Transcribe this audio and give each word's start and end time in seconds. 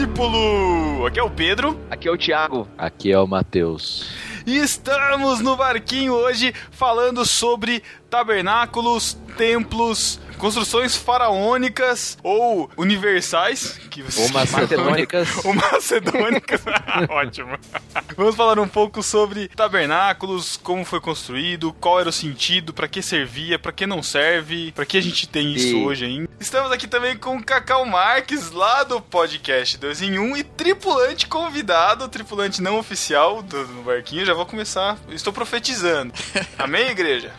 Discípulo! 0.00 1.04
Aqui 1.06 1.20
é 1.20 1.22
o 1.22 1.28
Pedro. 1.28 1.78
Aqui 1.90 2.08
é 2.08 2.10
o 2.10 2.16
Thiago. 2.16 2.66
Aqui 2.78 3.12
é 3.12 3.18
o 3.18 3.26
Matheus. 3.26 4.10
E 4.46 4.56
estamos 4.56 5.40
no 5.40 5.54
barquinho 5.56 6.14
hoje 6.14 6.54
falando 6.70 7.26
sobre 7.26 7.82
tabernáculos, 8.08 9.12
templos, 9.36 10.18
construções 10.40 10.96
faraônicas 10.96 12.16
ou 12.22 12.70
universais, 12.76 13.78
que 13.90 14.02
ou 14.02 14.28
macedônicas. 14.32 15.44
ou 15.44 15.54
macedônicas. 15.54 16.62
Ótimo. 17.08 17.58
Vamos 18.16 18.34
falar 18.34 18.58
um 18.58 18.66
pouco 18.66 19.02
sobre 19.02 19.48
tabernáculos, 19.48 20.56
como 20.56 20.84
foi 20.84 21.00
construído, 21.00 21.72
qual 21.74 22.00
era 22.00 22.08
o 22.08 22.12
sentido, 22.12 22.72
para 22.72 22.88
que 22.88 23.02
servia, 23.02 23.58
para 23.58 23.70
que 23.70 23.86
não 23.86 24.02
serve, 24.02 24.72
para 24.72 24.86
que 24.86 24.96
a 24.96 25.02
gente 25.02 25.28
tem 25.28 25.52
isso 25.52 25.76
e... 25.76 25.84
hoje 25.84 26.06
ainda. 26.06 26.30
Estamos 26.40 26.72
aqui 26.72 26.88
também 26.88 27.16
com 27.16 27.36
o 27.36 27.44
Cacau 27.44 27.84
Marques, 27.84 28.50
lá 28.50 28.82
do 28.82 29.00
podcast 29.00 29.76
2 29.76 30.02
em 30.02 30.18
1 30.18 30.36
e 30.38 30.44
tripulante 30.44 31.26
convidado, 31.26 32.08
tripulante 32.08 32.62
não 32.62 32.78
oficial 32.78 33.42
do, 33.42 33.66
do 33.66 33.82
barquinho. 33.82 34.24
Já 34.24 34.32
vou 34.32 34.46
começar, 34.46 34.98
estou 35.10 35.32
profetizando. 35.32 36.14
Amém, 36.58 36.88
igreja? 36.88 37.30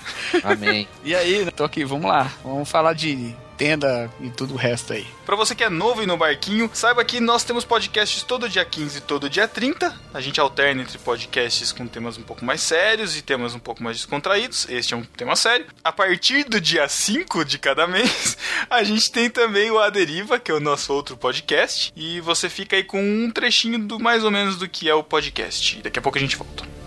Amém. 0.44 0.88
e 1.04 1.16
aí, 1.16 1.50
tô 1.52 1.64
aqui, 1.64 1.84
vamos 1.84 2.06
lá. 2.06 2.32
Vamos 2.44 2.70
falar 2.70 2.91
de 2.94 3.36
tenda 3.62 4.10
e 4.20 4.32
tudo 4.32 4.56
o 4.56 4.58
resto 4.58 4.94
aí. 4.94 5.06
Para 5.24 5.36
você 5.36 5.54
que 5.54 5.64
é 5.64 5.70
novo 5.70 6.02
e 6.02 6.08
no 6.08 6.18
barquinho, 6.18 6.68
saiba 6.74 7.06
que 7.06 7.20
nós 7.20 7.44
temos 7.44 7.64
podcasts 7.64 8.24
todo 8.24 8.50
dia 8.50 8.66
15 8.66 8.98
e 8.98 9.02
todo 9.02 9.30
dia 9.30 9.48
30. 9.48 9.96
A 10.12 10.20
gente 10.20 10.42
alterna 10.42 10.82
entre 10.82 10.98
podcasts 10.98 11.72
com 11.72 11.86
temas 11.86 12.18
um 12.18 12.24
pouco 12.24 12.44
mais 12.44 12.60
sérios 12.62 13.16
e 13.16 13.22
temas 13.22 13.54
um 13.54 13.60
pouco 13.60 13.84
mais 13.84 13.98
descontraídos. 13.98 14.68
Este 14.68 14.96
é 14.96 14.98
um 14.98 15.04
tema 15.04 15.36
sério. 15.36 15.68
A 15.84 15.92
partir 15.92 16.44
do 16.46 16.60
dia 16.60 16.90
5 16.90 17.46
de 17.46 17.60
cada 17.60 17.86
mês, 17.88 18.36
a 18.68 18.84
gente 18.84 19.12
tem 19.12 19.30
também 19.30 19.70
o 19.70 19.78
A 19.78 19.92
Deriva, 19.92 20.40
que 20.40 20.50
é 20.50 20.56
o 20.56 20.60
nosso 20.60 20.92
outro 20.92 21.16
podcast. 21.16 21.94
E 21.96 22.20
você 22.22 22.50
fica 22.50 22.76
aí 22.76 22.84
com 22.84 23.00
um 23.00 23.30
trechinho 23.30 23.78
do 23.78 24.00
mais 24.00 24.24
ou 24.24 24.32
menos 24.32 24.58
do 24.58 24.68
que 24.68 24.90
é 24.90 24.96
o 24.96 25.04
podcast. 25.04 25.84
Daqui 25.84 26.00
a 26.00 26.02
pouco 26.02 26.18
a 26.18 26.22
gente 26.22 26.36
volta. 26.36 26.81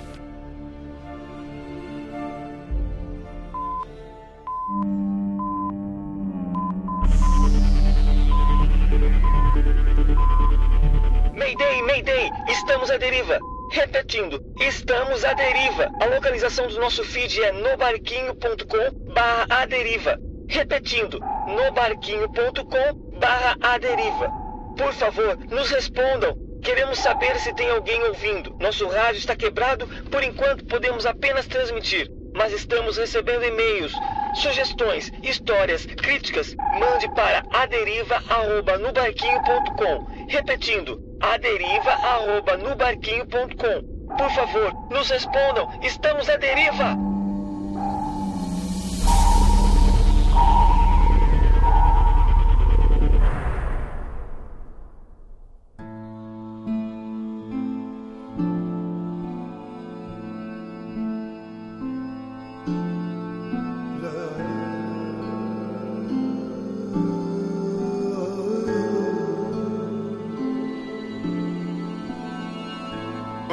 Mayday, 11.45 11.83
Mayday! 11.83 12.31
Estamos 12.49 12.91
à 12.91 12.97
deriva! 12.97 13.39
Repetindo, 13.71 14.41
estamos 14.59 15.23
à 15.27 15.35
deriva! 15.35 15.91
A 16.01 16.07
localização 16.07 16.69
do 16.69 16.81
nosso 16.81 17.05
feed 17.05 17.39
é 17.43 17.53
nobarquinho.com 17.53 19.13
barra 19.13 19.47
a 19.51 19.67
deriva. 19.67 20.17
Repetindo, 20.49 21.21
nobarquinho.com 21.47 23.19
barra 23.21 23.59
a 23.61 23.77
deriva. 23.77 24.33
Por 24.75 24.95
favor, 24.95 25.37
nos 25.51 25.71
respondam. 25.71 26.35
Queremos 26.63 26.99
saber 26.99 27.39
se 27.39 27.53
tem 27.53 27.69
alguém 27.69 28.03
ouvindo. 28.05 28.57
Nosso 28.59 28.89
rádio 28.89 29.19
está 29.19 29.37
quebrado, 29.37 29.87
por 30.11 30.23
enquanto 30.23 30.65
podemos 30.65 31.05
apenas 31.05 31.47
transmitir 31.47 32.11
mas 32.35 32.53
estamos 32.53 32.97
recebendo 32.97 33.45
e-mails, 33.45 33.93
sugestões, 34.35 35.13
histórias, 35.23 35.87
críticas. 35.87 36.57
Mande 36.79 37.09
para 37.15 37.43
aderiva@nubarquinho.com. 37.53 40.27
Repetindo, 40.29 41.01
aderiva@nubarquinho.com. 41.21 43.95
Por 44.17 44.31
favor, 44.31 44.73
nos 44.91 45.09
respondam. 45.09 45.69
Estamos 45.83 46.29
à 46.29 46.37
deriva. 46.37 47.14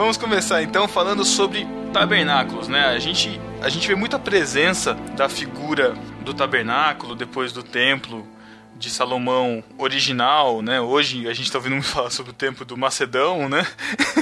Vamos 0.02 0.18
começar 0.18 0.64
então 0.64 0.88
falando 0.88 1.24
sobre 1.24 1.64
tabernáculos, 1.94 2.68
né? 2.68 2.88
A 2.88 2.98
gente, 2.98 3.40
a 3.62 3.70
gente 3.70 3.88
vê 3.88 3.94
muita 3.94 4.18
presença 4.18 4.96
da 5.16 5.30
figura 5.30 5.94
do 6.26 6.34
tabernáculo 6.34 7.16
depois 7.16 7.54
do 7.54 7.62
templo 7.62 8.28
de 8.76 8.90
Salomão 8.90 9.64
original, 9.78 10.64
né? 10.64 10.82
Hoje 10.82 11.28
a 11.28 11.34
gente 11.36 11.46
está 11.46 11.60
ouvindo 11.60 11.74
muito 11.74 11.86
falar 11.94 12.10
sobre 12.10 12.32
o 12.32 12.34
templo 12.34 12.66
do 12.66 12.76
Macedão, 12.76 13.48
né? 13.48 13.64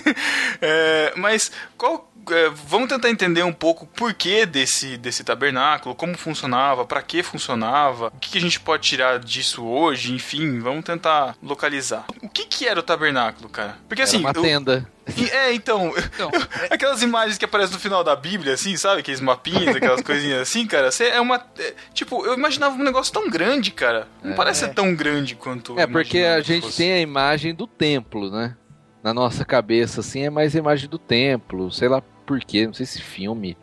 é, 0.62 1.14
mas 1.16 1.50
qual 1.78 2.12
é, 2.30 2.50
vamos 2.68 2.90
tentar 2.90 3.10
entender 3.10 3.44
um 3.44 3.54
pouco 3.54 3.86
o 3.86 3.88
porquê 3.88 4.46
desse, 4.46 4.98
desse 4.98 5.24
tabernáculo, 5.24 5.96
como 5.96 6.18
funcionava, 6.18 6.86
para 6.86 7.02
que 7.02 7.24
funcionava, 7.24 8.08
o 8.08 8.20
que, 8.20 8.32
que, 8.32 8.38
a 8.38 8.42
gente 8.42 8.60
pode 8.60 8.84
tirar 8.84 9.18
disso 9.18 9.66
hoje, 9.66 10.14
enfim, 10.14 10.60
vamos 10.60 10.84
tentar 10.84 11.38
localizar. 11.42 12.06
O 12.22 12.28
que, 12.28 12.46
que 12.46 12.68
era 12.68 12.82
o 12.82 12.84
tabernáculo, 12.84 13.48
cara? 13.48 13.78
Porque 13.88 14.02
assim. 14.02 14.18
Era 14.18 14.26
uma 14.26 14.32
eu, 14.32 14.42
tenda. 14.42 14.99
É, 15.32 15.54
então, 15.54 15.94
então 16.14 16.30
é... 16.70 16.74
aquelas 16.74 17.02
imagens 17.02 17.38
que 17.38 17.46
aparecem 17.46 17.74
no 17.74 17.80
final 17.80 18.04
da 18.04 18.16
Bíblia, 18.16 18.54
assim, 18.54 18.76
sabe? 18.76 19.02
Aqueles 19.02 19.22
mapinhas, 19.22 19.76
aquelas 19.76 20.02
coisinhas 20.02 20.42
assim, 20.42 20.66
cara. 20.66 20.92
Você 20.92 21.06
é 21.06 21.20
uma. 21.20 21.44
É, 21.58 21.74
tipo, 21.94 22.26
eu 22.26 22.34
imaginava 22.34 22.76
um 22.76 22.84
negócio 22.84 23.14
tão 23.14 23.30
grande, 23.30 23.72
cara. 23.72 24.08
Não 24.24 24.34
é, 24.34 24.36
parece 24.36 24.62
ser 24.62 24.74
tão 24.74 24.94
grande 24.96 25.36
quanto. 25.36 25.80
É, 25.80 25.88
porque 25.88 26.20
a 26.20 26.42
gente 26.42 26.64
fosse. 26.64 26.78
tem 26.78 26.94
a 26.94 27.00
imagem 27.00 27.54
do 27.54 27.68
templo, 27.68 28.30
né? 28.32 28.56
Na 29.04 29.14
nossa 29.14 29.46
cabeça, 29.46 30.02
assim, 30.02 30.24
é 30.24 30.30
mais 30.30 30.56
a 30.56 30.60
imagem 30.60 30.90
do 30.90 31.00
templo, 31.00 31.72
sei 31.72 31.88
lá 31.88 32.02
porquê, 32.26 32.68
não 32.68 32.74
sei 32.74 32.86
se 32.86 33.02
filme 33.02 33.58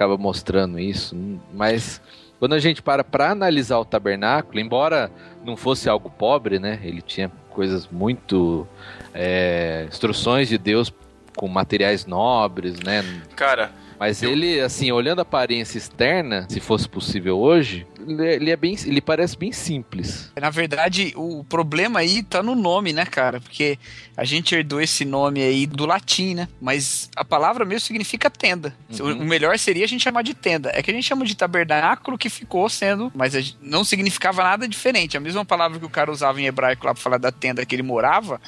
acaba 0.00 0.16
mostrando 0.16 0.78
isso, 0.78 1.14
mas 1.52 2.00
quando 2.38 2.54
a 2.54 2.58
gente 2.58 2.80
para 2.80 3.04
para 3.04 3.30
analisar 3.30 3.78
o 3.78 3.84
tabernáculo, 3.84 4.58
embora 4.58 5.12
não 5.44 5.58
fosse 5.58 5.90
algo 5.90 6.08
pobre, 6.08 6.58
né? 6.58 6.80
Ele 6.82 7.02
tinha 7.02 7.30
coisas 7.50 7.86
muito 7.86 8.66
é, 9.14 9.86
instruções 9.88 10.48
de 10.48 10.58
Deus 10.58 10.92
com 11.36 11.48
materiais 11.48 12.06
nobres, 12.06 12.80
né? 12.80 13.02
Cara, 13.36 13.72
mas 14.00 14.22
eu... 14.22 14.30
ele, 14.30 14.58
assim, 14.60 14.90
olhando 14.90 15.18
a 15.18 15.22
aparência 15.22 15.76
externa, 15.76 16.46
se 16.48 16.58
fosse 16.58 16.88
possível 16.88 17.38
hoje, 17.38 17.86
ele 18.08 18.50
é 18.50 18.56
bem. 18.56 18.74
Ele 18.86 18.98
parece 18.98 19.36
bem 19.36 19.52
simples. 19.52 20.32
Na 20.40 20.48
verdade, 20.48 21.12
o 21.14 21.44
problema 21.44 22.00
aí 22.00 22.22
tá 22.22 22.42
no 22.42 22.54
nome, 22.54 22.94
né, 22.94 23.04
cara? 23.04 23.42
Porque 23.42 23.78
a 24.16 24.24
gente 24.24 24.54
herdou 24.54 24.80
esse 24.80 25.04
nome 25.04 25.42
aí 25.42 25.66
do 25.66 25.84
latim, 25.84 26.34
né? 26.34 26.48
Mas 26.58 27.10
a 27.14 27.22
palavra 27.22 27.66
mesmo 27.66 27.86
significa 27.86 28.30
tenda. 28.30 28.74
Uhum. 28.98 29.20
O 29.20 29.24
melhor 29.26 29.58
seria 29.58 29.84
a 29.84 29.88
gente 29.88 30.02
chamar 30.02 30.22
de 30.22 30.32
tenda. 30.32 30.70
É 30.74 30.82
que 30.82 30.90
a 30.90 30.94
gente 30.94 31.06
chama 31.06 31.26
de 31.26 31.36
tabernáculo 31.36 32.16
que 32.16 32.30
ficou 32.30 32.70
sendo, 32.70 33.12
mas 33.14 33.54
não 33.60 33.84
significava 33.84 34.42
nada 34.42 34.66
diferente. 34.66 35.18
A 35.18 35.20
mesma 35.20 35.44
palavra 35.44 35.78
que 35.78 35.84
o 35.84 35.90
cara 35.90 36.10
usava 36.10 36.40
em 36.40 36.46
hebraico 36.46 36.86
lá 36.86 36.94
pra 36.94 37.02
falar 37.02 37.18
da 37.18 37.30
tenda 37.30 37.66
que 37.66 37.74
ele 37.74 37.82
morava, 37.82 38.40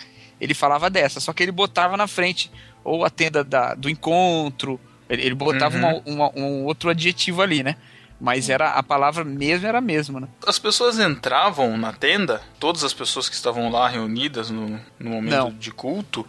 ele 0.42 0.54
falava 0.54 0.90
dessa, 0.90 1.20
só 1.20 1.32
que 1.32 1.42
ele 1.42 1.52
botava 1.52 1.96
na 1.96 2.08
frente 2.08 2.50
ou 2.82 3.04
a 3.04 3.10
tenda 3.10 3.44
da, 3.44 3.74
do 3.74 3.88
encontro 3.88 4.80
ele, 5.08 5.22
ele 5.26 5.34
botava 5.34 5.76
uhum. 5.76 6.02
uma, 6.06 6.30
uma, 6.30 6.32
um 6.34 6.64
outro 6.64 6.88
adjetivo 6.88 7.42
ali, 7.42 7.62
né? 7.62 7.76
Mas 8.18 8.48
era 8.48 8.70
a 8.70 8.82
palavra 8.82 9.24
mesmo 9.24 9.66
era 9.66 9.78
a 9.78 9.80
mesma, 9.80 10.20
né? 10.20 10.28
As 10.46 10.58
pessoas 10.58 10.98
entravam 10.98 11.76
na 11.76 11.92
tenda, 11.92 12.40
todas 12.58 12.82
as 12.82 12.94
pessoas 12.94 13.28
que 13.28 13.34
estavam 13.34 13.70
lá 13.70 13.88
reunidas 13.88 14.48
no, 14.48 14.80
no 14.98 15.10
momento 15.10 15.30
Não. 15.30 15.50
de 15.52 15.70
culto. 15.70 16.26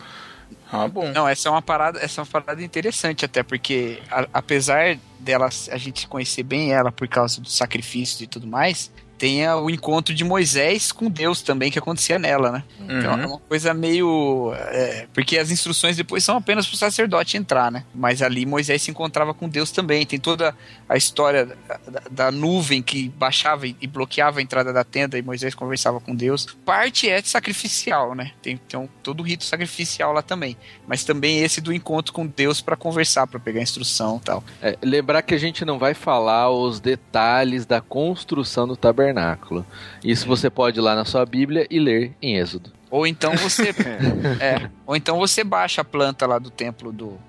Ah, 0.72 0.88
bom. 0.88 1.12
Não, 1.12 1.28
essa 1.28 1.48
é 1.48 1.52
uma 1.52 1.62
parada, 1.62 2.00
essa 2.00 2.20
é 2.20 2.24
uma 2.24 2.30
parada 2.30 2.64
interessante 2.64 3.24
até 3.24 3.42
porque 3.42 4.02
a, 4.12 4.28
apesar 4.34 4.98
dela 5.20 5.48
a 5.72 5.78
gente 5.78 6.08
conhecer 6.08 6.44
bem 6.44 6.74
ela 6.74 6.92
por 6.92 7.08
causa 7.08 7.40
do 7.40 7.50
sacrifício 7.50 8.24
e 8.24 8.28
tudo 8.28 8.48
mais, 8.48 8.92
tenha 9.18 9.56
o 9.56 9.70
encontro 9.70 10.14
de 10.14 10.24
Moisés 10.24 10.92
com 10.92 11.10
Deus 11.10 11.42
também 11.42 11.72
que 11.72 11.80
acontecia 11.80 12.20
nela, 12.20 12.52
né? 12.52 12.64
Uhum. 12.80 13.00
Então 13.00 13.14
é 13.14 13.26
uma 13.26 13.40
coisa 13.40 13.74
meio. 13.74 14.54
É, 14.56 15.08
porque 15.14 15.38
as 15.38 15.52
instruções 15.52 15.96
depois 15.96 16.24
são 16.24 16.38
apenas 16.38 16.68
para 16.68 16.76
o 16.76 16.78
sacerdote 16.78 17.38
entrar, 17.38 17.72
né? 17.72 17.86
Mas 17.94 18.22
ali 18.22 18.46
Moisés 18.46 18.82
se 18.82 18.92
encontrava 18.92 19.34
com 19.34 19.48
Deus 19.48 19.72
também. 19.72 20.06
Tem 20.06 20.20
toda 20.20 20.56
a 20.90 20.98
história 20.98 21.46
da, 21.46 22.02
da 22.12 22.32
nuvem 22.32 22.82
que 22.82 23.10
baixava 23.10 23.68
e, 23.68 23.88
bloqueava 23.88 24.40
a 24.40 24.42
entrada 24.42 24.74
da 24.74 24.84
tenda 24.84 25.18
e 25.18 25.22
Moisés 25.22 25.56
conversava 25.56 26.00
com 26.00 26.14
Deus. 26.14 26.48
Parte 26.66 27.10
é 27.10 27.22
sacrificial, 27.22 28.16
né? 28.16 28.32
Tem, 28.42 28.58
tem 28.58 28.80
um, 28.80 28.88
todo 29.02 29.22
o 29.22 29.24
rito 29.24 29.44
sacrificial 29.46 30.12
lá 30.12 30.22
também. 30.22 30.58
Mas 30.88 31.04
também 31.04 31.40
esse 31.40 31.62
do 31.62 31.72
encontro 31.72 32.12
com 32.12 32.26
Deus 32.28 32.60
para 32.62 32.76
conversar, 32.76 33.28
para 33.28 33.40
pegar 33.40 33.62
instrução 33.62 34.18
e 34.22 34.26
tal. 34.26 34.44
É, 34.62 34.78
lembrar 34.82 35.22
que 35.22 35.34
a 35.34 35.38
gente 35.38 35.64
não 35.64 35.80
vai 35.80 35.94
falar 35.94 36.50
os 36.50 36.80
detalhes 36.80 37.66
da 37.66 37.80
construção 37.80 38.68
do 38.68 38.76
tabernáculo 38.76 39.03
tabernáculo. 39.04 39.66
Isso 40.04 40.28
você 40.28 40.50
pode 40.50 40.80
ir 40.80 40.82
lá 40.82 40.96
na 40.96 41.06
sua 41.06 41.26
Bíblia 41.26 41.68
e 41.70 41.80
ler 41.80 42.14
em 42.22 42.38
Êxodo. 42.38 42.72
Ou 42.90 43.06
então 43.06 43.36
você. 43.36 43.70
é, 44.40 44.70
ou 44.86 44.96
então 44.96 45.18
você 45.18 45.44
baixa 45.44 45.82
a 45.82 45.86
planta 45.86 46.26
lá 46.26 46.40
do 46.40 46.50
templo 46.50 46.92
do. 46.92 47.20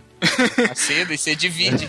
a 0.71 0.75
seda 0.75 1.13
e 1.13 1.19
você 1.19 1.35
divide. 1.35 1.87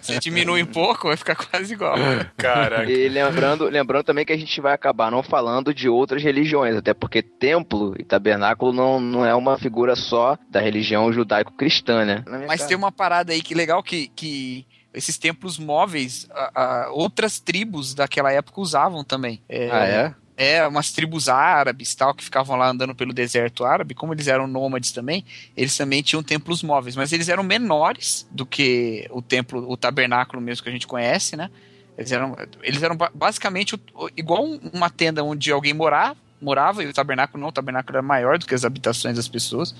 você 0.00 0.18
diminui 0.18 0.62
um 0.62 0.66
pouco, 0.66 1.08
vai 1.08 1.16
ficar 1.16 1.36
quase 1.36 1.72
igual. 1.72 1.96
Caraca. 2.36 2.90
E 2.90 3.08
lembrando, 3.08 3.64
lembrando 3.68 4.04
também 4.04 4.24
que 4.24 4.32
a 4.32 4.36
gente 4.36 4.60
vai 4.60 4.72
acabar 4.72 5.10
não 5.10 5.22
falando 5.22 5.72
de 5.74 5.88
outras 5.88 6.22
religiões, 6.22 6.76
até 6.76 6.94
porque 6.94 7.22
templo 7.22 7.94
e 7.98 8.04
tabernáculo 8.04 8.72
não, 8.72 8.98
não 9.00 9.24
é 9.24 9.34
uma 9.34 9.58
figura 9.58 9.94
só 9.94 10.36
da 10.48 10.60
religião 10.60 11.12
judaico-cristã, 11.12 12.04
né? 12.04 12.24
Mas 12.46 12.60
casa- 12.60 12.68
tem 12.68 12.76
uma 12.76 12.90
parada 12.92 13.32
aí 13.32 13.40
que 13.42 13.54
legal 13.54 13.82
que, 13.82 14.08
que 14.16 14.66
esses 14.92 15.16
templos 15.18 15.58
móveis, 15.58 16.26
a- 16.30 16.50
a- 16.86 16.90
outras 16.90 17.38
tribos 17.40 17.94
daquela 17.94 18.32
época 18.32 18.60
usavam 18.60 19.04
também. 19.04 19.40
É, 19.48 19.68
Ah, 19.70 19.86
é? 19.86 20.14
é, 20.36 20.66
umas 20.66 20.90
tribos 20.92 21.28
árabes 21.28 21.94
tal, 21.94 22.14
que 22.14 22.24
ficavam 22.24 22.56
lá 22.56 22.68
andando 22.68 22.94
pelo 22.94 23.12
deserto 23.12 23.64
árabe, 23.64 23.94
como 23.94 24.14
eles 24.14 24.26
eram 24.26 24.46
nômades 24.46 24.90
também, 24.92 25.24
eles 25.56 25.76
também 25.76 26.02
tinham 26.02 26.22
templos 26.22 26.62
móveis, 26.62 26.96
mas 26.96 27.12
eles 27.12 27.28
eram 27.28 27.42
menores 27.42 28.26
do 28.30 28.44
que 28.46 29.06
o 29.10 29.20
templo, 29.22 29.70
o 29.70 29.76
tabernáculo 29.76 30.40
mesmo 30.40 30.62
que 30.64 30.68
a 30.68 30.72
gente 30.72 30.86
conhece, 30.86 31.36
né? 31.36 31.50
Eles 31.98 32.10
eram, 32.12 32.34
eles 32.62 32.82
eram 32.82 32.96
ba- 32.96 33.10
basicamente 33.14 33.78
igual 34.16 34.44
um- 34.46 34.58
uma 34.72 34.88
tenda 34.88 35.22
onde 35.22 35.52
alguém 35.52 35.74
morava, 35.74 36.16
morava, 36.40 36.82
e 36.82 36.86
o 36.86 36.92
tabernáculo 36.92 37.40
não, 37.40 37.48
o 37.48 37.52
tabernáculo 37.52 37.98
era 37.98 38.02
maior 38.02 38.38
do 38.38 38.46
que 38.46 38.54
as 38.54 38.64
habitações 38.64 39.16
das 39.16 39.28
pessoas, 39.28 39.74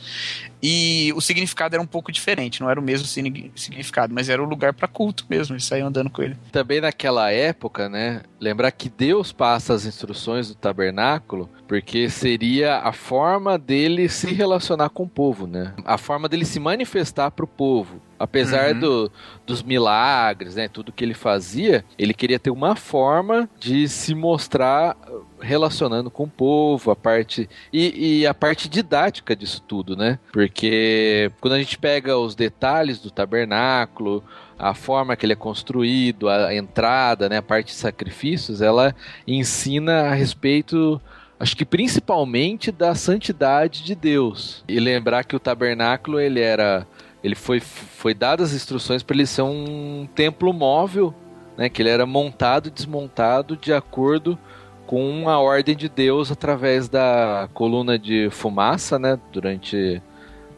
e 0.63 1.13
o 1.17 1.21
significado 1.21 1.75
era 1.75 1.83
um 1.83 1.87
pouco 1.87 2.13
diferente, 2.13 2.61
não 2.61 2.69
era 2.71 2.79
o 2.79 2.83
mesmo 2.83 3.07
signi- 3.07 3.51
significado, 3.57 4.13
mas 4.15 4.29
era 4.29 4.43
o 4.43 4.47
lugar 4.47 4.73
para 4.73 4.89
culto 4.89 5.25
mesmo, 5.29 5.55
eles 5.55 5.65
saíam 5.65 5.89
andando 5.89 6.11
com 6.11 6.23
ele. 6.23 6.37
Também 6.53 6.81
naquela 6.81 7.31
época, 7.31 7.89
né? 7.89 8.23
Lembrar 8.39 8.71
que 8.73 8.89
Deus 8.89 9.33
passa 9.33 9.75
as 9.75 9.85
instruções 9.85 10.49
do 10.49 10.55
tabernáculo, 10.55 11.49
porque 11.67 12.09
seria 12.11 12.79
a 12.79 12.93
forma 12.93 13.59
dele 13.59 14.09
se 14.09 14.33
relacionar 14.33 14.91
com 14.91 15.05
o 15.05 15.09
povo, 15.09 15.47
né? 15.47 15.75
A 15.85 15.97
forma 15.99 16.29
dele 16.29 16.45
se 16.45 16.59
manifestar 16.61 17.31
para 17.31 17.45
o 17.45 17.49
povo. 17.49 18.01
Apesar 18.21 18.75
Uhum. 18.75 18.81
do, 18.81 19.13
dos 19.47 19.63
milagres, 19.63 20.55
né? 20.55 20.69
Tudo 20.69 20.93
que 20.93 21.03
ele 21.03 21.15
fazia, 21.15 21.85
ele 21.99 22.13
queria 22.13 22.39
ter 22.39 22.51
uma 22.51 22.77
forma 22.77 23.49
de 23.59 23.89
se 23.89 24.15
mostrar 24.15 24.95
relacionando 25.41 26.11
com 26.11 26.25
o 26.25 26.29
povo, 26.29 26.91
a 26.91 26.97
parte 26.97 27.49
e, 27.73 28.21
e 28.21 28.27
a 28.27 28.35
parte 28.35 28.69
didática 28.69 29.35
disso 29.35 29.63
tudo, 29.67 29.97
né? 29.97 30.19
Porque 30.33 31.33
quando 31.41 31.55
a 31.55 31.59
gente 31.59 31.79
pega 31.79 32.19
os 32.19 32.35
detalhes 32.35 32.99
do 32.99 33.11
tabernáculo, 33.11 34.23
a 34.59 34.75
forma 34.75 35.17
que 35.17 35.25
ele 35.25 35.33
é 35.33 35.37
construído, 35.37 36.29
a 36.29 36.55
entrada, 36.55 37.29
né, 37.31 37.39
a 37.39 37.43
parte 37.43 37.69
de 37.69 37.73
sacrifícios, 37.73 38.61
ela 38.61 38.95
ensina 39.27 40.03
a 40.03 40.15
respeito, 40.15 41.01
acho 41.39 41.57
que 41.57 41.65
principalmente 41.65 42.71
da 42.71 42.95
santidade 42.95 43.83
de 43.83 43.95
Deus. 43.95 44.63
E 44.69 44.79
lembrar 44.79 45.25
que 45.25 45.35
o 45.35 45.41
tabernáculo 45.41 46.21
ele 46.21 46.41
era, 46.41 46.87
ele 47.23 47.35
foi 47.35 47.61
foi 47.61 48.15
dadas 48.15 48.51
as 48.51 48.57
instruções 48.57 49.03
para 49.03 49.17
ele 49.17 49.27
ser 49.27 49.43
um 49.43 50.09
templo 50.15 50.53
móvel, 50.53 51.15
né, 51.57 51.69
que 51.69 51.83
ele 51.83 51.91
era 51.91 52.07
montado 52.07 52.69
e 52.69 52.71
desmontado 52.71 53.57
de 53.57 53.73
acordo 53.73 54.39
com 54.87 55.29
a 55.29 55.39
ordem 55.39 55.77
de 55.77 55.89
Deus 55.89 56.33
através 56.33 56.89
da 56.89 57.49
coluna 57.55 57.99
de 57.99 58.29
fumaça, 58.31 58.99
né, 58.99 59.19
durante 59.31 60.03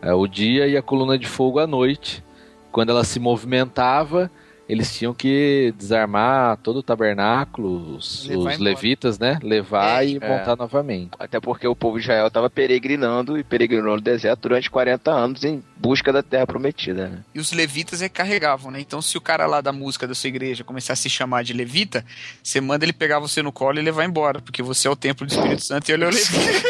é, 0.01 0.15
o 0.15 0.27
dia 0.27 0.67
e 0.67 0.77
a 0.77 0.83
coluna 0.83 1.19
de 1.19 1.27
fogo 1.27 1.59
à 1.59 1.67
noite. 1.67 2.25
Quando 2.71 2.91
ela 2.91 3.05
se 3.05 3.21
movimentava, 3.21 4.31
eles 4.69 4.97
tinham 4.97 5.13
que 5.13 5.75
desarmar 5.77 6.57
todo 6.59 6.79
o 6.79 6.83
tabernáculo, 6.83 7.97
os, 7.97 8.29
os 8.29 8.59
levitas, 8.59 9.19
né? 9.19 9.39
Levar 9.43 10.05
É, 10.05 10.09
e 10.09 10.19
é. 10.21 10.29
montar 10.29 10.57
novamente. 10.57 11.11
Até 11.19 11.41
porque 11.41 11.67
o 11.67 11.75
povo 11.75 11.99
de 11.99 12.05
Israel 12.05 12.29
estava 12.29 12.49
peregrinando 12.49 13.39
e 13.39 13.45
peregrinou 13.45 13.97
no 13.97 14.01
deserto 14.01 14.43
durante 14.43 14.71
40 14.71 15.11
anos 15.11 15.45
em 15.45 15.63
busca 15.77 16.13
da 16.13 16.23
terra 16.23 16.47
prometida, 16.47 17.09
né? 17.09 17.19
E 17.35 17.41
os 17.41 17.53
levitas 17.53 18.01
recarregavam, 18.01 18.71
né? 18.71 18.81
Então, 18.81 19.03
se 19.03 19.19
o 19.19 19.21
cara 19.21 19.47
lá 19.47 19.61
da 19.61 19.73
música 19.73 20.07
da 20.07 20.15
sua 20.15 20.29
igreja 20.29 20.65
começar 20.65 20.93
a 20.93 20.97
se 20.97 21.11
chamar 21.11 21.43
de 21.43 21.53
levita, 21.53 22.05
você 22.43 22.61
manda 22.61 22.85
ele 22.85 22.93
pegar 22.93 23.19
você 23.19 23.43
no 23.43 23.53
colo 23.53 23.79
e 23.79 23.83
levar 23.83 24.05
embora, 24.05 24.41
porque 24.41 24.63
você 24.63 24.87
é 24.87 24.91
o 24.91 24.97
templo 24.97 25.27
do 25.27 25.33
Espírito 25.33 25.65
Santo 25.65 25.89
e 25.89 25.93
ele 25.93 26.05
é 26.05 26.07
o 26.07 26.11
levita. 26.15 26.63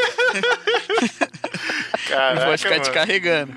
Caraca, 2.09 2.47
pode 2.47 2.63
ficar 2.63 2.81
te 2.81 2.91
mano. 2.91 2.93
carregando. 2.95 3.53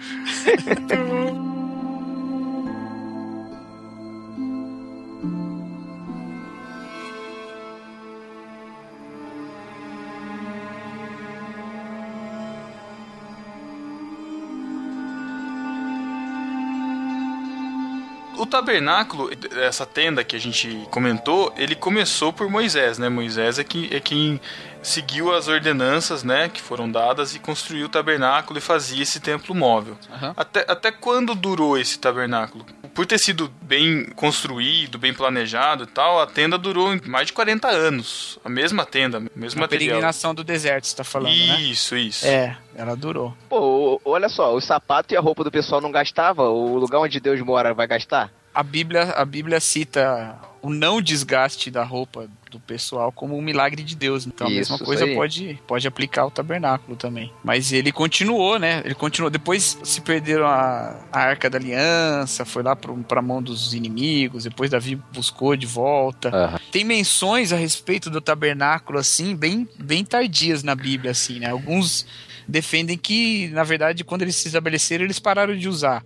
O 18.38 18.46
tabernáculo, 18.46 19.30
essa 19.62 19.86
tenda 19.86 20.24
que 20.24 20.36
a 20.36 20.40
gente 20.40 20.88
comentou, 20.92 21.54
ele 21.58 21.76
começou 21.76 22.34
por 22.34 22.50
Moisés, 22.50 22.98
né? 22.98 23.10
Moisés 23.10 23.60
é, 23.60 23.64
que, 23.64 23.94
é 23.96 24.00
quem 24.00 24.40
seguiu 24.88 25.34
as 25.34 25.48
ordenanças, 25.48 26.24
né, 26.24 26.48
que 26.50 26.62
foram 26.62 26.90
dadas 26.90 27.36
e 27.36 27.40
construiu 27.40 27.88
o 27.88 27.90
tabernáculo 27.90 28.58
e 28.60 28.62
fazia 28.62 29.02
esse 29.04 29.20
templo 29.20 29.54
móvel. 29.56 29.98
Aham. 30.12 30.34
Até, 30.38 30.66
até 30.68 30.92
quando 30.92 31.34
durou 31.36 31.78
esse 31.78 31.98
tabernáculo? 32.00 32.66
Por 32.94 33.06
ter 33.06 33.20
sido 33.20 33.52
bem 33.62 34.06
construído, 34.16 34.98
bem 34.98 35.14
planejado 35.14 35.84
e 35.84 35.88
tal, 35.88 36.22
a 36.22 36.26
tenda 36.28 36.58
durou 36.58 36.98
mais 37.06 37.28
de 37.28 37.34
40 37.34 37.68
anos. 37.68 38.40
A 38.46 38.48
mesma 38.50 38.86
tenda, 38.86 39.20
o 39.20 39.30
mesmo 39.36 39.60
A 39.60 39.64
material. 39.64 39.88
peregrinação 39.90 40.34
do 40.34 40.44
deserto, 40.46 40.88
você 40.88 40.96
tá 40.96 41.04
falando, 41.04 41.34
né? 41.36 41.62
Isso, 41.62 41.96
isso. 41.98 42.26
É, 42.26 42.56
ela 42.74 42.96
durou. 42.96 43.36
Pô, 43.50 43.60
o- 43.60 44.02
olha 44.06 44.30
só, 44.30 44.56
o 44.56 44.62
sapato 44.62 45.14
e 45.14 45.18
a 45.18 45.20
roupa 45.20 45.44
do 45.44 45.52
pessoal 45.52 45.82
não 45.82 45.92
gastava, 45.92 46.44
o 46.50 46.78
lugar 46.78 47.00
onde 47.00 47.20
Deus 47.20 47.40
mora 47.42 47.74
vai 47.74 47.86
gastar? 47.86 48.32
A 48.54 48.64
Bíblia, 48.64 49.12
a 49.18 49.26
Bíblia 49.26 49.60
cita 49.60 50.38
o 50.62 50.70
não 50.70 51.02
desgaste 51.02 51.70
da 51.70 51.84
roupa 51.84 52.28
do 52.56 52.60
pessoal 52.62 53.12
como 53.12 53.38
um 53.38 53.42
milagre 53.42 53.84
de 53.84 53.96
Deus. 53.96 54.26
Então 54.26 54.48
a 54.48 54.50
Isso, 54.50 54.58
mesma 54.60 54.76
isso 54.78 54.86
coisa 54.86 55.06
aí. 55.06 55.16
pode, 55.16 55.60
pode 55.68 55.88
aplicar 55.88 56.24
ao 56.24 56.32
tabernáculo 56.32 56.96
também. 56.96 57.32
Mas 57.44 57.72
ele 57.72 57.92
continuou, 57.92 58.58
né? 58.58 58.82
Ele 58.84 58.96
continuou. 58.96 59.30
Depois 59.30 59.78
se 59.84 60.02
perderam 60.02 60.48
a, 60.48 60.96
a 61.12 61.20
Arca 61.20 61.50
da 61.50 61.58
Aliança, 61.58 62.46
foi 62.46 62.64
lá 62.64 62.76
para 62.76 63.20
a 63.20 63.22
mão 63.22 63.42
dos 63.42 63.74
inimigos. 63.74 64.46
Depois 64.46 64.72
Davi 64.72 64.96
buscou 65.14 65.56
de 65.56 65.66
volta. 65.66 66.30
Aham. 66.30 66.60
Tem 66.72 66.84
menções 66.84 67.52
a 67.52 67.56
respeito 67.56 68.10
do 68.10 68.22
tabernáculo 68.22 68.98
assim, 68.98 69.36
bem, 69.36 69.68
bem 69.78 70.04
tardias 70.06 70.64
na 70.64 70.76
Bíblia, 70.76 71.12
assim, 71.12 71.40
né? 71.40 71.50
Alguns 71.50 72.06
defendem 72.48 72.98
que, 72.98 73.50
na 73.50 73.64
verdade, 73.64 74.04
quando 74.04 74.22
eles 74.22 74.36
se 74.36 74.48
estabeleceram, 74.48 75.04
eles 75.04 75.20
pararam 75.20 75.56
de 75.56 75.68
usar. 75.68 76.04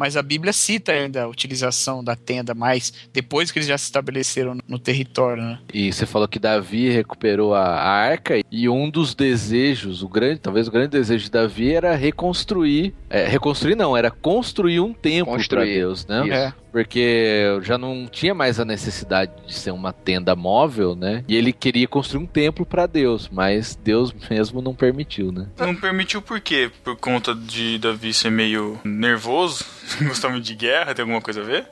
Mas 0.00 0.16
a 0.16 0.22
Bíblia 0.22 0.50
cita 0.50 0.92
ainda 0.92 1.24
a 1.24 1.28
utilização 1.28 2.02
da 2.02 2.16
tenda 2.16 2.54
mais 2.54 2.90
depois 3.12 3.50
que 3.50 3.58
eles 3.58 3.68
já 3.68 3.76
se 3.76 3.84
estabeleceram 3.84 4.56
no 4.66 4.78
território, 4.78 5.42
né? 5.42 5.58
E 5.74 5.92
você 5.92 6.06
falou 6.06 6.26
que 6.26 6.38
Davi 6.38 6.88
recuperou 6.88 7.54
a, 7.54 7.66
a 7.66 7.90
arca 7.90 8.40
e 8.50 8.66
um 8.66 8.88
dos 8.88 9.14
desejos, 9.14 10.02
o 10.02 10.08
grande, 10.08 10.40
talvez 10.40 10.68
o 10.68 10.70
grande 10.70 10.88
desejo 10.88 11.24
de 11.24 11.30
Davi 11.30 11.74
era 11.74 11.94
reconstruir, 11.94 12.94
é, 13.10 13.26
reconstruir 13.26 13.74
não, 13.74 13.96
era 13.96 14.08
construir 14.08 14.78
um 14.78 14.92
templo 14.94 15.36
para. 15.48 15.64
Deus, 15.64 16.06
né? 16.06 16.22
Isso. 16.24 16.32
É. 16.32 16.54
Porque 16.70 17.58
já 17.62 17.76
não 17.76 18.06
tinha 18.06 18.32
mais 18.32 18.60
a 18.60 18.64
necessidade 18.64 19.32
de 19.44 19.52
ser 19.52 19.72
uma 19.72 19.92
tenda 19.92 20.36
móvel, 20.36 20.94
né? 20.94 21.24
E 21.26 21.34
ele 21.34 21.52
queria 21.52 21.88
construir 21.88 22.22
um 22.22 22.26
templo 22.26 22.64
para 22.64 22.86
Deus, 22.86 23.28
mas 23.28 23.74
Deus 23.74 24.14
mesmo 24.30 24.62
não 24.62 24.72
permitiu, 24.72 25.32
né? 25.32 25.48
Não 25.58 25.74
permitiu 25.74 26.22
por 26.22 26.40
quê? 26.40 26.70
Por 26.84 26.96
conta 26.96 27.34
de 27.34 27.76
Davi 27.78 28.14
ser 28.14 28.30
meio 28.30 28.78
nervoso? 28.84 29.64
Gostava 30.06 30.34
muito 30.34 30.46
de 30.46 30.54
guerra? 30.54 30.94
Tem 30.94 31.02
alguma 31.02 31.20
coisa 31.20 31.40
a 31.40 31.44
ver? 31.44 31.66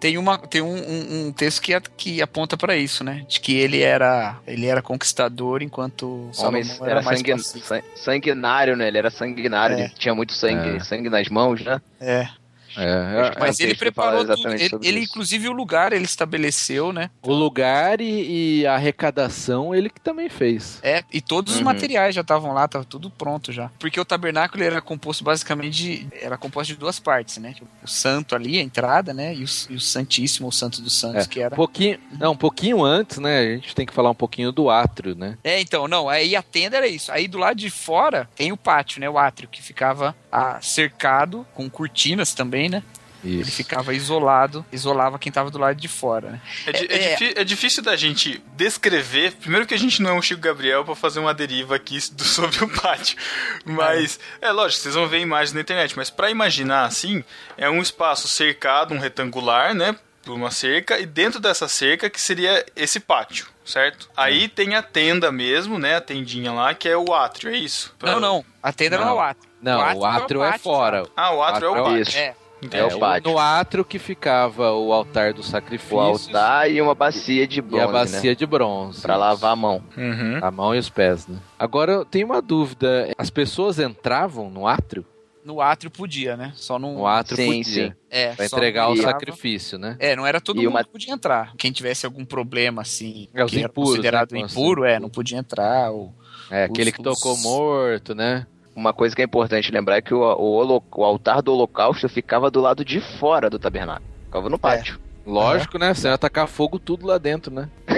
Tem, 0.00 0.18
uma, 0.18 0.36
tem 0.36 0.60
um, 0.60 0.74
um- 0.74 1.26
um 1.28 1.32
texto 1.32 1.62
que, 1.62 1.72
a- 1.72 1.80
que 1.80 2.20
aponta 2.20 2.56
para 2.56 2.76
isso, 2.76 3.02
né? 3.02 3.24
De 3.28 3.40
que 3.40 3.56
ele 3.56 3.80
era, 3.80 4.36
ele 4.46 4.66
era 4.66 4.82
conquistador 4.82 5.62
enquanto 5.62 6.28
Salomão 6.32 6.60
Homem 6.60 6.76
era, 6.80 6.90
era 6.90 7.02
mais 7.02 7.18
sangue- 7.18 7.32
pacífico. 7.32 7.66
san- 7.66 7.82
sanguinário, 7.96 8.76
né? 8.76 8.88
Ele 8.88 8.98
era 8.98 9.10
sanguinário, 9.10 9.76
É. 9.76 9.80
ele 9.84 9.88
tinha 9.98 10.14
muito 10.14 10.32
sangue, 10.34 10.76
É. 10.76 10.80
sangue 10.80 11.08
nas 11.08 11.28
mãos, 11.28 11.62
né? 11.64 11.80
É. 12.00 12.28
É, 12.76 13.30
que 13.30 13.40
Mas 13.40 13.60
É, 13.60 13.64
ele 13.64 13.74
preparou 13.74 14.24
tudo. 14.24 14.48
Ele, 14.52 14.70
ele, 14.82 15.00
inclusive, 15.00 15.48
o 15.48 15.52
lugar 15.52 15.92
ele 15.92 16.04
estabeleceu, 16.04 16.92
né? 16.92 17.10
o 17.22 17.32
lugar 17.32 18.00
e, 18.00 18.60
e 18.60 18.66
a 18.66 18.74
arrecadação 18.74 19.74
ele 19.74 19.88
que 19.88 20.00
também 20.00 20.28
fez. 20.28 20.78
É, 20.82 21.02
e 21.12 21.20
todos 21.20 21.52
os 21.54 21.58
Uhum. 21.58 21.64
materiais 21.66 22.14
já 22.14 22.20
estavam 22.20 22.52
lá, 22.52 22.66
tava 22.68 22.84
tudo 22.84 23.10
pronto 23.10 23.52
já. 23.52 23.70
Porque 23.78 23.98
o 23.98 24.04
tabernáculo 24.04 24.62
era 24.62 24.80
composto 24.82 25.22
basicamente 25.24 25.74
de. 25.74 26.06
Era 26.20 26.36
composto 26.36 26.72
de 26.72 26.78
duas 26.78 26.98
partes, 26.98 27.38
né? 27.38 27.54
O 27.82 27.88
santo 27.88 28.34
ali, 28.34 28.58
a 28.58 28.62
entrada, 28.62 29.14
né? 29.14 29.34
E 29.34 29.44
o, 29.44 29.46
e 29.70 29.74
o 29.76 29.80
Santíssimo, 29.80 30.48
o 30.48 30.52
Santo 30.52 30.82
dos 30.82 30.94
Santos, 30.98 31.24
É, 31.24 31.28
que 31.28 31.40
era. 31.40 31.54
Um 31.54 31.56
pouquinho, 31.56 31.98
não, 32.18 32.32
um 32.32 32.36
pouquinho 32.36 32.82
antes, 32.84 33.18
né? 33.18 33.38
A 33.40 33.54
gente 33.56 33.74
tem 33.74 33.86
que 33.86 33.92
falar 33.94 34.10
um 34.10 34.14
pouquinho 34.14 34.50
do 34.52 34.68
átrio, 34.68 35.14
né? 35.14 35.38
É, 35.44 35.60
então, 35.60 35.86
não, 35.88 36.08
aí 36.08 36.34
a 36.36 36.42
tenda 36.42 36.76
era 36.76 36.86
isso. 36.88 37.10
Aí 37.12 37.28
do 37.28 37.38
lado 37.38 37.56
de 37.56 37.70
fora 37.70 38.28
tem 38.36 38.52
o 38.52 38.56
pátio, 38.56 39.00
né? 39.00 39.08
O 39.08 39.18
átrio, 39.18 39.48
que 39.48 39.62
ficava 39.62 40.14
ah, 40.30 40.58
cercado 40.60 41.46
com 41.54 41.68
cortinas 41.70 42.34
também, 42.34 42.63
né? 42.68 42.82
Ele 43.22 43.40
Isso. 43.40 43.52
ficava 43.52 43.94
isolado, 43.94 44.66
isolava 44.70 45.18
quem 45.18 45.32
tava 45.32 45.50
do 45.50 45.56
lado 45.56 45.80
de 45.80 45.88
fora, 45.88 46.32
né? 46.32 46.40
É, 46.66 46.70
é 46.70 46.84
É, 46.84 47.12
é. 47.14 47.40
é 47.40 47.44
difícil 47.44 47.82
da 47.82 47.96
gente 47.96 48.42
descrever. 48.54 49.32
Primeiro 49.36 49.66
que 49.66 49.72
a 49.72 49.78
gente 49.78 50.02
não 50.02 50.10
é 50.10 50.12
um 50.12 50.20
Chico 50.20 50.42
Gabriel 50.42 50.84
pra 50.84 50.94
fazer 50.94 51.20
uma 51.20 51.32
deriva 51.32 51.74
aqui 51.74 51.98
do- 52.12 52.20
sobre 52.24 52.62
o 52.62 52.68
pátio. 52.68 53.16
Mas, 53.64 54.20
é 54.42 54.52
lógico, 54.52 54.82
vocês 54.82 54.94
vão 54.94 55.08
ver 55.08 55.20
imagens 55.20 55.54
na 55.54 55.62
internet. 55.62 55.96
Mas 55.96 56.10
pra 56.10 56.30
imaginar 56.30 56.84
assim, 56.84 57.24
é 57.56 57.68
um 57.70 57.80
espaço 57.80 58.28
cercado, 58.28 58.92
um 58.92 58.98
retangular, 58.98 59.72
né? 59.74 59.96
Por 60.22 60.32
uma 60.34 60.50
cerca. 60.50 60.98
E 60.98 61.06
dentro 61.06 61.40
dessa 61.40 61.66
cerca 61.66 62.10
que 62.10 62.20
seria 62.20 62.64
esse 62.76 63.00
pátio, 63.00 63.46
certo? 63.64 64.10
Aí 64.14 64.48
tem 64.48 64.74
a 64.74 64.82
tenda 64.82 65.32
mesmo, 65.32 65.78
né? 65.78 65.96
A 65.96 66.00
tendinha 66.02 66.52
lá, 66.52 66.74
que 66.74 66.88
é 66.90 66.96
o 66.96 67.14
átrio, 67.14 67.50
é 67.54 67.56
isso? 67.56 67.94
Não, 68.02 68.20
não. 68.20 68.44
A 68.62 68.70
tenda 68.70 68.98
Não. 68.98 69.04
era 69.04 69.14
o 69.14 69.20
átrio. 69.20 69.50
Não, 69.62 69.96
o 69.96 70.04
átrio 70.04 70.42
é 70.42 70.46
pátio, 70.50 70.62
fora. 70.62 71.06
Ah, 71.16 71.32
o 71.34 71.42
átrio 71.42 71.66
é 71.68 71.70
o 71.70 71.72
Átrio 71.74 71.84
pátio. 71.84 72.02
Isso. 72.30 72.43
É. 72.72 72.78
É 72.78 72.84
o 72.84 72.98
pátio. 72.98 73.30
No 73.32 73.38
átrio 73.38 73.84
que 73.84 73.98
ficava 73.98 74.72
o 74.72 74.92
altar 74.92 75.32
do 75.32 75.42
sacrifício 75.42 75.96
O 75.96 76.00
altar 76.00 76.70
e 76.70 76.80
uma 76.80 76.94
bacia 76.94 77.46
de 77.46 77.58
e 77.58 77.62
bronze, 77.62 77.84
a 77.84 77.88
bacia 77.88 78.30
né? 78.30 78.34
de 78.36 78.46
bronze. 78.46 79.00
Pra 79.02 79.16
lavar 79.16 79.52
a 79.52 79.56
mão. 79.56 79.82
Uhum. 79.96 80.38
A 80.42 80.50
mão 80.50 80.74
e 80.74 80.78
os 80.78 80.88
pés, 80.88 81.26
né? 81.26 81.38
Agora, 81.58 81.92
eu 81.92 82.04
tenho 82.04 82.26
uma 82.26 82.40
dúvida. 82.42 83.12
As 83.18 83.30
pessoas 83.30 83.78
entravam 83.78 84.50
no 84.50 84.66
átrio? 84.66 85.04
No 85.44 85.60
átrio 85.60 85.90
podia, 85.90 86.38
né? 86.38 86.52
Só 86.54 86.78
não. 86.78 86.94
No 86.94 87.06
átrio 87.06 87.36
Sim, 87.36 87.46
podia. 87.62 87.88
sim. 87.88 87.92
É, 88.10 88.28
Pra 88.34 88.48
só 88.48 88.56
entregar 88.56 88.88
o 88.88 88.96
sacrifício, 88.96 89.78
né? 89.78 89.94
É, 89.98 90.16
não 90.16 90.26
era 90.26 90.40
todo 90.40 90.56
E 90.56 90.64
mundo 90.64 90.70
uma- 90.74 90.84
que 90.84 90.88
podia 90.90 91.12
entrar. 91.12 91.52
Quem 91.58 91.70
tivesse 91.70 92.06
algum 92.06 92.24
problema, 92.24 92.80
assim, 92.80 93.28
É, 93.34 93.44
os 93.44 93.50
que 93.50 93.58
era 93.58 93.66
impuros, 93.68 93.90
considerado 93.90 94.32
né, 94.32 94.40
impuro, 94.40 94.84
é, 94.84 94.98
não 94.98 95.10
podia 95.10 95.36
entrar. 95.36 95.90
Ou... 95.90 96.14
É, 96.50 96.64
aquele 96.64 96.90
que 96.90 97.00
Os- 97.00 97.04
tocou 97.18 97.34
os- 97.34 97.42
morto, 97.42 98.14
né? 98.14 98.46
Uma 98.74 98.92
coisa 98.92 99.14
que 99.14 99.22
é 99.22 99.24
importante 99.24 99.70
lembrar 99.70 99.96
é 99.96 100.02
que 100.02 100.12
o, 100.12 100.20
o, 100.20 100.82
o 100.96 101.04
altar 101.04 101.42
do 101.42 101.52
holocausto 101.52 102.08
ficava 102.08 102.50
do 102.50 102.60
lado 102.60 102.84
de 102.84 103.00
fora 103.00 103.48
do 103.48 103.58
tabernáculo. 103.58 104.08
Ficava 104.26 104.48
no 104.50 104.58
pátio. 104.58 104.98
Lógico, 105.26 105.78
né? 105.78 105.94
Você 105.94 106.06
ia 106.06 106.14
atacar 106.14 106.46
fogo 106.46 106.78
tudo 106.78 107.06
lá 107.06 107.16
dentro, 107.18 107.52
né? 107.52 107.68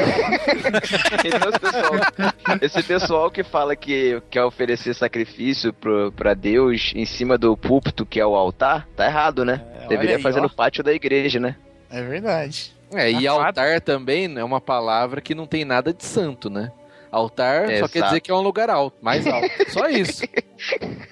Então, 1.25 1.49
esse 1.51 1.59
pessoal, 1.61 1.93
esse 2.61 2.83
pessoal 2.83 3.31
que 3.31 3.43
fala 3.43 3.77
que 3.77 4.21
quer 4.31 4.45
oferecer 4.45 4.95
sacrifício 4.95 5.73
pro, 5.73 6.13
pra 6.13 6.35
Deus 6.35 6.93
em 6.95 7.05
cima 7.05 7.37
do 7.37 7.57
púlpito, 7.57 8.05
que 8.07 8.21
é 8.21 8.27
o 8.27 8.35
altar, 8.35 8.87
tá 8.97 9.07
errado, 9.07 9.45
né? 9.45 9.63
É, 9.83 9.87
Deveria 9.89 10.17
aí, 10.17 10.23
fazer 10.23 10.41
ó. 10.41 10.43
no 10.43 10.51
pátio 10.51 10.85
da 10.85 10.93
igreja, 10.93 11.41
né? 11.41 11.57
É 11.91 12.03
verdade. 12.03 12.75
É, 12.93 13.11
e 13.11 13.27
A 13.27 13.33
altar 13.33 13.81
também 13.81 14.39
é 14.39 14.45
uma 14.45 14.61
palavra 14.61 15.21
que 15.21 15.35
não 15.35 15.47
tem 15.47 15.65
nada 15.65 15.93
de 15.93 16.05
santo, 16.05 16.49
né? 16.49 16.71
Altar 17.17 17.67
só 17.67 17.73
Exato. 17.73 17.93
quer 17.93 18.03
dizer 18.05 18.21
que 18.21 18.31
é 18.31 18.35
um 18.35 18.41
lugar 18.41 18.69
alto, 18.71 18.97
mais 19.03 19.27
alto. 19.27 19.49
Só 19.71 19.89
isso. 19.89 20.23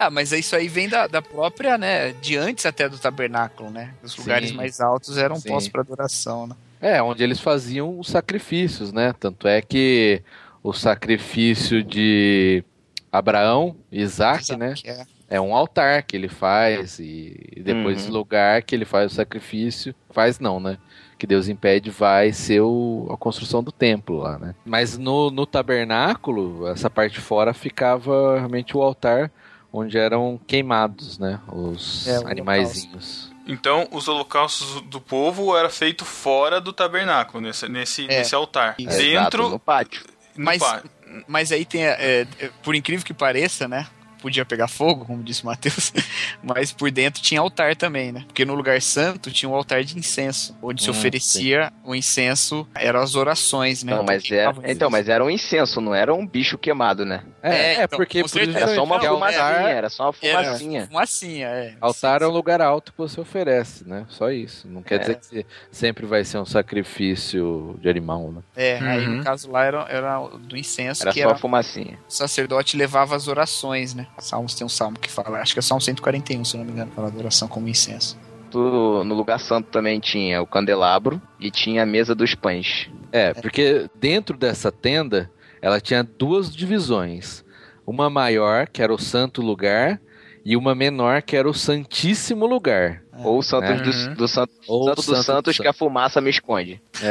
Ah, 0.00 0.10
mas 0.10 0.30
isso 0.30 0.54
aí 0.54 0.68
vem 0.68 0.88
da, 0.88 1.08
da 1.08 1.20
própria, 1.20 1.76
né? 1.76 2.12
De 2.22 2.36
antes 2.36 2.64
até 2.64 2.88
do 2.88 2.96
tabernáculo, 2.96 3.68
né? 3.68 3.94
Os 4.00 4.12
Sim. 4.12 4.20
lugares 4.20 4.52
mais 4.52 4.80
altos 4.80 5.18
eram 5.18 5.34
Sim. 5.36 5.48
postos 5.48 5.72
para 5.72 5.80
adoração, 5.80 6.46
né? 6.46 6.54
É, 6.80 7.02
onde 7.02 7.24
eles 7.24 7.40
faziam 7.40 7.98
os 7.98 8.06
sacrifícios, 8.08 8.92
né? 8.92 9.12
Tanto 9.18 9.48
é 9.48 9.60
que 9.60 10.22
o 10.62 10.72
sacrifício 10.72 11.82
de 11.82 12.62
Abraão, 13.10 13.74
Isaac, 13.90 14.54
né? 14.56 14.74
Que 14.76 14.88
é- 14.88 15.04
É 15.30 15.40
um 15.40 15.52
altar 15.54 16.04
que 16.04 16.16
ele 16.16 16.28
faz 16.28 16.98
e 17.00 17.36
e 17.56 17.60
depois 17.60 17.96
Uhum. 17.98 18.02
esse 18.04 18.10
lugar 18.10 18.62
que 18.62 18.74
ele 18.76 18.84
faz 18.84 19.10
o 19.12 19.14
sacrifício, 19.16 19.92
faz 20.10 20.38
não, 20.38 20.60
né? 20.60 20.78
Que 21.18 21.26
Deus 21.26 21.48
impede 21.48 21.90
vai 21.90 22.32
ser 22.32 22.60
o- 22.60 23.08
a 23.12 23.16
construção 23.16 23.62
do 23.62 23.72
templo 23.72 24.18
lá, 24.18 24.38
né? 24.38 24.54
Mas 24.64 24.96
no, 24.96 25.30
no 25.30 25.44
tabernáculo, 25.44 26.66
essa 26.68 26.88
parte 26.88 27.14
de 27.14 27.20
fora 27.20 27.52
ficava 27.52 28.36
realmente 28.36 28.76
o 28.76 28.82
altar 28.82 29.30
onde 29.72 29.98
eram 29.98 30.40
queimados, 30.46 31.18
né? 31.18 31.40
Os 31.48 32.06
É, 32.06 32.16
animaizinhos. 32.30 33.32
Então, 33.46 33.88
os 33.90 34.06
holocaustos 34.08 34.80
do 34.82 35.00
povo 35.00 35.56
era 35.56 35.68
feito 35.70 36.04
fora 36.04 36.60
do 36.60 36.72
tabernáculo, 36.72 37.40
nesse, 37.42 37.68
nesse, 37.68 38.04
É. 38.04 38.18
nesse 38.18 38.34
altar. 38.34 38.76
Isso. 38.78 38.88
Exato, 39.00 39.02
Dentro. 39.30 39.48
no 39.50 39.58
pátio. 39.58 40.02
no 40.36 40.44
Mas, 40.44 40.58
pá- 40.62 40.82
mas 41.26 41.50
aí 41.50 41.64
tem, 41.64 41.84
é, 41.84 42.26
é, 42.38 42.50
por 42.62 42.74
incrível 42.74 43.04
que 43.04 43.14
pareça, 43.14 43.66
né? 43.66 43.86
Podia 44.20 44.44
pegar 44.44 44.68
fogo, 44.68 45.04
como 45.04 45.22
disse 45.22 45.42
o 45.42 45.46
Matheus, 45.46 45.92
mas 46.42 46.72
por 46.72 46.90
dentro 46.90 47.22
tinha 47.22 47.40
altar 47.40 47.76
também, 47.76 48.12
né? 48.12 48.24
Porque 48.26 48.44
no 48.44 48.54
lugar 48.54 48.80
santo 48.82 49.30
tinha 49.30 49.48
um 49.48 49.54
altar 49.54 49.84
de 49.84 49.96
incenso, 49.98 50.56
onde 50.62 50.82
se 50.82 50.88
Hum, 50.88 50.92
oferecia 50.92 51.72
o 51.84 51.94
incenso, 51.94 52.66
eram 52.74 53.00
as 53.00 53.14
orações, 53.14 53.82
né? 53.84 53.94
Não, 53.94 54.02
mas 54.02 54.24
Então, 54.24 54.36
era, 54.36 54.50
então, 54.50 54.64
incenso. 54.70 54.90
mas 54.90 55.08
era 55.08 55.24
um 55.24 55.30
incenso, 55.30 55.80
não 55.80 55.94
era 55.94 56.12
um 56.12 56.26
bicho 56.26 56.58
queimado, 56.58 57.04
né? 57.04 57.22
É, 57.42 57.48
É, 57.50 57.74
é, 57.80 57.84
então, 57.84 57.96
porque 57.96 58.22
por. 58.22 58.40
Era 58.40 58.74
só 58.74 58.82
uma 58.84 58.98
que 58.98 59.06
Não, 59.06 59.14
fumacinha, 59.14 59.42
altar, 59.44 59.70
era 59.70 59.88
só 59.88 60.02
uma 60.04 60.14
Era 60.20 60.42
fumacinha. 60.44 60.86
fumacinha, 60.88 61.46
é. 61.46 61.74
altar 61.80 62.22
é 62.22 62.26
um 62.26 62.30
lugar 62.30 62.60
alto 62.60 62.90
que 62.92 62.98
você 62.98 63.20
oferece, 63.20 63.88
né? 63.88 64.04
Só 64.08 64.30
isso. 64.30 64.66
Não 64.68 64.82
quer 64.82 64.96
É. 64.96 64.98
dizer 64.98 65.14
que 65.16 65.46
sempre 65.70 66.04
vai 66.06 66.24
ser 66.24 66.38
um 66.38 66.44
sacrifício 66.44 67.78
de 67.80 67.88
animal, 67.88 68.32
né? 68.32 68.42
É, 68.56 68.78
aí 68.78 69.06
Uhum. 69.06 69.16
no 69.18 69.24
caso 69.24 69.50
lá 69.50 69.64
era, 69.64 69.86
era 69.88 70.18
do 70.26 70.56
incenso, 70.56 71.02
Era 71.02 71.12
que 71.12 71.20
só 71.20 71.28
era 71.28 71.36
a 71.36 71.38
fumacinha. 71.38 71.98
o 72.08 72.12
sacerdote 72.12 72.76
levava 72.76 73.14
as 73.14 73.28
orações, 73.28 73.94
né? 73.94 74.06
Salmos 74.18 74.54
tem 74.54 74.64
um 74.66 74.68
salmo 74.68 74.98
que 74.98 75.10
fala, 75.10 75.38
acho 75.38 75.52
que 75.52 75.58
é 75.58 75.62
Salmo 75.62 75.80
141, 75.80 76.44
se 76.44 76.56
não 76.56 76.64
me 76.64 76.72
engano, 76.72 76.90
fala 76.94 77.10
da 77.10 77.18
oração 77.18 77.48
como 77.48 77.68
incenso. 77.68 78.18
No 78.52 79.14
lugar 79.14 79.38
santo 79.38 79.68
também 79.70 80.00
tinha 80.00 80.40
o 80.40 80.46
candelabro 80.46 81.20
e 81.38 81.50
tinha 81.50 81.82
a 81.82 81.86
mesa 81.86 82.14
dos 82.14 82.34
pães. 82.34 82.88
É, 83.12 83.34
porque 83.34 83.90
dentro 83.94 84.36
dessa 84.36 84.72
tenda 84.72 85.30
ela 85.60 85.80
tinha 85.80 86.02
duas 86.02 86.54
divisões. 86.54 87.44
Uma 87.86 88.08
maior, 88.08 88.66
que 88.66 88.82
era 88.82 88.92
o 88.92 88.98
santo 88.98 89.42
lugar, 89.42 90.00
e 90.44 90.56
uma 90.56 90.74
menor, 90.74 91.22
que 91.22 91.36
era 91.36 91.48
o 91.48 91.54
santíssimo 91.54 92.46
lugar. 92.46 93.02
Ou 93.24 93.38
o 93.38 93.42
Santos 93.42 93.70
É. 93.70 93.74
do, 93.76 93.90
Uhum. 93.90 94.14
do 94.14 94.28
Santo, 94.28 94.52
Ou 94.66 94.84
Santo 94.88 95.02
dos 95.02 95.24
Santos 95.26 95.56
que 95.58 95.66
a 95.68 95.72
fumaça 95.72 96.20
me 96.20 96.30
esconde. 96.30 96.80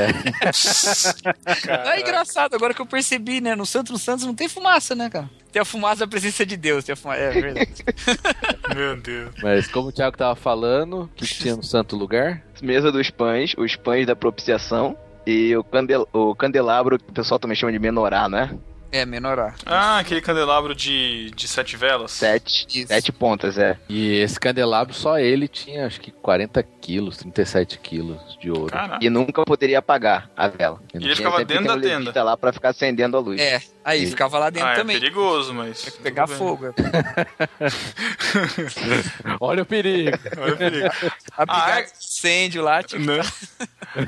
É 1.86 2.00
engraçado, 2.00 2.56
agora 2.56 2.74
que 2.74 2.82
eu 2.82 2.86
percebi, 2.86 3.42
né? 3.42 3.56
No 3.56 3.66
Santo 3.66 3.94
dos 3.94 4.02
Santos 4.02 4.26
não 4.26 4.34
tem 4.36 4.48
fumaça, 4.48 4.96
né, 4.96 5.10
cara? 5.10 5.30
Tem 5.52 5.62
a 5.62 5.66
fumaça 5.66 6.02
da 6.02 6.08
presença 6.08 6.46
de 6.46 6.56
Deus, 6.58 6.84
tem 6.84 6.94
a 6.94 6.96
fumaça... 6.96 7.20
É 7.22 7.32
verdade. 7.32 7.74
Meu 8.76 8.98
Deus. 8.98 9.34
Mas 9.42 9.68
como 9.68 9.90
o 9.90 9.92
Thiago 9.92 10.18
tava 10.18 10.36
falando, 10.36 11.04
o 11.04 11.08
que, 11.16 11.26
que 11.28 11.36
tinha 11.36 11.56
no 11.56 11.64
santo 11.64 11.96
lugar? 11.96 12.44
Mesa 12.62 12.92
dos 12.92 13.10
pães, 13.10 13.54
os 13.58 13.76
pães 13.76 14.06
da 14.06 14.16
propiciação 14.16 14.98
e 15.26 15.56
o, 15.56 15.64
candel, 15.64 16.08
o 16.14 16.36
candelabro, 16.36 16.98
que 16.98 17.10
o 17.10 17.14
pessoal 17.14 17.40
também 17.40 17.56
chama 17.56 17.72
de 17.72 17.80
menorá, 17.80 18.28
né? 18.30 18.58
É, 18.92 19.06
menorar. 19.06 19.56
Ah, 19.66 20.00
aquele 20.00 20.22
candelabro 20.22 20.74
de, 20.74 21.30
de 21.32 21.48
sete 21.48 21.76
velas? 21.76 22.12
Sete, 22.12 22.66
Isso. 22.74 22.88
sete 22.88 23.12
pontas, 23.12 23.58
é. 23.58 23.78
E 23.90 24.16
esse 24.16 24.40
candelabro, 24.40 24.94
só 24.94 25.20
ele 25.20 25.48
tinha 25.48 25.86
acho 25.86 26.00
que 26.00 26.12
40 26.12 26.64
quilos, 26.64 27.18
37 27.18 27.80
quilos 27.80 28.38
de 28.40 28.50
ouro. 28.50 28.72
Caraca. 28.72 29.04
E 29.04 29.10
nunca 29.10 29.44
poderia 29.44 29.80
apagar 29.80 30.30
a 30.38 30.48
vela. 30.48 30.80
E 30.94 30.98
ele 30.98 31.04
Tinha 31.06 31.16
ficava 31.18 31.44
dentro 31.44 31.66
da 31.68 31.80
tenda. 31.80 32.24
lá 32.24 32.38
pra 32.38 32.54
ficar 32.54 32.70
acendendo 32.70 33.18
a 33.18 33.20
luz. 33.20 33.42
É, 33.42 33.62
aí 33.88 34.04
E- 34.04 34.08
ficava 34.08 34.38
lá 34.38 34.50
dentro 34.50 34.68
Ah, 34.68 34.74
é 34.74 34.76
também. 34.76 35.00
perigoso, 35.00 35.54
mas. 35.54 35.82
Que 35.84 35.92
pegar 36.02 36.28
fogo. 36.28 36.74
Olha 39.40 39.64
o 39.64 39.66
perigo! 39.66 40.18
Olha 40.38 40.54
o 40.54 40.58
perigo. 40.58 40.88
É? 40.88 41.88
incêndio 42.00 42.64
lá, 42.64 42.84
tipo? 42.84 43.04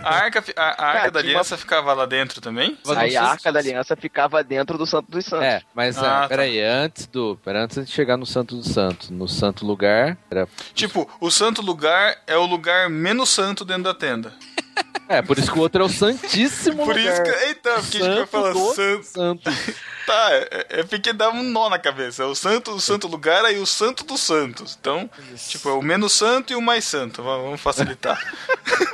A 0.04 0.16
arca, 0.16 0.44
a, 0.56 0.62
a 0.62 0.86
arca 0.88 1.00
Cara, 1.00 1.12
da 1.12 1.20
aliança 1.20 1.58
ficava 1.58 1.94
lá 1.94 2.06
dentro 2.06 2.42
também? 2.42 2.78
Aí 2.96 3.16
a 3.16 3.24
arca 3.24 3.52
da 3.52 3.60
aliança 3.60 3.96
ficava 3.96 4.44
dentro 4.44 4.78
do 4.78 4.86
Santo 4.86 5.10
dos 5.12 5.26
Santos. 5.26 5.46
É, 5.46 5.62
mas 5.74 5.98
Ah, 5.98 6.02
ah, 6.02 6.22
tá. 6.24 6.28
peraí, 6.28 6.60
antes 6.62 7.08
do. 7.08 7.38
Pera, 7.44 7.64
antes 7.64 7.86
de 7.86 7.92
chegar 7.92 8.18
no 8.18 8.26
Santo 8.26 8.56
dos 8.56 8.68
Santos, 8.68 9.10
no 9.10 9.28
santo 9.28 9.66
lugar, 9.66 10.18
era. 10.30 10.48
Tipo, 10.74 11.10
o 11.22 11.32
santo 11.32 11.62
lugar 11.62 12.18
é 12.28 12.38
o 12.38 12.46
lugar 12.46 12.90
menos 12.90 13.30
santo 13.30 13.64
dentro 13.64 13.84
da 13.84 13.94
tenda. 13.94 14.34
É, 15.10 15.22
por 15.24 15.38
isso 15.40 15.52
que 15.52 15.58
o 15.58 15.62
outro 15.62 15.82
é 15.82 15.86
o 15.86 15.90
Santíssimo 15.90 16.86
Por 16.86 16.96
lugar. 16.96 17.14
isso 17.14 17.24
que. 17.24 17.30
Eita, 17.48 17.74
porque 17.82 17.98
a 17.98 18.02
gente 18.02 18.16
vai 18.18 18.26
falar 18.28 18.54
do 18.54 18.74
santo. 18.74 19.04
santo. 19.04 19.50
Tá, 20.10 20.30
é, 20.32 20.66
é 20.80 20.84
porque 20.84 21.14
dá 21.14 21.30
um 21.30 21.44
nó 21.44 21.70
na 21.70 21.78
cabeça. 21.78 22.24
É 22.24 22.26
o 22.26 22.34
santo, 22.34 22.72
o 22.72 22.80
santo 22.82 23.08
lugar 23.08 23.46
aí 23.46 23.60
o 23.60 23.66
santo 23.68 24.04
dos 24.04 24.20
santos. 24.22 24.76
Então, 24.82 25.08
tipo, 25.48 25.70
é 25.70 25.74
o 25.74 25.84
menos 25.84 26.14
santo 26.14 26.52
e 26.52 26.56
o 26.56 26.62
mais 26.62 26.84
santo. 26.86 27.22
Va- 27.22 27.38
Vamos 27.38 27.62
facilitar. 27.62 28.20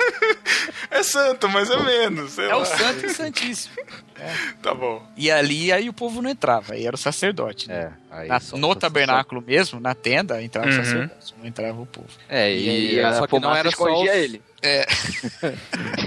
é 0.91 1.01
santo, 1.03 1.47
mas 1.47 1.69
é 1.69 1.77
menos. 1.77 2.31
Sei 2.33 2.45
é 2.45 2.53
lá. 2.53 2.57
o 2.57 2.65
santo 2.65 3.03
e 3.03 3.05
o 3.07 3.13
santíssimo. 3.13 3.75
Tá 4.61 4.73
bom. 4.73 5.05
E 5.17 5.29
ali, 5.29 5.71
aí 5.73 5.89
o 5.89 5.93
povo 5.93 6.21
não 6.21 6.29
entrava, 6.29 6.73
aí 6.73 6.85
era 6.87 6.95
o 6.95 6.97
sacerdote. 6.97 7.67
né? 7.67 7.93
É, 8.11 8.15
aí 8.21 8.27
Na- 8.29 8.39
só- 8.39 8.57
no 8.57 8.69
só- 8.69 8.75
tabernáculo 8.75 9.41
mesmo, 9.45 9.79
na 9.79 9.93
tenda, 9.93 10.41
entrava 10.41 10.67
Uhum. 10.69 10.73
o 10.73 10.85
sacerdote, 10.85 11.33
não 11.37 11.45
entrava 11.45 11.81
o 11.81 11.85
povo. 11.85 12.07
É, 12.29 12.49
E, 12.51 12.95
e, 12.95 12.99
a 13.01 13.13
só 13.13 13.27
que 13.27 13.39
não 13.39 13.53
era 13.55 13.69
só 13.71 13.87
escondia 13.87 14.11
os, 14.13 14.17
ele. 14.17 14.41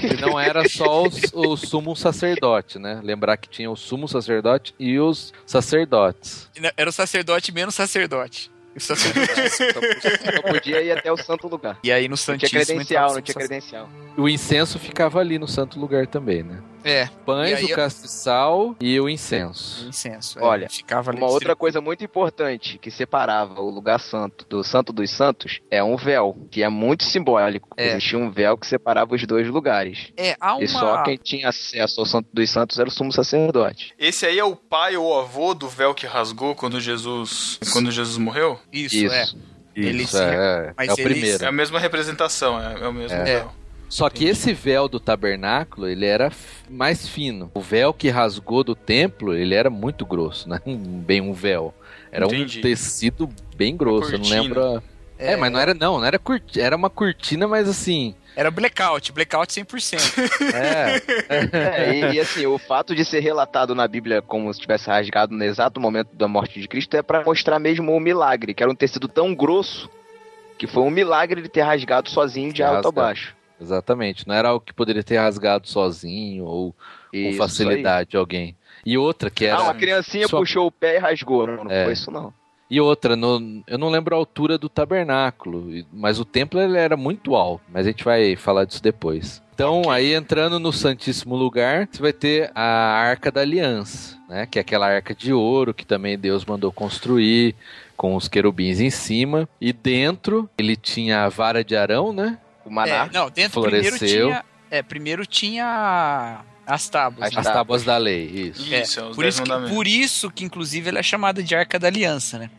E 0.03 0.21
não 0.21 0.39
era 0.39 0.69
só 0.69 1.03
os, 1.03 1.33
o 1.33 1.57
sumo 1.57 1.95
sacerdote, 1.95 2.79
né? 2.79 3.01
Lembrar 3.03 3.37
que 3.37 3.49
tinha 3.49 3.71
o 3.71 3.77
sumo 3.77 4.09
sacerdote 4.09 4.75
e 4.79 4.99
os 4.99 5.33
sacerdotes. 5.47 6.49
Era 6.77 6.91
o 6.91 6.93
sacerdote 6.93 7.53
menos 7.53 7.75
sacerdote. 7.75 8.51
O 8.79 8.81
sacerdotisa. 8.81 9.49
Só, 9.73 10.43
podia 10.53 10.81
ir 10.83 10.93
até 10.93 11.13
o 11.13 11.17
santo 11.17 11.49
lugar. 11.49 11.79
E 11.83 11.93
aí 11.93 12.05
no 12.09 12.11
Não 12.13 12.17
tinha 12.17 12.39
Santíssimo... 12.39 12.65
credencial, 12.67 13.11
não 13.13 13.19
o 13.19 13.23
tinha 13.23 13.35
credencial. 13.35 13.89
O 14.17 14.29
incenso 14.29 14.79
ficava 14.79 15.21
ali 15.21 15.39
no 15.39 15.47
santo 15.47 15.79
lugar 15.79 16.07
também, 16.07 16.43
né? 16.43 16.63
É, 16.85 17.09
Pães, 17.27 17.61
E 17.61 17.65
o 17.65 17.71
eu- 17.71 17.77
castiçal 17.77 18.77
e 18.81 18.99
o 19.01 19.05
o 19.05 19.09
incenso. 19.11 19.87
incenso. 19.89 20.39
é, 20.39 20.43
Olha, 20.43 20.69
ficava 20.71 21.11
ali 21.11 21.19
Uma 21.21 21.29
outra 21.29 21.57
coisa 21.57 21.81
muito 21.81 22.05
importante 22.05 22.79
que 22.79 22.91
separava 22.91 23.61
o 23.61 23.69
lugar 23.69 23.99
santo 23.99 24.47
do 24.49 24.63
santo 24.63 24.93
dos 24.93 25.11
santos 25.11 25.61
é 25.71 25.83
um 25.83 25.97
véu, 25.97 26.37
que 26.51 26.63
é 26.63 26.69
muito 26.69 27.05
simbólico. 27.05 27.69
É. 27.77 27.89
Existia 27.91 28.19
um 28.19 28.31
véu 28.31 28.57
que 28.57 28.67
separava 28.67 29.15
os 29.15 29.27
dois 29.27 29.49
lugares. 29.49 30.13
É, 30.17 30.37
há 30.41 30.55
uma... 30.55 30.63
E 30.65 30.69
só 30.69 31.03
quem 31.03 31.17
tinha 31.17 31.49
acesso 31.49 32.01
ao 32.01 32.07
santo 32.07 32.29
dos 32.33 32.49
santos 32.49 32.79
era 32.79 32.89
o 32.89 32.93
sumo 32.93 33.11
sacerdote. 33.13 33.93
Esse 33.99 34.25
aí 34.27 34.39
é 34.39 34.45
o 34.45 34.55
pai 34.55 34.97
ou 34.97 35.19
avô 35.19 35.55
do 35.55 35.69
véu 35.69 35.93
que 35.95 36.07
rasgou 36.07 36.55
quando 36.55 36.81
Jesus, 36.81 37.59
quando 37.73 37.91
Jesus 37.91 38.17
morreu? 38.19 38.59
Isso, 38.73 38.97
Isso. 38.97 39.15
é. 39.15 39.27
Ele 39.77 40.03
Isso, 40.03 40.19
é, 40.19 40.73
mas 40.77 40.89
é 40.89 40.93
o 40.93 40.95
eles- 41.01 41.05
primeiro. 41.19 41.45
É 41.45 41.47
a 41.47 41.53
mesma 41.53 41.79
representação, 41.79 42.61
é, 42.61 42.81
é 42.83 42.89
o 42.89 42.93
mesmo 42.93 43.17
É. 43.17 43.25
véu. 43.25 43.53
Só 43.89 44.11
que 44.11 44.25
esse 44.27 44.53
véu 44.53 44.89
do 44.89 44.99
tabernáculo, 45.01 45.89
ele 45.89 46.05
era 46.05 46.31
mais 46.69 47.09
fino. 47.09 47.51
O 47.55 47.61
véu 47.61 47.95
que 47.95 48.09
rasgou 48.11 48.63
do 48.65 48.75
templo, 48.75 49.33
ele 49.35 49.55
era 49.55 49.71
muito 49.71 50.05
grosso, 50.05 50.49
né? 50.49 50.61
Um- 50.67 50.77
Bem 50.77 51.21
um 51.21 51.33
véu. 51.33 51.73
Era 52.13 52.27
Entendi. 52.27 52.59
um 52.59 52.63
tecido 52.63 53.29
bem 53.57 53.77
grosso, 53.77 54.13
eu 54.15 54.19
não 54.19 54.29
lembro. 54.29 54.63
a- 54.77 54.83
É, 55.19 55.37
mas 55.37 55.51
não 55.51 55.59
era 55.59 55.75
não, 55.75 55.99
não 55.99 56.05
era 56.05 56.19
cortina, 56.19 56.65
era 56.65 56.77
uma 56.77 56.91
cortina, 56.91 57.49
mas 57.49 57.69
assim, 57.69 58.15
Era 58.39 58.53
blackout, 58.53 59.11
blackout 59.13 59.53
100%. 59.53 59.99
é, 60.55 61.03
É, 61.59 61.93
e, 62.13 62.15
e, 62.15 62.21
assim, 62.21 62.47
o 62.47 62.57
fato 62.57 62.95
de 62.95 63.05
ser 63.05 63.19
relatado 63.19 63.75
na 63.75 63.89
Bíblia 63.89 64.23
como 64.23 64.53
se 64.55 64.61
tivesse 64.61 64.87
rasgado 64.87 65.35
no 65.35 65.43
exato 65.43 65.81
momento 65.81 66.11
da 66.15 66.29
morte 66.29 66.61
de 66.61 66.69
Cristo 66.69 66.97
é 66.97 67.03
pra 67.03 67.25
mostrar 67.25 67.59
mesmo 67.59 67.93
o 67.93 67.99
milagre, 67.99 68.55
que 68.55 68.63
era 68.63 68.71
um 68.71 68.77
tecido 68.77 69.09
tão 69.09 69.35
grosso 69.35 69.91
que 70.57 70.69
foi 70.69 70.85
um 70.85 70.91
milagre 70.91 71.41
ele 71.41 71.49
ter 71.49 71.63
rasgado 71.63 72.09
sozinho 72.11 72.53
de 72.53 72.63
alto 72.63 72.87
a 72.89 72.93
baixo. 72.93 73.35
exatamente, 73.61 74.27
não 74.29 74.35
era 74.37 74.51
algo 74.51 74.65
que 74.65 74.73
poderia 74.73 75.03
ter 75.03 75.17
rasgado 75.17 75.69
sozinho 75.69 76.45
ou 76.45 76.73
com 77.11 77.17
Isso 77.17 77.39
facilidade 77.39 78.11
de 78.11 78.17
alguém. 78.17 78.57
E 78.87 78.97
outra 78.97 79.31
que 79.31 79.45
aí. 79.47 79.51
era 79.51 79.59
Ah, 79.61 79.65
uma 79.65 79.75
criancinha 79.75 80.29
Só- 80.29 80.39
puxou 80.39 80.67
o 80.69 80.71
pé 80.73 80.95
e 80.95 80.99
rasgou. 80.99 81.45
Não, 81.47 81.65
não 81.65 81.71
É. 81.73 81.83
foi 81.85 81.93
isso 81.93 82.09
não. 82.13 82.33
E 82.71 82.81
outra, 82.81 83.17
no- 83.17 83.63
eu 83.67 83.79
não 83.79 83.89
lembro 83.89 84.15
a 84.15 84.19
altura 84.19 84.59
do 84.59 84.69
tabernáculo, 84.69 85.71
mas 85.93 86.21
o 86.21 86.25
templo 86.25 86.61
ele 86.61 86.77
era 86.77 86.97
muito 86.97 87.35
alto, 87.35 87.63
mas 87.73 87.87
a 87.87 87.91
gente 87.91 88.05
vai 88.05 88.37
falar 88.37 88.65
disso 88.65 88.83
depois. 88.83 89.43
Então, 89.55 89.91
aí 89.91 90.15
entrando 90.15 90.61
no 90.61 90.73
Santíssimo 90.73 91.35
Lugar, 91.35 91.89
você 91.91 92.01
vai 92.01 92.13
ter 92.13 92.51
a 92.55 92.63
Arca 92.63 93.31
da 93.33 93.41
Aliança, 93.41 94.17
né? 94.29 94.47
Que 94.47 94.59
é 94.59 94.61
aquela 94.63 94.87
arca 94.87 95.13
de 95.15 95.33
ouro 95.33 95.75
que 95.75 95.85
também 95.85 96.17
Deus 96.19 96.45
mandou 96.45 96.71
construir, 96.71 97.57
com 97.97 98.15
os 98.15 98.29
querubins 98.29 98.79
em 98.79 98.91
cima. 98.91 99.49
E 99.61 99.73
dentro 99.73 100.49
ele 100.57 100.77
tinha 100.77 101.25
a 101.25 101.29
vara 101.29 101.65
de 101.65 101.75
Arão, 101.75 102.13
né? 102.13 102.39
O 102.65 102.71
maná. 102.71 103.07
É, 103.07 103.11
não, 103.13 103.29
dentro 103.31 103.61
primeiro 103.63 103.87
floresceu. 103.97 104.27
tinha. 104.29 104.45
É, 104.71 104.83
primeiro 104.83 105.27
tinha 105.27 106.45
as 106.69 106.87
tábuas. 106.87 107.29
As 107.29 107.35
né? 107.35 107.41
As 107.41 107.47
tábuas 107.47 107.83
da 107.83 107.97
lei, 107.97 108.25
isso. 108.27 108.63
Isso, 108.63 109.01
é, 109.01 109.05
os 109.05 109.17
Por 109.17 109.23
dez 109.23 109.35
isso, 109.35 109.43
que, 109.43 109.69
por 109.69 109.87
isso 109.89 110.31
que, 110.31 110.45
inclusive, 110.45 110.91
ela 110.91 110.99
é 110.99 111.03
chamada 111.03 111.43
de 111.43 111.55
Arca 111.55 111.79
da 111.79 111.89
Aliança, 111.89 112.39
né? 112.39 112.51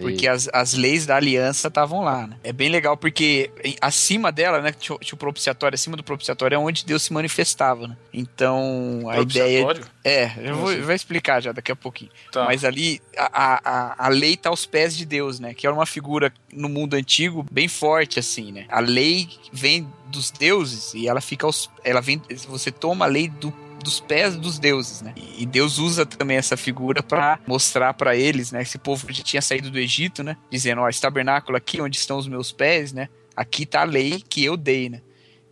Porque 0.00 0.26
as, 0.28 0.48
as 0.52 0.74
leis 0.74 1.06
da 1.06 1.16
aliança 1.16 1.68
estavam 1.68 2.00
lá, 2.02 2.26
né? 2.26 2.36
É 2.42 2.52
bem 2.52 2.68
legal 2.68 2.96
porque 2.96 3.50
em- 3.64 3.76
acima 3.80 4.30
dela, 4.32 4.60
né? 4.60 4.72
Tinha, 4.72 4.96
o- 4.96 4.98
tinha 4.98 5.14
o 5.14 5.18
propiciatório, 5.18 5.74
acima 5.74 5.96
do 5.96 6.02
propiciatório 6.04 6.54
é 6.54 6.58
onde 6.58 6.84
Deus 6.84 7.02
se 7.02 7.12
manifestava, 7.12 7.88
né? 7.88 7.96
Então, 8.12 9.02
a 9.08 9.20
ideia. 9.20 9.64
Propiciatório? 9.64 9.84
É, 10.04 10.24
eu 10.38 10.54
vou, 10.54 10.54
Como 10.54 10.68
assim? 10.68 10.78
eu 10.78 10.84
vou 10.86 10.94
explicar 10.94 11.40
já 11.42 11.52
daqui 11.52 11.70
a 11.72 11.76
pouquinho. 11.76 12.10
Tá. 12.32 12.44
Mas 12.44 12.64
ali, 12.64 13.00
a, 13.16 13.60
a, 13.98 14.06
a 14.06 14.08
lei 14.08 14.36
tá 14.36 14.48
aos 14.48 14.64
pés 14.66 14.96
de 14.96 15.04
Deus, 15.04 15.38
né? 15.40 15.52
Que 15.54 15.66
era 15.66 15.74
uma 15.74 15.86
figura 15.86 16.32
no 16.52 16.68
mundo 16.68 16.94
antigo 16.94 17.44
bem 17.50 17.68
forte, 17.68 18.18
assim, 18.18 18.52
né? 18.52 18.66
A 18.68 18.80
lei 18.80 19.28
vem 19.52 19.86
dos 20.06 20.30
deuses 20.30 20.94
e 20.94 21.06
ela 21.06 21.20
fica 21.20 21.46
aos. 21.46 21.70
Ela 21.84 22.00
vem. 22.00 22.20
Você 22.48 22.70
toma 22.72 23.04
a 23.04 23.08
lei 23.08 23.28
do, 23.28 23.52
dos 23.82 24.00
pés 24.00 24.36
dos 24.36 24.58
deuses, 24.58 25.02
né? 25.02 25.14
E 25.38 25.44
Deus 25.46 25.78
usa 25.78 26.06
também 26.06 26.36
essa 26.36 26.56
figura 26.56 27.02
para 27.02 27.38
mostrar 27.46 27.94
para 27.94 28.16
eles, 28.16 28.52
né? 28.52 28.62
Esse 28.62 28.78
povo 28.78 29.06
já 29.12 29.22
tinha 29.22 29.42
saído 29.42 29.70
do 29.70 29.78
Egito, 29.78 30.22
né? 30.22 30.36
Dizendo, 30.50 30.80
ó, 30.80 30.88
esse 30.88 31.00
tabernáculo 31.00 31.56
aqui 31.56 31.80
onde 31.80 31.96
estão 31.96 32.18
os 32.18 32.28
meus 32.28 32.52
pés, 32.52 32.92
né? 32.92 33.08
Aqui 33.34 33.64
tá 33.64 33.82
a 33.82 33.84
lei 33.84 34.22
que 34.28 34.44
eu 34.44 34.56
dei, 34.56 34.88
né? 34.88 35.00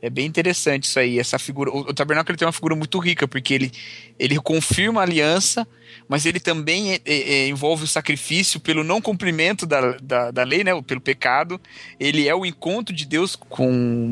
É 0.00 0.08
bem 0.08 0.26
interessante 0.26 0.84
isso 0.84 0.98
aí, 0.98 1.18
essa 1.18 1.38
figura. 1.38 1.70
O, 1.70 1.80
o 1.80 1.94
tabernáculo 1.94 2.36
tem 2.36 2.46
uma 2.46 2.52
figura 2.52 2.76
muito 2.76 2.98
rica, 2.98 3.26
porque 3.26 3.52
ele, 3.54 3.72
ele 4.18 4.38
confirma 4.38 5.00
a 5.00 5.04
aliança, 5.04 5.66
mas 6.06 6.26
ele 6.26 6.38
também 6.40 6.92
é- 6.92 7.00
é- 7.04 7.32
é- 7.32 7.48
envolve 7.48 7.84
o 7.84 7.86
sacrifício 7.86 8.60
pelo 8.60 8.84
não 8.84 9.00
cumprimento 9.00 9.66
da, 9.66 9.92
da, 10.02 10.30
da 10.30 10.42
lei, 10.44 10.62
né? 10.62 10.70
Pelo 10.82 11.00
pecado. 11.00 11.60
Ele 11.98 12.28
é 12.28 12.34
o 12.34 12.44
encontro 12.46 12.94
de 12.94 13.04
Deus 13.04 13.34
com 13.36 13.70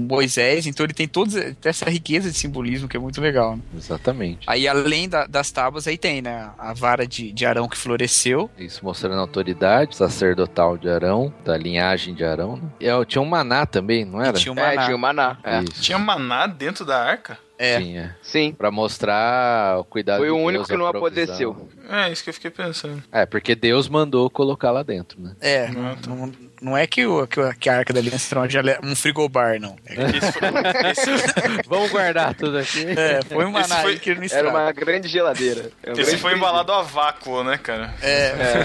Moisés, 0.08 0.66
então 0.66 0.84
ele 0.84 0.92
tem 0.94 1.06
toda 1.08 1.56
essa 1.64 1.88
riqueza 1.88 2.30
de 2.30 2.36
simbolismo 2.36 2.88
que 2.88 2.96
é 2.96 3.00
muito 3.00 3.20
legal. 3.20 3.56
né? 3.56 3.62
Exatamente. 3.76 4.40
Aí, 4.46 4.66
além 4.66 5.08
da- 5.08 5.26
das 5.26 5.50
tábuas, 5.50 5.86
aí 5.86 5.96
tem, 5.98 6.20
né? 6.22 6.50
A 6.58 6.72
vara 6.72 7.06
de, 7.06 7.32
de 7.32 7.44
Arão 7.46 7.68
que 7.68 7.76
floresceu. 7.76 8.50
Isso 8.58 8.84
mostrando 8.84 9.16
a 9.16 9.20
autoridade 9.20 9.94
sacerdotal 9.96 10.76
de 10.78 10.88
Arão, 10.88 11.32
da 11.44 11.56
linhagem 11.56 12.14
de 12.14 12.24
Arão. 12.24 12.56
Né? 12.56 12.68
E, 12.80 12.88
ó, 12.90 13.04
tinha 13.04 13.20
um 13.22 13.26
maná 13.26 13.66
também, 13.66 14.04
não 14.04 14.22
e 14.22 14.26
era? 14.28 14.38
tinha 14.38 14.52
o 14.52 14.58
É, 14.58 14.62
maná. 14.74 14.84
tinha 14.84 14.96
o 14.96 14.98
maná. 14.98 15.38
É. 15.42 15.62
Tinha 15.80 15.98
maná 15.98 16.46
dentro 16.46 16.84
da 16.84 17.02
arca? 17.02 17.38
É. 17.58 17.78
Tinha. 17.80 18.16
Sim. 18.22 18.52
Pra 18.52 18.70
mostrar 18.70 19.78
o 19.80 19.84
cuidado 19.84 20.18
Foi 20.18 20.26
de 20.26 20.32
o 20.32 20.36
Deus, 20.36 20.46
único 20.48 20.66
que 20.66 20.76
não 20.76 20.86
apodreceu. 20.86 21.68
É, 21.88 22.12
isso 22.12 22.22
que 22.22 22.28
eu 22.30 22.34
fiquei 22.34 22.50
pensando. 22.50 23.02
É, 23.10 23.24
porque 23.24 23.54
Deus 23.54 23.88
mandou 23.88 24.28
colocar 24.28 24.70
lá 24.70 24.82
dentro, 24.82 25.18
né? 25.20 25.34
É, 25.40 25.66
Ah, 25.66 25.72
não, 25.72 25.96
tá. 25.96 26.10
não, 26.10 26.32
não 26.60 26.76
é 26.76 26.86
que, 26.86 27.06
o, 27.06 27.26
que, 27.26 27.68
a 27.70 27.78
Arca 27.78 27.92
da 27.94 28.00
Aliança 28.00 28.34
era 28.34 28.40
uma 28.40 28.48
gele- 28.48 28.78
um 28.82 28.94
frigobar, 28.94 29.58
não. 29.60 29.74
É, 29.86 29.94
foi, 30.20 30.88
esse- 30.90 31.08
Vamos 31.66 31.90
guardar 31.90 32.34
tudo 32.34 32.58
aqui. 32.58 32.84
é, 32.88 33.22
foi 33.22 33.44
um 33.46 33.58
Esse 33.58 33.74
foi- 33.82 33.98
que 33.98 34.10
ele 34.10 34.20
não 34.28 34.36
Era 34.36 34.48
uma 34.50 34.72
grande 34.72 35.08
geladeira. 35.08 35.70
Era 35.82 35.92
um 35.92 35.98
esse 35.98 36.10
grande 36.10 36.16
foi 36.22 36.34
embalado 36.34 36.72
a 36.72 36.82
vácuo, 36.82 37.42
né, 37.42 37.56
cara? 37.56 37.94
É, 38.02 38.64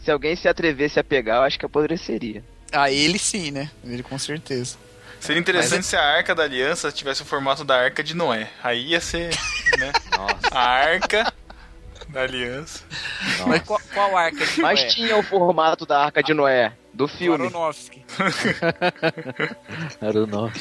Se 0.00 0.10
alguém 0.10 0.36
se 0.36 0.48
atrevesse 0.48 0.98
a 1.00 1.04
pegar, 1.04 1.36
eu 1.36 1.42
acho 1.42 1.58
que 1.58 1.64
apodreceria. 1.64 2.42
a 2.72 2.90
ele 2.90 3.18
sim, 3.18 3.50
né? 3.50 3.70
Ele 3.84 4.02
com 4.02 4.18
certeza. 4.18 4.76
Seria 5.20 5.40
interessante 5.40 5.84
se 5.86 5.96
a 5.96 6.02
Arca 6.02 6.34
da 6.34 6.42
Aliança 6.44 6.90
tivesse 6.92 7.22
o 7.22 7.24
formato 7.24 7.64
da 7.64 7.76
Arca 7.78 8.02
de 8.02 8.14
Noé. 8.14 8.48
Aí 8.62 8.88
ia 8.88 9.00
ser, 9.00 9.30
né? 9.78 9.92
Nossa, 10.16 10.48
A 10.52 10.60
Arca 10.60 11.32
da 12.08 12.22
Aliança. 12.22 12.84
Mas 13.46 13.62
qual, 13.62 13.80
qual 13.92 14.16
arca 14.16 14.46
de 14.46 14.60
Mas 14.60 14.80
Noé? 14.80 14.88
tinha 14.88 15.16
o 15.16 15.22
formato 15.22 15.84
da 15.84 16.04
Arca 16.04 16.22
de 16.22 16.32
Noé, 16.32 16.72
do 16.94 17.06
filme. 17.06 17.46
Aronofsky. 17.46 18.04
era 20.00 20.22
o 20.22 20.26
nosso. 20.26 20.58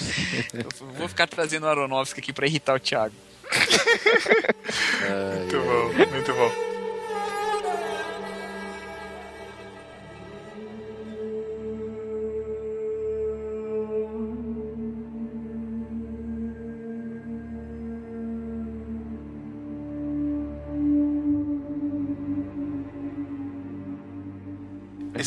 Eu 0.54 0.70
vou 0.94 1.08
ficar 1.08 1.28
trazendo 1.28 1.66
o 1.66 1.70
Aronofsky 1.70 2.20
aqui 2.20 2.34
pra 2.34 2.46
irritar 2.48 2.76
o 2.76 2.80
Thiago. 2.80 3.16
Muito 5.38 5.62
bom, 5.62 5.94
muito 6.12 6.34
bom. 6.34 6.77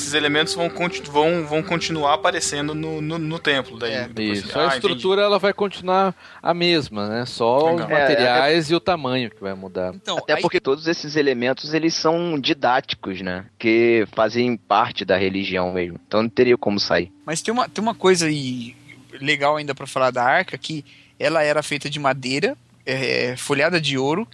Esses 0.01 0.15
elementos 0.15 0.55
vão, 0.55 0.71
vão, 1.11 1.47
vão 1.47 1.63
continuar 1.63 2.15
aparecendo 2.15 2.75
no, 2.75 3.03
no, 3.03 3.19
no 3.19 3.39
templo. 3.39 3.79
Daí, 3.79 3.93
É. 3.93 4.09
Isso. 4.19 4.59
Ah, 4.59 4.71
a 4.73 4.75
estrutura 4.75 5.23
ela 5.23 5.39
vai 5.39 5.53
continuar 5.53 6.15
a 6.43 6.55
mesma, 6.55 7.07
né? 7.09 7.27
Só 7.27 7.71
Legal. 7.71 7.75
os 7.87 7.93
materiais 7.93 8.71
e 8.71 8.75
o 8.75 8.81
tamanho 8.81 9.31
que 9.31 9.41
vai 9.41 9.55
mudar. 9.55 9.95
Então, 9.95 10.17
Até 10.19 10.35
aí- 10.35 10.43
porque 10.43 10.59
todos 10.59 10.87
esses 10.87 11.17
elementos, 11.17 11.75
eles 11.75 11.95
são 11.95 12.39
didáticos, 12.41 13.21
né? 13.21 13.45
Que 13.59 14.07
fazem 14.13 14.57
parte 14.57 15.05
da 15.05 15.17
religião 15.17 15.73
mesmo. 15.73 16.01
Então 16.07 16.23
não 16.23 16.31
teria 16.31 16.57
como 16.57 16.81
sair. 16.81 17.13
Mas 17.27 17.43
tem 17.43 17.53
uma, 17.53 17.69
tem 17.69 17.83
uma 17.83 17.95
coisa 17.95 18.27
aí 18.27 18.75
legal 19.21 19.57
ainda 19.57 19.75
pra 19.75 19.87
falar 19.87 20.11
da 20.11 20.25
arca, 20.25 20.57
que 20.57 20.85
ela 21.19 21.43
era 21.43 21.63
feita 21.63 21.91
de 21.91 21.99
madeira, 22.01 22.57
é, 22.87 23.37
folhada 23.37 23.81
de 23.81 23.99
ouro, 23.99 24.27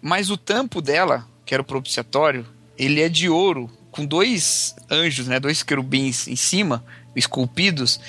mas 0.00 0.30
o 0.30 0.36
tampo 0.36 0.80
dela, 0.80 1.26
que 1.44 1.54
era 1.54 1.62
o 1.62 1.66
propiciatório, 1.66 2.46
ele 2.78 3.02
é 3.02 3.08
de 3.08 3.28
ouro, 3.28 3.70
com 3.94 4.04
dois 4.04 4.74
anjos, 4.90 5.28
né, 5.28 5.38
dois 5.38 5.62
querubins 5.62 6.26
em 6.26 6.34
cima, 6.34 6.84
esculpidos, 7.14 8.00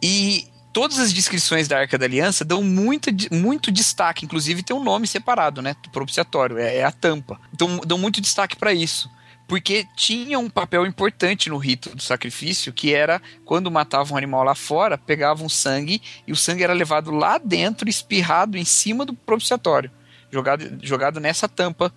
e 0.00 0.46
todas 0.72 1.00
as 1.00 1.12
descrições 1.12 1.66
da 1.66 1.76
Arca 1.76 1.98
da 1.98 2.04
Aliança 2.04 2.44
dão 2.44 2.62
muito, 2.62 3.10
muito 3.32 3.72
destaque, 3.72 4.24
inclusive 4.24 4.62
tem 4.62 4.76
um 4.76 4.84
nome 4.84 5.08
separado, 5.08 5.60
né, 5.60 5.74
do 5.82 5.90
propiciatório, 5.90 6.56
é, 6.56 6.76
é 6.76 6.84
a 6.84 6.92
tampa. 6.92 7.40
Então 7.52 7.80
dão 7.84 7.98
muito 7.98 8.20
destaque 8.20 8.54
para 8.54 8.72
isso 8.72 9.10
porque 9.46 9.86
tinha 9.94 10.38
um 10.38 10.48
papel 10.48 10.86
importante 10.86 11.50
no 11.50 11.58
rito 11.58 11.94
do 11.94 12.02
sacrifício, 12.02 12.72
que 12.72 12.94
era 12.94 13.20
quando 13.44 13.70
matavam 13.70 14.14
um 14.14 14.16
animal 14.16 14.42
lá 14.42 14.54
fora, 14.54 14.96
pegavam 14.96 15.50
sangue 15.50 16.00
e 16.26 16.32
o 16.32 16.36
sangue 16.36 16.62
era 16.64 16.72
levado 16.72 17.10
lá 17.10 17.36
dentro, 17.36 17.86
espirrado 17.86 18.56
em 18.56 18.64
cima 18.64 19.04
do 19.04 19.12
propiciatório, 19.12 19.90
jogado, 20.30 20.78
jogado 20.80 21.20
nessa 21.20 21.46
tampa 21.46 21.92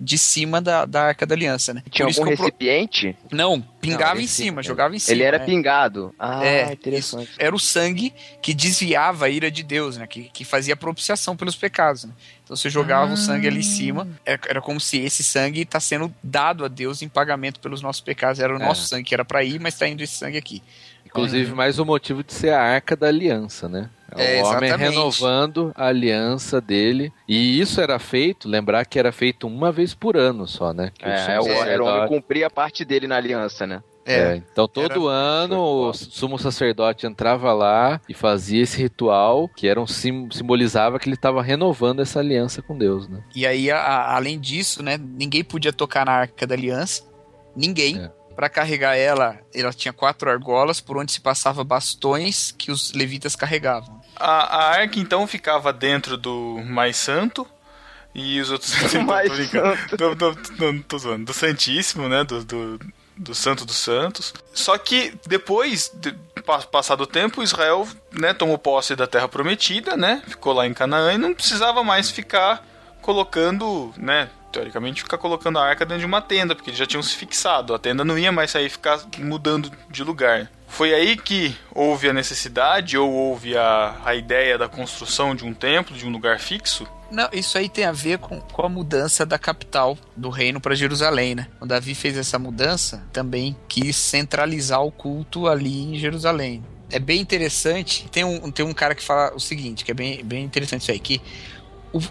de 0.00 0.18
cima 0.18 0.60
da, 0.60 0.84
da 0.84 1.02
Arca 1.04 1.24
da 1.26 1.34
Aliança, 1.34 1.72
né? 1.72 1.82
Tinha 1.90 2.08
isso 2.08 2.20
algum 2.20 2.32
eu 2.32 2.36
pro- 2.36 2.46
recipiente? 2.46 3.16
Não, 3.30 3.60
pingava 3.80 4.14
Não, 4.16 4.20
em 4.22 4.26
cima, 4.26 4.62
jogava 4.62 4.96
em 4.96 4.98
cima. 4.98 5.14
Ele 5.14 5.22
era 5.22 5.38
né? 5.38 5.44
pingado. 5.44 6.12
Ah, 6.18 6.44
É, 6.44 6.72
interessante. 6.72 7.30
Era 7.38 7.54
o 7.54 7.58
sangue 7.60 8.12
que 8.42 8.52
desviava 8.54 9.26
a 9.26 9.28
ira 9.28 9.50
de 9.50 9.62
Deus, 9.62 9.96
né? 9.96 10.06
Que, 10.06 10.24
que 10.24 10.44
fazia 10.44 10.74
propiciação 10.76 11.36
pelos 11.36 11.54
pecados, 11.54 12.04
né? 12.04 12.12
Então 12.42 12.56
você 12.56 12.70
jogava 12.70 13.12
o 13.12 13.16
sangue 13.16 13.46
ali 13.46 13.60
em 13.60 13.62
cima, 13.62 14.08
era, 14.24 14.40
era 14.48 14.60
como 14.62 14.80
se 14.80 14.98
esse 14.98 15.22
sangue 15.22 15.60
está 15.60 15.78
sendo 15.78 16.12
dado 16.22 16.64
a 16.64 16.68
Deus 16.68 17.02
em 17.02 17.08
pagamento 17.08 17.60
pelos 17.60 17.82
nossos 17.82 18.00
pecados. 18.00 18.40
Era 18.40 18.52
o 18.56 18.56
É. 18.60 18.64
nosso 18.64 18.86
sangue 18.86 19.04
que 19.04 19.14
era 19.14 19.24
para 19.24 19.44
ir, 19.44 19.60
mas 19.60 19.74
está 19.74 19.86
indo 19.86 20.02
esse 20.02 20.14
sangue 20.14 20.38
aqui. 20.38 20.62
Inclusive, 21.18 21.54
mais 21.54 21.78
o 21.78 21.84
motivo 21.84 22.22
de 22.24 22.32
ser 22.32 22.50
a 22.50 22.60
arca 22.60 22.96
da 22.96 23.08
aliança, 23.08 23.68
né? 23.68 23.90
É, 24.16 24.42
o 24.42 24.46
homem 24.46 24.70
exatamente. 24.70 24.90
renovando 24.90 25.70
a 25.74 25.86
aliança 25.88 26.60
dele. 26.60 27.12
E 27.28 27.60
isso 27.60 27.80
era 27.80 27.98
feito, 27.98 28.48
lembrar 28.48 28.84
que 28.86 28.98
era 28.98 29.12
feito 29.12 29.46
uma 29.46 29.70
vez 29.70 29.94
por 29.94 30.16
ano 30.16 30.46
só, 30.48 30.72
né? 30.72 30.90
Que 30.98 31.04
o 31.04 31.08
É, 31.08 31.34
é, 31.34 31.40
o- 31.40 31.48
era 31.48 31.84
o 31.84 31.86
homem 31.86 32.08
cumprir 32.08 32.42
a 32.44 32.50
parte 32.50 32.84
dele 32.84 33.06
na 33.06 33.16
aliança, 33.16 33.66
né? 33.66 33.82
É, 34.10 34.36
então 34.36 34.66
todo 34.66 35.06
ano 35.06 35.60
o 35.60 35.92
sumo 35.92 36.38
sacerdote 36.38 37.06
entrava 37.06 37.52
lá 37.52 38.00
e 38.08 38.14
fazia 38.14 38.62
esse 38.62 38.80
ritual 38.80 39.46
que 39.54 39.68
era 39.68 39.78
um 39.78 39.86
sim- 39.86 40.30
simbolizava 40.32 40.98
que 40.98 41.06
ele 41.06 41.14
estava 41.14 41.42
renovando 41.42 42.00
essa 42.00 42.18
aliança 42.18 42.62
com 42.62 42.78
Deus, 42.78 43.06
né? 43.06 43.20
E 43.36 43.46
aí, 43.46 43.70
a- 43.70 44.14
além 44.16 44.40
disso, 44.40 44.82
né? 44.82 44.96
Ninguém 44.98 45.44
podia 45.44 45.74
tocar 45.74 46.06
na 46.06 46.12
Arca 46.12 46.46
da 46.46 46.54
Aliança. 46.54 47.02
Ninguém. 47.54 47.98
É. 47.98 48.10
Para 48.38 48.48
carregar 48.48 48.94
ela, 48.96 49.36
ela 49.52 49.72
tinha 49.72 49.92
quatro 49.92 50.30
argolas 50.30 50.80
por 50.80 50.96
onde 50.96 51.10
se 51.10 51.20
passava 51.20 51.64
bastões 51.64 52.54
que 52.56 52.70
os 52.70 52.92
levitas 52.92 53.34
carregavam. 53.34 54.00
A, 54.14 54.56
a 54.58 54.70
arca 54.76 55.00
então 55.00 55.26
ficava 55.26 55.72
dentro 55.72 56.16
do 56.16 56.62
mais 56.64 56.96
santo 56.96 57.44
e 58.14 58.40
os 58.40 58.48
outros. 58.52 58.72
Mais 59.04 59.32
santo. 59.50 59.96
Não, 59.98 60.14
não, 60.14 60.36
não, 60.56 60.72
não 60.74 60.82
tô 60.82 60.96
zoando. 60.98 61.24
Do 61.24 61.32
Santíssimo, 61.32 62.08
né? 62.08 62.22
Do, 62.22 62.44
do, 62.44 62.80
do 63.16 63.34
Santo 63.34 63.64
dos 63.64 63.76
Santos. 63.78 64.32
Só 64.54 64.78
que 64.78 65.18
depois, 65.26 65.90
de, 65.96 66.12
pa- 66.46 66.58
passado 66.62 67.00
o 67.00 67.06
tempo, 67.08 67.42
Israel 67.42 67.88
né, 68.12 68.32
tomou 68.32 68.56
posse 68.56 68.94
da 68.94 69.08
Terra 69.08 69.26
Prometida, 69.26 69.96
né? 69.96 70.22
Ficou 70.28 70.52
lá 70.52 70.64
em 70.64 70.72
Canaã 70.72 71.12
e 71.12 71.18
não 71.18 71.34
precisava 71.34 71.82
mais 71.82 72.08
ficar 72.08 72.64
colocando, 73.02 73.92
né? 73.96 74.30
Teoricamente, 74.50 75.02
ficar 75.02 75.18
colocando 75.18 75.58
a 75.58 75.64
arca 75.64 75.84
dentro 75.84 76.00
de 76.00 76.06
uma 76.06 76.22
tenda, 76.22 76.54
porque 76.54 76.70
eles 76.70 76.78
já 76.78 76.86
tinham 76.86 77.02
se 77.02 77.14
fixado. 77.14 77.74
A 77.74 77.78
tenda 77.78 78.04
não 78.04 78.18
ia 78.18 78.32
mais 78.32 78.50
sair 78.50 78.68
ficar 78.68 79.00
mudando 79.18 79.70
de 79.90 80.02
lugar. 80.02 80.50
Foi 80.66 80.94
aí 80.94 81.16
que 81.16 81.56
houve 81.74 82.08
a 82.08 82.12
necessidade 82.12 82.96
ou 82.96 83.10
houve 83.10 83.56
a, 83.56 83.96
a 84.04 84.14
ideia 84.14 84.58
da 84.58 84.68
construção 84.68 85.34
de 85.34 85.44
um 85.44 85.54
templo, 85.54 85.96
de 85.96 86.06
um 86.06 86.10
lugar 86.10 86.38
fixo? 86.38 86.86
Não, 87.10 87.28
isso 87.32 87.56
aí 87.56 87.68
tem 87.68 87.84
a 87.84 87.92
ver 87.92 88.18
com, 88.18 88.38
com 88.40 88.66
a 88.66 88.68
mudança 88.68 89.24
da 89.24 89.38
capital 89.38 89.96
do 90.14 90.28
reino 90.28 90.60
para 90.60 90.74
Jerusalém, 90.74 91.34
né? 91.34 91.48
Quando 91.58 91.70
Davi 91.70 91.94
fez 91.94 92.18
essa 92.18 92.38
mudança, 92.38 93.02
também 93.12 93.56
quis 93.66 93.96
centralizar 93.96 94.82
o 94.82 94.92
culto 94.92 95.48
ali 95.48 95.94
em 95.94 95.98
Jerusalém. 95.98 96.62
É 96.90 96.98
bem 96.98 97.20
interessante. 97.20 98.06
Tem 98.10 98.24
um, 98.24 98.50
tem 98.50 98.64
um 98.64 98.74
cara 98.74 98.94
que 98.94 99.02
fala 99.02 99.34
o 99.34 99.40
seguinte, 99.40 99.84
que 99.84 99.90
é 99.90 99.94
bem, 99.94 100.22
bem 100.22 100.44
interessante 100.44 100.82
isso 100.82 100.90
aí, 100.90 100.98
que 100.98 101.20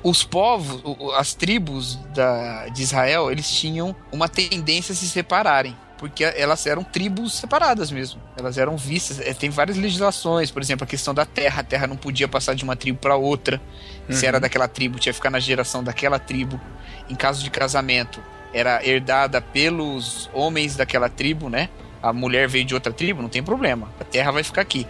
os 0.03 0.23
povos, 0.23 0.81
as 1.17 1.33
tribos 1.33 1.95
da, 2.13 2.67
de 2.69 2.81
Israel, 2.81 3.31
eles 3.31 3.49
tinham 3.49 3.95
uma 4.11 4.27
tendência 4.27 4.93
a 4.93 4.95
se 4.95 5.07
separarem. 5.07 5.75
Porque 5.97 6.23
elas 6.23 6.63
eram 6.67 6.83
tribos 6.83 7.33
separadas 7.33 7.89
mesmo. 7.89 8.21
Elas 8.37 8.59
eram 8.59 8.77
vistas. 8.77 9.19
é, 9.19 9.33
Tem 9.33 9.49
várias 9.49 9.77
legislações, 9.77 10.51
por 10.51 10.61
exemplo, 10.61 10.83
a 10.83 10.87
questão 10.87 11.11
da 11.11 11.25
terra. 11.25 11.61
A 11.61 11.63
terra 11.63 11.87
não 11.87 11.97
podia 11.97 12.27
passar 12.27 12.53
de 12.53 12.63
uma 12.63 12.75
tribo 12.75 12.99
para 12.99 13.15
outra. 13.15 13.59
Se 14.07 14.21
Uhum. 14.21 14.27
era 14.29 14.39
daquela 14.39 14.67
tribo, 14.67 14.99
tinha 14.99 15.11
que 15.11 15.17
ficar 15.17 15.31
na 15.31 15.39
geração 15.39 15.83
daquela 15.83 16.19
tribo. 16.19 16.61
Em 17.09 17.15
caso 17.15 17.43
de 17.43 17.49
casamento, 17.49 18.21
era 18.53 18.85
herdada 18.87 19.41
pelos 19.41 20.29
homens 20.35 20.75
daquela 20.75 21.09
tribo, 21.09 21.49
né? 21.49 21.67
A 22.01 22.13
mulher 22.13 22.47
veio 22.47 22.63
de 22.63 22.75
outra 22.75 22.93
tribo, 22.93 23.23
não 23.23 23.29
tem 23.29 23.41
problema. 23.41 23.89
A 23.99 24.03
terra 24.03 24.29
vai 24.29 24.43
ficar 24.43 24.61
aqui. 24.61 24.85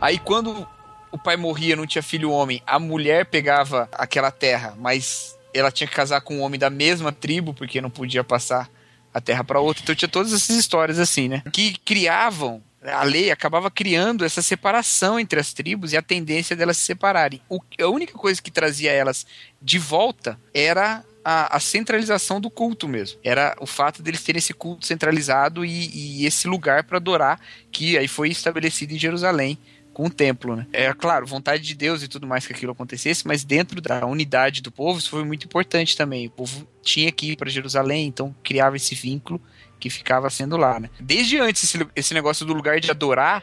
Aí 0.00 0.18
quando 0.18 0.66
o 1.12 1.18
pai 1.18 1.36
morria, 1.36 1.76
não 1.76 1.86
tinha 1.86 2.02
filho 2.02 2.30
homem, 2.30 2.62
a 2.66 2.78
mulher 2.78 3.26
pegava 3.26 3.88
aquela 3.92 4.30
terra, 4.30 4.74
mas 4.78 5.36
ela 5.54 5.70
tinha 5.70 5.88
que 5.88 5.94
casar 5.94 6.20
com 6.20 6.36
um 6.38 6.42
homem 6.42 6.58
da 6.58 6.70
mesma 6.70 7.12
tribo, 7.12 7.54
porque 7.54 7.80
não 7.80 7.90
podia 7.90 8.22
passar 8.22 8.68
a 9.12 9.20
terra 9.20 9.42
para 9.42 9.60
outra. 9.60 9.82
Então 9.82 9.94
tinha 9.94 10.08
todas 10.08 10.32
essas 10.32 10.56
histórias 10.56 10.98
assim, 10.98 11.28
né? 11.28 11.42
Que 11.52 11.76
criavam 11.78 12.62
a 12.80 13.02
lei 13.02 13.28
acabava 13.30 13.68
criando 13.70 14.24
essa 14.24 14.40
separação 14.40 15.18
entre 15.18 15.40
as 15.40 15.52
tribos 15.52 15.92
e 15.92 15.96
a 15.96 16.02
tendência 16.02 16.54
delas 16.54 16.76
se 16.76 16.84
separarem. 16.84 17.40
O- 17.48 17.58
a 17.80 17.88
única 17.88 18.12
coisa 18.12 18.40
que 18.40 18.52
trazia 18.52 18.92
elas 18.92 19.26
de 19.60 19.80
volta 19.80 20.38
era 20.54 21.04
a, 21.24 21.56
a 21.56 21.60
centralização 21.60 22.40
do 22.40 22.48
culto 22.48 22.86
mesmo. 22.86 23.18
Era 23.24 23.56
o 23.60 23.66
fato 23.66 24.00
deles 24.00 24.22
terem 24.22 24.38
esse 24.38 24.54
culto 24.54 24.86
centralizado 24.86 25.64
e, 25.64 26.20
e 26.22 26.24
esse 26.26 26.46
lugar 26.46 26.84
para 26.84 26.98
adorar 26.98 27.40
que 27.72 27.98
aí 27.98 28.06
foi 28.06 28.28
estabelecido 28.28 28.92
em 28.94 28.98
Jerusalém 28.98 29.58
com 29.98 30.04
o 30.04 30.10
templo, 30.10 30.54
né? 30.54 30.64
É 30.72 30.94
claro, 30.94 31.26
vontade 31.26 31.64
de 31.64 31.74
Deus 31.74 32.04
e 32.04 32.08
tudo 32.08 32.24
mais 32.24 32.46
que 32.46 32.52
aquilo 32.52 32.70
acontecesse, 32.70 33.26
mas 33.26 33.42
dentro 33.42 33.80
da 33.80 34.06
unidade 34.06 34.62
do 34.62 34.70
povo 34.70 35.00
isso 35.00 35.10
foi 35.10 35.24
muito 35.24 35.44
importante 35.44 35.96
também. 35.96 36.28
O 36.28 36.30
povo 36.30 36.68
tinha 36.84 37.10
que 37.10 37.32
ir 37.32 37.36
para 37.36 37.50
Jerusalém, 37.50 38.06
então 38.06 38.32
criava 38.44 38.76
esse 38.76 38.94
vínculo 38.94 39.42
que 39.80 39.90
ficava 39.90 40.30
sendo 40.30 40.56
lá, 40.56 40.78
né? 40.78 40.88
Desde 41.00 41.40
antes 41.40 41.64
esse, 41.64 41.84
esse 41.96 42.14
negócio 42.14 42.46
do 42.46 42.54
lugar 42.54 42.78
de 42.78 42.88
adorar 42.92 43.42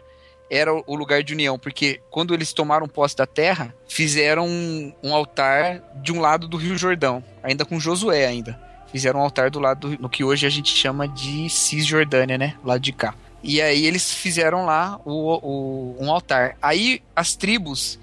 era 0.50 0.72
o 0.74 0.96
lugar 0.96 1.24
de 1.24 1.34
união, 1.34 1.60
porque 1.60 2.00
quando 2.10 2.34
eles 2.34 2.54
tomaram 2.54 2.88
posse 2.88 3.18
da 3.18 3.26
terra, 3.26 3.76
fizeram 3.90 4.48
um, 4.48 4.94
um 5.04 5.14
altar 5.14 5.82
de 6.02 6.14
um 6.14 6.22
lado 6.22 6.48
do 6.48 6.56
Rio 6.56 6.78
Jordão, 6.78 7.22
ainda 7.44 7.66
com 7.66 7.82
Josué 7.82 8.28
ainda. 8.28 8.58
Fizeram 8.94 9.20
um 9.20 9.24
altar 9.24 9.50
do 9.50 9.60
lado 9.60 9.90
do, 9.90 10.02
no 10.04 10.08
que 10.08 10.24
hoje 10.24 10.48
a 10.48 10.50
gente 10.50 10.74
chama 10.74 11.06
de 11.06 11.50
Cisjordânia, 11.50 12.38
né? 12.38 12.56
Lado 12.64 12.80
de 12.80 12.94
cá. 12.94 13.14
E 13.48 13.62
aí 13.62 13.86
eles 13.86 14.12
fizeram 14.12 14.66
lá 14.66 15.00
o, 15.06 15.36
o- 15.38 15.96
um 16.04 16.12
altar. 16.12 16.58
Aí 16.62 17.02
as 17.16 17.36
tribos 17.36 18.00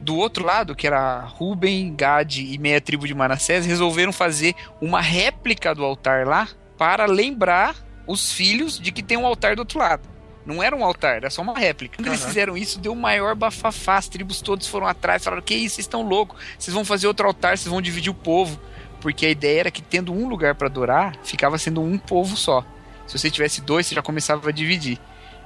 do 0.00 0.16
outro 0.16 0.44
lado, 0.44 0.74
que 0.76 0.86
era 0.86 1.20
Ruben, 1.20 1.94
Gad 1.96 2.36
e 2.38 2.56
meia 2.58 2.80
tribo 2.80 3.06
de 3.06 3.14
Manassés, 3.14 3.66
resolveram 3.66 4.12
fazer 4.12 4.54
uma 4.80 5.00
réplica 5.00 5.74
do 5.74 5.84
altar 5.84 6.26
lá 6.26 6.46
para 6.78 7.06
lembrar 7.06 7.74
os 8.06 8.30
filhos 8.32 8.78
de 8.78 8.92
que 8.92 9.02
tem 9.02 9.16
um 9.16 9.26
altar 9.26 9.56
do 9.56 9.60
outro 9.60 9.78
lado. 9.78 10.02
Não 10.46 10.62
era 10.62 10.76
um 10.76 10.84
altar, 10.84 11.16
era 11.16 11.30
só 11.30 11.40
uma 11.42 11.54
réplica. 11.58 11.96
Quando 11.96 12.08
eles 12.08 12.20
Aham. 12.20 12.28
fizeram 12.28 12.56
isso, 12.56 12.78
deu 12.78 12.92
o 12.92 12.96
maior 12.96 13.34
bafafá. 13.34 13.96
As 13.96 14.08
tribos 14.08 14.42
todos 14.42 14.66
foram 14.68 14.86
atrás, 14.86 15.24
falaram: 15.24 15.42
Que 15.42 15.54
isso, 15.54 15.76
vocês 15.76 15.86
estão 15.86 16.02
loucos? 16.02 16.38
Vocês 16.58 16.74
vão 16.74 16.84
fazer 16.84 17.06
outro 17.06 17.26
altar, 17.26 17.56
vocês 17.56 17.70
vão 17.70 17.80
dividir 17.80 18.10
o 18.10 18.14
povo. 18.14 18.60
Porque 19.00 19.24
a 19.26 19.30
ideia 19.30 19.60
era 19.60 19.70
que 19.70 19.80
tendo 19.82 20.12
um 20.12 20.28
lugar 20.28 20.54
para 20.54 20.68
adorar, 20.68 21.16
ficava 21.24 21.56
sendo 21.58 21.80
um 21.80 21.96
povo 21.98 22.36
só. 22.36 22.62
Se 23.06 23.18
você 23.18 23.30
tivesse 23.30 23.60
dois, 23.60 23.86
você 23.86 23.94
já 23.94 24.02
começava 24.02 24.48
a 24.48 24.52
dividir. 24.52 24.98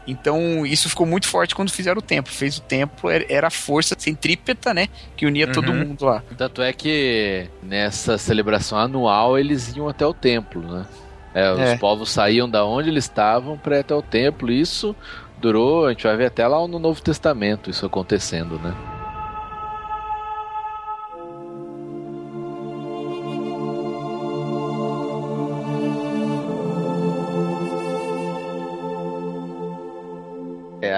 Então, 0.07 0.65
isso 0.65 0.89
ficou 0.89 1.05
muito 1.07 1.29
forte 1.29 1.55
quando 1.55 1.71
fizeram 1.71 1.99
o 1.99 2.03
templo. 2.03 2.33
Fez 2.33 2.57
o 2.57 2.63
templo, 2.63 3.11
era- 3.11 3.47
a 3.49 3.51
força 3.51 3.95
centrípeta, 3.99 4.73
né? 4.73 4.89
Que 5.17 5.27
unia 5.27 5.47
todo 5.53 5.71
Uhum. 5.71 5.81
mundo 5.89 6.05
lá. 6.07 6.23
Tanto 6.37 6.63
é 6.63 6.73
que 6.73 7.47
nessa 7.63 8.17
celebração 8.17 8.79
anual 8.79 9.39
eles 9.39 9.77
iam 9.77 9.87
até 9.89 10.07
o 10.07 10.15
templo, 10.15 10.63
né? 10.63 10.87
É, 11.35 11.53
os 11.53 11.61
É. 11.61 11.77
povos 11.77 12.11
saíam 12.11 12.49
da 12.49 12.65
onde 12.65 12.89
eles 12.89 13.05
estavam 13.05 13.59
para 13.59 13.77
ir 13.77 13.81
até 13.81 13.95
o 13.95 14.01
templo. 14.01 14.51
E 14.51 14.59
isso 14.59 14.97
durou, 15.37 15.85
a 15.87 15.91
gente 15.91 16.05
vai 16.05 16.17
ver 16.17 16.27
até 16.27 16.47
lá 16.49 16.67
no 16.67 16.79
Novo 16.79 17.03
Testamento 17.03 17.69
isso 17.69 17.85
acontecendo, 17.85 18.59
né? 18.59 18.75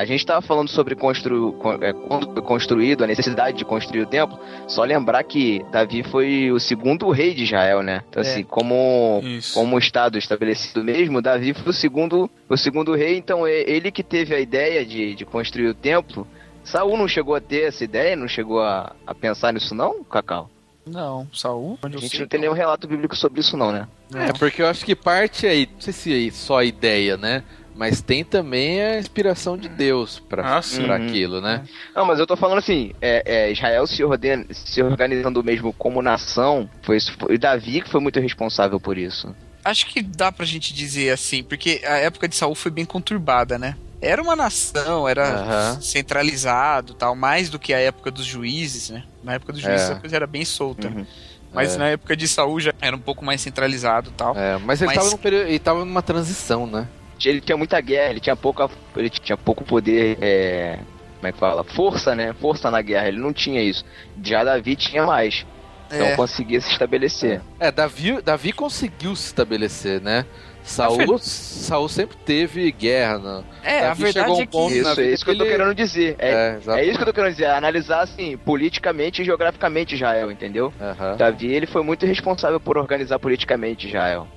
A 0.00 0.04
gente 0.04 0.20
estava 0.20 0.40
falando 0.40 0.68
sobre 0.68 0.94
constru... 0.94 1.52
con- 1.54 1.78
é, 1.80 1.92
quando 1.92 2.32
foi 2.32 2.42
construído, 2.42 3.04
a 3.04 3.06
necessidade 3.06 3.56
de 3.58 3.64
construir 3.64 4.00
o 4.02 4.06
templo. 4.06 4.38
Só 4.66 4.82
lembrar 4.84 5.22
que 5.24 5.64
Davi 5.70 6.02
foi 6.02 6.50
o 6.50 6.58
segundo 6.58 7.10
rei 7.10 7.34
de 7.34 7.44
Israel, 7.44 7.82
né? 7.82 8.02
Então, 8.08 8.22
É. 8.22 8.26
assim, 8.26 8.42
como, 8.42 9.20
Isso. 9.22 9.54
como 9.54 9.78
Estado 9.78 10.18
estabelecido 10.18 10.82
mesmo, 10.82 11.20
Davi 11.22 11.54
foi 11.54 11.70
o 11.70 11.72
segundo, 11.72 12.30
o 12.48 12.56
segundo 12.56 12.94
rei. 12.94 13.16
Então, 13.16 13.46
é 13.46 13.60
ele 13.68 13.90
que 13.90 14.02
teve 14.02 14.34
a 14.34 14.40
ideia 14.40 14.84
de, 14.84 15.14
de 15.14 15.24
construir 15.24 15.68
o 15.68 15.74
templo. 15.74 16.26
Saul 16.64 16.96
não 16.96 17.08
chegou 17.08 17.34
a 17.34 17.40
ter 17.40 17.62
essa 17.68 17.82
ideia? 17.84 18.14
Não 18.16 18.28
chegou 18.28 18.60
a, 18.60 18.94
a 19.06 19.14
pensar 19.14 19.52
nisso, 19.52 19.74
não, 19.74 20.04
Cacau? 20.04 20.50
Não, 20.86 21.26
Saul. 21.32 21.78
A 21.82 21.88
gente 21.88 22.20
não 22.20 22.26
tem 22.26 22.40
nenhum 22.40 22.52
relato 22.52 22.88
bíblico 22.88 23.14
sobre 23.14 23.40
isso, 23.40 23.56
não, 23.56 23.70
né? 23.70 23.86
É, 24.14 24.32
porque 24.32 24.60
eu 24.62 24.66
acho 24.66 24.84
que 24.84 24.94
parte 24.96 25.46
aí, 25.46 25.68
não 25.72 25.80
sei 25.80 25.92
se 25.92 26.28
é 26.28 26.30
só 26.32 26.58
a 26.58 26.64
ideia, 26.64 27.16
né? 27.16 27.44
Mas 27.74 28.02
tem 28.02 28.22
também 28.24 28.82
a 28.82 28.98
inspiração 28.98 29.56
de 29.56 29.68
Deus 29.68 30.18
para 30.18 30.58
Ah, 30.58 30.60
pra 30.60 30.96
Uhum. 30.98 31.06
aquilo, 31.06 31.40
né? 31.40 31.64
Não, 31.94 32.04
mas 32.04 32.18
eu 32.18 32.26
tô 32.26 32.36
falando 32.36 32.58
assim, 32.58 32.92
é, 33.00 33.22
é, 33.24 33.52
Israel 33.52 33.86
se, 33.86 34.04
ordena, 34.04 34.44
se 34.50 34.82
organizando 34.82 35.42
mesmo 35.42 35.72
como 35.72 36.02
nação, 36.02 36.68
foi, 36.82 36.98
foi 37.18 37.38
Davi 37.38 37.80
que 37.80 37.88
foi 37.90 38.00
muito 38.00 38.20
responsável 38.20 38.78
por 38.78 38.98
isso. 38.98 39.34
Acho 39.64 39.86
que 39.86 40.02
dá 40.02 40.30
pra 40.32 40.44
gente 40.44 40.74
dizer 40.74 41.10
assim, 41.10 41.42
porque 41.42 41.80
a 41.84 41.96
época 41.98 42.26
de 42.28 42.34
Saul 42.36 42.54
foi 42.54 42.70
bem 42.70 42.84
conturbada, 42.84 43.58
né? 43.58 43.76
Era 44.02 44.22
uma 44.22 44.34
nação, 44.34 45.06
era 45.08 45.28
Aham. 45.28 45.80
centralizado 45.80 46.94
tal, 46.94 47.14
mais 47.14 47.50
do 47.50 47.58
que 47.58 47.72
a 47.72 47.78
época 47.78 48.10
dos 48.10 48.24
juízes, 48.24 48.90
né? 48.90 49.04
Na 49.22 49.34
época 49.34 49.52
dos 49.52 49.60
juízes 49.62 49.90
É. 49.90 49.92
a 49.92 49.96
coisa 49.96 50.16
era 50.16 50.26
bem 50.26 50.44
solta. 50.44 50.88
Uhum. 50.88 51.06
Mas 51.52 51.74
É. 51.74 51.78
na 51.78 51.88
época 51.88 52.16
de 52.16 52.26
Saul 52.28 52.60
já 52.60 52.72
era 52.80 52.94
um 52.96 53.00
pouco 53.00 53.24
mais 53.24 53.40
centralizado 53.40 54.10
e 54.10 54.12
tal. 54.12 54.36
É, 54.36 54.56
mas 54.58 54.80
ele 54.80 54.88
Mas- 54.88 54.98
tava 54.98 55.10
num 55.10 55.16
período, 55.18 55.48
ele 55.48 55.58
tava 55.58 55.84
numa 55.84 56.02
transição, 56.02 56.66
né? 56.66 56.86
Ele 57.28 57.40
tinha 57.40 57.56
muita 57.56 57.80
guerra, 57.80 58.10
ele 58.10 58.20
tinha 58.20 58.36
pouca. 58.36 58.68
Ele 58.96 59.10
tinha 59.10 59.36
pouco 59.36 59.64
poder. 59.64 60.18
É, 60.20 60.78
como 61.16 61.26
é 61.28 61.32
que 61.32 61.38
fala? 61.38 61.64
Força, 61.64 62.14
né? 62.14 62.34
Força 62.40 62.70
na 62.70 62.80
guerra. 62.80 63.08
Ele 63.08 63.18
não 63.18 63.32
tinha 63.32 63.62
isso. 63.62 63.84
Já 64.22 64.42
Davi 64.44 64.76
tinha 64.76 65.04
mais. 65.04 65.44
Então 65.92 66.06
É. 66.06 66.14
conseguia 66.16 66.60
se 66.60 66.70
estabelecer. 66.70 67.40
É, 67.58 67.70
Davi, 67.72 68.22
Davi 68.22 68.52
conseguiu 68.52 69.16
se 69.16 69.26
estabelecer, 69.26 70.00
né? 70.00 70.24
Saul, 70.62 71.18
Saul 71.18 71.88
sempre 71.88 72.16
teve 72.18 72.70
guerra, 72.70 73.18
né? 73.18 73.44
É, 73.64 73.78
a 73.78 73.82
Davi 73.88 74.02
verdade 74.04 74.26
chegou 74.26 74.34
a 74.34 74.38
um 74.38 74.40
é 74.42 74.46
que. 74.46 74.52
ponto- 74.52 74.74
Isso, 74.74 75.00
é 75.00 75.04
isso 75.10 75.24
que 75.24 75.30
eu 75.32 75.38
tô 75.38 75.44
ele- 75.44 75.50
querendo 75.50 75.74
dizer. 75.74 76.14
É, 76.18 76.58
É, 76.64 76.80
é 76.80 76.84
isso 76.84 76.96
que 76.96 77.02
eu 77.02 77.06
tô 77.06 77.12
querendo 77.12 77.32
dizer. 77.32 77.46
Analisar, 77.46 78.02
assim, 78.02 78.36
politicamente 78.36 79.20
e 79.22 79.24
geograficamente 79.24 79.94
Israel, 79.96 80.30
entendeu? 80.30 80.72
Davi, 81.18 81.46
ele 81.52 81.66
foi 81.66 81.82
muito 81.82 82.06
responsável 82.06 82.60
por 82.60 82.78
organizar 82.78 83.18
politicamente 83.18 83.88
Israel. 83.88 84.28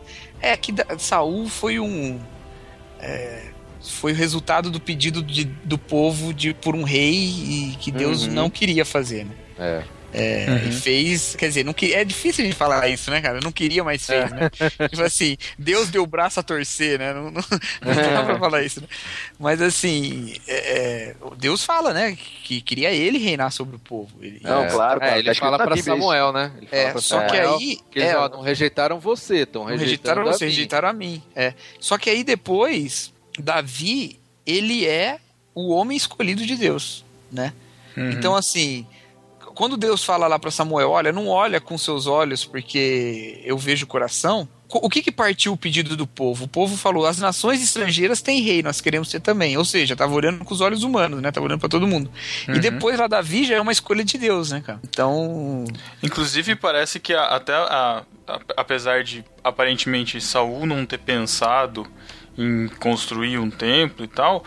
É 0.41 0.57
que 0.57 0.71
da- 0.71 0.97
Saul 0.97 1.47
foi 1.47 1.79
um. 1.79 2.19
É, 3.03 3.43
foi 3.81 4.13
o 4.13 4.15
resultado 4.15 4.71
do 4.71 4.79
pedido 4.79 5.21
de- 5.21 5.43
do 5.45 5.77
povo 5.77 6.33
de, 6.33 6.53
por 6.53 6.75
um 6.75 6.83
rei 6.83 7.13
e 7.13 7.75
que 7.79 7.91
Deus 7.91 8.25
Uhum. 8.25 8.33
não 8.33 8.49
queria 8.49 8.85
fazer, 8.85 9.25
né? 9.25 9.31
É. 9.59 9.83
É, 10.13 10.45
Uhum. 10.47 10.57
E 10.69 10.71
fez, 10.71 11.35
quer 11.35 11.47
dizer, 11.47 11.63
não 11.65 11.73
que, 11.73 11.93
é 11.93 12.05
difícil 12.05 12.45
de 12.45 12.51
falar 12.53 12.87
isso, 12.87 13.09
né, 13.09 13.19
cara? 13.21 13.39
Não 13.43 13.51
queria, 13.51 13.83
mas 13.83 14.05
fez, 14.05 14.29
né? 14.31 14.49
tipo 14.89 15.01
assim, 15.01 15.35
Deus 15.57 15.89
deu 15.89 16.03
o 16.03 16.07
braço 16.07 16.39
a 16.39 16.43
torcer, 16.43 16.99
né? 16.99 17.13
Não, 17.13 17.31
não, 17.31 17.41
não 17.81 18.13
dá 18.13 18.23
pra 18.23 18.37
falar 18.39 18.61
isso, 18.63 18.79
né? 18.81 18.87
Mas 19.39 19.61
assim, 19.61 20.35
é, 20.47 20.55
é, 20.55 21.15
Deus 21.37 21.63
fala, 21.63 21.93
né? 21.93 22.15
Que 22.43 22.61
queria 22.61 22.91
ele 22.91 23.17
reinar 23.17 23.51
sobre 23.51 23.75
o 23.75 23.79
povo. 23.79 24.11
Ele- 24.21 24.39
Não, 24.43 24.65
É. 24.65 24.69
claro, 24.69 25.01
É, 25.01 25.07
cara, 25.07 25.19
ele 25.19 25.33
tá 25.33 25.39
fala 25.39 25.57
pra 25.57 25.65
Bíblia 25.75 25.79
isso. 25.81 26.01
Samuel, 26.03 26.31
né? 26.31 26.51
Ele 26.57 26.67
fala 26.67 26.81
É, 26.81 26.91
pra 26.91 27.01
só 27.01 27.19
que 27.21 27.29
Samuel 27.35 27.55
aí. 27.57 27.79
que 27.91 27.99
eles 27.99 28.09
é, 28.09 28.17
ó, 28.17 28.29
não 28.29 28.41
rejeitaram 28.41 28.99
você, 28.99 29.37
estão 29.37 29.63
rejeitaram 29.65 30.23
você, 30.23 30.39
Davi. 30.45 30.45
rejeitaram 30.51 30.89
a 30.89 30.93
mim. 30.93 31.23
É. 31.35 31.53
Só 31.79 31.97
que 31.97 32.09
aí 32.09 32.23
depois, 32.23 33.11
Davi, 33.39 34.19
ele 34.45 34.85
é 34.85 35.17
o 35.55 35.71
homem 35.73 35.97
escolhido 35.97 36.45
de 36.45 36.55
Deus, 36.55 37.03
né? 37.31 37.51
Uhum. 37.97 38.11
Então, 38.11 38.35
assim, 38.35 38.85
quando 39.55 39.77
Deus 39.77 40.03
fala 40.03 40.27
lá 40.27 40.37
pra 40.39 40.51
Samuel, 40.51 40.89
olha, 40.91 41.11
não 41.11 41.27
olha 41.27 41.59
com 41.61 41.77
seus 41.77 42.07
olhos 42.07 42.43
porque 42.45 43.41
eu 43.45 43.57
vejo 43.57 43.85
o 43.85 43.87
coração. 43.87 44.47
co- 44.67 44.79
O 44.81 44.89
que 44.89 45.01
que 45.03 45.11
partiu 45.11 45.53
o 45.53 45.57
pedido 45.57 45.95
do 45.95 46.07
povo? 46.07 46.45
O 46.45 46.47
povo 46.47 46.75
falou: 46.75 47.05
as 47.05 47.19
nações 47.19 47.61
estrangeiras 47.61 48.21
têm 48.21 48.41
rei, 48.41 48.63
nós 48.63 48.81
queremos 48.81 49.09
ser 49.09 49.19
também. 49.19 49.55
Ou 49.57 49.63
seja, 49.65 49.95
tava 49.95 50.13
olhando 50.13 50.43
com 50.43 50.53
os 50.53 50.61
olhos 50.61 50.83
humanos, 50.83 51.21
né? 51.21 51.31
Tava 51.31 51.45
olhando 51.45 51.59
pra 51.59 51.69
todo 51.69 51.85
mundo. 51.87 52.09
Uhum. 52.47 52.55
E 52.55 52.59
depois 52.59 52.97
lá 52.97 53.07
Davi 53.07 53.45
já 53.45 53.55
é 53.55 53.61
uma 53.61 53.71
escolha 53.71 54.03
de 54.03 54.17
Deus, 54.17 54.51
né, 54.51 54.61
cara? 54.65 54.79
Então, 54.89 55.65
Inclusive, 56.01 56.55
parece 56.55 56.99
que 56.99 57.13
a- 57.13 57.27
até 57.35 57.53
a- 57.53 58.03
a- 58.27 58.39
apesar 58.57 59.03
de 59.03 59.23
aparentemente 59.43 60.19
Saul 60.21 60.65
não 60.65 60.85
ter 60.85 60.97
pensado 60.99 61.85
em 62.37 62.67
construir 62.67 63.37
um 63.37 63.49
templo 63.49 64.03
e 64.03 64.07
tal, 64.07 64.43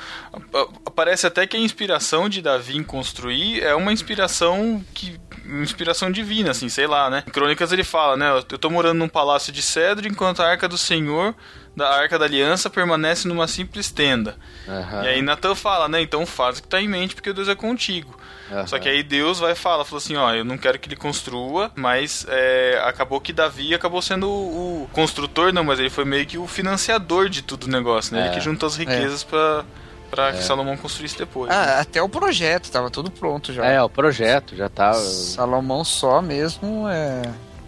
parece 0.95 1.27
até 1.27 1.47
que 1.47 1.57
a 1.57 1.61
inspiração 1.61 2.29
de 2.29 2.43
Davi 2.43 2.77
em 2.77 2.83
construir 2.83 3.63
é 3.63 3.75
uma 3.75 3.93
inspiração 3.93 4.85
que 4.93 5.19
inspiração 5.45 6.11
divina, 6.11 6.51
assim, 6.51 6.69
sei 6.69 6.87
lá, 6.87 7.09
né? 7.09 7.23
Em 7.27 7.31
Crônicas 7.31 7.73
ele 7.73 7.85
fala, 7.85 8.17
né? 8.17 8.31
Eu 8.51 8.59
tô 8.59 8.69
morando 8.69 8.99
num 8.99 9.09
palácio 9.09 9.53
de 9.53 9.63
cedro 9.63 10.09
enquanto 10.09 10.41
a 10.43 10.49
arca 10.49 10.69
do 10.69 10.77
Senhor, 10.77 11.35
da 11.77 11.89
arca 11.91 12.19
da 12.19 12.25
aliança, 12.25 12.71
permanece 12.71 13.29
numa 13.29 13.47
simples 13.47 13.91
tenda. 13.91 14.37
Aham, 14.67 15.05
E 15.05 15.09
aí 15.09 15.23
Natan 15.23 15.55
fala, 15.55 15.89
né? 15.89 16.01
Então 16.01 16.25
faz 16.25 16.59
o 16.59 16.63
que 16.63 16.69
tá 16.69 16.81
em 16.81 16.89
mente, 16.89 17.15
porque 17.15 17.33
Deus 17.35 17.49
é 17.49 17.55
contigo. 17.55 18.19
aham. 18.51 18.67
Só 18.67 18.79
que 18.79 18.89
aí 18.89 19.03
Deus 19.03 19.39
vai 19.39 19.55
falar, 19.55 19.85
falou 19.85 19.99
assim, 19.99 20.17
ó, 20.17 20.33
eu 20.33 20.43
não 20.45 20.57
quero 20.57 20.79
que 20.79 20.89
ele 20.89 20.97
construa, 20.97 21.71
mas 21.77 22.25
é, 22.31 22.81
acabou 22.85 23.21
que 23.21 23.31
Davi 23.33 23.75
acabou 23.75 24.01
sendo 24.01 24.27
o, 24.27 24.85
o 24.85 24.89
construtor, 24.93 25.53
não, 25.53 25.63
mas 25.65 25.79
ele 25.79 25.91
foi 25.91 26.07
meio 26.07 26.25
que 26.25 26.39
o 26.39 26.47
financiador 26.47 27.29
de 27.29 27.43
tudo 27.43 27.65
o 27.65 27.71
negócio, 27.71 28.15
né? 28.17 28.23
É. 28.23 28.27
Ele 28.27 28.35
que 28.35 28.41
juntou 28.41 28.67
as 28.67 28.77
riquezas 28.77 29.23
pra, 29.23 29.63
pra 30.11 30.33
que 30.33 30.43
Salomão 30.43 30.79
construísse 30.79 31.19
depois. 31.19 31.51
né? 31.51 31.55
ah, 31.57 31.81
até 31.81 32.01
o 32.01 32.09
projeto 32.09 32.71
tava 32.71 32.89
tudo 32.91 33.11
pronto 33.11 33.53
já. 33.53 33.67
É, 33.67 33.83
o 33.83 33.91
projeto 33.91 34.57
já 34.57 34.69
tá 34.71 34.95
Salomão 34.95 35.85
só 35.85 36.23
mesmo 36.23 36.89
é. 36.89 37.23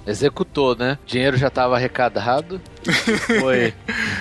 Executou, 0.08 0.74
né? 0.74 0.98
O 1.04 1.06
dinheiro 1.06 1.36
já 1.36 1.48
estava 1.48 1.76
arrecadado. 1.76 2.60
Foi. 3.40 3.74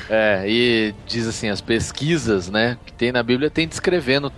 É, 0.09 0.43
e 0.47 0.93
diz 1.05 1.27
assim, 1.27 1.49
as 1.49 1.61
pesquisas, 1.61 2.49
né, 2.49 2.77
que 2.85 2.93
tem 2.93 3.11
na 3.11 3.23
Bíblia 3.23 3.49
tem 3.49 3.67
descrevendo 3.67 4.31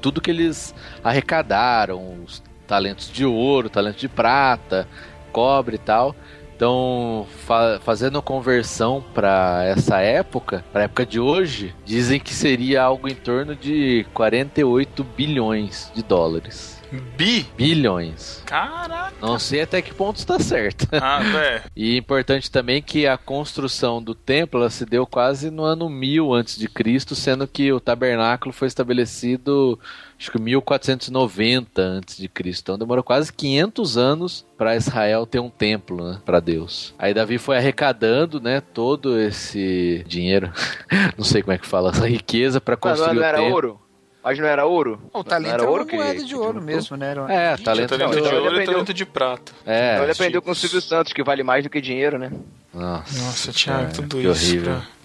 tudo 0.00 0.20
que 0.20 0.30
eles 0.30 0.74
arrecadaram, 1.04 2.18
os 2.24 2.42
talentos 2.66 3.10
de 3.10 3.24
ouro, 3.24 3.68
talentos 3.68 4.00
de 4.00 4.08
prata, 4.08 4.88
cobre 5.32 5.76
e 5.76 5.78
tal. 5.78 6.14
Então, 6.56 7.26
fa- 7.46 7.78
fazendo 7.84 8.20
conversão 8.20 9.04
para 9.14 9.62
essa 9.64 10.00
época, 10.00 10.64
para 10.72 10.84
época 10.84 11.06
de 11.06 11.20
hoje, 11.20 11.72
dizem 11.84 12.18
que 12.18 12.34
seria 12.34 12.82
algo 12.82 13.08
em 13.08 13.14
torno 13.14 13.54
de 13.54 14.04
48 14.12 15.04
bilhões 15.04 15.92
de 15.94 16.02
dólares. 16.02 16.77
Bi? 17.16 17.46
Bilhões. 17.56 18.42
Caraca! 18.46 19.14
Não 19.20 19.38
sei 19.38 19.62
até 19.62 19.82
que 19.82 19.92
ponto 19.94 20.16
está 20.16 20.38
certo. 20.38 20.86
Ah, 21.00 21.22
é. 21.38 21.62
E 21.76 21.96
importante 21.96 22.50
também 22.50 22.82
que 22.82 23.06
a 23.06 23.16
construção 23.16 24.02
do 24.02 24.14
templo 24.14 24.60
ela 24.60 24.70
se 24.70 24.84
deu 24.84 25.06
quase 25.06 25.50
no 25.50 25.64
ano 25.64 25.88
1000 25.88 26.32
antes 26.34 26.58
de 26.58 26.68
Cristo, 26.68 27.14
sendo 27.14 27.46
que 27.46 27.72
o 27.72 27.80
tabernáculo 27.80 28.52
foi 28.52 28.68
estabelecido 28.68 29.78
acho 30.18 30.32
que 30.32 30.38
1490 30.40 31.80
antes 31.80 32.16
de 32.16 32.28
Cristo. 32.28 32.62
Então 32.62 32.78
demorou 32.78 33.04
quase 33.04 33.32
500 33.32 33.96
anos 33.96 34.46
para 34.56 34.76
Israel 34.76 35.24
ter 35.24 35.38
um 35.38 35.48
templo, 35.50 36.04
né, 36.04 36.20
para 36.24 36.40
Deus. 36.40 36.94
Aí 36.98 37.14
Davi 37.14 37.38
foi 37.38 37.56
arrecadando, 37.56 38.40
né, 38.40 38.60
todo 38.60 39.18
esse 39.18 40.04
dinheiro, 40.08 40.50
não 41.16 41.24
sei 41.24 41.42
como 41.42 41.52
é 41.52 41.58
que 41.58 41.66
fala, 41.66 41.90
essa 41.90 42.08
riqueza 42.08 42.60
para 42.60 42.76
Mas 42.82 42.98
não, 42.98 43.06
construir 43.06 43.14
não 43.16 43.22
o 43.22 43.26
era 43.26 43.38
templo. 43.38 43.54
ouro? 43.54 43.80
Mas 44.28 44.38
não 44.38 44.46
era 44.46 44.66
ouro? 44.66 45.00
O 45.14 45.18
Não 45.18 45.24
talento 45.24 45.52
era 45.54 45.62
era, 45.62 45.70
ouro 45.70 45.84
uma 45.84 45.88
que- 45.90 45.96
moeda 45.96 46.20
que 46.20 46.24
de 46.26 46.34
ouro 46.36 46.60
mesmo, 46.60 46.96
né? 46.98 47.10
Era 47.12 47.22
uma- 47.22 47.32
É, 47.32 47.56
talento 47.56 47.88
talento 47.88 48.10
de 48.14 48.20
de 48.20 48.28
então 48.28 48.34
ouro 48.34 48.36
ele 48.36 48.44
e 48.44 48.48
aprendeu- 48.50 48.72
talento 48.74 48.92
de 48.94 49.06
prata. 49.06 49.52
É, 49.64 49.92
então 49.92 50.02
ele 50.04 50.12
aprendeu 50.12 50.42
com 50.42 50.50
o 50.50 50.54
Silvio 50.54 50.82
Santos, 50.82 51.12
que 51.14 51.22
vale 51.22 51.42
mais 51.42 51.64
do 51.64 51.70
que 51.70 51.80
dinheiro, 51.80 52.18
né? 52.18 52.30
Nossa, 52.74 53.24
Nossa, 53.24 53.52
Thiago, 53.52 53.80
cara, 53.84 53.92
tudo 53.94 54.16
que 54.18 54.26
isso. 54.28 54.46
horrível. 54.50 54.74
pra- 54.74 54.98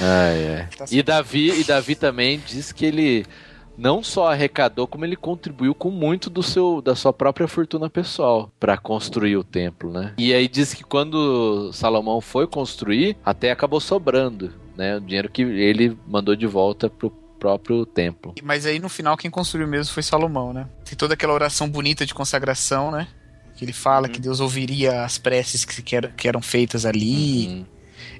Ai, 0.00 0.56
ai. 0.56 0.68
Tá 0.76 0.84
E 0.90 1.00
Davi, 1.02 1.60
e 1.60 1.64
Davi 1.64 1.94
também 1.94 2.42
diz 2.44 2.72
que 2.72 2.84
ele 2.84 3.24
não 3.78 4.02
só 4.02 4.30
arrecadou, 4.32 4.86
como 4.86 5.04
ele 5.04 5.14
contribuiu 5.16 5.72
com 5.74 5.90
muito 5.90 6.28
do 6.28 6.42
seu, 6.42 6.82
da 6.82 6.94
sua 6.96 7.12
própria 7.12 7.46
fortuna 7.46 7.88
pessoal 7.88 8.50
para 8.58 8.76
construir 8.76 9.36
o 9.36 9.44
templo, 9.44 9.92
né? 9.92 10.12
E 10.18 10.34
aí 10.34 10.48
diz 10.48 10.74
que 10.74 10.82
quando 10.84 11.70
Salomão 11.72 12.20
foi 12.20 12.46
construir, 12.48 13.16
até 13.24 13.50
acabou 13.52 13.78
sobrando, 13.80 14.52
né? 14.76 14.96
O 14.96 15.00
dinheiro 15.00 15.28
que 15.30 15.42
ele 15.42 15.96
mandou 16.06 16.34
de 16.36 16.46
volta 16.46 16.90
pro 16.90 17.10
próprio 17.40 17.84
templo. 17.86 18.34
Mas 18.42 18.66
aí 18.66 18.78
no 18.78 18.88
final 18.88 19.16
quem 19.16 19.30
construiu 19.30 19.66
mesmo 19.66 19.92
foi 19.92 20.02
Salomão, 20.02 20.52
né? 20.52 20.66
Tem 20.84 20.96
toda 20.96 21.14
aquela 21.14 21.32
oração 21.32 21.68
bonita 21.68 22.06
de 22.06 22.14
consagração, 22.14 22.90
né? 22.92 23.08
Que 23.56 23.64
ele 23.64 23.72
fala 23.72 24.06
Uhum. 24.06 24.12
que 24.12 24.20
Deus 24.20 24.38
ouviria 24.40 25.02
as 25.04 25.18
preces 25.18 25.64
que, 25.64 25.82
que, 25.82 25.96
eram, 25.96 26.10
que 26.12 26.28
eram 26.28 26.40
feitas 26.42 26.84
ali. 26.86 27.48
Uhum. 27.48 27.64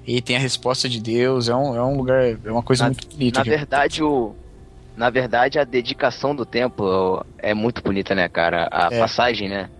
E 0.06 0.20
tem 0.20 0.36
a 0.36 0.40
resposta 0.40 0.88
de 0.88 1.00
Deus. 1.00 1.48
É 1.48 1.54
um, 1.54 1.76
é 1.76 1.82
um 1.82 1.96
lugar, 1.96 2.24
é 2.44 2.50
uma 2.50 2.62
coisa 2.62 2.84
Na- 2.84 2.90
muito 2.90 3.06
bonita. 3.08 3.38
Na 3.38 3.44
verdade, 3.44 4.02
o. 4.02 4.34
Na 4.96 5.08
verdade, 5.08 5.58
a 5.58 5.64
dedicação 5.64 6.34
do 6.34 6.44
templo 6.44 7.24
é 7.38 7.54
muito 7.54 7.80
bonita, 7.82 8.14
né, 8.14 8.28
cara? 8.28 8.68
A 8.72 8.88
É. 8.92 8.98
passagem, 8.98 9.48
né? 9.48 9.70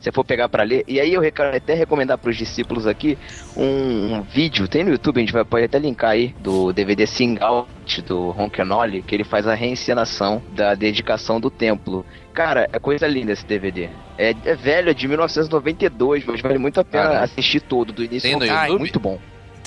Se 0.00 0.12
for 0.12 0.24
pegar 0.24 0.48
pra 0.48 0.62
ler. 0.62 0.84
E 0.86 1.00
aí 1.00 1.12
eu 1.12 1.22
quero 1.32 1.56
até 1.56 1.74
recomendar 1.74 2.18
pros 2.18 2.36
discípulos 2.36 2.86
aqui 2.86 3.18
um, 3.56 4.14
um 4.14 4.22
vídeo, 4.22 4.68
tem 4.68 4.84
no 4.84 4.90
YouTube, 4.90 5.18
a 5.18 5.20
gente 5.20 5.32
vai, 5.32 5.44
pode 5.44 5.64
até 5.64 5.78
linkar 5.78 6.10
aí, 6.10 6.34
do 6.40 6.72
DVD 6.72 7.06
Sing 7.06 7.36
Out 7.40 8.02
do 8.02 8.30
Ron 8.30 8.48
Kenoli, 8.48 9.02
que 9.02 9.14
ele 9.14 9.24
faz 9.24 9.46
a 9.46 9.54
reencenação 9.54 10.42
da 10.54 10.74
dedicação 10.74 11.40
do 11.40 11.50
templo. 11.50 12.06
Cara, 12.32 12.68
é 12.72 12.78
coisa 12.78 13.06
linda 13.08 13.32
esse 13.32 13.44
DVD. 13.44 13.88
É, 14.16 14.34
é 14.44 14.54
velho, 14.54 14.90
é 14.90 14.94
de 14.94 15.08
1992, 15.08 16.24
mas 16.24 16.40
vale 16.40 16.58
muito 16.58 16.78
a 16.78 16.84
pena 16.84 17.04
Caralho. 17.04 17.24
assistir 17.24 17.60
todo, 17.60 17.92
do 17.92 18.04
início 18.04 18.22
Tem 18.22 18.34
ao 18.34 18.40
no 18.40 18.46
fim. 18.46 18.52
YouTube? 18.52 18.78
Muito 18.78 19.00
bom. 19.00 19.18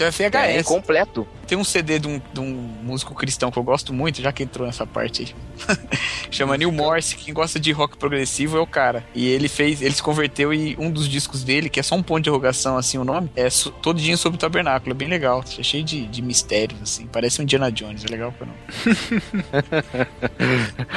Então 0.07 0.25
é 0.25 0.27
É 0.27 0.53
VHS. 0.57 0.61
incompleto. 0.61 1.27
Tem 1.47 1.57
um 1.57 1.63
CD 1.63 1.99
de 1.99 2.07
um, 2.07 2.21
de 2.33 2.39
um 2.39 2.45
músico 2.81 3.13
cristão 3.13 3.51
que 3.51 3.59
eu 3.59 3.63
gosto 3.63 3.93
muito, 3.93 4.21
já 4.21 4.31
que 4.31 4.41
entrou 4.43 4.65
nessa 4.65 4.87
parte 4.87 5.23
aí. 5.23 5.35
Chama 6.31 6.57
Neil 6.57 6.71
Morse. 6.71 7.15
Quem 7.15 7.33
gosta 7.33 7.59
de 7.59 7.71
rock 7.73 7.97
progressivo 7.97 8.57
é 8.57 8.61
o 8.61 8.65
cara. 8.67 9.03
E 9.13 9.27
ele 9.27 9.49
fez, 9.49 9.81
ele 9.81 9.93
se 9.93 10.01
converteu 10.01 10.53
e 10.53 10.75
um 10.79 10.89
dos 10.89 11.09
discos 11.09 11.43
dele, 11.43 11.69
que 11.69 11.79
é 11.79 11.83
só 11.83 11.95
um 11.95 12.01
ponto 12.03 12.23
de 12.23 12.29
interrogação, 12.29 12.77
assim, 12.77 12.97
o 12.97 13.03
nome, 13.03 13.29
é 13.35 13.49
so- 13.49 13.71
todinho 13.71 14.17
sobre 14.17 14.37
o 14.37 14.39
tabernáculo. 14.39 14.91
É 14.91 14.95
bem 14.95 15.09
legal. 15.09 15.43
É 15.59 15.63
cheio 15.63 15.83
de, 15.83 16.07
de 16.07 16.21
mistérios, 16.21 16.81
assim. 16.81 17.05
Parece 17.07 17.41
um 17.41 17.43
Indiana 17.43 17.69
Jones. 17.71 18.05
É 18.05 18.07
legal 18.07 18.31
pra 18.31 18.47
não. 18.47 18.55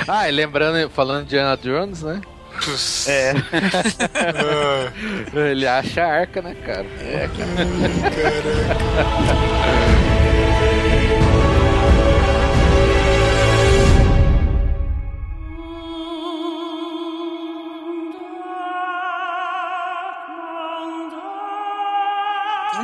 Ah, 0.06 0.28
e 0.28 0.32
lembrando, 0.32 0.88
falando 0.90 1.26
de 1.26 1.36
Anna 1.36 1.56
Jones, 1.56 2.02
né? 2.02 2.20
É. 3.06 3.32
Ah, 4.14 4.92
Ele 5.50 5.66
acha 5.66 6.02
a 6.02 6.06
arca, 6.20 6.40
né, 6.42 6.54
cara? 6.64 6.86
É, 7.00 7.28
cara. 7.36 7.64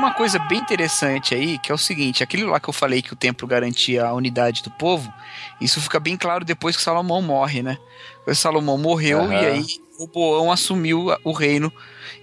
Uma 0.01 0.15
coisa 0.15 0.39
bem 0.39 0.59
interessante 0.59 1.35
aí, 1.35 1.59
que 1.59 1.71
é 1.71 1.75
o 1.75 1.79
seguinte, 1.79 2.23
aquilo 2.23 2.51
lá 2.51 2.59
que 2.59 2.71
eu 2.71 2.73
falei 2.73 3.03
que 3.03 3.13
o 3.13 3.17
templo 3.17 3.47
garantia 3.47 4.07
a 4.07 4.15
unidade 4.15 4.63
do 4.63 4.71
povo, 4.71 5.13
isso 5.61 5.79
fica 5.79 6.01
bem 6.01 6.17
claro 6.17 6.43
depois 6.43 6.75
que 6.75 6.83
Salomão 6.83 7.21
morre, 7.21 7.63
né? 7.63 7.77
Salomão 8.35 8.79
morreu 8.79 9.21
Aham. 9.21 9.35
e 9.35 9.47
aí 9.47 9.67
o 9.99 10.07
Boão 10.07 10.51
assumiu 10.51 11.09
o 11.23 11.33
reino 11.33 11.71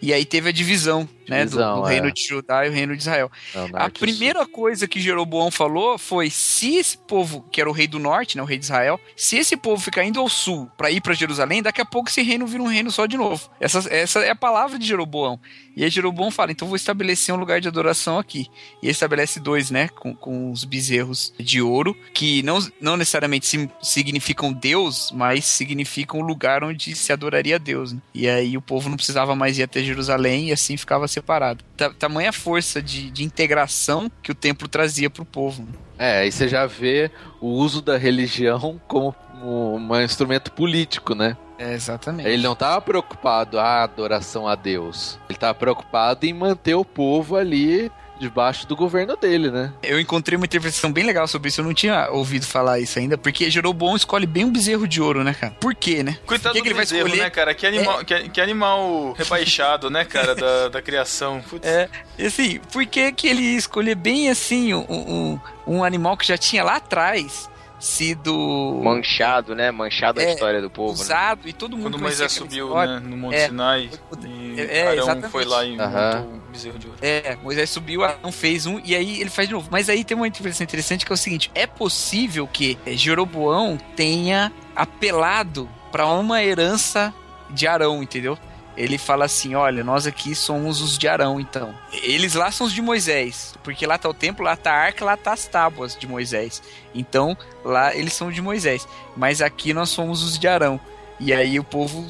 e 0.01 0.13
aí 0.13 0.25
teve 0.25 0.49
a 0.49 0.51
divisão, 0.51 1.07
né, 1.27 1.43
do, 1.43 1.49
Divisão, 1.51 1.81
do 1.81 1.87
é. 1.87 1.91
reino 1.91 2.11
de 2.11 2.21
Judá 2.25 2.65
e 2.65 2.69
o 2.69 2.73
reino 2.73 2.95
de 2.95 3.01
Israel. 3.01 3.31
É, 3.53 3.59
A 3.73 3.89
primeira 3.89 4.45
coisa 4.45 4.87
que 4.87 4.99
Jeroboão 4.99 5.51
falou 5.51 5.97
foi: 5.97 6.29
se 6.29 6.75
esse 6.75 6.97
povo, 6.97 7.45
que 7.51 7.59
era 7.59 7.69
o 7.69 7.73
rei 7.73 7.87
do 7.87 7.99
norte, 7.99 8.37
né, 8.37 8.43
o 8.43 8.45
rei 8.45 8.57
de 8.57 8.65
Israel, 8.65 8.99
se 9.15 9.37
esse 9.37 9.57
povo 9.57 9.81
ficar 9.81 10.03
indo 10.03 10.19
ao 10.19 10.29
sul 10.29 10.69
para 10.77 10.89
ir 10.89 11.01
para 11.01 11.13
Jerusalém, 11.13 11.61
daqui 11.61 11.81
a 11.81 11.85
pouco 11.85 12.09
esse 12.09 12.21
reino 12.21 12.47
vira 12.47 12.63
um 12.63 12.67
reino 12.67 12.91
só 12.91 13.05
de 13.05 13.17
novo. 13.17 13.49
Essa, 13.59 13.79
essa 13.93 14.19
é 14.19 14.29
a 14.29 14.35
palavra 14.35 14.79
de 14.79 14.85
Jeroboão. 14.87 15.39
E 15.75 15.83
aí 15.83 15.89
Jeroboão 15.89 16.31
fala: 16.31 16.51
então 16.51 16.67
vou 16.67 16.75
estabelecer 16.75 17.33
um 17.33 17.37
lugar 17.37 17.61
de 17.61 17.67
adoração 17.67 18.17
aqui. 18.17 18.47
E 18.81 18.85
ele 18.85 18.91
estabelece 18.91 19.39
dois, 19.39 19.69
né, 19.69 19.89
com, 19.89 20.15
com 20.15 20.51
os 20.51 20.63
bezerros 20.63 21.33
de 21.39 21.61
ouro, 21.61 21.95
que 22.13 22.41
não, 22.43 22.59
não 22.81 22.97
necessariamente 22.97 23.69
significam 23.81 24.51
Deus, 24.51 25.11
mas 25.13 25.45
significam 25.45 26.19
o 26.19 26.23
lugar 26.23 26.63
onde 26.63 26.95
se 26.95 27.13
adoraria 27.13 27.55
a 27.55 27.59
Deus. 27.59 27.93
né? 27.93 27.99
E 28.13 28.27
aí 28.27 28.57
o 28.57 28.61
povo 28.61 28.89
não 28.89 28.95
precisava 28.97 29.35
mais 29.35 29.57
ir 29.59 29.63
até 29.67 29.81
Jerusalém 29.83 30.49
e 30.49 30.51
assim 30.51 30.75
ficava 30.77 31.07
separado. 31.07 31.63
Ta- 31.77 31.91
tamanha 31.91 32.33
força 32.33 32.81
de, 32.81 33.11
de 33.11 33.23
integração 33.23 34.09
que 34.23 34.31
o 34.31 34.35
templo 34.35 34.67
trazia 34.67 35.09
para 35.09 35.21
o 35.21 35.25
povo. 35.25 35.61
né? 35.63 35.69
É, 35.99 36.19
aí 36.19 36.31
você 36.31 36.47
já 36.47 36.65
vê 36.65 37.09
o 37.41 37.47
uso 37.47 37.81
da 37.81 37.97
religião 37.97 38.79
como 38.87 39.15
um, 39.41 39.75
um 39.91 40.01
instrumento 40.01 40.51
político, 40.51 41.13
né? 41.15 41.35
É, 41.59 41.73
exatamente. 41.73 42.29
Ele 42.29 42.43
não 42.43 42.53
estava 42.53 42.79
preocupado 42.81 43.57
a 43.59 43.81
adoração 43.83 44.47
a 44.47 44.53
Deus. 44.53 45.17
Ele 45.27 45.35
estava 45.37 45.55
preocupado 45.55 46.25
em 46.25 46.33
manter 46.33 46.75
o 46.75 46.85
povo 46.85 47.35
ali 47.35 47.91
debaixo 48.19 48.67
do 48.67 48.75
governo 48.75 49.15
dele, 49.15 49.49
né? 49.49 49.71
Eu 49.83 49.99
encontrei 49.99 50.35
uma 50.35 50.45
interpretação 50.45 50.91
bem 50.91 51.05
legal 51.05 51.27
sobre 51.27 51.49
isso. 51.49 51.61
Eu 51.61 51.65
não 51.65 51.73
tinha 51.73 52.09
ouvido 52.09 52.45
falar 52.45 52.79
isso 52.79 52.99
ainda, 52.99 53.17
porque 53.17 53.49
Jeroboão 53.49 53.95
escolhe 53.95 54.25
bem 54.25 54.45
um 54.45 54.51
bezerro 54.51 54.87
de 54.87 55.01
ouro, 55.01 55.23
né, 55.23 55.33
cara? 55.33 55.53
Por 55.59 55.75
quê, 55.75 56.03
né? 56.03 56.17
Coitado 56.25 56.53
que 56.53 56.59
do 56.59 56.63
que 56.63 56.69
ele 56.69 56.75
vai 56.75 56.85
bezerro, 56.85 57.07
escolher? 57.07 57.23
né, 57.23 57.29
cara? 57.29 57.53
Que 57.53 57.65
animal, 57.65 58.05
que, 58.05 58.29
que 58.29 58.41
animal 58.41 59.13
rebaixado, 59.13 59.89
né, 59.89 60.05
cara, 60.05 60.35
da, 60.35 60.69
da 60.69 60.81
criação. 60.81 61.41
Putz. 61.49 61.67
É, 61.67 61.89
e 62.17 62.25
assim, 62.25 62.59
por 62.71 62.85
que, 62.85 63.11
que 63.11 63.27
ele 63.27 63.41
ia 63.41 63.57
escolher 63.57 63.95
bem 63.95 64.29
assim 64.29 64.73
um, 64.73 64.85
um, 64.89 65.39
um 65.67 65.83
animal 65.83 66.17
que 66.17 66.27
já 66.27 66.37
tinha 66.37 66.63
lá 66.63 66.75
atrás 66.77 67.49
sido 67.79 68.81
Manchado, 68.83 69.53
né? 69.55 69.69
Manchado 69.71 70.19
a 70.19 70.23
É, 70.23 70.33
história 70.33 70.61
do 70.61 70.69
povo. 70.69 70.93
né? 70.97 71.01
usado 71.03 71.47
e 71.47 71.53
todo 71.53 71.77
mundo 71.77 71.91
Quando 71.91 71.99
Moisés 71.99 72.31
subiu, 72.31 72.73
né, 72.75 72.99
no 73.03 73.17
Monte 73.17 73.35
É. 73.35 73.45
Sinai, 73.47 73.89
É, 73.91 74.27
e 74.27 74.59
é, 74.61 74.87
Arão 74.87 75.03
exatamente. 75.03 75.31
foi 75.31 75.45
lá 75.45 75.63
e 75.65 75.77
montou 75.77 76.33
o 76.47 76.51
bezerro 76.51 76.79
de 76.79 76.87
ouro. 76.87 76.99
É, 77.01 77.35
Moisés 77.43 77.69
subiu, 77.69 78.03
Arão 78.03 78.31
fez 78.31 78.65
um 78.65 78.79
e 78.83 78.95
aí 78.95 79.21
ele 79.21 79.29
faz 79.29 79.47
de 79.47 79.53
novo. 79.53 79.67
Mas 79.71 79.89
aí 79.89 80.03
tem 80.03 80.17
uma 80.17 80.27
interpretação 80.27 80.63
interessante 80.63 81.05
que 81.05 81.11
é 81.11 81.15
o 81.15 81.17
seguinte: 81.17 81.51
é 81.53 81.67
possível 81.67 82.47
que 82.47 82.77
Jeroboão 82.87 83.77
tenha 83.95 84.51
apelado 84.75 85.69
para 85.91 86.05
uma 86.07 86.43
herança 86.43 87.13
de 87.49 87.65
Arão, 87.67 88.01
entendeu? 88.03 88.37
Ele 88.77 88.97
fala 88.97 89.25
assim: 89.25 89.55
olha, 89.55 89.83
nós 89.83 90.05
aqui 90.05 90.35
somos 90.35 90.79
os 90.81 90.97
de 90.97 91.07
Arão, 91.07 91.39
então. 91.39 91.73
Eles 91.91 92.35
lá 92.35 92.51
são 92.51 92.67
os 92.67 92.73
de 92.73 92.81
Moisés, 92.81 93.55
porque 93.63 93.85
lá 93.87 93.97
tá 93.97 94.07
o 94.07 94.13
templo, 94.13 94.45
lá 94.45 94.55
tá 94.55 94.71
a 94.71 94.77
arca, 94.77 95.03
lá 95.03 95.17
tá 95.17 95.33
as 95.33 95.47
tábuas 95.47 95.95
de 95.97 96.05
Moisés. 96.07 96.61
Então, 96.93 97.35
lá 97.65 97.95
eles 97.95 98.13
são 98.13 98.31
de 98.31 98.41
Moisés, 98.41 98.87
mas 99.15 99.41
aqui 99.41 99.73
nós 99.73 99.89
somos 99.89 100.21
os 100.23 100.37
de 100.37 100.47
Arão. 100.47 100.79
E 101.19 101.33
aí 101.33 101.59
o 101.59 101.63
povo 101.63 102.05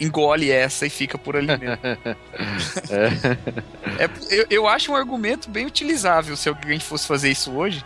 engole 0.00 0.50
essa 0.50 0.86
e 0.86 0.90
fica 0.90 1.18
por 1.18 1.36
ali 1.36 1.48
mesmo. 1.58 1.78
É, 3.98 4.08
eu, 4.34 4.46
eu 4.50 4.68
acho 4.68 4.92
um 4.92 4.96
argumento 4.96 5.48
bem 5.50 5.66
utilizável 5.66 6.36
se 6.36 6.48
alguém 6.48 6.80
fosse 6.80 7.06
fazer 7.06 7.30
isso 7.30 7.52
hoje. 7.52 7.84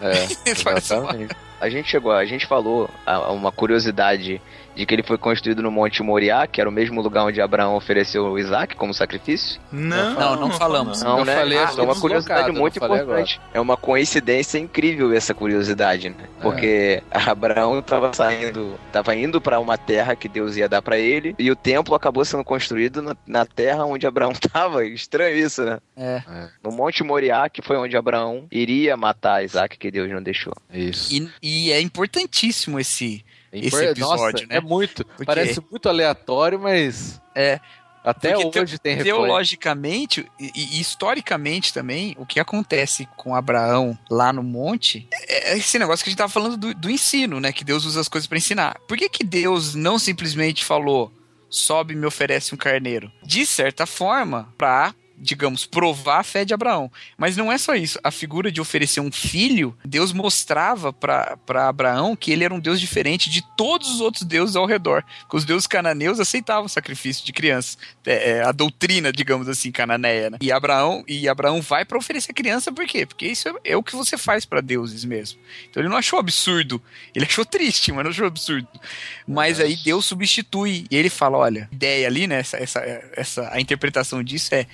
É, 0.00 0.26
uma- 0.62 0.78
exatamente. 0.78 1.36
A 1.60 1.68
gente 1.70 1.88
chegou, 1.88 2.12
a 2.12 2.24
gente 2.24 2.46
falou 2.46 2.88
a- 3.04 3.32
uma 3.32 3.50
curiosidade 3.50 4.40
de 4.76 4.84
que 4.84 4.94
ele 4.94 5.02
foi 5.02 5.16
construído 5.16 5.62
no 5.62 5.70
Monte 5.70 6.02
Moriá, 6.02 6.46
que 6.46 6.60
era 6.60 6.68
o 6.68 6.72
mesmo 6.72 7.00
lugar 7.00 7.24
onde 7.24 7.40
Abraão 7.40 7.74
ofereceu 7.74 8.26
o 8.26 8.38
Isaac 8.38 8.76
como 8.76 8.92
sacrifício. 8.92 9.58
Não, 9.72 10.14
Não, 10.14 10.36
não 10.36 10.50
falamos. 10.50 11.02
Não, 11.02 11.20
Eu 11.20 11.24
né? 11.24 11.34
falei 11.34 11.58
Ah, 11.58 11.64
assim 11.64 11.80
é 11.80 11.82
uma 11.82 11.98
curiosidade 11.98 12.52
muito 12.52 12.76
importante. 12.76 13.40
É 13.54 13.60
uma 13.60 13.76
coincidência 13.76 14.58
incrível 14.58 15.12
essa 15.12 15.32
curiosidade, 15.32 16.10
né? 16.10 16.28
Porque 16.42 17.02
Abraão 17.10 17.78
estava 17.78 18.12
saindo, 18.12 18.78
estava 18.86 19.14
indo 19.16 19.40
para 19.40 19.58
uma 19.58 19.78
terra 19.78 20.14
que 20.14 20.28
Deus 20.28 20.56
ia 20.56 20.68
dar 20.68 20.82
para 20.82 20.98
ele, 20.98 21.34
e 21.38 21.50
o 21.50 21.56
templo 21.56 21.94
acabou 21.94 22.24
sendo 22.24 22.44
construído 22.44 23.00
na, 23.00 23.16
na 23.26 23.46
terra 23.46 23.84
onde 23.86 24.06
Abraão 24.06 24.32
estava. 24.36 24.84
Estranho 24.84 25.38
isso, 25.38 25.64
né? 25.64 25.78
É. 25.96 26.22
No 26.62 26.70
Monte 26.70 27.02
Moriá, 27.02 27.48
que 27.48 27.62
foi 27.62 27.78
onde 27.78 27.96
Abraão 27.96 28.46
iria 28.50 28.94
matar 28.96 29.42
Isaac, 29.42 29.78
que 29.78 29.90
Deus 29.90 30.10
não 30.10 30.22
deixou. 30.22 30.52
Isso. 30.70 31.14
E, 31.14 31.30
e 31.42 31.72
é 31.72 31.80
importantíssimo 31.80 32.78
esse. 32.78 33.24
Esse 33.58 33.84
episódio, 33.84 34.22
Nossa, 34.22 34.46
né? 34.46 34.56
É 34.56 34.60
muito. 34.60 35.04
Porque- 35.04 35.24
Parece 35.24 35.60
muito 35.70 35.88
aleatório, 35.88 36.58
mas. 36.60 37.20
É. 37.34 37.60
Até 38.04 38.34
Porque 38.34 38.60
hoje 38.60 38.78
tem 38.78 38.94
reflexo. 38.94 39.20
Teologicamente 39.20 40.26
e, 40.38 40.52
e 40.54 40.80
historicamente 40.80 41.74
também, 41.74 42.14
o 42.20 42.24
que 42.24 42.38
acontece 42.38 43.08
com 43.16 43.34
Abraão 43.34 43.98
lá 44.08 44.32
no 44.32 44.44
monte 44.44 45.08
é 45.12 45.58
esse 45.58 45.76
negócio 45.76 46.04
que 46.04 46.10
a 46.10 46.12
gente 46.12 46.18
tava 46.18 46.32
falando 46.32 46.56
do, 46.56 46.72
do 46.72 46.88
ensino, 46.88 47.40
né? 47.40 47.50
Que 47.52 47.64
Deus 47.64 47.84
usa 47.84 48.00
as 48.00 48.06
coisas 48.06 48.28
para 48.28 48.38
ensinar. 48.38 48.78
Por 48.86 48.96
que, 48.96 49.08
que 49.08 49.24
Deus 49.24 49.74
não 49.74 49.98
simplesmente 49.98 50.64
falou, 50.64 51.12
sobe 51.50 51.94
e 51.94 51.96
me 51.96 52.06
oferece 52.06 52.54
um 52.54 52.58
carneiro? 52.58 53.10
De 53.24 53.44
certa 53.44 53.86
forma, 53.86 54.54
pra 54.56 54.94
digamos, 55.18 55.64
provar 55.64 56.20
a 56.20 56.22
fé 56.22 56.44
de 56.44 56.54
Abraão. 56.54 56.90
Mas 57.16 57.36
não 57.36 57.50
é 57.50 57.58
só 57.58 57.74
isso. 57.74 57.98
A 58.02 58.10
figura 58.10 58.50
de 58.52 58.60
oferecer 58.60 59.00
um 59.00 59.10
filho, 59.10 59.76
Deus 59.84 60.12
mostrava 60.12 60.92
para 60.92 61.68
Abraão 61.68 62.14
que 62.14 62.30
ele 62.32 62.44
era 62.44 62.54
um 62.54 62.60
Deus 62.60 62.80
diferente 62.80 63.30
de 63.30 63.42
todos 63.56 63.90
os 63.90 64.00
outros 64.00 64.24
deuses 64.24 64.56
ao 64.56 64.66
redor. 64.66 65.04
Porque 65.20 65.36
os 65.36 65.44
deuses 65.44 65.66
cananeus 65.66 66.20
aceitavam 66.20 66.66
o 66.66 66.68
sacrifício 66.68 67.24
de 67.24 67.32
crianças. 67.32 67.78
É, 68.04 68.30
é, 68.30 68.42
a 68.42 68.52
doutrina, 68.52 69.12
digamos 69.12 69.48
assim, 69.48 69.72
cananeia. 69.72 70.30
Né? 70.30 70.38
E 70.40 70.52
Abraão 70.52 71.04
e 71.06 71.28
Abraão 71.28 71.60
vai 71.60 71.84
para 71.84 71.98
oferecer 71.98 72.32
criança 72.32 72.70
por 72.70 72.86
quê? 72.86 73.06
Porque 73.06 73.26
isso 73.26 73.48
é, 73.48 73.54
é 73.64 73.76
o 73.76 73.82
que 73.82 73.96
você 73.96 74.18
faz 74.18 74.44
para 74.44 74.60
deuses 74.60 75.04
mesmo. 75.04 75.38
Então 75.68 75.82
ele 75.82 75.88
não 75.88 75.96
achou 75.96 76.18
absurdo. 76.18 76.82
Ele 77.14 77.24
achou 77.24 77.44
triste, 77.44 77.92
mas 77.92 78.04
não 78.04 78.10
achou 78.10 78.26
absurdo. 78.26 78.68
Mas 79.26 79.60
aí 79.60 79.76
Deus 79.76 80.04
substitui. 80.04 80.86
E 80.90 80.96
ele 80.96 81.08
fala: 81.08 81.38
olha, 81.38 81.68
a 81.70 81.74
ideia 81.74 82.06
ali, 82.06 82.26
né? 82.26 82.40
Essa, 82.40 82.56
essa, 82.58 82.80
essa, 83.14 83.48
a 83.52 83.60
interpretação 83.60 84.22
disso 84.22 84.54
é 84.54 84.66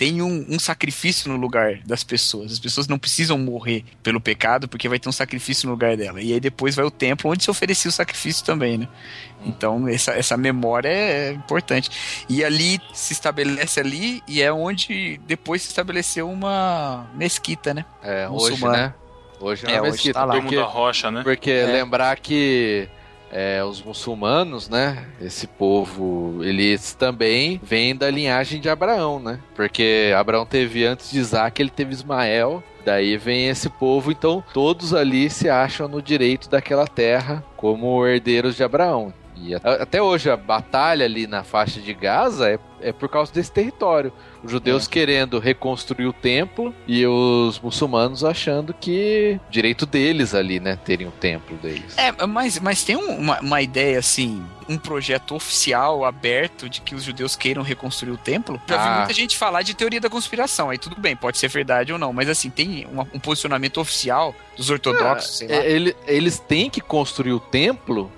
tem 0.00 0.22
um, 0.22 0.46
um, 0.48 0.58
sacrifício 0.58 1.30
no 1.30 1.36
lugar 1.36 1.80
das 1.84 2.02
pessoas. 2.02 2.52
As 2.52 2.58
pessoas 2.58 2.88
não 2.88 2.98
precisam 2.98 3.36
morrer 3.36 3.84
pelo 4.02 4.18
pecado, 4.18 4.66
porque 4.66 4.88
vai 4.88 4.98
ter 4.98 5.10
um 5.10 5.12
sacrifício 5.12 5.66
no 5.66 5.72
lugar 5.72 5.94
dela. 5.94 6.22
E 6.22 6.32
aí 6.32 6.40
depois 6.40 6.74
vai 6.74 6.86
o 6.86 6.90
templo 6.90 7.30
onde 7.30 7.44
se 7.44 7.50
oferecia 7.50 7.90
o 7.90 7.92
sacrifício 7.92 8.42
também, 8.42 8.78
né? 8.78 8.88
Então 9.44 9.86
essa, 9.86 10.12
essa 10.12 10.38
memória 10.38 10.88
é 10.88 11.32
importante. 11.32 11.90
E 12.30 12.42
ali 12.42 12.80
se 12.94 13.12
estabelece 13.12 13.78
ali 13.78 14.22
e 14.26 14.40
é 14.40 14.50
onde 14.50 15.20
depois 15.26 15.60
se 15.60 15.68
estabeleceu 15.68 16.30
uma 16.30 17.06
mesquita, 17.14 17.74
né? 17.74 17.84
É, 18.02 18.26
hoje, 18.26 18.66
né? 18.66 18.94
Hoje 19.38 19.66
é, 19.66 19.72
é 19.72 19.74
uma 19.74 19.82
hoje 19.82 19.92
mesquita. 19.92 20.18
tá 20.18 20.24
lá. 20.24 20.40
Porque, 20.40 20.56
da 20.56 20.64
rocha, 20.64 21.10
né? 21.10 21.22
Porque 21.22 21.50
É. 21.50 21.66
lembrar 21.66 22.18
que 22.20 22.88
é, 23.30 23.62
os 23.64 23.82
muçulmanos, 23.82 24.68
né? 24.68 25.06
Esse 25.20 25.46
povo, 25.46 26.40
eles 26.42 26.94
também 26.94 27.60
vêm 27.62 27.94
da 27.94 28.10
linhagem 28.10 28.60
de 28.60 28.68
Abraão, 28.68 29.20
né? 29.20 29.40
Porque 29.54 30.12
Abraão 30.16 30.44
teve 30.44 30.84
antes 30.84 31.10
de 31.10 31.18
Isaac, 31.18 31.60
ele 31.60 31.70
teve 31.70 31.92
Ismael. 31.92 32.62
Daí 32.84 33.16
vem 33.18 33.48
esse 33.48 33.68
povo, 33.68 34.10
então 34.10 34.42
todos 34.54 34.94
ali 34.94 35.28
se 35.28 35.50
acham 35.50 35.86
no 35.86 36.00
direito 36.00 36.48
daquela 36.48 36.86
terra 36.86 37.44
como 37.56 38.06
herdeiros 38.06 38.56
de 38.56 38.64
Abraão. 38.64 39.12
E 39.36 39.54
até 39.54 40.02
hoje 40.02 40.30
a 40.30 40.36
batalha 40.36 41.04
ali 41.04 41.26
na 41.26 41.42
faixa 41.42 41.80
de 41.80 41.94
Gaza 41.94 42.50
é, 42.50 42.58
é 42.80 42.92
por 42.92 43.08
causa 43.08 43.32
desse 43.32 43.50
território. 43.50 44.12
Os 44.42 44.50
judeus 44.50 44.86
é. 44.86 44.90
querendo 44.90 45.38
reconstruir 45.38 46.06
o 46.06 46.12
templo 46.12 46.74
e 46.86 47.06
os 47.06 47.60
muçulmanos 47.60 48.24
achando 48.24 48.72
que 48.72 49.38
direito 49.50 49.86
deles 49.86 50.34
ali, 50.34 50.60
né, 50.60 50.78
terem 50.84 51.06
o 51.06 51.10
templo 51.10 51.56
deles. 51.56 51.96
É, 51.96 52.26
mas, 52.26 52.58
mas 52.58 52.82
tem 52.84 52.96
uma, 52.96 53.40
uma 53.40 53.62
ideia 53.62 53.98
assim, 53.98 54.42
um 54.68 54.78
projeto 54.78 55.34
oficial 55.34 56.04
aberto 56.04 56.68
de 56.68 56.80
que 56.80 56.94
os 56.94 57.02
judeus 57.02 57.36
queiram 57.36 57.62
reconstruir 57.62 58.12
o 58.12 58.16
templo. 58.16 58.60
Já 58.66 58.80
ah. 58.80 58.92
vi 58.92 58.98
muita 58.98 59.14
gente 59.14 59.36
falar 59.36 59.62
de 59.62 59.74
teoria 59.74 60.00
da 60.00 60.08
conspiração. 60.08 60.70
Aí 60.70 60.78
tudo 60.78 60.96
bem, 60.98 61.16
pode 61.16 61.38
ser 61.38 61.48
verdade 61.48 61.92
ou 61.92 61.98
não, 61.98 62.12
mas 62.12 62.28
assim, 62.28 62.50
tem 62.50 62.86
uma, 62.90 63.06
um 63.12 63.18
posicionamento 63.18 63.80
oficial 63.80 64.34
dos 64.56 64.70
ortodoxos, 64.70 65.42
ah, 65.42 65.46
lá. 65.48 65.64
Ele, 65.64 65.96
eles 66.06 66.38
têm 66.38 66.70
que 66.70 66.80
construir 66.80 67.32
o 67.32 67.40
templo 67.40 68.10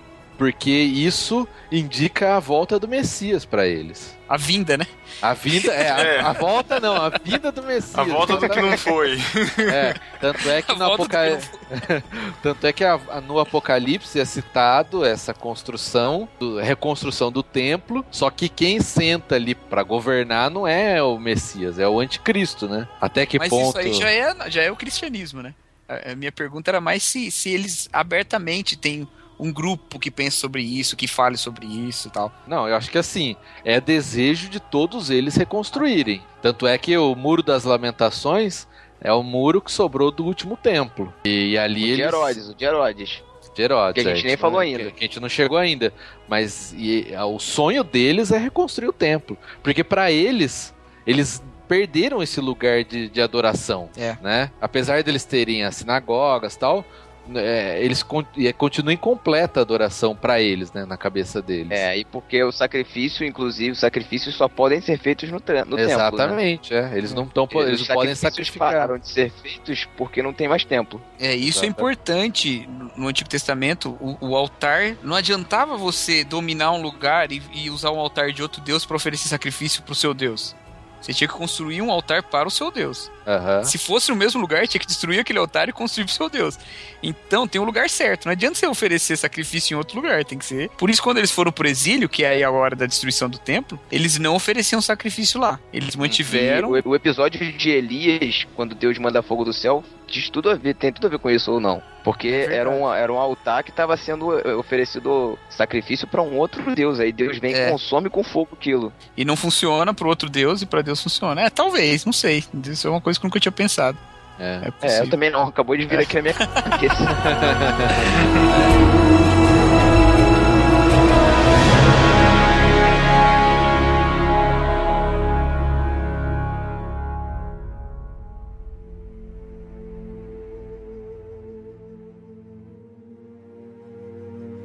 porque 0.42 0.70
isso 0.70 1.46
indica 1.70 2.34
a 2.36 2.40
volta 2.40 2.76
do 2.76 2.88
Messias 2.88 3.44
para 3.44 3.64
eles. 3.64 4.18
A 4.28 4.36
vinda, 4.36 4.76
né? 4.76 4.86
A 5.20 5.34
vinda, 5.34 5.72
é, 5.72 5.88
a, 5.90 6.00
É. 6.00 6.20
a 6.20 6.32
volta 6.32 6.80
não, 6.80 6.96
a 6.96 7.10
vinda 7.10 7.52
do 7.52 7.62
Messias. 7.62 7.96
A 7.96 8.02
volta 8.02 8.36
do 8.38 8.48
que 8.48 8.60
não 8.60 8.76
foi. 8.76 9.18
É, 9.58 9.94
tanto 10.20 10.50
é 10.50 10.60
que 10.60 10.72
A 10.72 10.74
no 10.74 10.86
que 10.86 10.92
Apocalipse. 10.94 11.50
tanto 12.42 12.66
é 12.66 12.72
que 12.72 12.82
a- 12.82 12.98
a- 13.08 13.20
no 13.20 13.38
Apocalipse 13.38 14.18
é 14.18 14.24
citado 14.24 15.04
essa 15.04 15.32
construção, 15.32 16.28
do- 16.40 16.58
reconstrução 16.58 17.30
do 17.30 17.42
templo, 17.42 18.04
só 18.10 18.28
que 18.28 18.48
quem 18.48 18.80
senta 18.80 19.36
ali 19.36 19.54
pra 19.54 19.84
governar 19.84 20.50
não 20.50 20.66
é 20.66 21.00
o 21.00 21.18
Messias, 21.20 21.78
é 21.78 21.86
o 21.86 22.00
anticristo, 22.00 22.66
né? 22.68 22.88
Até 23.00 23.26
que 23.26 23.38
Mas 23.38 23.48
ponto. 23.48 23.78
isso 23.78 23.78
aí 23.78 23.94
já 23.94 24.10
é, 24.10 24.50
já 24.50 24.62
é 24.62 24.72
o 24.72 24.76
cristianismo, 24.76 25.40
né? 25.40 25.54
A, 25.88 26.12
a 26.12 26.16
minha 26.16 26.32
pergunta 26.32 26.68
era 26.70 26.80
mais 26.80 27.04
se, 27.04 27.30
se 27.30 27.48
eles 27.50 27.88
abertamente 27.92 28.76
têm 28.76 29.06
um 29.38 29.52
grupo 29.52 29.98
que 29.98 30.10
pensa 30.10 30.36
sobre 30.36 30.62
isso, 30.62 30.96
que 30.96 31.08
fale 31.08 31.36
sobre 31.36 31.66
isso 31.66 32.08
e 32.08 32.10
tal. 32.10 32.32
Não, 32.46 32.68
eu 32.68 32.76
acho 32.76 32.90
que 32.90 32.98
assim, 32.98 33.36
é 33.64 33.80
desejo 33.80 34.48
de 34.48 34.60
todos 34.60 35.10
eles 35.10 35.34
reconstruírem. 35.36 36.22
Tanto 36.40 36.66
é 36.66 36.76
que 36.78 36.96
o 36.96 37.14
Muro 37.14 37.42
das 37.42 37.64
Lamentações 37.64 38.66
é 39.00 39.12
o 39.12 39.22
muro 39.22 39.60
que 39.60 39.72
sobrou 39.72 40.10
do 40.12 40.24
último 40.24 40.56
templo. 40.56 41.12
E, 41.24 41.58
ali 41.58 41.82
O 41.82 41.86
de 41.86 41.92
eles. 41.92 42.06
Herodes, 42.06 42.48
o 42.48 42.54
de 42.54 42.64
Herodes. 42.64 43.22
De 43.54 43.62
Herodes, 43.62 44.02
Que 44.02 44.08
a 44.08 44.14
gente 44.14 44.24
é, 44.24 44.28
nem 44.28 44.36
falou 44.36 44.54
não- 44.54 44.60
ainda. 44.60 44.84
Que, 44.84 44.92
que 44.92 44.98
a 45.04 45.06
gente 45.08 45.20
não 45.20 45.28
chegou 45.28 45.58
ainda. 45.58 45.92
Mas 46.28 46.72
e, 46.78 47.12
a- 47.14 47.26
o 47.26 47.38
sonho 47.40 47.82
deles 47.84 48.30
é 48.30 48.38
reconstruir 48.38 48.88
o 48.88 48.92
templo. 48.92 49.36
Porque 49.62 49.82
pra 49.84 50.10
eles, 50.12 50.72
eles 51.06 51.42
perderam 51.68 52.22
esse 52.22 52.40
lugar 52.40 52.84
de, 52.84 53.08
de 53.08 53.20
adoração. 53.20 53.90
É. 53.96 54.16
Né? 54.22 54.50
Apesar 54.60 55.02
deles 55.02 55.24
terem 55.24 55.64
as 55.64 55.76
sinagogas 55.76 56.54
e 56.54 56.58
tal, 56.58 56.84
é, 57.34 57.82
eles 57.82 58.02
con 58.02 58.24
e 58.36 58.52
continua 58.52 58.92
incompleta 58.92 59.60
a 59.60 59.62
adoração 59.62 60.14
pra 60.14 60.40
eles, 60.40 60.72
né? 60.72 60.84
Na 60.84 60.96
cabeça 60.96 61.40
deles. 61.42 61.70
É, 61.70 61.96
e 61.98 62.04
porque 62.04 62.42
o 62.42 62.50
sacrifício, 62.52 63.26
inclusive, 63.26 63.70
os 63.70 63.80
sacrifícios 63.80 64.34
só 64.34 64.48
podem 64.48 64.80
ser 64.80 64.98
feitos 64.98 65.28
no, 65.28 65.34
no 65.36 65.40
templo. 65.40 65.76
Né? 65.76 65.82
Exatamente, 65.84 66.74
é. 66.74 66.96
Eles 66.96 67.12
não, 67.14 67.26
tão, 67.26 67.46
po- 67.46 67.62
eles 67.62 67.80
Os 67.80 67.88
não 67.88 67.94
podem 67.96 68.14
sacrificar. 68.14 68.72
pararam 68.72 68.98
de 68.98 69.08
ser 69.08 69.30
feitos 69.30 69.86
porque 69.96 70.22
não 70.22 70.32
tem 70.32 70.48
mais 70.48 70.64
templo. 70.64 71.00
É, 71.20 71.34
isso 71.34 71.60
é 71.64 71.66
Exato. 71.66 71.66
importante 71.66 72.66
no- 72.68 72.90
no 72.96 73.08
Antigo 73.08 73.28
Testamento. 73.28 73.96
O, 74.00 74.30
o 74.30 74.36
altar 74.36 74.96
não 75.02 75.16
adiantava 75.16 75.76
você 75.76 76.24
dominar 76.24 76.72
um 76.72 76.82
lugar 76.82 77.30
e, 77.32 77.42
e 77.54 77.70
usar 77.70 77.90
um 77.90 77.98
altar 77.98 78.32
de 78.32 78.42
outro 78.42 78.60
Deus 78.60 78.84
para 78.84 78.96
oferecer 78.96 79.28
sacrifício 79.28 79.82
pro 79.82 79.94
seu 79.94 80.12
Deus. 80.14 80.54
Você 81.02 81.12
tinha 81.12 81.26
que 81.26 81.34
construir 81.34 81.82
um 81.82 81.90
altar 81.90 82.22
para 82.22 82.46
o 82.46 82.50
seu 82.50 82.70
Deus. 82.70 83.10
Aham. 83.26 83.64
Se 83.64 83.76
fosse 83.76 84.10
no 84.10 84.16
mesmo 84.16 84.40
lugar, 84.40 84.66
tinha 84.68 84.80
que 84.80 84.86
destruir 84.86 85.20
aquele 85.20 85.38
altar 85.38 85.68
e 85.68 85.72
construir 85.72 86.04
pro 86.04 86.14
seu 86.14 86.28
Deus. 86.28 86.58
Então 87.02 87.46
tem 87.46 87.60
um 87.60 87.64
lugar 87.64 87.90
certo. 87.90 88.26
Não 88.26 88.32
adianta 88.32 88.56
você 88.56 88.66
oferecer 88.66 89.16
sacrifício 89.16 89.74
em 89.74 89.76
outro 89.76 89.96
lugar, 89.96 90.24
tem 90.24 90.38
que 90.38 90.44
ser. 90.44 90.70
Por 90.70 90.88
isso, 90.88 91.02
quando 91.02 91.18
eles 91.18 91.30
foram 91.30 91.50
pro 91.50 91.68
exílio, 91.68 92.08
que 92.08 92.24
é 92.24 92.30
aí 92.30 92.44
a 92.44 92.50
hora 92.50 92.76
da 92.76 92.86
destruição 92.86 93.28
do 93.28 93.38
templo, 93.38 93.78
eles 93.90 94.18
não 94.18 94.34
ofereciam 94.34 94.80
sacrifício 94.80 95.40
lá. 95.40 95.58
Eles 95.72 95.96
mantiveram. 95.96 96.76
E 96.76 96.80
o, 96.80 96.90
o 96.90 96.94
episódio 96.94 97.52
de 97.52 97.70
Elias, 97.70 98.46
quando 98.54 98.74
Deus 98.74 98.96
manda 98.98 99.22
fogo 99.22 99.44
do 99.44 99.52
céu, 99.52 99.84
diz 100.12 100.28
tudo 100.30 100.50
a 100.50 100.54
ver, 100.54 100.74
tem 100.74 100.92
tudo 100.92 101.06
a 101.06 101.10
ver 101.10 101.18
com 101.18 101.30
isso 101.30 101.50
ou 101.50 101.60
não. 101.60 101.82
Porque 102.04 102.30
verdade. 102.30 102.54
era, 102.58 102.70
um, 102.70 102.92
era 102.92 103.12
um 103.12 103.18
altar 103.18 103.62
que 103.62 103.70
estava 103.70 103.96
sendo 103.96 104.38
eh, 104.38 104.54
oferecido 104.54 105.38
sacrifício 105.48 106.06
para 106.06 106.20
um 106.20 106.36
outro 106.36 106.74
Deus. 106.74 107.00
Aí 107.00 107.12
Deus 107.12 107.38
vem 107.38 107.54
É. 107.54 107.68
e 107.68 107.70
consome 107.70 108.10
com 108.10 108.22
fogo 108.22 108.50
aquilo. 108.52 108.92
E 109.16 109.24
não 109.24 109.36
funciona 109.36 109.94
pro 109.94 110.08
outro 110.08 110.28
Deus 110.28 110.62
e 110.62 110.66
pra 110.66 110.82
Deus 110.82 111.02
funciona. 111.02 111.40
É, 111.42 111.50
talvez, 111.50 112.04
não 112.04 112.12
sei. 112.12 112.44
Isso 112.64 112.86
é 112.86 112.90
uma 112.90 113.00
coisa 113.00 113.18
que 113.18 113.24
eu 113.24 113.28
nunca 113.28 113.40
tinha 113.40 113.52
pensado. 113.52 113.96
É. 114.38 114.70
É 114.82 114.86
É, 114.88 115.00
eu 115.00 115.10
também 115.10 115.30
não, 115.30 115.44
acabou 115.48 115.76
de 115.76 115.86
vir 115.86 115.98
aqui 116.00 116.16
na 116.16 116.22
minha 116.22 116.34
cabeça. 116.34 116.96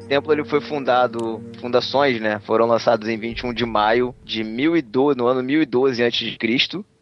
templo 0.08 0.32
ele 0.32 0.46
foi 0.46 0.62
fundado, 0.62 1.44
fundações, 1.60 2.20
né, 2.20 2.40
foram 2.46 2.66
lançadas 2.66 3.08
em 3.10 3.18
21 3.18 3.54
de 3.54 3.66
maio 3.66 4.16
de 4.24 4.44
1012, 4.44 5.18
no 5.18 5.28
ano 5.28 5.44
1012 5.44 6.04
a.C., 6.04 6.38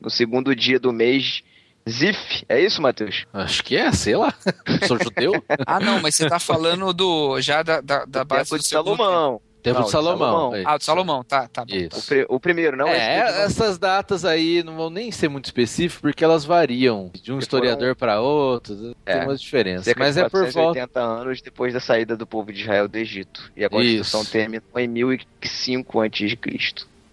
no 0.01 0.09
segundo 0.09 0.55
dia 0.55 0.79
do 0.79 0.91
mês 0.91 1.43
Zif. 1.87 2.43
É 2.49 2.59
isso, 2.59 2.81
Matheus? 2.81 3.25
Acho 3.31 3.63
que 3.63 3.75
é, 3.75 3.91
sei 3.91 4.15
lá. 4.15 4.33
Sou 4.87 4.97
judeu? 4.97 5.33
Ah, 5.67 5.79
não, 5.79 6.01
mas 6.01 6.15
você 6.15 6.27
tá 6.27 6.39
falando 6.39 6.91
do. 6.91 7.39
Já 7.39 7.61
da, 7.61 7.79
da, 7.79 8.05
da 8.05 8.23
base 8.23 8.43
templo 8.43 8.57
do 8.57 8.61
de 8.61 8.67
segundo 8.67 9.41
Templo 9.65 9.79
Não, 9.79 9.85
de 9.87 9.91
Salomão. 9.91 10.17
Salomão. 10.29 10.53
é 10.53 10.57
tempo. 10.59 10.69
Ah, 10.69 10.77
do 10.77 10.83
Salomão, 10.83 11.23
tá, 11.23 11.47
tá 11.47 11.65
bom. 11.65 11.73
O, 11.73 11.77
Isso. 11.77 12.07
pri- 12.07 12.25
o 12.29 12.39
primeiro, 12.39 12.77
não 12.77 12.87
É, 12.87 13.27
esse. 13.27 13.39
essas 13.41 13.77
datas 13.79 14.23
aí 14.23 14.61
não 14.63 14.75
vão 14.75 14.91
nem 14.91 15.11
ser 15.11 15.27
muito 15.27 15.45
específicas 15.45 15.99
porque 15.99 16.23
elas 16.23 16.45
variam 16.45 17.09
de 17.15 17.31
um 17.31 17.35
Porque 17.35 17.45
historiador 17.45 17.95
para 17.95 18.21
outro, 18.21 18.95
É, 19.03 19.13
tem 19.17 19.23
umas 19.27 19.41
diferenças. 19.41 19.85
Cerca 19.85 19.99
Mas 20.03 20.13
de 20.13 20.21
é 20.21 20.29
por 20.29 20.41
volta 20.51 20.79
480 20.87 20.99
anos 21.01 21.41
depois 21.41 21.73
da 21.73 21.79
saída 21.79 22.15
do 22.15 22.27
povo 22.27 22.53
de 22.53 22.61
Israel 22.61 22.87
do 22.87 22.95
Egito. 22.95 23.51
E 23.57 23.65
a 23.65 23.69
Constituição 23.69 24.21
Isso. 24.21 24.31
terminou 24.31 24.61
em 24.77 24.87
1005 24.87 25.99
a.C. 26.01 26.37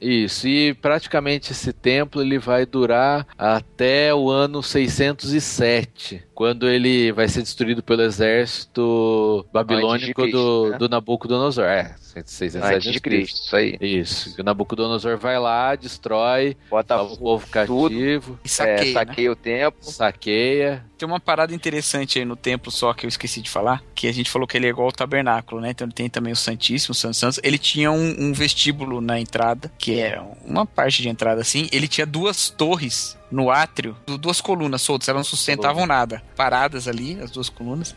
Isso, 0.03 0.49
e 0.49 0.75
praticamente 0.75 1.53
esse 1.53 1.73
templo 1.73 2.21
ele 2.21 2.39
vai 2.39 2.67
durar 2.67 3.27
até 3.39 4.13
o 4.13 4.29
ano 4.29 4.63
607, 4.63 6.25
quando 6.35 6.69
ele 6.69 7.13
vai 7.13 7.29
ser 7.29 7.43
destruído 7.43 7.83
pelo 7.83 8.03
exército 8.03 9.47
babilônico 9.53 10.23
Cristo, 10.23 10.37
do, 10.37 10.71
né? 10.71 10.79
do 10.79 10.89
Nabucodonosor. 10.89 11.65
É, 11.65 11.95
607 11.99 12.75
Antes 12.75 12.93
de 12.93 13.01
Cristo, 13.01 13.37
isso 13.47 13.57
aí. 13.57 13.79
Isso, 13.81 14.35
o 14.39 14.43
Nabucodonosor 14.43 15.17
vai 15.17 15.39
lá, 15.39 15.75
destrói, 15.77 16.57
Bota 16.69 17.01
o 17.01 17.17
povo 17.17 17.47
cativo, 17.47 18.39
E 18.45 18.47
é, 18.47 18.49
saqueia, 18.49 18.85
né? 18.85 18.93
saqueia 18.93 19.33
o 19.33 19.37
templo. 19.37 19.83
saqueia. 19.83 20.85
Tem 20.99 21.09
uma 21.09 21.21
parada 21.21 21.55
interessante 21.55 22.19
aí 22.19 22.25
no 22.25 22.37
templo 22.37 22.71
só 22.71 22.93
que 22.93 23.07
eu 23.07 23.09
esqueci 23.09 23.41
de 23.41 23.51
falar, 23.51 23.83
que 23.95 24.07
a 24.09 24.13
gente 24.13 24.31
falou 24.31 24.47
que 24.47 24.57
ele 24.57 24.67
é 24.67 24.71
igual 24.71 24.87
ao 24.87 24.93
tabernáculo, 24.93 25.61
né? 25.61 25.71
Então 25.71 25.87
ele 25.87 25.95
tem 25.95 26.09
também 26.09 26.33
o 26.33 26.37
Santíssimo, 26.37 26.93
o 26.93 26.95
Santos 26.95 27.19
Santos. 27.19 27.41
Ele 27.43 27.59
tinha 27.59 27.91
um, 27.91 28.15
um 28.19 28.33
vestíbulo 28.33 29.01
na 29.01 29.19
entrada, 29.19 29.71
que 29.79 29.91
é 30.01 30.20
uma 30.45 30.64
parte 30.66 31.03
de 31.03 31.09
entrada 31.09 31.40
assim. 31.40 31.68
Ele 31.72 31.86
tinha 31.88 32.07
duas 32.07 32.49
torres 32.51 33.16
no 33.30 33.51
átrio, 33.51 33.97
du- 34.07 34.18
duas 34.18 34.40
colunas 34.40 34.82
soltas, 34.82 35.09
elas 35.09 35.20
não 35.20 35.24
sustentavam 35.24 35.86
nada, 35.86 36.22
paradas 36.36 36.86
ali, 36.88 37.18
as 37.20 37.30
duas 37.30 37.49
colunas. 37.49 37.95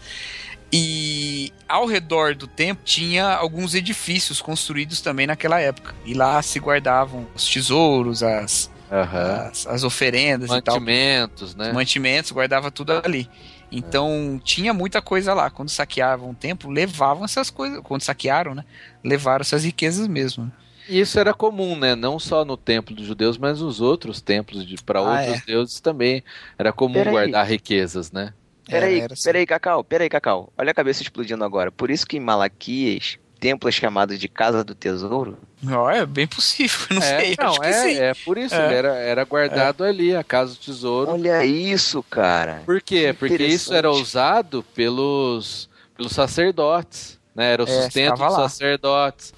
E 0.72 1.54
ao 1.70 1.86
redor 1.86 2.36
do 2.36 2.48
templo 2.48 2.84
tinha 2.84 3.28
alguns 3.28 3.74
edifícios 3.76 4.42
construídos 4.42 5.00
também 5.02 5.28
naquela 5.28 5.60
época. 5.60 5.94
E 6.06 6.14
lá 6.14 6.42
se 6.42 6.60
guardavam 6.60 7.28
os 7.36 7.46
tesouros, 7.48 8.24
as, 8.24 8.70
Aham. 8.92 9.50
as, 9.52 9.68
as 9.68 9.84
oferendas 9.84 10.50
e 10.52 10.62
tal 10.62 10.76
Mantimentos, 10.76 11.56
né? 11.56 11.72
mantimentos, 11.72 12.32
guardava 12.32 12.72
tudo 12.72 12.92
ali. 13.06 13.30
Então 13.72 14.40
tinha 14.44 14.74
muita 14.74 15.02
coisa 15.02 15.34
lá. 15.34 15.50
Quando 15.50 15.70
saqueavam 15.70 16.32
o 16.32 16.36
templo, 16.36 16.70
levavam 16.70 17.26
essas 17.26 17.50
coisas. 17.50 17.80
Quando 17.84 18.02
saquearam, 18.02 18.54
né? 18.56 18.64
Levaram 19.04 19.42
essas 19.42 19.64
riquezas 19.64 20.08
mesmo. 20.08 20.52
E 20.88 21.00
Isso 21.00 21.20
era 21.20 21.34
comum, 21.34 21.76
né? 21.78 21.96
Não 21.96 22.20
só 22.20 22.44
no 22.46 22.56
templo 22.58 22.96
dos 22.96 23.06
judeus, 23.06 23.38
mas 23.38 23.62
nos 23.62 23.82
outros 23.82 24.22
templos 24.22 24.66
para 24.82 25.00
Ah, 25.00 25.22
outros 25.22 25.46
deuses 25.46 25.80
também 25.80 26.24
era 26.58 26.72
comum 26.72 26.94
Peraí. 26.94 27.12
guardar 27.12 27.46
riquezas, 27.48 28.12
né? 28.12 28.34
Peraí, 28.68 29.00
Era 29.02 29.14
assim. 29.14 29.24
peraí, 29.24 29.46
Cacau, 29.46 29.84
peraí, 29.84 30.10
Cacau. 30.10 30.52
Olha 30.58 30.72
a 30.72 30.74
cabeça 30.74 31.04
explodindo 31.04 31.44
agora. 31.44 31.72
Por 31.72 31.92
isso 31.92 32.06
que 32.08 32.18
em 32.18 32.20
Malaquias, 32.20 33.18
templo 33.40 33.70
é 33.70 33.72
chamado 33.72 34.18
de 34.18 34.28
Casa 34.28 34.64
do 34.64 34.74
Tesouro. 34.74 35.38
Ó, 35.68 35.90
é 35.92 36.04
bem 36.06 36.26
possível, 36.26 36.80
não 36.90 36.98
é, 37.02 37.20
sei. 37.22 37.36
não, 37.40 37.48
acho 37.50 37.60
que 37.62 37.68
é, 37.68 37.74
sim. 37.74 38.00
é 38.00 38.14
por 38.26 38.38
isso, 38.40 38.56
É. 38.56 38.74
era, 38.76 38.96
era 38.96 39.24
guardado 39.24 39.84
ali, 39.84 40.16
a 40.16 40.24
casa 40.24 40.54
do 40.54 40.58
tesouro. 40.60 41.12
Olha 41.12 41.46
isso, 41.46 42.02
cara. 42.04 42.64
Por 42.66 42.82
quê? 42.82 43.08
que 43.08 43.14
Porque 43.14 43.44
isso 43.46 43.72
era 43.74 43.92
usado 43.92 44.64
pelos, 44.74 45.70
pelos 45.96 46.12
sacerdotes, 46.14 47.20
né? 47.36 47.54
Era 47.54 47.64
o 47.64 47.68
É, 47.68 47.82
sustento 47.84 48.12
dos 48.14 48.20
lá. 48.20 48.32
sacerdotes. 48.32 49.34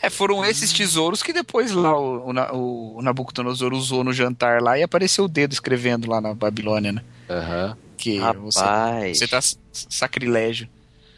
É, 0.00 0.08
foram 0.10 0.44
esses 0.44 0.72
tesouros 0.72 1.22
que 1.22 1.32
depois 1.32 1.72
lá 1.72 1.98
o, 1.98 2.30
o, 2.30 2.96
o 2.98 3.02
Nabucodonosor 3.02 3.72
usou 3.72 4.04
no 4.04 4.12
jantar 4.12 4.62
lá 4.62 4.78
e 4.78 4.82
apareceu 4.82 5.24
o 5.24 5.28
dedo 5.28 5.52
escrevendo 5.52 6.08
lá 6.08 6.20
na 6.20 6.34
Babilônia, 6.34 6.92
né? 6.92 7.02
Aham. 7.28 7.76
Que 7.96 8.20
você, 8.40 8.60
Rapaz. 8.60 9.18
você 9.18 9.26
tá 9.26 9.38
s- 9.38 9.56
sacrilégio. 9.72 10.68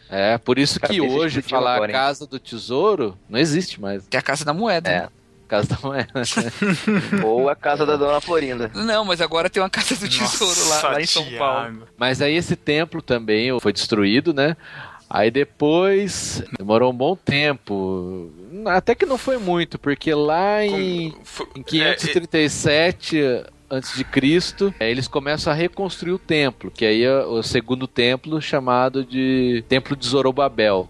É, 0.08 0.38
por 0.38 0.58
isso 0.58 0.80
que 0.80 1.00
hoje 1.00 1.42
falar 1.42 1.74
agora, 1.76 1.92
casa 1.92 2.26
do 2.26 2.38
tesouro 2.40 3.16
não 3.28 3.38
existe 3.38 3.80
mais. 3.80 4.02
Que 4.08 4.16
é 4.16 4.20
a 4.20 4.22
casa 4.22 4.44
da 4.44 4.52
moeda. 4.54 4.88
É. 4.90 5.00
né? 5.02 5.08
Casa 5.46 5.68
da 5.68 5.78
moeda. 5.82 6.08
Ou 7.24 7.48
a 7.48 7.56
casa 7.56 7.84
da 7.84 7.96
Dona 7.96 8.20
Florinda. 8.20 8.70
Não, 8.74 9.04
mas 9.04 9.20
agora 9.20 9.50
tem 9.50 9.62
uma 9.62 9.68
casa 9.68 9.94
do 9.96 10.08
tesouro 10.08 10.68
lá, 10.68 10.82
lá 10.92 11.00
em 11.02 11.06
São 11.06 11.24
Paulo. 11.36 11.86
Mas 11.98 12.22
aí 12.22 12.34
esse 12.34 12.56
templo 12.56 13.02
também 13.02 13.58
foi 13.60 13.72
destruído, 13.72 14.32
né? 14.32 14.56
Aí 15.12 15.28
depois 15.28 16.40
demorou 16.56 16.92
um 16.92 16.96
bom 16.96 17.16
tempo. 17.16 18.30
Até 18.66 18.94
que 18.94 19.04
não 19.04 19.18
foi 19.18 19.38
muito, 19.38 19.76
porque 19.76 20.14
lá 20.14 20.64
em, 20.64 21.10
Como- 21.10 21.24
foi- 21.24 21.46
em 21.56 21.60
é, 21.80 21.94
537 21.94 23.18
antes 23.68 23.96
de 23.96 24.04
Cristo, 24.04 24.72
eh, 24.78 24.88
eles 24.90 25.08
começam 25.08 25.52
a 25.52 25.56
reconstruir 25.56 26.12
o 26.12 26.18
templo, 26.18 26.70
que 26.70 26.84
aí 26.84 27.02
é 27.02 27.24
o 27.24 27.42
segundo 27.42 27.86
templo 27.88 28.40
chamado 28.40 29.04
de 29.04 29.64
Templo 29.68 29.96
de 29.96 30.06
Zorobabel. 30.06 30.88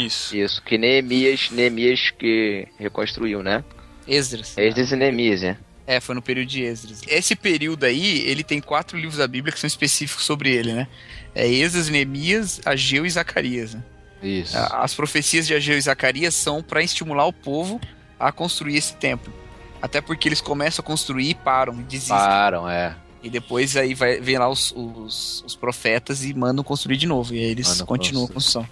Isso. 0.00 0.36
Isso, 0.36 0.62
que 0.62 0.78
Neemias, 0.78 1.50
Neemias 1.50 2.10
que 2.10 2.66
reconstruiu, 2.78 3.42
né? 3.42 3.62
Esdras. 4.08 4.56
Esdras 4.56 4.92
e 4.92 4.96
Neemias, 4.96 5.42
né? 5.42 5.56
É, 5.86 6.00
foi 6.00 6.14
no 6.14 6.22
período 6.22 6.48
de 6.48 6.62
Esdras. 6.62 7.02
Esse 7.08 7.34
período 7.34 7.84
aí, 7.84 8.20
ele 8.26 8.44
tem 8.44 8.60
quatro 8.60 8.96
livros 8.96 9.18
da 9.18 9.26
Bíblia 9.26 9.52
que 9.52 9.58
são 9.60 9.66
específicos 9.66 10.24
sobre 10.24 10.50
ele, 10.54 10.72
né? 10.72 10.86
É 11.34 11.46
Esdras, 11.46 11.88
Neemias, 11.88 12.60
Ageu 12.64 13.06
e 13.06 13.10
Zacarias. 13.10 13.74
Né? 13.74 13.82
Isso. 14.22 14.56
A- 14.56 14.82
As 14.82 14.94
profecias 14.94 15.46
de 15.46 15.54
Ageu 15.54 15.76
e 15.76 15.80
Zacarias 15.80 16.34
são 16.34 16.62
para 16.62 16.82
estimular 16.82 17.26
o 17.26 17.32
povo 17.32 17.80
a 18.20 18.30
construir 18.30 18.76
esse 18.76 18.94
templo. 18.94 19.32
Até 19.80 20.00
porque 20.00 20.28
eles 20.28 20.40
começam 20.40 20.82
a 20.82 20.86
construir 20.86 21.30
e 21.30 21.34
param, 21.34 21.74
desistem. 21.82 22.16
Param, 22.16 22.68
é. 22.68 22.94
E 23.22 23.30
depois 23.30 23.76
aí 23.76 23.94
vai, 23.94 24.20
vem 24.20 24.36
lá 24.36 24.48
os, 24.48 24.72
os, 24.74 25.44
os 25.46 25.54
profetas 25.54 26.24
e 26.24 26.34
mandam 26.34 26.64
construir 26.64 26.96
de 26.96 27.06
novo. 27.06 27.34
E 27.34 27.38
aí 27.38 27.44
eles 27.44 27.68
Mandam 27.68 27.86
continuam 27.86 28.24
a 28.26 28.28
construção. 28.28 28.68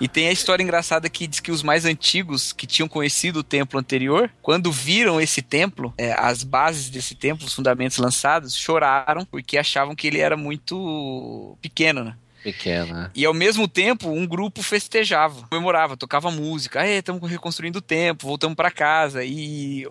E 0.00 0.06
tem 0.06 0.28
a 0.28 0.32
história 0.32 0.62
engraçada 0.62 1.08
que 1.10 1.26
diz 1.26 1.40
que 1.40 1.50
os 1.50 1.62
mais 1.62 1.84
antigos 1.84 2.52
que 2.52 2.66
tinham 2.66 2.88
conhecido 2.88 3.40
o 3.40 3.42
templo 3.42 3.78
anterior, 3.78 4.30
quando 4.40 4.70
viram 4.70 5.20
esse 5.20 5.42
templo, 5.42 5.92
é, 5.98 6.12
as 6.12 6.42
bases 6.42 6.90
desse 6.90 7.14
templo, 7.14 7.46
os 7.46 7.54
fundamentos 7.54 7.98
lançados, 7.98 8.56
choraram 8.56 9.24
porque 9.24 9.58
achavam 9.58 9.96
que 9.96 10.06
ele 10.06 10.18
era 10.18 10.36
muito 10.36 11.56
pequeno, 11.60 12.04
né? 12.04 12.14
Pequena. 12.42 13.10
E 13.14 13.24
ao 13.24 13.34
mesmo 13.34 13.66
tempo, 13.66 14.08
um 14.08 14.26
grupo 14.26 14.62
festejava, 14.62 15.46
comemorava, 15.48 15.96
tocava 15.96 16.30
música. 16.30 16.80
Ah, 16.80 16.88
estamos 16.88 17.28
reconstruindo 17.28 17.78
o 17.78 17.82
templo, 17.82 18.28
voltamos 18.28 18.54
para 18.54 18.70
casa. 18.70 19.24
E 19.24 19.86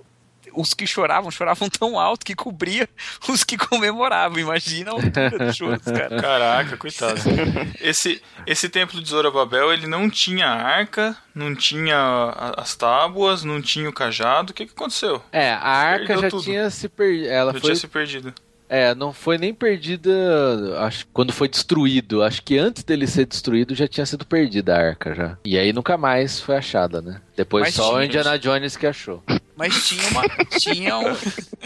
os 0.57 0.73
que 0.73 0.87
choravam, 0.87 1.29
choravam 1.29 1.69
tão 1.69 1.99
alto 1.99 2.25
que 2.25 2.35
cobria 2.35 2.89
os 3.29 3.43
que 3.43 3.57
comemoravam. 3.57 4.39
Imagina 4.39 4.91
a 4.91 4.93
altura 4.93 5.29
dos 5.77 5.85
caras. 5.85 6.21
Caraca, 6.21 6.77
coitado. 6.77 7.19
Esse, 7.79 8.21
esse 8.45 8.67
templo 8.69 9.01
de 9.01 9.09
Zorobabel, 9.09 9.71
ele 9.71 9.87
não 9.87 10.09
tinha 10.09 10.47
arca, 10.47 11.15
não 11.33 11.55
tinha 11.55 12.33
as 12.57 12.75
tábuas, 12.75 13.43
não 13.43 13.61
tinha 13.61 13.89
o 13.89 13.93
cajado. 13.93 14.51
O 14.51 14.53
que, 14.53 14.65
que 14.65 14.73
aconteceu? 14.73 15.21
É, 15.31 15.51
a 15.51 15.69
arca 15.69 16.07
Perdeu 16.07 16.21
já 16.23 16.29
tudo. 16.29 16.43
tinha 16.43 16.69
se 16.69 16.89
perdido. 16.89 17.27
Ela 17.29 17.53
Já 17.53 17.59
foi 17.59 17.69
tinha 17.69 17.75
se 17.75 17.87
perdido. 17.87 18.33
É, 18.69 18.93
não 18.93 19.13
foi 19.13 19.37
nem 19.37 19.53
perdida, 19.53 20.11
acho, 20.79 21.07
quando 21.13 21.31
foi 21.31 21.47
destruído. 21.47 22.21
Acho 22.21 22.43
que 22.43 22.57
antes 22.57 22.83
dele 22.83 23.07
ser 23.07 23.25
destruído 23.25 23.73
já 23.73 23.87
tinha 23.87 24.05
sido 24.05 24.25
perdida 24.25 24.75
a 24.75 24.79
arca 24.89 25.15
já. 25.15 25.37
E 25.45 25.57
aí 25.57 25.71
nunca 25.71 25.97
mais 25.97 26.41
foi 26.41 26.57
achada, 26.57 27.01
né? 27.01 27.21
Depois 27.35 27.63
Mas 27.63 27.75
só 27.75 27.95
o 27.95 28.03
Indiana 28.03 28.37
Jones 28.37 28.75
que 28.75 28.85
achou. 28.85 29.23
Mas 29.57 29.87
tinha 29.87 30.07
uma. 30.09 30.23
Tinha 30.59 30.97
um, 30.99 31.17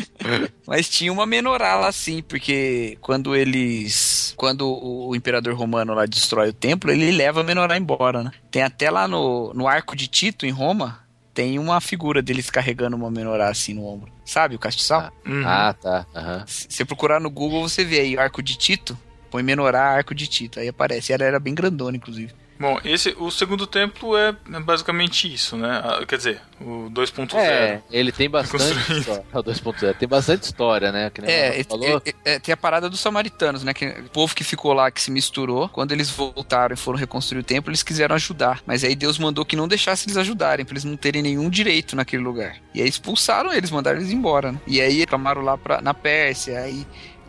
mas 0.65 0.89
tinha 0.89 1.11
uma 1.11 1.25
menorá 1.25 1.75
lá 1.75 1.91
sim, 1.91 2.23
porque 2.23 2.97
quando 3.01 3.35
eles. 3.35 4.33
Quando 4.37 4.65
o, 4.65 5.13
imperador 5.13 5.53
romano 5.53 5.93
lá 5.93 6.05
destrói 6.05 6.49
o 6.49 6.53
templo, 6.53 6.89
ele 6.89 7.11
leva 7.11 7.41
a 7.41 7.43
menorá 7.43 7.77
embora, 7.77 8.23
né? 8.23 8.31
Tem 8.49 8.63
até 8.63 8.89
lá 8.89 9.07
no, 9.07 9.53
no 9.53 9.67
arco 9.67 9.95
de 9.95 10.07
Tito, 10.07 10.45
em 10.45 10.51
Roma, 10.51 10.99
tem 11.33 11.59
uma 11.59 11.81
figura 11.81 12.21
deles 12.21 12.49
carregando 12.49 12.95
uma 12.95 13.11
menorá 13.11 13.49
assim 13.49 13.73
no 13.73 13.85
ombro. 13.85 14.11
Sabe 14.23 14.55
o 14.55 14.59
castiçal? 14.59 15.11
Uhum. 15.25 15.43
Ah, 15.45 15.73
tá. 15.73 16.05
aham. 16.15 16.45
Se 16.47 16.67
você 16.69 16.85
procurar 16.85 17.19
no 17.19 17.29
Google, 17.29 17.67
você 17.67 17.83
vê 17.83 17.99
aí 17.99 18.17
arco 18.17 18.41
de 18.41 18.57
Tito. 18.57 18.97
Põe 19.29 19.43
menorá, 19.43 19.83
arco 19.83 20.15
de 20.15 20.27
Tito. 20.27 20.59
Aí 20.59 20.69
aparece. 20.69 21.11
Ela 21.11 21.25
era 21.25 21.39
bem 21.39 21.53
grandona, 21.53 21.97
inclusive. 21.97 22.33
Bom, 22.61 22.79
esse, 22.85 23.15
o 23.17 23.31
segundo 23.31 23.65
templo 23.65 24.15
é 24.15 24.31
basicamente 24.63 25.33
isso, 25.33 25.57
né? 25.57 25.81
Ah, 25.83 26.05
Quer 26.05 26.17
dizer, 26.17 26.41
o 26.61 26.91
2.0. 26.91 27.33
É, 27.35 27.81
ele 27.89 28.11
tem 28.11 28.29
bastante 28.29 28.63
história. 28.99 29.25
É, 29.33 29.37
O 29.39 29.43
2.0 29.43 29.95
tem 29.95 30.07
bastante 30.07 30.43
história, 30.43 30.91
né? 30.91 31.09
Que 31.09 31.21
nem 31.21 31.31
É, 31.31 31.59
é, 31.59 31.63
falou. 31.63 31.99
é, 32.05 32.33
é, 32.33 32.39
tem 32.39 32.53
a 32.53 32.57
parada 32.57 32.87
dos 32.87 32.99
samaritanos, 32.99 33.63
né? 33.63 33.73
Que 33.73 33.87
o 33.87 34.09
povo 34.09 34.35
que 34.35 34.43
ficou 34.43 34.73
lá, 34.73 34.91
que 34.91 35.01
se 35.01 35.09
misturou, 35.09 35.67
quando 35.69 35.91
eles 35.91 36.11
voltaram 36.11 36.75
e 36.75 36.77
foram 36.77 36.99
reconstruir 36.99 37.39
o 37.39 37.43
templo, 37.43 37.71
eles 37.71 37.81
quiseram 37.81 38.13
ajudar. 38.13 38.61
Mas 38.63 38.83
aí 38.83 38.93
Deus 38.95 39.17
mandou 39.17 39.43
que 39.43 39.55
não 39.55 39.67
deixasse 39.67 40.05
eles 40.05 40.17
ajudarem, 40.17 40.63
pra 40.63 40.73
eles 40.73 40.83
não 40.83 40.95
terem 40.95 41.23
nenhum 41.23 41.49
direito 41.49 41.95
naquele 41.95 42.21
lugar. 42.21 42.57
E 42.75 42.81
aí 42.83 42.87
expulsaram 42.87 43.51
eles, 43.51 43.71
mandaram 43.71 43.97
eles 43.99 44.11
embora, 44.11 44.51
né? 44.51 44.59
E 44.67 44.79
aí 44.79 45.03
clamaram 45.07 45.41
lá 45.41 45.57
pra, 45.57 45.81
na 45.81 45.95
Pérsia, 45.95 46.59
aí 46.59 46.85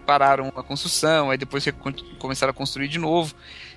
pararam 0.06 0.52
a 0.54 0.62
construção, 0.62 1.30
aí 1.30 1.38
depois 1.38 1.64
começaram 2.18 2.50
a 2.50 2.54
construir 2.54 2.88
de 2.88 2.98
novo. 2.98 3.34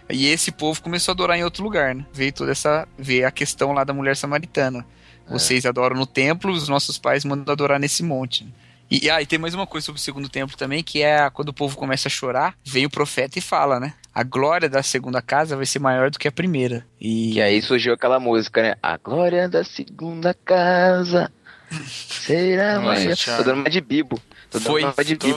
E 0.10 0.28
esse 0.28 0.52
povo 0.52 0.82
começou 0.82 1.12
a 1.12 1.14
adorar 1.14 1.38
em 1.38 1.44
outro 1.44 1.64
lugar, 1.64 1.96
né? 1.96 2.06
Veio 2.14 2.32
toda 2.32 2.52
essa. 2.52 2.88
veio 2.98 3.28
a 3.28 3.32
questão 3.32 3.72
lá 3.72 3.84
da 3.84 3.94
mulher 3.94 4.16
samaritana. 4.16 4.86
Vocês 5.28 5.66
adoram 5.66 5.96
no 5.96 6.06
templo, 6.06 6.52
os 6.52 6.70
nossos 6.70 6.98
pais 7.00 7.26
mandam 7.26 7.52
adorar 7.52 7.80
nesse 7.80 8.04
monte. 8.04 8.48
E, 8.90 9.10
ah, 9.10 9.20
e 9.20 9.26
tem 9.26 9.40
mais 9.40 9.56
uma 9.56 9.66
coisa 9.66 9.86
sobre 9.86 10.00
o 10.00 10.04
segundo 10.04 10.30
templo 10.30 10.56
também, 10.56 10.84
que 10.84 11.02
é 11.02 11.28
quando 11.32 11.50
o 11.50 11.54
povo 11.54 11.76
começa 11.76 12.08
a 12.08 12.12
chorar, 12.12 12.56
vem 12.64 12.86
o 12.86 12.90
profeta 12.90 13.40
e 13.40 13.42
fala, 13.42 13.80
né? 13.80 13.94
A 14.14 14.22
glória 14.24 14.70
da 14.70 14.84
segunda 14.84 15.22
casa 15.22 15.56
vai 15.56 15.66
ser 15.66 15.80
maior 15.80 16.12
do 16.12 16.20
que 16.20 16.28
a 16.28 16.32
primeira. 16.32 16.86
E 17.02 17.34
E 17.34 17.42
aí 17.42 17.62
surgiu 17.62 17.94
aquela 17.94 18.20
música, 18.20 18.62
né? 18.62 18.76
A 18.82 18.96
glória 18.98 19.50
da 19.50 19.64
segunda 19.64 20.36
casa 20.36 21.32
será 21.88 22.80
maior. 22.80 23.16
Tô 23.38 23.44
dando 23.44 23.62
uma 23.62 23.70
de 23.70 23.82
bibo. 23.82 24.22
Tô 24.50 24.60
Foi, 24.60 24.84
de 25.04 25.16
tô 25.18 25.28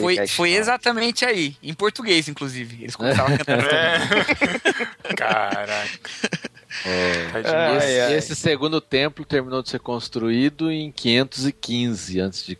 foi, 0.00 0.26
foi 0.26 0.52
exatamente 0.54 1.24
aí, 1.24 1.56
em 1.62 1.74
português, 1.74 2.28
inclusive. 2.28 2.82
Eles 2.82 2.96
começavam 2.96 3.34
a 3.34 3.38
cantar. 3.38 3.72
É. 3.72 5.14
Caraca. 5.14 5.98
Tadinho. 7.32 7.54
Ai, 7.54 7.76
esse, 7.76 8.00
ai. 8.00 8.14
esse 8.14 8.36
segundo 8.36 8.80
templo 8.80 9.24
terminou 9.24 9.62
de 9.62 9.70
ser 9.70 9.80
construído 9.80 10.70
em 10.70 10.90
515 10.90 12.20
a.C. 12.20 12.58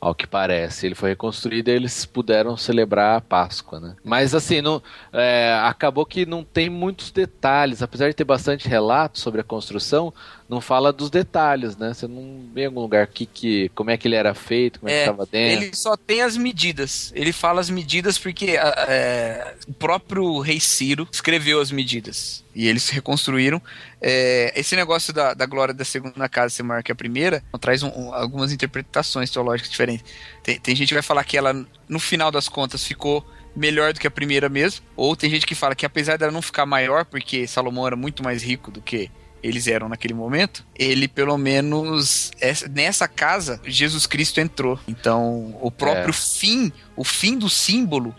Ao 0.00 0.14
que 0.14 0.26
parece. 0.26 0.86
Ele 0.86 0.94
foi 0.94 1.10
reconstruído 1.10 1.68
e 1.68 1.72
eles 1.72 2.06
puderam 2.06 2.56
celebrar 2.56 3.18
a 3.18 3.20
Páscoa, 3.20 3.78
né? 3.78 3.96
Mas 4.02 4.34
assim, 4.34 4.62
não, 4.62 4.82
é, 5.12 5.60
acabou 5.62 6.06
que 6.06 6.24
não 6.24 6.42
tem 6.42 6.70
muitos 6.70 7.10
detalhes. 7.10 7.82
Apesar 7.82 8.08
de 8.08 8.14
ter 8.14 8.24
bastante 8.24 8.66
relato 8.66 9.20
sobre 9.20 9.42
a 9.42 9.44
construção, 9.44 10.12
não 10.50 10.60
fala 10.60 10.92
dos 10.92 11.08
detalhes, 11.10 11.76
né? 11.76 11.94
Você 11.94 12.08
não 12.08 12.44
vê 12.52 12.62
em 12.62 12.66
algum 12.66 12.80
lugar 12.80 13.06
que, 13.06 13.24
que, 13.24 13.68
como 13.68 13.90
é 13.90 13.96
que 13.96 14.08
ele 14.08 14.16
era 14.16 14.34
feito, 14.34 14.80
como 14.80 14.90
é, 14.90 14.94
É, 14.94 14.96
que 14.96 15.02
estava 15.10 15.24
dentro. 15.26 15.62
Ele 15.64 15.76
só 15.76 15.96
tem 15.96 16.22
as 16.22 16.36
medidas. 16.36 17.12
Ele 17.14 17.32
fala 17.32 17.60
as 17.60 17.70
medidas 17.70 18.18
porque 18.18 18.56
é, 18.56 19.54
o 19.68 19.72
próprio 19.72 20.40
rei 20.40 20.58
Ciro 20.58 21.06
escreveu 21.12 21.60
as 21.60 21.70
medidas. 21.70 22.42
E 22.52 22.66
eles 22.66 22.88
reconstruíram. 22.88 23.62
É, 24.02 24.52
esse 24.58 24.74
negócio 24.74 25.12
da, 25.12 25.34
da 25.34 25.46
glória 25.46 25.72
da 25.72 25.84
segunda 25.84 26.28
casa 26.28 26.52
ser 26.52 26.64
maior 26.64 26.82
que 26.82 26.90
a 26.90 26.96
primeira 26.96 27.42
traz 27.60 27.82
um- 27.84 27.88
um- 27.96 28.12
algumas 28.12 28.50
interpretações 28.50 29.30
teológicas 29.30 29.70
diferentes. 29.70 30.04
Tem, 30.42 30.58
tem 30.58 30.74
gente 30.74 30.88
que 30.88 30.94
vai 30.94 31.02
falar 31.02 31.22
que 31.22 31.36
ela, 31.36 31.54
no 31.88 32.00
final 32.00 32.32
das 32.32 32.48
contas, 32.48 32.84
ficou 32.84 33.24
melhor 33.54 33.92
do 33.92 34.00
que 34.00 34.06
a 34.06 34.10
primeira 34.10 34.48
mesmo. 34.48 34.84
Ou 34.96 35.14
tem 35.14 35.30
gente 35.30 35.46
que 35.46 35.54
fala 35.54 35.74
que 35.76 35.86
apesar 35.86 36.18
dela 36.18 36.32
não 36.32 36.42
ficar 36.42 36.66
maior, 36.66 37.04
porque 37.04 37.46
Salomão 37.46 37.86
era 37.86 37.94
muito 37.96 38.22
mais 38.22 38.42
rico 38.42 38.70
do 38.72 38.80
que 38.80 39.10
eles 39.42 39.66
eram 39.66 39.88
naquele 39.88 40.14
momento, 40.14 40.64
ele 40.78 41.08
pelo 41.08 41.36
menos 41.38 42.30
essa- 42.40 42.68
nessa 42.68 43.08
casa 43.08 43.60
Jesus 43.64 44.06
Cristo 44.06 44.40
entrou. 44.40 44.78
Então, 44.86 45.56
o 45.60 45.70
próprio 45.70 46.10
É. 46.10 46.12
fim, 46.12 46.72
o 46.96 47.04
fim 47.04 47.38
do 47.38 47.48
símbolo 47.48 48.14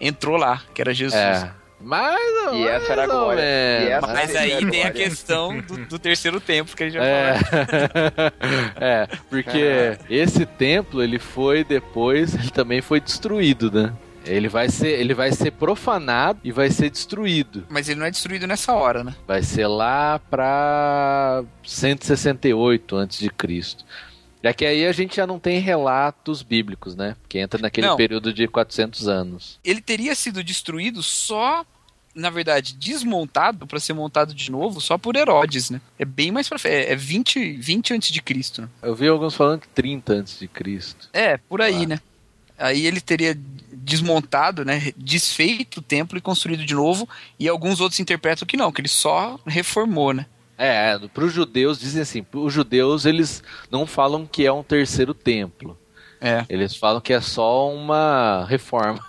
entrou 0.00 0.36
lá, 0.36 0.62
que 0.74 0.80
era 0.80 0.92
Jesus. 0.94 1.20
É. 1.20 1.50
Mas, 1.84 2.16
E 2.52 2.68
essa 2.68 2.92
era 2.92 3.06
Mas 4.00 4.36
aí 4.36 4.52
a 4.52 4.70
tem 4.70 4.84
a 4.84 4.90
questão 4.92 5.58
do, 5.60 5.84
do 5.86 5.98
terceiro 5.98 6.40
tempo 6.40 6.76
que 6.76 6.84
a 6.84 6.86
gente 6.88 6.98
vai 6.98 7.08
É. 7.08 7.34
falar. 7.38 8.32
é, 8.80 9.08
porque 9.28 9.98
esse 10.08 10.46
templo 10.46 11.02
ele 11.02 11.18
foi 11.18 11.64
depois, 11.64 12.34
ele 12.36 12.50
também 12.50 12.80
foi 12.80 13.00
destruído, 13.00 13.68
né? 13.70 13.92
Ele 14.24 14.48
vai 14.48 14.68
ser, 14.68 14.98
ele 14.98 15.14
vai 15.14 15.32
ser 15.32 15.50
profanado 15.52 16.38
e 16.44 16.52
vai 16.52 16.70
ser 16.70 16.90
destruído. 16.90 17.66
Mas 17.68 17.88
ele 17.88 17.98
não 18.00 18.06
é 18.06 18.10
destruído 18.10 18.46
nessa 18.46 18.72
hora, 18.74 19.02
né? 19.04 19.14
Vai 19.26 19.42
ser 19.42 19.66
lá 19.66 20.18
pra 20.30 21.44
168 21.64 22.96
antes 22.96 23.18
de 23.18 23.30
Cristo. 23.30 23.84
Já 24.42 24.52
que 24.52 24.64
aí 24.66 24.84
a 24.86 24.92
gente 24.92 25.16
já 25.16 25.26
não 25.26 25.38
tem 25.38 25.60
relatos 25.60 26.42
bíblicos, 26.42 26.96
né? 26.96 27.14
Que 27.28 27.38
entra 27.38 27.60
naquele 27.60 27.86
Não. 27.86 27.96
período 27.96 28.32
de 28.32 28.48
400 28.48 29.06
anos. 29.06 29.58
Ele 29.64 29.80
teria 29.80 30.14
sido 30.16 30.42
destruído 30.42 31.00
só, 31.00 31.64
na 32.12 32.28
verdade, 32.28 32.74
desmontado 32.74 33.68
para 33.68 33.78
ser 33.78 33.92
montado 33.92 34.34
de 34.34 34.50
novo 34.50 34.80
só 34.80 34.98
por 34.98 35.14
Herodes, 35.14 35.70
né? 35.70 35.80
É 35.96 36.04
bem 36.04 36.32
mais 36.32 36.48
pra 36.48 36.58
frente. 36.58 36.74
É 36.74 36.92
é 36.92 36.96
20, 36.96 37.52
20 37.52 37.94
antes 37.94 38.10
de 38.10 38.20
Cristo, 38.20 38.62
né? 38.62 38.68
Eu 38.82 38.96
vi 38.96 39.06
alguns 39.06 39.34
falando 39.36 39.60
que 39.60 39.68
30 39.68 40.12
antes 40.12 40.38
de 40.40 40.48
Cristo. 40.48 41.08
É, 41.12 41.36
por 41.36 41.62
aí, 41.62 41.84
Ah. 41.84 41.88
né? 41.88 42.00
Aí 42.58 42.84
ele 42.86 43.00
teria 43.00 43.38
desmontado, 43.82 44.64
né? 44.64 44.92
Desfeito 44.96 45.80
o 45.80 45.82
templo 45.82 46.16
e 46.16 46.20
construído 46.20 46.64
de 46.64 46.74
novo. 46.74 47.08
E 47.38 47.48
alguns 47.48 47.80
outros 47.80 48.00
interpretam 48.00 48.46
que 48.46 48.56
não, 48.56 48.70
que 48.72 48.80
ele 48.80 48.88
só 48.88 49.38
reformou, 49.46 50.12
né? 50.12 50.26
É, 50.56 50.96
para 51.12 51.24
os 51.24 51.32
judeus 51.32 51.78
dizem 51.80 52.02
assim, 52.02 52.24
os 52.32 52.52
judeus 52.52 53.04
eles 53.04 53.42
não 53.70 53.86
falam 53.86 54.26
que 54.30 54.46
é 54.46 54.52
um 54.52 54.62
terceiro 54.62 55.12
templo. 55.12 55.76
É. 56.20 56.44
Eles 56.48 56.76
falam 56.76 57.00
que 57.00 57.12
é 57.12 57.20
só 57.20 57.68
uma 57.74 58.46
reforma. 58.48 59.00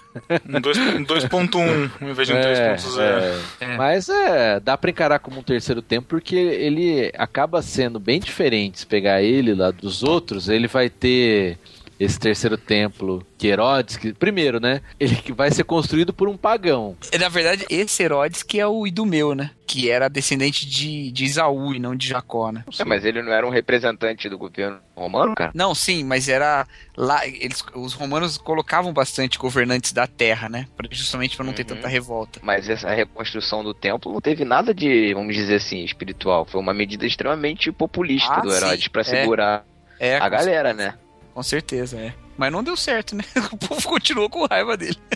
Um 0.49 0.59
dois- 0.61 0.77
um 0.77 1.03
2.1 1.03 1.91
em 2.01 2.13
vez 2.13 2.27
de 2.27 2.33
um 2.33 2.37
É, 2.37 2.75
3.0. 2.75 2.99
é. 2.99 3.39
É. 3.65 3.77
Mas 3.77 4.09
é, 4.09 4.59
dá 4.59 4.75
pra 4.77 4.89
encarar 4.89 5.19
como 5.19 5.39
um 5.39 5.43
terceiro 5.43 5.81
tempo 5.81 6.07
porque 6.07 6.35
ele 6.35 7.11
acaba 7.15 7.61
sendo 7.61 7.99
bem 7.99 8.19
diferente. 8.19 8.79
Se 8.79 8.85
pegar 8.87 9.21
ele 9.21 9.53
lá 9.53 9.69
dos 9.69 10.01
outros, 10.01 10.49
ele 10.49 10.67
vai 10.67 10.89
ter 10.89 11.59
esse 11.99 12.19
terceiro 12.19 12.57
templo 12.57 13.25
que 13.37 13.47
Herodes, 13.47 13.97
que, 13.97 14.13
primeiro, 14.13 14.59
né? 14.59 14.81
Ele 14.99 15.15
que 15.15 15.31
vai 15.31 15.51
ser 15.51 15.63
construído 15.63 16.13
por 16.13 16.27
um 16.27 16.35
pagão. 16.37 16.95
É, 17.11 17.17
Na 17.17 17.29
verdade, 17.29 17.65
esse 17.69 18.01
Herodes 18.03 18.43
que 18.43 18.59
é 18.59 18.67
o 18.67 18.85
Idumeu, 18.87 19.33
né? 19.35 19.51
Que 19.65 19.89
era 19.89 20.09
descendente 20.09 20.65
de, 20.67 21.11
de 21.11 21.25
Isaú 21.25 21.73
e 21.73 21.79
não 21.79 21.95
de 21.95 22.07
Jacó, 22.07 22.51
né? 22.51 22.63
É, 22.77 22.83
mas 22.83 23.05
ele 23.05 23.21
não 23.21 23.31
era 23.31 23.45
um 23.47 23.49
representante 23.49 24.27
do 24.29 24.37
governo 24.37 24.79
romano, 24.95 25.33
cara? 25.35 25.51
Não, 25.55 25.73
sim, 25.73 26.03
mas 26.03 26.27
era 26.29 26.67
lá 26.95 27.25
eles 27.25 27.63
os 27.73 27.93
romanos 27.93 28.37
colocavam 28.37 28.91
bastante 28.93 29.37
governantes 29.37 29.91
da 29.93 30.05
terra, 30.05 30.47
né? 30.49 30.67
Pra- 30.75 30.87
justamente 30.91 31.35
para 31.35 31.45
não 31.45 31.53
ter 31.53 31.63
Uhum. 31.63 31.69
tanta 31.69 31.87
revolta. 31.87 32.39
Mas 32.43 32.69
essa 32.69 32.89
reconstrução 32.93 33.63
do 33.63 33.73
templo 33.73 34.11
não 34.11 34.21
teve 34.21 34.43
nada 34.45 34.73
de, 34.73 35.13
vamos 35.13 35.33
dizer 35.35 35.55
assim, 35.55 35.83
espiritual. 35.83 36.45
Foi 36.45 36.59
uma 36.59 36.73
medida 36.73 37.05
extremamente 37.05 37.71
populista 37.71 38.33
Ah, 38.33 38.41
do 38.41 38.53
Herodes 38.53 38.87
pra 38.89 39.01
é. 39.01 39.05
segurar 39.05 39.65
É, 39.99 40.17
a 40.17 40.27
galera, 40.29 40.73
né? 40.73 40.93
Com 41.33 41.41
certeza, 41.41 41.97
é. 41.97 42.13
Mas 42.37 42.51
não 42.51 42.63
deu 42.63 42.75
certo, 42.75 43.15
né? 43.15 43.23
O 43.51 43.57
povo 43.57 43.87
continuou 43.87 44.29
com 44.29 44.45
raiva 44.45 44.77
dele. 44.77 44.97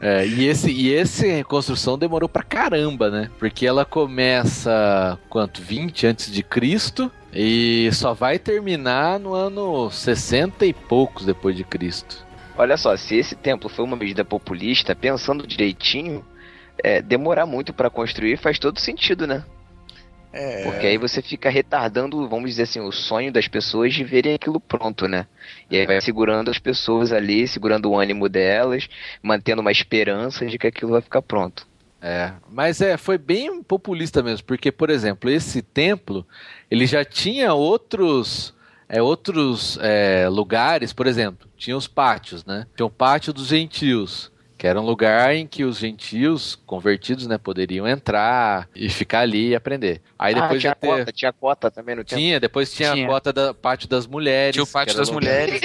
É, 0.00 0.26
e 0.26 0.46
esse 0.46 0.70
e 0.70 0.92
esse 0.92 1.26
reconstrução 1.26 1.98
demorou 1.98 2.28
pra 2.28 2.42
caramba, 2.42 3.10
né? 3.10 3.30
Porque 3.38 3.66
ela 3.66 3.84
começa 3.84 5.18
quanto 5.28 5.60
20 5.60 6.06
antes 6.06 6.32
de 6.32 6.42
Cristo 6.42 7.10
e 7.32 7.90
só 7.92 8.14
vai 8.14 8.38
terminar 8.38 9.18
no 9.20 9.34
ano 9.34 9.90
60 9.90 10.64
e 10.64 10.72
poucos 10.72 11.26
depois 11.26 11.54
de 11.56 11.64
Cristo. 11.64 12.24
Olha 12.56 12.76
só, 12.76 12.96
se 12.96 13.16
esse 13.16 13.34
templo 13.34 13.68
foi 13.68 13.84
uma 13.84 13.96
medida 13.96 14.24
populista, 14.24 14.94
pensando 14.94 15.46
direitinho, 15.46 16.24
é, 16.82 17.02
demorar 17.02 17.46
muito 17.46 17.72
pra 17.72 17.90
construir 17.90 18.38
faz 18.38 18.58
todo 18.58 18.80
sentido, 18.80 19.26
né? 19.26 19.44
É, 20.32 20.62
Porque 20.62 20.86
aí 20.86 20.96
você 20.96 21.20
fica 21.20 21.50
retardando, 21.50 22.28
vamos 22.28 22.50
dizer 22.50 22.62
assim, 22.62 22.80
o 22.80 22.92
sonho 22.92 23.32
das 23.32 23.48
pessoas 23.48 23.92
de 23.92 24.04
verem 24.04 24.34
aquilo 24.34 24.60
pronto, 24.60 25.08
né? 25.08 25.26
E 25.68 25.76
aí 25.76 25.86
vai 25.86 26.00
segurando 26.00 26.50
as 26.50 26.58
pessoas 26.58 27.12
ali, 27.12 27.48
segurando 27.48 27.90
o 27.90 27.98
ânimo 27.98 28.28
delas, 28.28 28.88
mantendo 29.22 29.60
uma 29.60 29.72
esperança 29.72 30.46
de 30.46 30.56
que 30.56 30.68
aquilo 30.68 30.92
vai 30.92 31.00
ficar 31.00 31.22
pronto. 31.22 31.66
É, 32.00 32.32
mas 32.48 32.80
é, 32.80 32.96
foi 32.96 33.18
bem 33.18 33.62
populista 33.62 34.22
mesmo, 34.22 34.46
porque, 34.46 34.72
por 34.72 34.88
exemplo, 34.88 35.28
esse 35.28 35.60
templo, 35.60 36.26
ele 36.70 36.86
já 36.86 37.04
tinha 37.04 37.52
outros, 37.52 38.54
é, 38.88 39.02
outros 39.02 39.78
é, 39.82 40.26
lugares, 40.28 40.92
por 40.92 41.06
exemplo, 41.06 41.46
tinha 41.58 41.76
os 41.76 41.86
pátios, 41.86 42.44
né? 42.44 42.66
Tinha 42.74 42.86
o 42.86 42.90
pátio 42.90 43.32
dos 43.32 43.48
gentios, 43.48 44.29
que 44.60 44.66
era 44.66 44.78
um 44.78 44.84
lugar 44.84 45.34
em 45.34 45.46
que 45.46 45.64
os 45.64 45.78
gentios 45.78 46.54
convertidos, 46.66 47.26
né, 47.26 47.38
poderiam 47.38 47.88
entrar 47.88 48.68
e 48.76 48.90
ficar 48.90 49.20
ali 49.20 49.48
e 49.48 49.54
aprender. 49.54 50.02
Aí 50.18 50.34
ah, 50.34 50.42
depois 50.42 50.60
tinha 50.60 50.70
já 50.72 50.74
ter- 50.74 50.86
cota, 50.86 51.12
tinha 51.12 51.32
cota 51.32 51.70
também 51.70 51.96
no 51.96 52.04
templo. 52.04 52.18
tinha, 52.22 52.38
depois 52.38 52.70
tinha, 52.70 52.92
Tinha. 52.92 53.06
a 53.06 53.08
cota 53.08 53.32
da 53.32 53.54
pátio 53.54 53.88
das 53.88 54.06
mulheres. 54.06 54.52
tinha 54.52 54.62
o 54.62 54.66
pátio 54.66 54.94
das 54.94 55.08
lugar- 55.08 55.22
mulheres. 55.22 55.62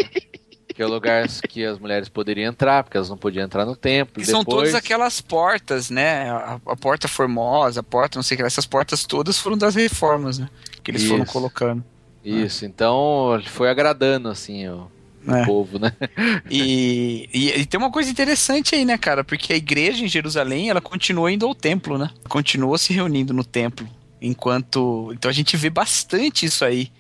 Que 0.74 0.82
é 0.82 0.86
o 0.86 0.90
lugar 0.90 1.28
que 1.50 1.66
as 1.66 1.78
mulheres 1.78 2.08
poderiam 2.08 2.50
entrar, 2.50 2.84
porque 2.84 2.96
elas 2.96 3.10
não 3.10 3.18
podiam 3.18 3.44
entrar 3.44 3.66
no 3.66 3.76
templo. 3.76 4.22
Que 4.22 4.26
são 4.26 4.40
depois... 4.40 4.70
todas 4.70 4.76
aquelas 4.76 5.20
portas, 5.20 5.90
né? 5.90 6.30
A, 6.30 6.60
a 6.66 6.76
porta 6.78 7.08
formosa, 7.10 7.82
a 7.82 7.84
porta, 7.84 8.18
não 8.18 8.24
sei 8.24 8.36
o 8.36 8.38
que, 8.38 8.44
lá, 8.44 8.48
essas 8.48 8.66
portas 8.66 9.06
todas 9.06 9.38
foram 9.38 9.58
das 9.58 9.76
reformas, 9.76 10.40
né? 10.40 10.50
Que 10.82 10.92
eles 10.92 11.06
foram 11.06 11.24
Isso. 11.24 11.34
colocando. 11.34 11.84
Isso, 12.24 12.66
então 12.66 13.42
foi 13.46 13.70
agradando, 13.70 14.30
assim, 14.30 14.68
o, 14.70 14.90
É. 15.28 15.46
povo, 15.46 15.80
né? 15.80 15.92
E, 16.50 17.30
e, 17.34 17.60
e 17.62 17.66
tem 17.66 17.80
uma 17.80 17.92
coisa 17.92 18.10
interessante 18.10 18.76
aí, 18.76 18.86
né, 18.86 18.98
cara? 18.98 19.24
Porque 19.24 19.52
a 19.52 19.56
igreja 19.56 20.04
em 20.04 20.08
Jerusalém, 20.08 20.70
ela 20.70 20.82
continuou 20.82 21.30
indo 21.30 21.46
ao 21.46 21.56
templo, 21.56 21.98
né? 21.98 22.10
Continuou 22.30 22.78
se 22.78 22.94
reunindo 22.94 23.34
no 23.34 23.44
templo. 23.44 23.88
Enquanto. 24.22 25.12
Então 25.14 25.30
a 25.30 25.34
gente 25.34 25.58
vê 25.58 25.70
bastante 25.70 26.46
isso 26.46 26.64
aí. 26.64 26.92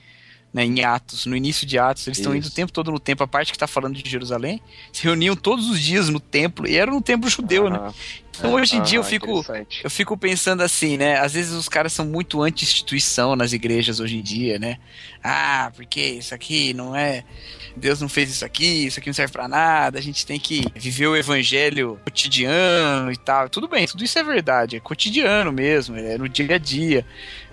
Né, 0.53 0.63
em 0.63 0.85
Atos, 0.85 1.25
no 1.25 1.35
início 1.35 1.67
de 1.67 1.77
Atos, 1.77 2.07
eles 2.07 2.17
estão 2.17 2.33
indo 2.33 2.45
o 2.45 2.49
tempo 2.49 2.71
todo 2.71 2.89
no 2.89 2.97
templo. 2.97 3.25
A 3.25 3.27
parte 3.27 3.51
que 3.51 3.57
está 3.57 3.67
falando 3.67 4.01
de 4.01 4.09
Jerusalém, 4.09 4.61
se 4.93 5.03
reuniam 5.03 5.35
todos 5.35 5.69
os 5.69 5.81
dias 5.81 6.07
no 6.07 6.17
templo, 6.17 6.65
e 6.65 6.77
era 6.77 6.89
no 6.89 7.01
templo 7.01 7.29
judeu, 7.29 7.69
né? 7.69 7.77
Ah, 8.35 8.47
Então 8.47 8.53
hoje 8.53 8.75
em 8.75 8.81
dia 8.81 8.97
eu 8.97 9.01
ah, 9.01 9.05
fico, 9.05 9.45
eu 9.83 9.89
fico 9.89 10.17
pensando 10.17 10.61
assim, 10.61 10.97
né? 10.97 11.19
Às 11.19 11.33
vezes 11.33 11.53
os 11.53 11.69
caras 11.69 11.93
são 11.93 12.05
muito 12.05 12.41
anti-instituição 12.41 13.35
nas 13.35 13.53
igrejas 13.53 13.99
hoje 13.99 14.17
em 14.17 14.21
dia, 14.21 14.59
né? 14.59 14.77
Ah, 15.23 15.71
porque 15.75 16.01
isso 16.01 16.33
aqui 16.33 16.73
não 16.73 16.95
é. 16.95 17.23
Deus 17.75 17.99
não 17.99 18.07
fez 18.07 18.29
isso 18.29 18.45
aqui, 18.45 18.85
isso 18.85 18.99
aqui 18.99 19.09
não 19.09 19.13
serve 19.13 19.33
pra 19.33 19.47
nada, 19.47 19.99
a 19.99 20.01
gente 20.01 20.25
tem 20.25 20.39
que 20.39 20.65
viver 20.75 21.07
o 21.07 21.15
evangelho 21.15 21.99
cotidiano 22.05 23.11
e 23.11 23.17
tal. 23.17 23.49
Tudo 23.49 23.67
bem, 23.67 23.85
tudo 23.85 24.03
isso 24.03 24.17
é 24.17 24.23
verdade, 24.23 24.77
é 24.77 24.79
cotidiano 24.79 25.51
mesmo, 25.51 25.97
é 25.97 26.17
no 26.17 26.29
dia 26.29 26.55
a 26.55 26.57
dia. 26.57 27.05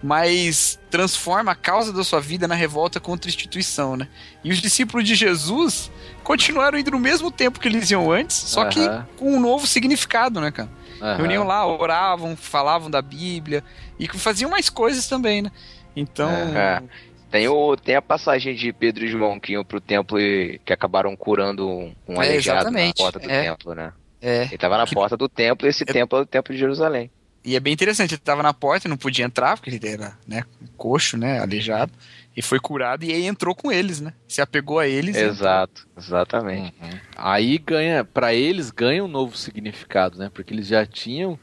Mas 0.02 0.78
transforma 0.90 1.52
a 1.52 1.56
causa 1.56 1.92
da 1.92 2.04
sua 2.04 2.20
vida 2.20 2.46
na 2.46 2.54
revolta 2.54 3.00
contra 3.00 3.28
a 3.28 3.32
instituição, 3.32 3.96
né? 3.96 4.06
E 4.44 4.50
os 4.52 4.60
discípulos 4.60 5.06
de 5.06 5.14
Jesus 5.14 5.90
continuaram 6.22 6.78
indo 6.78 6.90
no 6.90 6.98
mesmo 6.98 7.30
tempo 7.30 7.58
que 7.60 7.68
eles 7.68 7.90
iam 7.90 8.10
antes, 8.10 8.36
só 8.36 8.64
que 8.66 8.80
Aham. 8.80 9.06
com 9.18 9.36
um 9.36 9.40
novo 9.40 9.66
significado, 9.66 10.40
né, 10.40 10.50
cara? 10.50 10.68
Aham. 11.00 11.16
Reuniam 11.16 11.44
lá, 11.44 11.66
oravam, 11.66 12.36
falavam 12.36 12.90
da 12.90 13.02
Bíblia 13.02 13.62
e 13.98 14.06
que 14.08 14.18
faziam 14.18 14.50
mais 14.50 14.68
coisas 14.70 15.06
também, 15.08 15.42
né? 15.42 15.50
Então, 15.96 16.30
É. 16.30 16.82
Tem, 17.30 17.48
o, 17.48 17.74
tem 17.78 17.94
a 17.96 18.02
passagem 18.02 18.54
de 18.54 18.70
Pedro 18.74 19.04
e 19.06 19.08
João 19.08 19.40
que 19.40 19.52
iam 19.52 19.64
pro 19.64 19.80
templo 19.80 20.20
e 20.20 20.60
que 20.66 20.72
acabaram 20.72 21.16
curando 21.16 21.66
um, 21.66 21.94
um 22.06 22.20
É, 22.22 22.26
aleijado 22.26 22.70
na 22.70 22.92
porta 22.94 23.18
do 23.18 23.30
é. 23.30 23.42
templo, 23.44 23.74
né? 23.74 23.90
é. 24.20 24.42
Ele 24.44 24.58
tava 24.58 24.76
na 24.76 24.84
Que- 24.86 24.94
porta 24.94 25.16
do 25.16 25.28
templo 25.30 25.66
e 25.66 25.70
esse 25.70 25.82
É- 25.82 25.86
templo 25.86 26.18
é 26.18 26.22
o 26.22 26.26
templo 26.26 26.52
de 26.52 26.60
Jerusalém. 26.60 27.10
E 27.42 27.56
é 27.56 27.60
bem 27.60 27.72
interessante, 27.72 28.12
ele 28.14 28.20
tava 28.20 28.42
na 28.42 28.52
porta 28.52 28.86
e 28.86 28.90
não 28.90 28.98
podia 28.98 29.24
entrar, 29.24 29.56
porque 29.56 29.70
ele 29.70 29.80
era, 29.88 30.12
né, 30.28 30.44
coxo, 30.76 31.16
né, 31.16 31.40
aleijado, 31.40 31.90
e 32.36 32.42
foi 32.42 32.58
curado 32.58 33.04
e 33.04 33.12
aí 33.12 33.26
entrou 33.26 33.54
com 33.54 33.70
eles, 33.70 34.00
né? 34.00 34.12
Se 34.26 34.40
apegou 34.40 34.78
a 34.78 34.88
eles. 34.88 35.16
e 35.16 35.20
Exato, 35.20 35.86
exatamente. 35.96 36.74
Uhum. 36.80 36.98
Aí 37.16 37.58
ganha, 37.58 38.04
para 38.04 38.34
eles 38.34 38.70
ganha 38.70 39.04
um 39.04 39.08
novo 39.08 39.36
significado, 39.36 40.18
né? 40.18 40.30
Porque 40.32 40.52
eles 40.52 40.66
já 40.66 40.86
tinham 40.86 41.38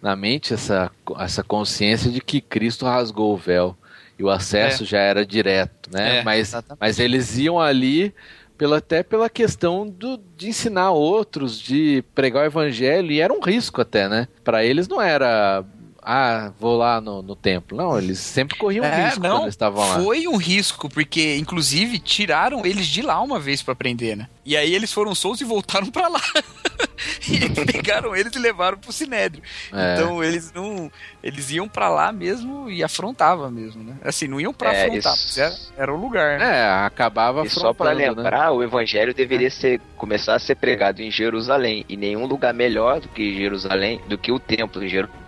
na 0.00 0.14
mente 0.14 0.54
essa, 0.54 0.90
essa 1.18 1.42
consciência 1.42 2.10
de 2.10 2.20
que 2.20 2.40
Cristo 2.40 2.84
rasgou 2.84 3.34
o 3.34 3.36
véu 3.36 3.76
e 4.18 4.24
o 4.24 4.30
acesso 4.30 4.84
já 4.84 4.98
era 4.98 5.24
direto, 5.24 5.90
né? 5.92 6.18
É, 6.18 6.22
mas, 6.22 6.48
exatamente. 6.48 6.80
mas 6.80 6.98
eles 6.98 7.38
iam 7.38 7.60
ali 7.60 8.14
pela, 8.58 8.78
até 8.78 9.04
pela 9.04 9.30
questão 9.30 9.88
do, 9.88 10.20
de 10.36 10.48
ensinar 10.48 10.90
outros, 10.90 11.58
de 11.58 12.02
pregar 12.14 12.42
o 12.42 12.46
evangelho, 12.46 13.12
e 13.12 13.20
era 13.20 13.32
um 13.32 13.40
risco 13.40 13.80
até, 13.80 14.08
né? 14.08 14.26
Para 14.42 14.64
eles 14.64 14.88
não 14.88 15.00
era, 15.00 15.64
ah, 16.10 16.52
vou 16.58 16.76
lá 16.78 17.00
no, 17.00 17.20
no 17.20 17.36
templo. 17.36 17.76
Não, 17.76 17.98
eles 17.98 18.18
sempre 18.18 18.56
corriam 18.56 18.82
É, 18.84 19.04
risco 19.04 19.20
não, 19.20 19.30
quando 19.30 19.42
eles 19.42 19.54
estavam 19.54 19.86
lá. 19.86 20.02
Foi 20.02 20.26
um 20.26 20.36
risco, 20.36 20.88
porque 20.88 21.36
inclusive 21.36 21.98
tiraram 21.98 22.64
eles 22.64 22.86
de 22.86 23.02
lá 23.02 23.20
uma 23.20 23.38
vez 23.38 23.62
pra 23.62 23.72
aprender, 23.72 24.16
né? 24.16 24.26
E 24.44 24.56
aí 24.56 24.74
eles 24.74 24.90
foram 24.92 25.14
soltos 25.14 25.42
e 25.42 25.44
voltaram 25.44 25.86
pra 25.90 26.08
lá. 26.08 26.20
e 27.28 27.64
pegaram 27.66 28.16
eles 28.16 28.34
e 28.34 28.38
levaram 28.38 28.78
pro 28.78 28.92
Sinédrio. 28.92 29.42
É. 29.72 29.94
Então 29.94 30.24
eles 30.24 30.50
não. 30.52 30.90
Eles 31.22 31.50
iam 31.50 31.68
pra 31.68 31.88
lá 31.90 32.10
mesmo 32.12 32.70
e 32.70 32.82
afrontavam 32.82 33.50
mesmo, 33.50 33.82
né? 33.84 33.94
Assim, 34.02 34.26
não 34.26 34.40
iam 34.40 34.54
pra 34.54 34.72
É, 34.72 34.84
afrontar, 34.86 35.14
isso- 35.14 35.40
era, 35.40 35.54
era 35.76 35.94
o 35.94 36.00
lugar, 36.00 36.38
né? 36.38 36.58
É, 36.60 36.84
acabava 36.86 37.44
E 37.44 37.50
só 37.50 37.72
pra 37.74 37.90
afrontando, 37.90 38.22
né? 38.22 38.22
lembrar, 38.22 38.52
o 38.52 38.62
evangelho 38.62 39.12
deveria 39.12 39.50
ser 39.50 39.80
começar 39.96 40.34
a 40.36 40.38
ser 40.38 40.54
pregado 40.54 41.02
em 41.02 41.10
Jerusalém 41.10 41.84
e 41.88 41.96
nenhum 41.96 42.24
lugar 42.24 42.54
melhor 42.54 43.00
do 43.00 43.08
que 43.08 43.34
Jerusalém, 43.36 44.00
do 44.08 44.16
que 44.16 44.32
o 44.32 44.38
templo 44.38 44.82
em 44.82 44.88
Jerusalém, 44.88 45.27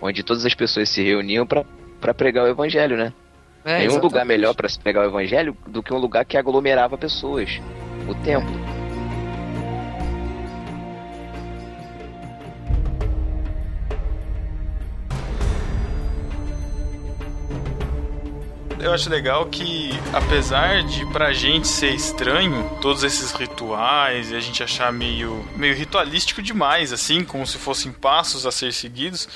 onde 0.00 0.22
todas 0.22 0.44
as 0.44 0.54
pessoas 0.54 0.88
se 0.88 1.02
reuniam 1.02 1.46
para 1.46 2.14
pregar 2.14 2.44
o 2.44 2.48
evangelho, 2.48 2.96
né? 2.96 3.12
É, 3.64 3.78
nenhum 3.78 3.86
exatamente. 3.86 4.02
lugar 4.04 4.24
melhor 4.24 4.54
pra 4.54 4.68
se 4.68 4.78
pregar 4.78 5.04
o 5.04 5.08
evangelho 5.08 5.56
do 5.66 5.82
que 5.82 5.92
um 5.92 5.98
lugar 5.98 6.24
que 6.24 6.36
aglomerava 6.36 6.96
pessoas, 6.96 7.60
o 8.08 8.14
templo. 8.14 8.75
Eu 18.86 18.94
acho 18.94 19.10
legal 19.10 19.44
que, 19.46 19.90
apesar 20.12 20.84
de 20.84 21.04
pra 21.06 21.32
gente 21.32 21.66
ser 21.66 21.90
estranho, 21.90 22.70
todos 22.80 23.02
esses 23.02 23.32
rituais 23.32 24.30
e 24.30 24.36
a 24.36 24.38
gente 24.38 24.62
achar 24.62 24.92
meio, 24.92 25.44
meio 25.56 25.74
ritualístico 25.74 26.40
demais, 26.40 26.92
assim, 26.92 27.24
como 27.24 27.44
se 27.44 27.58
fossem 27.58 27.90
passos 27.90 28.46
a 28.46 28.52
ser 28.52 28.72
seguidos, 28.72 29.28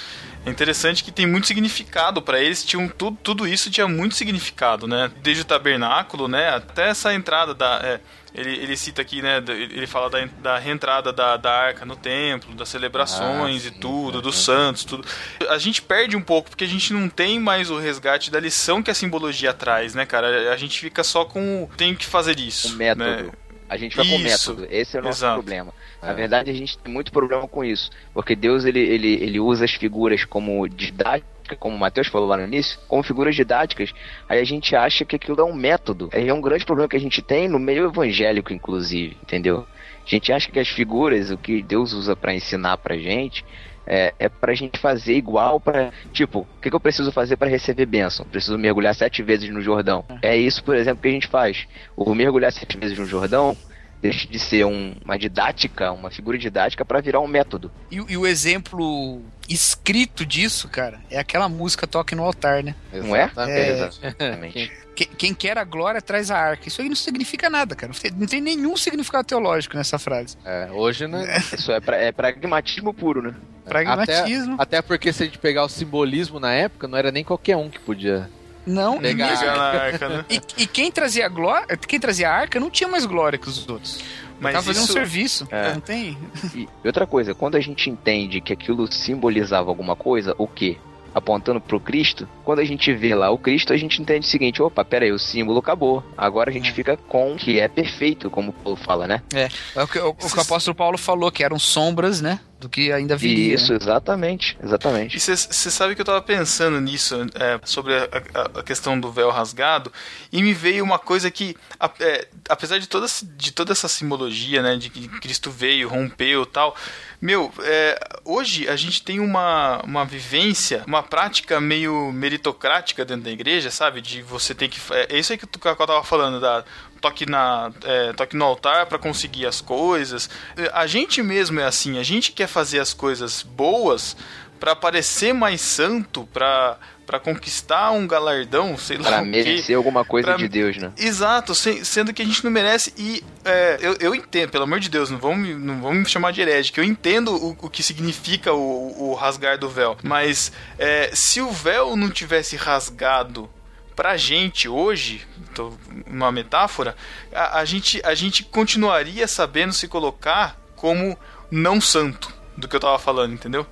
é 0.44 0.50
interessante 0.50 1.04
que 1.04 1.12
tem 1.12 1.26
muito 1.26 1.46
significado 1.46 2.22
pra 2.22 2.40
eles. 2.40 2.64
Tinham 2.64 2.88
tudo, 2.88 3.18
tudo 3.22 3.46
isso 3.46 3.70
tinha 3.70 3.86
muito 3.86 4.14
significado, 4.14 4.86
né? 4.86 5.10
Desde 5.22 5.42
o 5.42 5.44
tabernáculo, 5.44 6.28
né, 6.28 6.48
até 6.48 6.88
essa 6.88 7.12
entrada 7.12 7.54
da. 7.54 7.80
é, 7.82 8.00
ele, 8.32 8.50
ele 8.56 8.76
cita 8.76 9.02
aqui, 9.02 9.20
né? 9.20 9.42
Ele 9.48 9.86
fala 9.86 10.08
da, 10.08 10.24
da 10.40 10.58
reentrada 10.58 11.12
da, 11.12 11.36
da 11.36 11.52
arca 11.52 11.84
no 11.84 11.96
templo, 11.96 12.54
das 12.54 12.68
celebrações 12.68 13.66
Ah, 13.66 13.68
e 13.68 13.70
tudo, 13.72 14.22
dos 14.22 14.36
uhum. 14.36 14.54
santos, 14.54 14.84
tudo. 14.84 15.06
A 15.48 15.58
gente 15.58 15.82
perde 15.82 16.16
um 16.16 16.22
pouco 16.22 16.48
porque 16.48 16.64
a 16.64 16.68
gente 16.68 16.92
não 16.92 17.08
tem 17.08 17.40
mais 17.40 17.70
o 17.70 17.78
resgate 17.78 18.30
da 18.30 18.38
lição 18.38 18.82
que 18.82 18.90
a 18.90 18.94
simbologia 18.94 19.52
traz, 19.52 19.94
né, 19.94 20.06
cara? 20.06 20.52
A 20.52 20.56
gente 20.56 20.78
fica 20.78 21.02
só 21.02 21.24
com 21.24 21.64
o 21.64 21.70
tenho 21.76 21.96
que 21.96 22.06
fazer 22.06 22.38
isso. 22.38 22.74
O 22.74 22.76
método. 22.76 23.04
né? 23.04 23.30
A 23.70 23.76
gente 23.76 23.96
vai 23.96 24.04
com 24.04 24.16
Isso. 24.16 24.50
método. 24.54 24.68
Esse 24.68 24.96
é 24.96 25.00
o 25.00 25.04
nosso 25.04 25.18
Exato. 25.20 25.34
problema. 25.40 25.72
Na 26.02 26.10
É. 26.10 26.14
verdade, 26.14 26.50
a 26.50 26.54
gente 26.54 26.76
tem 26.76 26.92
muito 26.92 27.12
problema 27.12 27.46
com 27.46 27.64
isso. 27.64 27.88
Porque 28.12 28.34
Deus, 28.34 28.64
ele, 28.64 28.80
ele, 28.80 29.14
ele 29.22 29.38
usa 29.38 29.64
as 29.64 29.70
figuras 29.70 30.24
como 30.24 30.68
didática, 30.68 31.54
como 31.56 31.76
o 31.76 31.78
Matheus 31.78 32.08
falou 32.08 32.26
lá 32.28 32.36
no 32.36 32.42
início, 32.44 32.80
como 32.88 33.02
figuras 33.04 33.36
didáticas. 33.36 33.92
Aí 34.28 34.40
a 34.40 34.44
gente 34.44 34.74
acha 34.74 35.04
que 35.04 35.14
aquilo 35.14 35.40
é 35.40 35.44
um 35.44 35.54
método. 35.54 36.08
É 36.10 36.34
um 36.34 36.40
grande 36.40 36.64
problema 36.64 36.88
que 36.88 36.96
a 36.96 37.00
gente 37.00 37.22
tem 37.22 37.48
no 37.48 37.60
meio 37.60 37.84
evangélico, 37.86 38.52
inclusive, 38.52 39.16
entendeu? 39.22 39.64
A 40.04 40.08
gente 40.10 40.32
acha 40.32 40.50
que 40.50 40.58
as 40.58 40.68
figuras, 40.68 41.30
o 41.30 41.38
que 41.38 41.62
Deus 41.62 41.92
usa 41.92 42.16
pra 42.16 42.34
ensinar 42.34 42.76
pra 42.78 42.98
gente, 42.98 43.44
é, 43.92 44.14
é 44.20 44.28
pra 44.28 44.54
gente 44.54 44.78
fazer 44.78 45.14
igual 45.14 45.58
pra. 45.58 45.90
Tipo, 46.12 46.40
o 46.40 46.60
que, 46.62 46.70
que 46.70 46.76
eu 46.76 46.80
preciso 46.80 47.10
fazer 47.10 47.36
pra 47.36 47.48
receber 47.48 47.86
bênção? 47.86 48.24
Preciso 48.24 48.56
mergulhar 48.56 48.94
sete 48.94 49.20
vezes 49.20 49.50
no 49.50 49.60
Jordão. 49.60 50.04
É 50.22 50.36
isso, 50.36 50.62
por 50.62 50.76
exemplo, 50.76 51.02
que 51.02 51.08
a 51.08 51.12
gente 51.12 51.26
faz. 51.26 51.66
O 51.96 52.14
mergulhar 52.14 52.52
sete 52.52 52.78
vezes 52.78 52.96
no 52.96 53.04
Jordão 53.04 53.56
deixa 54.00 54.26
de 54.28 54.38
ser 54.38 54.64
um- 54.64 54.94
uma 55.04 55.18
didática, 55.18 55.92
uma 55.92 56.10
figura 56.10 56.38
didática 56.38 56.84
pra 56.86 57.00
virar 57.02 57.20
um 57.20 57.26
método. 57.26 57.70
E, 57.90 58.00
o- 58.00 58.06
e 58.08 58.16
o 58.16 58.26
exemplo 58.26 59.20
escrito 59.48 60.24
disso, 60.24 60.68
cara, 60.68 61.00
é 61.10 61.18
aquela 61.18 61.48
música 61.48 61.86
Toque 61.86 62.14
no 62.14 62.24
Altar, 62.24 62.62
né? 62.64 62.74
Não 62.92 63.14
é? 63.14 63.24
Exatamente. 63.24 64.00
Exatamente. 64.02 64.72
Que- 64.94 65.06
Quem 65.06 65.34
quer 65.34 65.56
a 65.58 65.64
glória 65.64 66.00
traz 66.02 66.30
a 66.30 66.36
arca. 66.38 66.68
Isso 66.68 66.80
aí 66.82 66.88
não 66.88 66.96
significa 66.96 67.48
nada, 67.50 67.74
cara. 67.74 67.92
Não 67.92 67.98
tem- 68.00 68.10
Não 68.12 68.26
tem 68.26 68.40
nenhum 68.40 68.76
significado 68.76 69.26
teológico 69.26 69.76
nessa 69.76 69.98
frase. 69.98 70.36
É, 70.44 70.68
hoje, 70.72 71.06
né? 71.06 71.24
Isso 71.52 71.72
é, 71.72 71.80
pra- 71.80 71.96
é 71.96 72.12
pragmatismo 72.12 72.92
puro, 72.94 73.22
né? 73.22 73.34
Pragmatismo. 73.64 74.54
Até, 74.54 74.78
até 74.78 74.82
porque 74.82 75.12
se 75.12 75.22
a 75.22 75.26
gente 75.26 75.38
pegar 75.38 75.64
o 75.64 75.68
simbolismo 75.68 76.38
na 76.40 76.52
época, 76.52 76.86
não 76.88 76.96
era 76.98 77.10
nem 77.12 77.24
qualquer 77.24 77.56
um 77.56 77.68
que 77.68 77.78
podia. 77.80 78.28
Não, 78.66 78.96
e 78.98 79.00
Legal. 79.00 79.28
mesmo- 79.30 79.40
Pegar 79.44 79.56
na 79.56 79.64
arca, 79.64 80.08
né? 80.08 80.24
E, 80.30 80.40
e 80.62 80.66
quem 80.66 80.90
trazia 80.92 81.26
a 81.26 81.28
glória, 81.28 81.76
quem 81.76 81.98
trazia 81.98 82.28
a 82.30 82.32
arca 82.34 82.60
não 82.60 82.70
tinha 82.70 82.88
mais 82.88 83.06
glória 83.06 83.38
que 83.38 83.48
os 83.48 83.68
outros. 83.68 84.00
Mas 84.38 84.52
Tava 84.54 84.66
fazendo 84.66 84.82
isso, 84.84 84.92
um 84.92 84.94
serviço. 84.94 85.48
É. 85.50 85.74
Não 85.74 85.80
tem. 85.80 86.16
E 86.54 86.66
outra 86.84 87.06
coisa, 87.06 87.34
quando 87.34 87.56
a 87.56 87.60
gente 87.60 87.90
entende 87.90 88.40
que 88.40 88.52
aquilo 88.52 88.90
simbolizava 88.90 89.68
alguma 89.70 89.94
coisa, 89.96 90.34
o 90.38 90.46
quê? 90.46 90.78
Apontando 91.12 91.60
pro 91.60 91.80
Cristo, 91.80 92.28
quando 92.44 92.60
a 92.60 92.64
gente 92.64 92.92
vê 92.94 93.14
lá 93.16 93.30
o 93.30 93.36
Cristo, 93.36 93.72
a 93.72 93.76
gente 93.76 94.00
entende 94.00 94.24
o 94.26 94.30
seguinte: 94.30 94.62
opa, 94.62 94.84
pera 94.84 95.04
aí, 95.04 95.10
o 95.12 95.18
símbolo 95.18 95.58
acabou. 95.58 96.04
Agora 96.16 96.50
a 96.50 96.52
gente 96.52 96.70
É. 96.70 96.72
fica 96.72 96.96
com 96.96 97.32
o 97.32 97.36
que 97.36 97.58
é 97.58 97.66
perfeito, 97.66 98.30
como 98.30 98.50
o 98.50 98.52
Paulo 98.52 98.76
fala, 98.76 99.06
né? 99.08 99.20
É 99.34 99.82
o 99.82 99.88
que 99.88 99.98
o, 99.98 100.08
o 100.10 100.14
que 100.14 100.38
o 100.38 100.40
apóstolo 100.40 100.74
Paulo 100.74 100.96
falou, 100.96 101.30
que 101.32 101.42
eram 101.42 101.58
sombras, 101.58 102.20
né? 102.20 102.38
Do 102.60 102.68
que 102.68 102.92
ainda 102.92 103.16
viria. 103.16 103.54
Isso, 103.54 103.72
né? 103.72 103.78
exatamente, 103.80 104.56
exatamente. 104.62 105.16
E 105.16 105.20
você 105.20 105.36
sabe 105.70 105.94
que 105.94 106.00
eu 106.02 106.04
tava 106.04 106.20
pensando 106.20 106.78
nisso, 106.78 107.16
é, 107.34 107.58
sobre 107.64 107.94
a, 107.96 108.04
a- 108.34 108.60
a 108.60 108.62
questão 108.62 109.00
do 109.00 109.10
véu 109.10 109.30
rasgado, 109.30 109.90
e 110.30 110.42
me 110.42 110.52
veio 110.52 110.84
uma 110.84 110.98
coisa 110.98 111.30
que, 111.30 111.56
a- 111.78 111.90
é, 111.98 112.28
apesar 112.50 112.78
de 112.78 112.86
toda, 112.86 113.06
de 113.36 113.50
toda 113.52 113.72
essa 113.72 113.88
simbologia, 113.88 114.60
né, 114.60 114.76
de 114.76 114.90
que 114.90 115.08
Cristo 115.20 115.50
veio, 115.50 115.88
rompeu 115.88 116.42
e 116.42 116.46
tal, 116.46 116.76
meu, 117.18 117.50
é, 117.60 117.98
hoje 118.26 118.68
a 118.68 118.76
gente 118.76 119.02
tem 119.02 119.20
uma, 119.20 119.80
uma 119.82 120.04
vivência, 120.04 120.84
uma 120.86 121.02
prática 121.02 121.60
meio 121.60 122.12
meritocrática 122.12 123.04
dentro 123.06 123.24
da 123.24 123.30
igreja, 123.30 123.70
sabe? 123.70 124.00
De 124.00 124.22
você 124.22 124.54
ter 124.54 124.68
que. 124.68 124.78
É, 124.92 125.16
é 125.16 125.18
isso 125.18 125.32
aí 125.32 125.38
que, 125.38 125.46
que 125.46 125.66
eu 125.68 125.76
tava 125.76 126.02
falando, 126.04 126.40
da 126.40 126.64
toque, 127.00 127.26
na, 127.26 127.72
é, 127.84 128.12
toque 128.12 128.36
no 128.36 128.44
altar 128.44 128.86
para 128.86 128.98
conseguir 128.98 129.46
as 129.46 129.60
coisas. 129.60 130.28
É, 130.56 130.70
A 130.72 130.86
gente 130.86 131.22
mesmo 131.22 131.58
é 131.60 131.64
assim, 131.64 131.98
a 131.98 132.02
gente 132.02 132.32
quer 132.32 132.46
fazer 132.46 132.78
as 132.80 132.92
coisas 132.94 133.42
boas 133.42 134.16
para 134.58 134.76
parecer 134.76 135.32
mais 135.32 135.60
santo, 135.60 136.28
para 136.32 136.76
para 137.06 137.18
conquistar 137.18 137.90
um 137.90 138.06
galardão, 138.06 138.78
sei 138.78 138.96
lá 138.96 139.08
Pra 139.08 139.20
o 139.22 139.24
quê. 139.24 139.30
merecer 139.30 139.76
alguma 139.76 140.04
coisa 140.04 140.28
Pra- 140.28 140.36
de 140.36 140.46
Deus, 140.46 140.76
né? 140.76 140.92
Exato, 140.96 141.56
se- 141.56 141.84
sendo 141.84 142.14
que 142.14 142.22
a 142.22 142.24
gente 142.24 142.44
não 142.44 142.52
merece. 142.52 142.94
E 142.96 143.24
é, 143.44 143.78
eu, 143.82 143.96
eu 143.98 144.14
entendo, 144.14 144.48
pelo 144.50 144.62
amor 144.62 144.78
de 144.78 144.88
Deus, 144.88 145.10
não 145.10 145.18
vão 145.18 145.34
me, 145.34 145.52
não 145.52 145.80
vão 145.80 145.92
me 145.92 146.06
chamar 146.06 146.30
de 146.32 146.40
que 146.70 146.78
eu 146.78 146.84
entendo 146.84 147.34
o, 147.34 147.56
o 147.62 147.68
que 147.68 147.82
significa 147.82 148.52
o, 148.52 149.10
o 149.10 149.14
rasgar 149.14 149.58
do 149.58 149.68
véu. 149.68 149.98
Mas 150.04 150.52
é, 150.78 151.10
se 151.12 151.40
o 151.40 151.50
véu 151.50 151.96
não 151.96 152.08
tivesse 152.10 152.54
rasgado 152.54 153.50
pra 153.96 154.16
gente 154.16 154.68
hoje, 154.68 155.26
tô- 155.54 155.72
uma 156.06 156.30
metáfora, 156.32 156.96
a, 157.32 157.58
a 157.60 157.64
gente, 157.64 158.00
a 158.04 158.14
gente 158.14 158.42
continuaria 158.44 159.26
sabendo 159.28 159.72
se 159.72 159.86
colocar 159.88 160.56
como 160.76 161.18
não 161.50 161.80
santo 161.80 162.32
do 162.56 162.68
que 162.68 162.76
eu 162.76 162.80
tava 162.80 162.98
falando, 162.98 163.32
entendeu? 163.32 163.66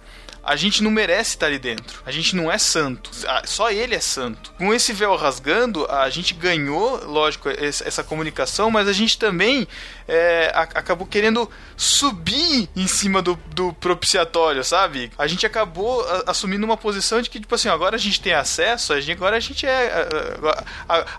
A 0.49 0.57
gente 0.57 0.83
não 0.83 0.91
merece 0.91 1.31
estar 1.31 1.45
ali 1.47 1.59
dentro. 1.59 2.01
A 2.07 2.11
gente 2.11 2.35
não 2.35 2.51
é 2.51 2.57
santo. 2.57 3.11
Só 3.45 3.71
ele 3.71 3.95
é 3.95 4.01
santo. 4.01 4.51
Com 4.57 4.73
esse 4.73 4.95
véu 4.95 5.15
rasgando, 5.15 5.87
a 5.91 6.09
gente 6.09 6.33
ganhou, 6.33 7.05
lógico, 7.07 7.49
essa 7.51 8.03
comunicação, 8.03 8.71
mas 8.71 8.89
a 8.89 8.93
gente 8.95 9.19
também 9.19 9.69
é, 10.09 10.51
acabou 10.55 11.07
querendo 11.07 11.51
subir 11.77 12.69
em 12.75 12.87
cima 12.87 13.21
do, 13.21 13.39
do 13.55 13.73
propiciatório, 13.75 14.65
sabe? 14.65 15.11
A 15.19 15.27
gente 15.27 15.45
acabou 15.45 16.03
assumindo 16.27 16.65
uma 16.65 16.77
posição 16.77 17.21
de 17.21 17.29
que, 17.29 17.39
tipo 17.39 17.55
assim, 17.55 17.69
agora 17.69 17.97
a 17.97 17.99
gente 17.99 18.21
tem 18.21 18.33
acesso, 18.33 18.95
agora 18.95 19.37
a 19.37 19.41
gente 19.41 19.67
é. 19.67 20.07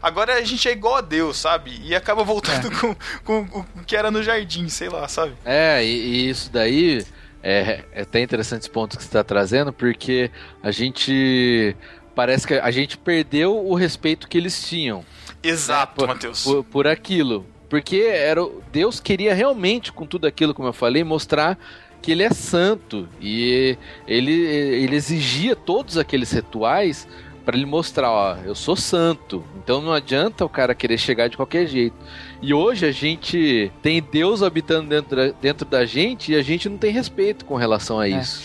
Agora, 0.01 0.33
a- 0.35 0.41
gente 0.43 0.67
é 0.67 0.71
igual 0.71 0.95
a 0.95 1.01
Deus, 1.01 1.37
sabe? 1.37 1.79
E 1.83 1.93
acaba 1.93 2.23
voltando 2.23 2.71
com, 2.79 2.95
com 3.23 3.59
o 3.75 3.83
que 3.85 3.95
era 3.95 4.09
no 4.09 4.23
jardim, 4.23 4.67
sei 4.69 4.89
lá, 4.89 5.07
sabe? 5.07 5.33
É, 5.45 5.83
e, 5.83 5.87
e 6.25 6.29
isso 6.29 6.49
daí 6.51 7.05
é, 7.43 7.83
é 7.93 8.01
até 8.01 8.21
interessante 8.21 8.61
esse 8.61 8.69
ponto 8.69 8.97
que 8.97 9.03
você 9.03 9.09
está 9.09 9.23
trazendo, 9.23 9.71
porque 9.73 10.29
a 10.61 10.71
gente. 10.71 11.75
Parece 12.15 12.45
que 12.45 12.53
a 12.55 12.71
gente 12.71 12.97
perdeu 12.97 13.55
o 13.65 13.73
respeito 13.75 14.27
que 14.27 14.37
eles 14.37 14.67
tinham 14.67 15.05
Exato, 15.41 15.95
por- 15.95 16.07
Matheus. 16.07 16.43
por, 16.43 16.63
por 16.65 16.87
aquilo. 16.87 17.45
Porque 17.69 17.97
era, 17.97 18.41
Deus 18.73 18.99
queria 18.99 19.33
realmente, 19.33 19.93
com 19.93 20.05
tudo 20.05 20.25
aquilo, 20.27 20.53
como 20.53 20.67
eu 20.67 20.73
falei, 20.73 21.03
mostrar 21.03 21.57
que 22.01 22.11
ele 22.11 22.23
é 22.23 22.31
santo. 22.31 23.07
E 23.21 23.77
ele, 24.07 24.33
ele 24.33 24.95
exigia 24.95 25.55
todos 25.55 25.97
aqueles 25.97 26.31
rituais 26.31 27.07
para 27.49 27.57
ele 27.57 27.65
mostrar, 27.65 28.11
ó, 28.11 28.35
eu 28.45 28.53
sou 28.53 28.75
santo. 28.75 29.43
Então 29.63 29.81
não 29.81 29.91
adianta 29.91 30.45
o 30.45 30.49
cara 30.49 30.75
querer 30.75 30.99
chegar 30.99 31.27
de 31.29 31.35
qualquer 31.35 31.65
jeito. 31.65 31.95
E 32.43 32.53
hoje 32.53 32.85
a 32.85 32.91
gente 32.91 33.71
tem 33.81 33.99
Deus 34.03 34.43
habitando 34.43 34.87
dentro 34.87 35.15
da, 35.15 35.31
dentro 35.41 35.65
da 35.67 35.83
gente 35.83 36.31
e 36.31 36.35
a 36.35 36.43
gente 36.43 36.69
não 36.69 36.77
tem 36.77 36.91
respeito 36.93 37.45
com 37.45 37.55
relação 37.55 37.99
a 37.99 38.07
isso. 38.07 38.43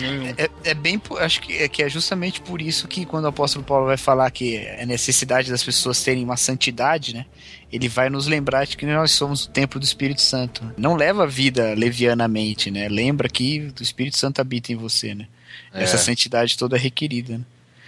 Nenhum. 0.00 0.32
É, 0.38 0.48
é 0.70 0.74
bem, 0.74 0.96
po- 0.96 1.18
acho 1.18 1.40
que 1.40 1.54
é, 1.54 1.68
que 1.68 1.82
é 1.82 1.88
justamente 1.88 2.40
por 2.40 2.62
isso 2.62 2.86
que 2.86 3.04
quando 3.04 3.24
o 3.24 3.28
apóstolo 3.28 3.64
Paulo 3.64 3.86
vai 3.86 3.96
falar 3.96 4.30
que 4.30 4.56
é 4.56 4.86
necessidade 4.86 5.50
das 5.50 5.64
pessoas 5.64 6.00
terem 6.04 6.22
uma 6.22 6.36
santidade, 6.36 7.14
né? 7.14 7.26
Ele 7.72 7.88
vai 7.88 8.08
nos 8.08 8.28
lembrar 8.28 8.64
de 8.64 8.76
que 8.76 8.86
nós 8.86 9.10
somos 9.10 9.44
o 9.44 9.50
templo 9.50 9.80
do 9.80 9.84
Espírito 9.84 10.22
Santo. 10.22 10.62
Não 10.78 10.94
leva 10.94 11.24
a 11.24 11.26
vida 11.26 11.74
levianamente, 11.76 12.70
né? 12.70 12.88
Lembra 12.88 13.28
que 13.28 13.72
o 13.78 13.82
Espírito 13.82 14.16
Santo 14.16 14.40
habita 14.40 14.72
em 14.72 14.76
você, 14.76 15.14
né? 15.16 15.26
Essa 15.74 15.96
É. 15.96 15.98
santidade 15.98 16.56
toda 16.56 16.76
é 16.76 16.78
requerida, 16.80 17.38
né? 17.38 17.44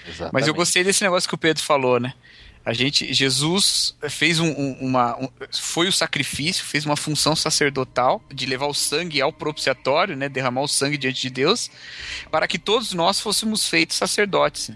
Mas 0.09 0.17
eu 0.17 0.27
Exatamente. 0.27 0.53
gostei 0.53 0.85
desse 0.85 1.03
negócio 1.03 1.29
que 1.29 1.35
o 1.35 1.39
Pedro 1.39 1.63
falou, 1.63 1.99
né? 2.01 2.15
A 2.65 2.73
gente, 2.75 3.15
Jesus 3.15 3.95
fez 4.11 4.39
um, 4.41 4.49
um- 4.51 4.77
uma, 4.81 5.17
um- 5.17 5.29
foi 5.51 5.89
o 5.89 5.93
sacrifício, 5.93 6.65
fez 6.65 6.85
uma 6.85 6.97
função 6.97 7.35
sacerdotal 7.35 8.23
de 8.33 8.45
levar 8.45 8.67
o 8.67 8.75
sangue 8.75 9.23
ao 9.23 9.33
propiciatório, 9.33 10.15
né? 10.17 10.29
Derramar 10.29 10.61
o 10.63 10.69
sangue 10.69 10.99
diante 10.99 11.23
de 11.23 11.31
Deus, 11.31 11.71
para 12.31 12.47
que 12.47 12.59
todos 12.59 12.93
nós 12.93 13.21
fôssemos 13.21 13.67
feitos 13.67 13.97
sacerdotes. 13.97 14.71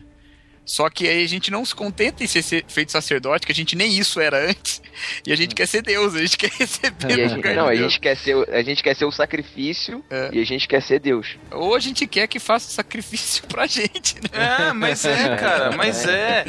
Só 0.64 0.88
que 0.88 1.08
aí 1.08 1.24
a 1.24 1.28
gente 1.28 1.50
não 1.50 1.64
se 1.64 1.74
contenta 1.74 2.22
em 2.22 2.26
ser 2.26 2.42
feito 2.68 2.92
sacerdote, 2.92 3.44
que 3.44 3.52
a 3.52 3.54
gente 3.54 3.74
nem 3.74 3.98
isso 3.98 4.20
era 4.20 4.48
antes, 4.48 4.80
e 5.26 5.32
a 5.32 5.36
gente 5.36 5.54
quer 5.56 5.66
ser 5.66 5.82
Deus, 5.82 6.14
a 6.14 6.20
gente 6.20 6.36
quer 6.38 6.50
receber 6.52 7.10
E 7.18 7.22
a 7.22 7.26
o 7.26 7.28
gente, 7.28 7.54
não, 7.54 7.66
a 7.66 7.72
de 7.72 7.78
Deus. 7.78 7.92
gente, 7.92 8.00
quer 8.00 8.16
ser, 8.16 8.36
o- 8.36 8.46
a 8.48 8.62
gente 8.62 8.82
quer 8.82 8.94
ser 8.94 9.04
o 9.04 9.10
sacrifício 9.10 10.04
É. 10.08 10.30
e 10.32 10.40
a 10.40 10.44
gente 10.44 10.68
quer 10.68 10.80
ser 10.80 11.00
Deus. 11.00 11.36
Ou 11.50 11.74
a 11.74 11.80
gente 11.80 12.06
quer 12.06 12.28
que 12.28 12.38
faça 12.38 12.68
o 12.68 12.72
sacrifício 12.72 13.42
pra 13.48 13.66
gente, 13.66 14.14
né? 14.32 14.68
É, 14.68 14.72
mas 14.72 15.04
é, 15.04 15.36
cara, 15.36 15.72
mas 15.76 16.06
é. 16.06 16.44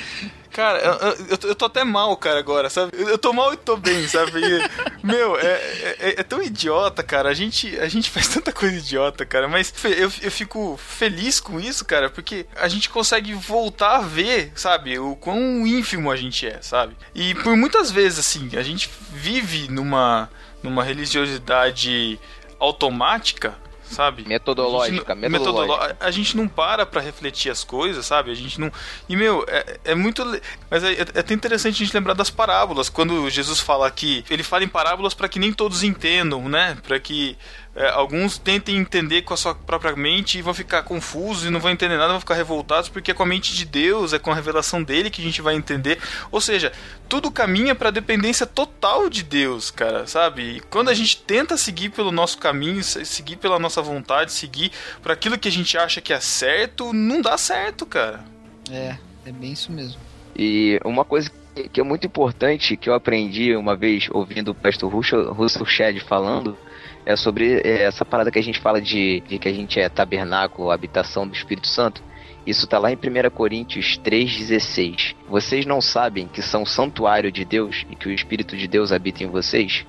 Cara, 0.53 0.79
eu, 0.79 1.09
eu, 1.29 1.49
eu 1.49 1.55
tô 1.55 1.65
até 1.65 1.83
mal, 1.83 2.15
cara, 2.15 2.37
agora, 2.37 2.69
sabe? 2.69 2.91
Eu, 2.95 3.17
tô 3.17 3.33
mal 3.33 3.51
e 3.53 3.57
tô 3.57 3.75
bem, 3.75 4.07
sabe? 4.07 4.39
Meu, 5.01 5.35
é, 5.39 5.95
é, 5.99 6.15
é 6.19 6.23
tão 6.23 6.43
idiota, 6.43 7.01
cara. 7.01 7.29
A 7.29 7.33
gente, 7.33 7.75
a 7.79 7.87
gente 7.87 8.11
faz 8.11 8.27
tanta 8.27 8.53
coisa 8.53 8.77
idiota, 8.77 9.25
cara. 9.25 9.47
Mas 9.47 9.73
eu, 9.83 10.11
eu 10.21 10.31
fico 10.31 10.77
feliz 10.77 11.39
com 11.39 11.59
isso, 11.59 11.83
cara, 11.83 12.07
porque 12.07 12.45
a 12.55 12.67
gente 12.67 12.87
consegue 12.87 13.33
voltar 13.33 13.97
a 13.97 14.01
ver, 14.01 14.51
sabe? 14.55 14.99
O 14.99 15.15
quão 15.15 15.65
ínfimo 15.65 16.11
a 16.11 16.15
gente 16.15 16.45
é, 16.45 16.61
sabe? 16.61 16.95
E 17.15 17.33
por 17.33 17.57
muitas 17.57 17.89
vezes, 17.89 18.19
assim, 18.19 18.51
a 18.55 18.61
gente 18.61 18.91
vive 19.09 19.67
numa, 19.71 20.29
numa 20.61 20.83
religiosidade 20.83 22.19
automática, 22.59 23.55
sabe? 23.93 24.27
Metodológica, 24.27 25.13
A 25.13 25.15
gente 25.15 25.23
não- 25.23 25.29
metodológica. 25.31 25.77
metodolo- 25.77 25.97
A 25.99 26.11
gente 26.11 26.35
não 26.37 26.47
para 26.47 26.85
pra 26.85 27.01
refletir 27.01 27.49
as 27.51 27.63
coisas, 27.63 28.05
sabe? 28.05 28.31
A 28.31 28.35
gente 28.35 28.59
não. 28.59 28.71
E, 29.07 29.15
meu, 29.15 29.45
é, 29.47 29.79
é 29.85 29.95
muito. 29.95 30.23
Mas 30.69 30.83
é, 30.83 30.93
é 30.93 31.01
até 31.19 31.33
interessante 31.33 31.75
a 31.81 31.85
gente 31.85 31.93
lembrar 31.95 32.13
das 32.13 32.29
parábolas. 32.29 32.89
Quando 32.89 33.29
Jesus 33.29 33.59
fala 33.59 33.89
que. 33.91 34.23
Ele 34.29 34.43
fala 34.43 34.63
em 34.63 34.67
parábolas 34.67 35.13
pra 35.13 35.27
que 35.29 35.39
nem 35.39 35.53
todos 35.53 35.83
entendam, 35.83 36.47
né? 36.49 36.77
Pra 36.85 36.99
que. 36.99 37.37
É, 37.75 37.89
alguns 37.89 38.37
tentem 38.37 38.77
entender 38.77 39.23
com 39.23 39.33
a 39.33 39.37
sua 39.37 39.55
própria 39.55 39.95
mente 39.95 40.37
e 40.37 40.41
vão 40.41 40.53
ficar 40.53 40.83
confusos 40.83 41.45
e 41.45 41.49
não 41.49 41.59
vão 41.59 41.71
entender 41.71 41.97
nada, 41.97 42.11
vão 42.11 42.19
ficar 42.19 42.35
revoltados, 42.35 42.87
porque 42.87 43.11
é 43.11 43.13
com 43.13 43.23
a 43.23 43.25
mente 43.25 43.55
de 43.55 43.65
Deus, 43.65 44.13
é 44.13 44.19
com 44.19 44.31
a 44.31 44.35
revelação 44.35 44.83
dele 44.83 45.09
que 45.09 45.21
a 45.21 45.23
gente 45.23 45.41
vai 45.41 45.55
entender. 45.55 45.99
Ou 46.31 46.39
seja, 46.39 46.71
tudo 47.09 47.31
caminha 47.31 47.73
para 47.73 47.87
a 47.89 47.91
dependência 47.91 48.45
total 48.45 49.09
de 49.09 49.23
Deus, 49.23 49.71
cara, 49.71 50.05
sabe? 50.05 50.57
E 50.57 50.59
quando 50.59 50.89
a 50.89 50.93
gente 50.93 51.17
tenta 51.17 51.57
seguir 51.57 51.89
pelo 51.89 52.11
nosso 52.11 52.37
caminho, 52.37 52.83
seguir 52.83 53.37
pela 53.37 53.57
nossa 53.57 53.81
vontade, 53.81 54.31
seguir 54.31 54.71
para 55.01 55.13
aquilo 55.13 55.37
que 55.37 55.47
a 55.47 55.51
gente 55.51 55.75
acha 55.75 55.99
que 55.99 56.13
é 56.13 56.19
certo, 56.19 56.93
não 56.93 57.21
dá 57.21 57.37
certo, 57.39 57.87
cara. 57.87 58.23
É, 58.69 58.97
é 59.25 59.31
bem 59.31 59.51
isso 59.51 59.71
mesmo. 59.71 59.99
E 60.35 60.79
uma 60.85 61.03
coisa 61.03 61.31
que 61.71 61.79
é 61.79 61.83
muito 61.83 62.05
importante 62.05 62.77
que 62.77 62.89
eu 62.89 62.93
aprendi 62.93 63.55
uma 63.55 63.75
vez 63.75 64.07
ouvindo 64.11 64.51
o 64.51 64.55
pastor 64.55 64.91
Russell 64.91 65.65
Shedd 65.65 65.99
falando 66.01 66.57
é 67.05 67.15
sobre 67.15 67.61
é, 67.61 67.83
essa 67.83 68.05
parada 68.05 68.31
que 68.31 68.39
a 68.39 68.43
gente 68.43 68.59
fala 68.59 68.81
de, 68.81 69.21
de 69.21 69.37
que 69.37 69.47
a 69.47 69.53
gente 69.53 69.79
é 69.79 69.89
tabernáculo, 69.89 70.71
habitação 70.71 71.27
do 71.27 71.33
Espírito 71.33 71.67
Santo. 71.67 72.03
Isso 72.45 72.65
está 72.65 72.77
lá 72.77 72.91
em 72.91 72.95
1 72.95 73.29
Coríntios 73.29 73.97
3,16. 74.03 75.15
Vocês 75.29 75.65
não 75.65 75.79
sabem 75.79 76.27
que 76.27 76.41
são 76.41 76.65
santuário 76.65 77.31
de 77.31 77.45
Deus 77.45 77.85
e 77.89 77.95
que 77.95 78.07
o 78.07 78.11
Espírito 78.11 78.57
de 78.57 78.67
Deus 78.67 78.91
habita 78.91 79.23
em 79.23 79.27
vocês? 79.27 79.85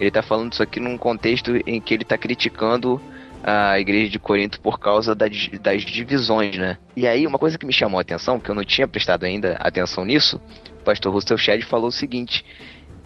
Ele 0.00 0.08
está 0.08 0.22
falando 0.22 0.52
isso 0.52 0.62
aqui 0.62 0.80
num 0.80 0.96
contexto 0.96 1.56
em 1.66 1.80
que 1.80 1.92
ele 1.92 2.04
está 2.04 2.16
criticando 2.16 3.00
a 3.42 3.78
igreja 3.78 4.10
de 4.10 4.18
Corinto 4.18 4.60
por 4.60 4.78
causa 4.78 5.14
das, 5.14 5.48
das 5.60 5.82
divisões, 5.82 6.56
né? 6.56 6.78
E 6.96 7.06
aí, 7.06 7.26
uma 7.26 7.38
coisa 7.38 7.58
que 7.58 7.66
me 7.66 7.72
chamou 7.72 7.98
a 7.98 8.02
atenção, 8.02 8.40
que 8.40 8.50
eu 8.50 8.54
não 8.54 8.64
tinha 8.64 8.88
prestado 8.88 9.24
ainda 9.24 9.56
atenção 9.60 10.04
nisso, 10.04 10.40
o 10.80 10.84
pastor 10.84 11.12
Russell 11.12 11.38
Shedd 11.38 11.62
falou 11.62 11.88
o 11.88 11.92
seguinte: 11.92 12.44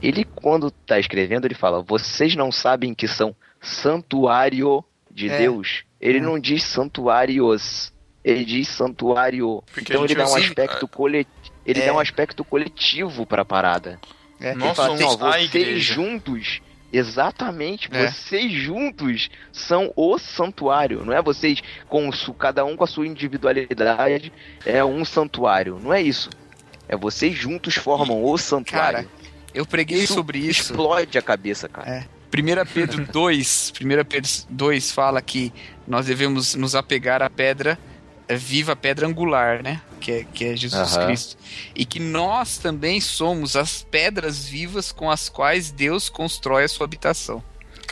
ele, 0.02 0.24
quando 0.24 0.68
está 0.68 0.98
escrevendo, 0.98 1.46
ele 1.46 1.54
fala, 1.54 1.82
vocês 1.82 2.34
não 2.34 2.50
sabem 2.50 2.94
que 2.94 3.06
são 3.06 3.34
santuário 3.62 4.84
de 5.10 5.28
é. 5.28 5.38
Deus. 5.38 5.84
Ele 6.00 6.20
hum. 6.20 6.24
não 6.24 6.38
diz 6.38 6.64
santuários, 6.64 7.92
ele 8.24 8.44
diz 8.44 8.68
santuário. 8.68 9.62
Porque 9.72 9.92
então 9.92 10.04
ele 10.04 10.14
dá 10.14 10.28
um 10.28 10.36
aspecto 10.36 10.88
coletivo. 10.88 11.52
Ele 11.64 11.80
é. 11.80 11.86
dá 11.86 11.94
um 11.94 12.00
aspecto 12.00 12.44
coletivo 12.44 13.24
para 13.24 13.42
a 13.42 13.44
parada. 13.44 14.00
É. 14.40 14.54
Nós 14.54 14.76
fala 14.76 14.94
assim, 14.94 15.04
ó, 15.04 15.16
vocês 15.16 15.84
juntos, 15.84 16.60
exatamente, 16.92 17.88
é. 17.92 18.08
vocês 18.08 18.50
juntos 18.50 19.30
são 19.52 19.92
o 19.94 20.18
santuário. 20.18 21.04
Não 21.04 21.12
é 21.12 21.22
vocês 21.22 21.62
com 21.88 22.10
cada 22.36 22.64
um 22.64 22.76
com 22.76 22.82
a 22.82 22.88
sua 22.88 23.06
individualidade 23.06 24.32
é 24.66 24.84
um 24.84 25.04
santuário. 25.04 25.78
Não 25.80 25.92
é 25.92 26.02
isso. 26.02 26.28
É 26.88 26.96
vocês 26.96 27.36
juntos 27.36 27.76
formam 27.76 28.24
o 28.24 28.36
santuário. 28.36 29.08
Cara, 29.08 29.08
eu 29.54 29.64
preguei 29.64 30.02
isso 30.02 30.14
sobre 30.14 30.38
isso. 30.38 30.72
Explode 30.72 31.16
a 31.16 31.22
cabeça, 31.22 31.68
cara. 31.68 31.88
É. 31.88 32.21
1 32.32 32.72
Pedro 32.72 33.06
2, 33.12 33.72
1 33.80 34.04
Pedro 34.04 34.30
2 34.48 34.90
fala 34.92 35.20
que 35.20 35.52
nós 35.86 36.06
devemos 36.06 36.54
nos 36.54 36.74
apegar 36.74 37.22
à 37.22 37.28
pedra 37.28 37.78
é, 38.26 38.36
viva, 38.36 38.74
pedra 38.74 39.06
angular, 39.06 39.62
né? 39.62 39.82
Que 40.00 40.12
é, 40.12 40.24
que 40.24 40.44
é 40.46 40.56
Jesus 40.56 40.96
uhum. 40.96 41.06
Cristo. 41.06 41.36
E 41.74 41.84
que 41.84 42.00
nós 42.00 42.56
também 42.56 43.00
somos 43.00 43.56
as 43.56 43.82
pedras 43.82 44.46
vivas 44.46 44.90
com 44.90 45.10
as 45.10 45.28
quais 45.28 45.70
Deus 45.70 46.08
constrói 46.08 46.64
a 46.64 46.68
sua 46.68 46.86
habitação. 46.86 47.42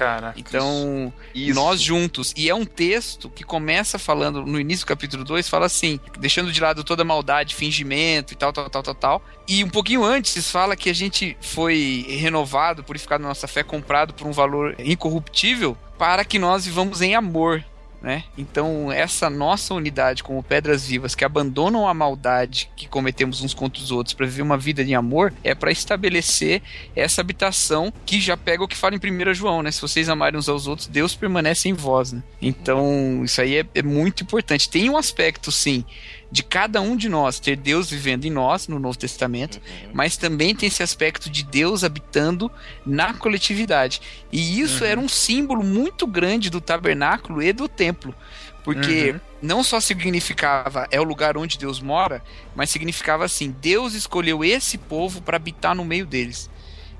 Cara, 0.01 0.33
então, 0.35 1.13
isso. 1.35 1.55
nós 1.55 1.79
juntos. 1.79 2.33
E 2.35 2.49
é 2.49 2.55
um 2.55 2.65
texto 2.65 3.29
que 3.29 3.45
começa 3.45 3.99
falando, 3.99 4.47
no 4.47 4.59
início 4.59 4.87
do 4.87 4.89
capítulo 4.89 5.25
2, 5.25 5.47
fala 5.47 5.67
assim, 5.67 6.01
deixando 6.19 6.51
de 6.51 6.59
lado 6.59 6.83
toda 6.83 7.05
maldade, 7.05 7.55
fingimento 7.55 8.33
e 8.33 8.37
tal, 8.37 8.51
tal, 8.51 8.71
tal, 8.71 8.83
tal, 8.83 8.95
tal. 8.95 9.23
E 9.47 9.63
um 9.63 9.69
pouquinho 9.69 10.03
antes 10.03 10.51
fala 10.51 10.75
que 10.75 10.89
a 10.89 10.95
gente 10.95 11.37
foi 11.43 12.07
renovado, 12.09 12.83
purificado 12.83 13.23
na 13.23 13.29
nossa 13.29 13.47
fé, 13.47 13.63
comprado 13.63 14.15
por 14.15 14.27
um 14.27 14.33
valor 14.33 14.75
incorruptível, 14.79 15.77
para 15.99 16.25
que 16.25 16.39
nós 16.39 16.65
vivamos 16.65 17.03
em 17.03 17.15
amor 17.15 17.63
né? 18.03 18.25
Então, 18.37 18.91
essa 18.91 19.29
nossa 19.29 19.75
unidade 19.75 20.23
como 20.23 20.43
pedras 20.43 20.87
vivas 20.87 21.15
que 21.15 21.25
abandonam 21.25 21.87
a 21.87 21.93
maldade 21.93 22.71
que 22.77 22.89
cometemos 22.89 23.43
uns 23.43 23.53
contra 23.53 23.83
os 23.83 23.91
outros 23.91 24.15
para 24.15 24.27
viver 24.27 24.43
uma 24.43 24.57
vida 24.57 24.85
de 24.85 24.95
amor 24.95 25.33
é 25.45 25.55
para 25.55 25.71
estabelecer 25.71 26.63
essa 26.97 27.21
habitação 27.21 27.93
que 28.07 28.21
já 28.21 28.37
pega 28.37 28.65
o 28.65 28.69
que 28.69 28.77
fala 28.77 28.95
em 28.95 28.99
1 28.99 29.35
João, 29.35 29.63
né? 29.63 29.71
Se 29.71 29.83
vocês 29.83 30.09
amarem 30.09 30.39
uns 30.39 30.49
aos 30.49 30.67
outros, 30.67 30.89
Deus 30.89 31.15
permanece 31.15 31.69
em 31.69 31.75
vós, 31.75 32.13
né? 32.13 32.23
Então, 32.41 33.23
isso 33.25 33.41
aí 33.41 33.57
é, 33.59 33.67
é 33.75 33.83
muito 33.83 34.23
importante. 34.23 34.69
Tem 34.69 34.89
um 34.89 34.97
aspecto, 34.97 35.53
sim, 35.53 35.85
de 36.31 36.43
cada 36.43 36.81
um 36.81 36.97
de 36.97 37.09
nós 37.09 37.41
ter 37.41 37.57
Deus 37.57 37.91
vivendo 37.91 38.25
em 38.25 38.31
nós 38.31 38.69
no 38.69 38.79
Novo 38.79 38.97
Testamento, 38.97 39.57
uhum. 39.57 39.91
mas 39.93 40.17
também 40.17 40.55
tem 40.55 40.69
esse 40.69 40.83
aspecto 40.83 41.29
de 41.29 41.43
Deus 41.43 41.83
habitando 41.83 42.51
na 42.87 43.13
coletividade. 43.15 44.01
E 44.31 44.61
isso 44.61 44.85
uhum. 44.85 44.91
era 44.91 45.01
um 45.01 45.09
símbolo 45.09 45.65
muito 45.65 46.07
grande 46.07 46.49
do 46.49 46.61
tabernáculo 46.61 47.43
e 47.43 47.53
do 47.53 47.69
templo, 47.69 48.15
porque 48.63 49.11
uhum. 49.11 49.21
não 49.43 49.65
só 49.65 49.81
significava 49.81 50.87
é 50.91 51.01
o 51.01 51.05
lugar 51.05 51.37
onde 51.37 51.59
Deus 51.59 51.81
mora, 51.81 52.23
mas 52.55 52.71
significava 52.71 53.25
assim: 53.25 53.55
Deus 53.61 53.95
escolheu 53.95 54.45
esse 54.45 54.79
povo 54.79 55.21
para 55.21 55.37
habitar 55.37 55.75
no 55.75 55.85
meio 55.85 56.07
deles. 56.07 56.49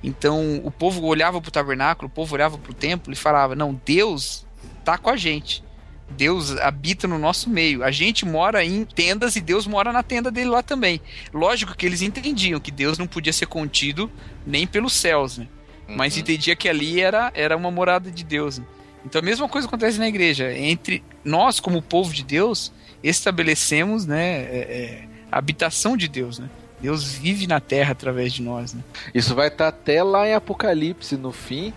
Então 0.03 0.61
o 0.65 0.71
povo 0.71 1.05
olhava 1.05 1.41
para 1.41 1.49
o 1.49 1.53
tabernáculo, 1.53 2.09
o 2.09 2.11
povo 2.11 2.35
olhava 2.35 2.59
para 2.59 2.71
o 2.71 2.75
templo 2.75 3.13
e 3.13 3.17
falava: 3.17 3.55
Não, 3.55 3.79
Deus 3.85 4.47
está 4.81 4.99
com 4.99 5.11
a 5.11 5.17
gente. 5.17 5.63
Deus 6.11 6.57
habita 6.59 7.07
no 7.07 7.19
nosso 7.19 7.49
meio. 7.49 7.85
A 7.85 7.91
gente 7.91 8.27
mora 8.27 8.65
em 8.65 8.85
tendas 8.85 9.37
e 9.37 9.41
Deus 9.41 9.67
mora 9.67 9.93
na 9.93 10.03
tenda 10.03 10.31
dele 10.31 10.51
lá 10.51 10.63
também. 10.63 11.01
Lógico 11.33 11.77
que 11.77 11.87
eles 11.87 12.03
entendiam 12.03 12.61
que 12.61 12.71
Deus 12.71 12.99
não 12.99 13.07
podia 13.07 13.33
ser 13.33 13.47
contido 13.47 14.11
nem 14.47 14.67
pelos 14.67 14.93
céus, 14.93 15.39
né? 15.39 15.49
Uhum. 15.89 15.97
Mas 15.97 16.17
entendia 16.17 16.57
que 16.57 16.69
ali 16.69 17.01
era, 17.01 17.31
era 17.35 17.57
uma 17.57 17.71
morada 17.71 18.11
de 18.11 18.25
Deus. 18.25 18.59
Né? 18.59 18.65
Então 19.05 19.21
a 19.21 19.25
mesma 19.25 19.49
coisa 19.49 19.67
acontece 19.67 19.99
na 19.99 20.09
igreja. 20.09 20.53
Entre 20.53 21.03
nós, 21.25 21.61
como 21.61 21.81
povo 21.81 22.13
de 22.13 22.25
Deus, 22.25 22.73
estabelecemos 23.03 24.07
né, 24.07 24.43
é, 24.43 24.59
é, 24.59 25.09
a 25.31 25.39
habitação 25.39 25.97
de 25.97 26.09
Deus, 26.09 26.39
né? 26.39 26.49
Deus 26.81 27.13
vive 27.13 27.47
na 27.47 27.61
terra 27.61 27.93
através 27.93 28.33
de 28.33 28.41
nós. 28.41 28.73
Né? 28.73 28.83
Isso 29.15 29.35
vai 29.35 29.49
estar 29.49 29.69
até 29.69 30.03
lá 30.03 30.27
em 30.27 30.33
Apocalipse, 30.33 31.15
no 31.15 31.31
fim, 31.31 31.75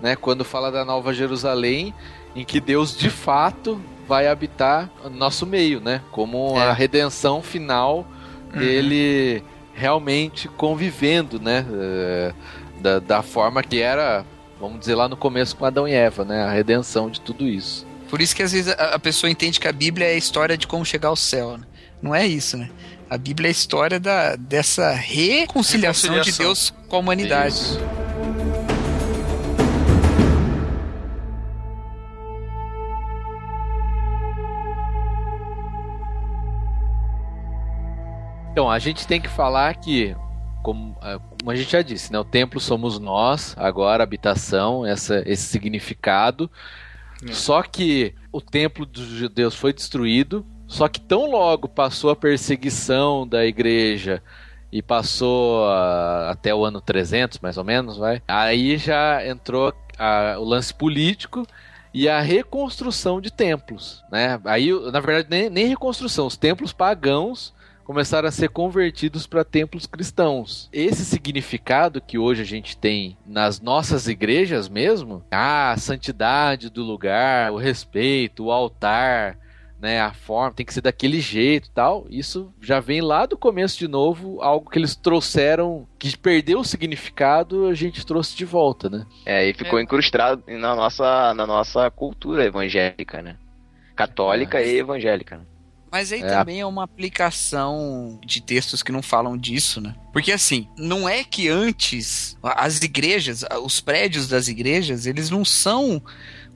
né? 0.00 0.16
Quando 0.16 0.44
fala 0.44 0.70
da 0.70 0.84
Nova 0.86 1.12
Jerusalém, 1.12 1.94
em 2.34 2.44
que 2.44 2.60
Deus 2.60 2.96
de 2.96 3.10
fato 3.10 3.80
vai 4.06 4.26
habitar 4.26 4.90
nosso 5.10 5.46
meio, 5.46 5.80
né? 5.80 6.00
Como 6.10 6.58
é. 6.58 6.68
a 6.68 6.72
redenção 6.72 7.42
final 7.42 8.06
uhum. 8.52 8.58
dele 8.58 9.42
realmente 9.74 10.48
convivendo, 10.48 11.38
né? 11.38 11.64
Eh, 11.70 12.32
da, 12.80 12.98
da 12.98 13.22
forma 13.22 13.62
que 13.62 13.80
era, 13.80 14.24
vamos 14.60 14.80
dizer 14.80 14.94
lá 14.94 15.08
no 15.08 15.16
começo 15.16 15.54
com 15.56 15.64
Adão 15.64 15.86
e 15.86 15.92
Eva, 15.92 16.24
né? 16.24 16.42
A 16.42 16.50
redenção 16.50 17.10
de 17.10 17.20
tudo 17.20 17.46
isso. 17.46 17.86
Por 18.08 18.22
isso 18.22 18.34
que 18.34 18.42
às 18.42 18.52
vezes 18.52 18.72
a 18.72 18.98
pessoa 18.98 19.30
entende 19.30 19.60
que 19.60 19.68
a 19.68 19.72
Bíblia 19.72 20.06
é 20.06 20.12
a 20.12 20.16
história 20.16 20.56
de 20.56 20.66
como 20.66 20.84
chegar 20.84 21.08
ao 21.08 21.16
céu. 21.16 21.58
Né? 21.58 21.64
Não 22.00 22.14
é 22.14 22.26
isso, 22.26 22.56
né? 22.56 22.70
A 23.10 23.18
Bíblia 23.18 23.48
é 23.48 23.50
a 23.50 23.52
história 23.52 24.00
da, 24.00 24.36
dessa 24.36 24.90
reconciliação, 24.92 26.10
reconciliação. 26.10 26.22
de 26.22 26.38
Deus 26.38 26.74
com 26.88 26.96
a 26.96 26.98
humanidade. 26.98 27.54
Isso. 27.54 27.80
Então, 38.58 38.68
a 38.68 38.80
gente 38.80 39.06
tem 39.06 39.20
que 39.20 39.28
falar 39.28 39.76
que, 39.76 40.16
como, 40.64 40.98
é, 41.00 41.16
como 41.38 41.48
a 41.48 41.54
gente 41.54 41.70
já 41.70 41.80
disse, 41.80 42.12
né, 42.12 42.18
o 42.18 42.24
templo 42.24 42.58
somos 42.58 42.98
nós, 42.98 43.54
agora 43.56 44.02
habitação, 44.02 44.84
essa, 44.84 45.22
esse 45.24 45.44
significado. 45.44 46.50
É. 47.24 47.30
Só 47.30 47.62
que 47.62 48.16
o 48.32 48.40
templo 48.40 48.84
dos 48.84 49.06
judeus 49.06 49.54
foi 49.54 49.72
destruído, 49.72 50.44
só 50.66 50.88
que 50.88 51.00
tão 51.00 51.30
logo 51.30 51.68
passou 51.68 52.10
a 52.10 52.16
perseguição 52.16 53.24
da 53.28 53.46
igreja 53.46 54.20
e 54.72 54.82
passou 54.82 55.64
a, 55.66 56.30
até 56.32 56.52
o 56.52 56.64
ano 56.64 56.80
300, 56.80 57.38
mais 57.38 57.58
ou 57.58 57.62
menos, 57.62 57.96
vai. 57.96 58.20
Aí 58.26 58.76
já 58.76 59.24
entrou 59.24 59.72
a, 59.96 60.34
o 60.36 60.42
lance 60.42 60.74
político 60.74 61.46
e 61.94 62.08
a 62.08 62.20
reconstrução 62.20 63.20
de 63.20 63.32
templos, 63.32 64.02
né? 64.10 64.40
Aí, 64.44 64.72
na 64.90 64.98
verdade, 64.98 65.28
nem, 65.30 65.48
nem 65.48 65.68
reconstrução, 65.68 66.26
os 66.26 66.36
templos 66.36 66.72
pagãos 66.72 67.56
começaram 67.88 68.28
a 68.28 68.30
ser 68.30 68.50
convertidos 68.50 69.26
para 69.26 69.42
templos 69.42 69.86
cristãos. 69.86 70.68
Esse 70.70 71.06
significado 71.06 72.02
que 72.02 72.18
hoje 72.18 72.42
a 72.42 72.44
gente 72.44 72.76
tem 72.76 73.16
nas 73.26 73.62
nossas 73.62 74.06
igrejas 74.06 74.68
mesmo, 74.68 75.24
a 75.30 75.74
santidade 75.78 76.68
do 76.68 76.84
lugar, 76.84 77.50
o 77.50 77.56
respeito, 77.56 78.44
o 78.44 78.52
altar, 78.52 79.38
né, 79.80 80.02
a 80.02 80.12
forma 80.12 80.52
tem 80.52 80.66
que 80.66 80.74
ser 80.74 80.82
daquele 80.82 81.18
jeito, 81.18 81.70
tal. 81.70 82.06
Isso 82.10 82.52
já 82.60 82.78
vem 82.78 83.00
lá 83.00 83.24
do 83.24 83.38
começo 83.38 83.78
de 83.78 83.88
novo, 83.88 84.42
algo 84.42 84.68
que 84.68 84.78
eles 84.78 84.94
trouxeram 84.94 85.88
que 85.98 86.14
perdeu 86.14 86.60
o 86.60 86.64
significado, 86.64 87.68
a 87.68 87.74
gente 87.74 88.04
trouxe 88.04 88.36
de 88.36 88.44
volta, 88.44 88.90
né? 88.90 89.06
É, 89.24 89.48
e 89.48 89.54
ficou 89.54 89.78
é. 89.78 89.82
incrustado 89.82 90.42
na 90.46 90.76
nossa 90.76 91.32
na 91.32 91.46
nossa 91.46 91.90
cultura 91.90 92.44
evangélica, 92.44 93.22
né? 93.22 93.36
Católica 93.96 94.60
é. 94.60 94.68
e 94.68 94.76
evangélica. 94.76 95.38
Né? 95.38 95.44
Mas 95.90 96.12
aí 96.12 96.22
é. 96.22 96.26
também 96.26 96.60
é 96.60 96.66
uma 96.66 96.84
aplicação 96.84 98.18
de 98.24 98.42
textos 98.42 98.82
que 98.82 98.92
não 98.92 99.02
falam 99.02 99.36
disso, 99.36 99.80
né? 99.80 99.94
Porque 100.12 100.32
assim, 100.32 100.68
não 100.76 101.08
é 101.08 101.24
que 101.24 101.48
antes 101.48 102.36
as 102.42 102.82
igrejas, 102.82 103.44
os 103.62 103.80
prédios 103.80 104.28
das 104.28 104.48
igrejas, 104.48 105.06
eles 105.06 105.30
não 105.30 105.44
são 105.44 106.02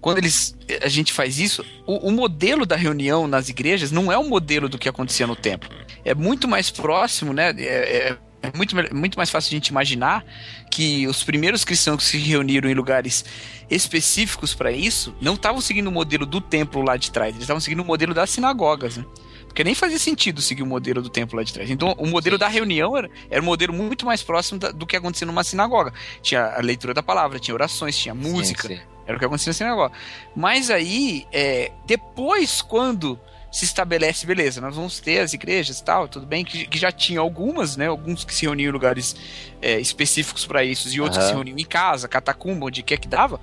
quando 0.02 0.18
eles 0.18 0.56
a 0.82 0.88
gente 0.88 1.12
faz 1.12 1.38
isso, 1.38 1.64
o, 1.86 2.08
o, 2.08 2.10
modelo 2.10 2.66
da 2.66 2.74
reunião 2.74 3.28
nas 3.28 3.48
igrejas 3.48 3.92
não 3.92 4.10
é 4.10 4.18
o 4.18 4.28
modelo 4.28 4.68
do 4.68 4.76
que 4.76 4.88
acontecia 4.88 5.28
no 5.28 5.36
templo. 5.36 5.70
É 6.04 6.12
muito 6.12 6.48
mais 6.48 6.70
próximo, 6.70 7.32
né? 7.32 7.54
É, 7.56 8.08
é, 8.08 8.18
é 8.42 8.56
muito, 8.56 8.74
muito 8.94 9.16
mais 9.16 9.30
fácil 9.30 9.48
a 9.48 9.54
gente 9.56 9.68
imaginar 9.68 10.24
que 10.70 11.06
os 11.06 11.22
primeiros 11.22 11.64
cristãos 11.64 11.98
que 11.98 12.04
se 12.04 12.18
reuniram 12.18 12.68
em 12.68 12.74
lugares 12.74 13.24
específicos 13.70 14.54
para 14.54 14.72
isso 14.72 15.14
não 15.20 15.34
estavam 15.34 15.60
seguindo 15.60 15.86
o 15.86 15.92
modelo 15.92 16.26
do 16.26 16.40
templo 16.40 16.82
lá 16.82 16.96
de 16.96 17.10
trás, 17.10 17.30
eles 17.30 17.42
estavam 17.42 17.60
seguindo 17.60 17.80
o 17.80 17.84
modelo 17.84 18.12
das 18.12 18.30
sinagogas, 18.30 18.96
né? 18.96 19.04
Porque 19.46 19.62
nem 19.62 19.74
fazia 19.74 19.98
sentido 19.98 20.40
seguir 20.40 20.62
o 20.62 20.66
modelo 20.66 21.02
do 21.02 21.10
templo 21.10 21.36
lá 21.36 21.42
de 21.42 21.52
trás. 21.52 21.70
Então, 21.70 21.94
o 21.98 22.06
modelo 22.06 22.38
da 22.38 22.48
reunião 22.48 22.96
era, 22.96 23.10
era 23.30 23.42
um 23.42 23.44
modelo 23.44 23.74
muito 23.74 24.06
mais 24.06 24.22
próximo 24.22 24.58
da, 24.58 24.70
do 24.70 24.86
que 24.86 24.96
acontecia 24.96 25.26
numa 25.26 25.44
sinagoga. 25.44 25.92
Tinha 26.22 26.54
a 26.56 26.60
leitura 26.62 26.94
da 26.94 27.02
palavra, 27.02 27.38
tinha 27.38 27.54
orações, 27.54 27.94
tinha 27.98 28.14
música. 28.14 28.66
Sim, 28.66 28.76
sim. 28.76 28.82
Era 29.06 29.16
o 29.16 29.18
que 29.18 29.26
acontecia 29.26 29.50
na 29.50 29.54
sinagoga. 29.54 29.94
Mas 30.34 30.70
aí, 30.70 31.26
é, 31.30 31.70
depois, 31.86 32.62
quando 32.62 33.20
se 33.52 33.66
estabelece, 33.66 34.24
beleza, 34.26 34.62
nós 34.62 34.74
vamos 34.74 34.98
ter 34.98 35.20
as 35.20 35.34
igrejas 35.34 35.78
e 35.78 35.84
tal, 35.84 36.08
tudo 36.08 36.24
bem, 36.24 36.42
que, 36.42 36.66
que, 36.66 36.78
já 36.78 36.90
tinha 36.90 37.20
algumas, 37.20 37.76
né? 37.76 37.86
Alguns 37.86 38.24
que 38.24 38.34
se 38.34 38.46
reuniam 38.46 38.70
em 38.70 38.72
lugares 38.72 39.14
é, 39.60 39.78
específicos 39.78 40.46
para 40.46 40.64
isso, 40.64 40.88
e 40.88 40.98
outros 41.02 41.18
uhum. 41.18 41.22
que 41.22 41.28
se 41.28 41.34
reuniam 41.34 41.58
em 41.58 41.64
casa, 41.64 42.08
catacumba, 42.08 42.66
onde 42.66 42.82
quer 42.82 42.96
que 42.96 43.06
dava. 43.06 43.38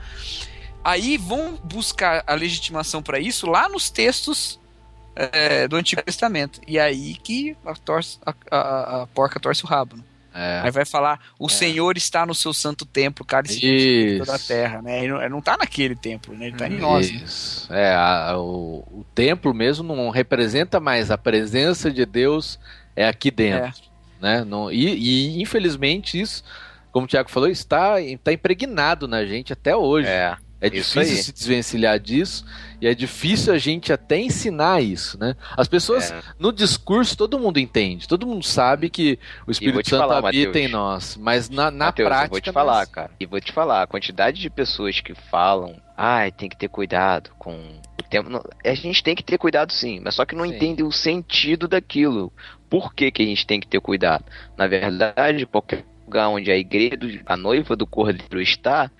Aí 0.83 1.15
vão 1.15 1.55
buscar 1.63 2.23
a 2.25 2.33
legitimação 2.33 3.03
para 3.03 3.19
isso 3.19 3.45
lá 3.45 3.69
nos 3.69 3.91
textos 3.91 4.59
é, 5.15 5.67
do 5.67 5.75
Antigo 5.75 6.01
Testamento. 6.01 6.59
E 6.67 6.79
aí 6.79 7.15
que 7.15 7.55
a, 7.63 7.75
torce, 7.75 8.17
a, 8.25 8.33
a, 8.49 9.03
a 9.03 9.07
porca 9.07 9.39
torce 9.39 9.63
o 9.63 9.67
rabo. 9.67 9.95
Né? 9.95 10.03
É. 10.33 10.61
Aí 10.63 10.71
vai 10.71 10.85
falar, 10.85 11.19
o 11.39 11.47
é. 11.47 11.49
Senhor 11.49 11.97
está 11.97 12.25
no 12.25 12.35
seu 12.35 12.53
santo 12.53 12.85
templo, 12.85 13.25
cálice 13.25 14.17
toda 14.19 14.35
a 14.35 14.39
terra, 14.39 14.81
né? 14.81 14.99
Ele 14.99 15.13
não, 15.13 15.19
ele 15.21 15.29
não 15.29 15.41
tá 15.41 15.57
naquele 15.57 15.95
templo, 15.95 16.35
né? 16.35 16.47
Ele 16.47 16.57
tá 16.57 16.67
em 16.67 16.77
nós. 16.77 17.11
Né? 17.11 17.21
Isso. 17.23 17.71
Né? 17.71 17.81
É, 17.81 17.95
a, 17.95 18.37
o, 18.37 18.79
o 18.91 19.05
templo 19.15 19.53
mesmo 19.53 19.95
não 19.95 20.09
representa 20.09 20.79
mais 20.79 21.09
a 21.09 21.17
presença 21.17 21.91
de 21.91 22.05
Deus 22.05 22.59
é 22.95 23.07
aqui 23.07 23.31
dentro, 23.31 23.83
é. 24.21 24.21
né? 24.21 24.43
Não, 24.43 24.71
e, 24.71 24.87
e, 24.87 25.41
infelizmente 25.41 26.19
isso, 26.19 26.43
como 26.91 27.05
o 27.05 27.07
Tiago 27.07 27.29
falou, 27.29 27.49
está, 27.49 27.99
está 28.01 28.31
impregnado 28.31 29.07
na 29.07 29.25
gente 29.25 29.53
até 29.53 29.75
hoje. 29.75 30.07
É. 30.07 30.35
É 30.61 30.69
difícil 30.69 31.23
se 31.23 31.31
desvencilhar 31.31 31.99
disso 31.99 32.45
e 32.81 32.87
é 32.87 32.93
difícil 32.93 33.53
a 33.53 33.57
gente 33.57 33.93
até 33.93 34.17
ensinar 34.17 34.81
isso, 34.81 35.17
né? 35.17 35.35
As 35.55 35.67
pessoas, 35.67 36.11
é. 36.11 36.21
no 36.37 36.51
discurso, 36.51 37.17
todo 37.17 37.39
mundo 37.39 37.59
entende, 37.59 38.07
todo 38.07 38.27
mundo 38.27 38.43
sabe 38.43 38.89
que 38.89 39.17
o 39.47 39.51
Espírito 39.51 39.89
Santo 39.89 40.01
falar, 40.01 40.17
habita 40.17 40.47
Mateus, 40.47 40.65
em 40.65 40.67
nós, 40.67 41.17
mas 41.17 41.49
na, 41.49 41.71
na 41.71 41.85
Mateus, 41.85 42.07
prática. 42.07 42.25
Eu 42.25 42.29
vou 42.31 42.41
te 42.41 42.51
falar, 42.51 42.79
mas... 42.79 42.89
cara, 42.89 43.11
e 43.19 43.25
vou 43.25 43.41
te 43.41 43.51
falar, 43.51 43.83
a 43.83 43.87
quantidade 43.87 44.41
de 44.41 44.49
pessoas 44.49 44.99
que 44.99 45.13
falam, 45.13 45.75
ai, 45.95 46.31
tem 46.31 46.49
que 46.49 46.57
ter 46.57 46.67
cuidado 46.67 47.31
com 47.37 47.53
o 47.53 48.03
tempo. 48.09 48.29
A 48.65 48.73
gente 48.73 49.03
tem 49.03 49.15
que 49.15 49.23
ter 49.23 49.37
cuidado 49.37 49.71
sim, 49.71 50.01
mas 50.03 50.15
só 50.15 50.25
que 50.25 50.35
não 50.35 50.45
sim. 50.45 50.55
entende 50.55 50.83
o 50.83 50.91
sentido 50.91 51.67
daquilo. 51.67 52.33
Por 52.69 52.93
que, 52.93 53.11
que 53.11 53.23
a 53.23 53.25
gente 53.25 53.47
tem 53.47 53.59
que 53.59 53.67
ter 53.67 53.79
cuidado? 53.79 54.25
Na 54.57 54.67
verdade, 54.67 55.45
qualquer 55.45 55.85
lugar 56.05 56.29
onde 56.29 56.51
a 56.51 56.57
igreja, 56.57 57.21
a 57.25 57.37
noiva 57.37 57.75
do 57.75 57.87
cordeiro 57.87 58.41
está, 58.41 58.91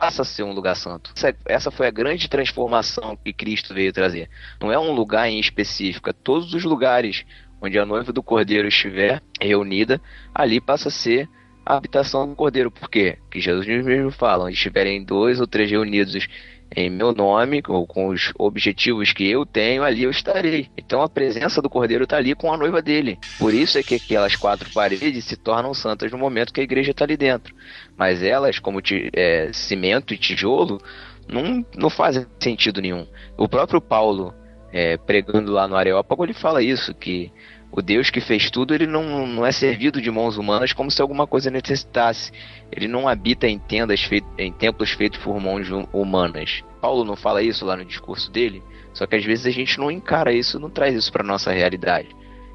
passa 0.00 0.22
a 0.22 0.24
ser 0.24 0.42
um 0.42 0.52
lugar 0.52 0.74
santo. 0.74 1.12
Essa, 1.14 1.36
essa 1.46 1.70
foi 1.70 1.86
a 1.86 1.90
grande 1.90 2.28
transformação 2.28 3.16
que 3.16 3.32
Cristo 3.32 3.72
veio 3.72 3.92
trazer. 3.92 4.28
Não 4.60 4.72
é 4.72 4.78
um 4.78 4.90
lugar 4.90 5.28
em 5.28 5.38
específico, 5.38 6.10
é 6.10 6.12
todos 6.12 6.52
os 6.52 6.64
lugares 6.64 7.24
onde 7.60 7.78
a 7.78 7.86
noiva 7.86 8.12
do 8.12 8.22
Cordeiro 8.22 8.66
estiver 8.66 9.22
reunida, 9.40 10.00
ali 10.34 10.60
passa 10.60 10.88
a 10.88 10.90
ser 10.90 11.28
a 11.64 11.76
habitação 11.76 12.28
do 12.28 12.34
Cordeiro. 12.34 12.72
Por 12.72 12.90
quê? 12.90 13.18
Que 13.30 13.40
Jesus 13.40 13.66
mesmo 13.66 14.10
fala, 14.10 14.46
onde 14.46 14.54
estiverem 14.54 15.04
dois 15.04 15.40
ou 15.40 15.46
três 15.46 15.70
reunidos 15.70 16.26
em 16.74 16.90
meu 16.90 17.12
nome, 17.12 17.62
ou 17.68 17.86
com 17.86 18.08
os 18.08 18.32
objetivos 18.38 19.12
que 19.12 19.28
eu 19.28 19.46
tenho, 19.46 19.82
ali 19.82 20.02
eu 20.02 20.10
estarei. 20.10 20.68
Então 20.76 21.02
a 21.02 21.08
presença 21.08 21.62
do 21.62 21.70
Cordeiro 21.70 22.04
está 22.04 22.16
ali 22.16 22.34
com 22.34 22.52
a 22.52 22.56
noiva 22.56 22.82
dele. 22.82 23.18
Por 23.38 23.54
isso 23.54 23.78
é 23.78 23.82
que 23.82 23.94
aquelas 23.94 24.36
quatro 24.36 24.68
paredes 24.72 25.24
se 25.24 25.36
tornam 25.36 25.72
santas 25.72 26.10
no 26.10 26.18
momento 26.18 26.52
que 26.52 26.60
a 26.60 26.64
igreja 26.64 26.90
está 26.90 27.04
ali 27.04 27.16
dentro. 27.16 27.54
Mas 27.96 28.22
elas, 28.22 28.58
como 28.58 28.80
é, 29.12 29.50
cimento 29.52 30.12
e 30.12 30.18
tijolo, 30.18 30.80
não, 31.28 31.64
não 31.76 31.90
fazem 31.90 32.26
sentido 32.40 32.80
nenhum. 32.80 33.06
O 33.36 33.48
próprio 33.48 33.80
Paulo, 33.80 34.34
é, 34.72 34.96
pregando 34.96 35.52
lá 35.52 35.68
no 35.68 35.76
Areópago, 35.76 36.24
ele 36.24 36.34
fala 36.34 36.62
isso, 36.62 36.94
que 36.94 37.30
o 37.76 37.82
Deus 37.82 38.08
que 38.08 38.20
fez 38.20 38.52
tudo, 38.52 38.72
ele 38.72 38.86
não, 38.86 39.26
não 39.26 39.44
é 39.44 39.50
servido 39.50 40.00
de 40.00 40.08
mãos 40.08 40.36
humanas 40.36 40.72
como 40.72 40.92
se 40.92 41.02
alguma 41.02 41.26
coisa 41.26 41.50
necessitasse. 41.50 42.30
Ele 42.70 42.86
não 42.86 43.08
habita 43.08 43.48
em 43.48 43.58
tendas 43.58 44.00
feitas, 44.00 44.30
em 44.38 44.52
templos 44.52 44.92
feitos 44.92 45.18
por 45.18 45.40
mãos 45.40 45.68
humanas. 45.92 46.62
Paulo 46.80 47.04
não 47.04 47.16
fala 47.16 47.42
isso 47.42 47.66
lá 47.66 47.76
no 47.76 47.84
discurso 47.84 48.30
dele, 48.30 48.62
só 48.92 49.08
que 49.08 49.16
às 49.16 49.24
vezes 49.24 49.46
a 49.46 49.50
gente 49.50 49.76
não 49.78 49.90
encara 49.90 50.32
isso, 50.32 50.60
não 50.60 50.70
traz 50.70 50.94
isso 50.94 51.10
para 51.10 51.24
nossa 51.24 51.50
realidade. 51.50 52.14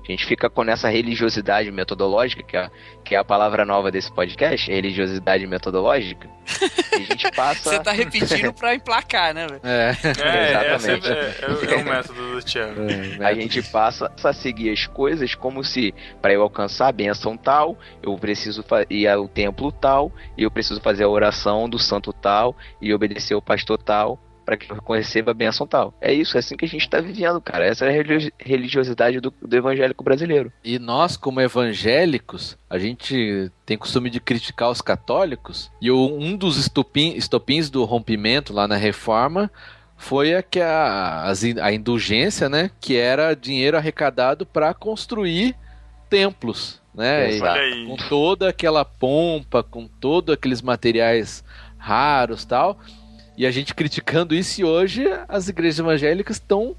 A 0.09 0.11
gente 0.11 0.25
fica 0.25 0.49
com 0.49 0.63
essa 0.63 0.89
religiosidade 0.89 1.69
metodológica, 1.71 2.41
que 2.41 2.57
é, 2.57 2.71
que 3.05 3.13
é 3.13 3.19
a 3.19 3.23
palavra 3.23 3.63
nova 3.63 3.91
desse 3.91 4.11
podcast, 4.11 4.71
religiosidade 4.71 5.45
metodológica. 5.45 6.27
E 6.91 7.03
a 7.03 7.05
gente 7.05 7.31
passa. 7.31 7.69
Você 7.69 7.79
tá 7.79 7.91
repetindo 7.91 8.51
pra 8.51 8.73
emplacar, 8.75 9.33
né? 9.33 9.47
É, 9.63 9.95
é 10.03 10.49
exatamente. 10.49 11.07
É, 11.07 11.13
é, 11.13 11.73
é, 11.73 11.75
o 11.75 11.85
método 11.85 12.31
do 12.33 12.43
Thiago. 12.43 12.81
É, 13.21 13.25
a 13.25 13.33
gente 13.33 13.61
passa 13.61 14.11
a 14.21 14.33
seguir 14.33 14.71
as 14.71 14.85
coisas 14.87 15.33
como 15.35 15.63
se, 15.63 15.93
para 16.21 16.33
eu 16.33 16.41
alcançar 16.41 16.87
a 16.87 16.91
benção 16.91 17.37
tal, 17.37 17.77
eu 18.01 18.17
preciso 18.17 18.65
ir 18.89 19.07
ao 19.07 19.29
templo 19.29 19.71
tal, 19.71 20.11
e 20.35 20.43
eu 20.43 20.51
preciso 20.51 20.81
fazer 20.81 21.03
a 21.03 21.09
oração 21.09 21.69
do 21.69 21.79
santo 21.79 22.11
tal, 22.11 22.57
e 22.81 22.93
obedecer 22.93 23.35
o 23.35 23.41
pastor 23.41 23.77
tal 23.77 24.19
para 24.49 24.57
que 24.57 24.71
eu 24.71 24.95
receba 24.95 25.29
a 25.29 25.33
benção 25.33 25.67
tal. 25.67 25.93
É 26.01 26.11
isso, 26.11 26.35
é 26.35 26.39
assim 26.39 26.57
que 26.57 26.65
a 26.65 26.67
gente 26.67 26.81
está 26.81 26.99
vivendo, 26.99 27.39
cara. 27.39 27.67
Essa 27.67 27.85
é 27.85 27.99
a 27.99 28.03
religiosidade 28.39 29.19
do, 29.19 29.31
do 29.39 29.55
evangélico 29.55 30.03
brasileiro. 30.03 30.51
E 30.63 30.79
nós, 30.79 31.15
como 31.15 31.39
evangélicos, 31.39 32.57
a 32.67 32.79
gente 32.79 33.51
tem 33.63 33.77
costume 33.77 34.09
de 34.09 34.19
criticar 34.19 34.71
os 34.71 34.81
católicos, 34.81 35.71
e 35.79 35.91
um 35.91 36.35
dos 36.35 36.57
estupim, 36.57 37.13
estopins 37.15 37.69
do 37.69 37.85
rompimento 37.85 38.51
lá 38.51 38.67
na 38.67 38.75
reforma 38.75 39.51
foi 39.95 40.33
a, 40.33 40.41
que 40.41 40.59
a, 40.59 41.31
a 41.61 41.71
indulgência, 41.71 42.49
né? 42.49 42.71
Que 42.81 42.97
era 42.97 43.35
dinheiro 43.35 43.77
arrecadado 43.77 44.47
para 44.47 44.73
construir 44.73 45.55
templos, 46.09 46.81
né? 46.95 47.33
E, 47.33 47.85
com 47.85 47.97
toda 48.09 48.49
aquela 48.49 48.83
pompa, 48.83 49.61
com 49.61 49.87
todos 49.87 50.33
aqueles 50.33 50.61
materiais 50.63 51.43
raros 51.77 52.45
tal. 52.45 52.79
E 53.39 53.45
a 53.45 53.51
gente 53.51 53.73
criticando 53.73 54.35
isso 54.35 54.59
e 54.59 54.65
hoje 54.65 55.07
as 55.25 55.47
igrejas 55.47 55.79
evangélicas 55.79 56.35
estão 56.35 56.75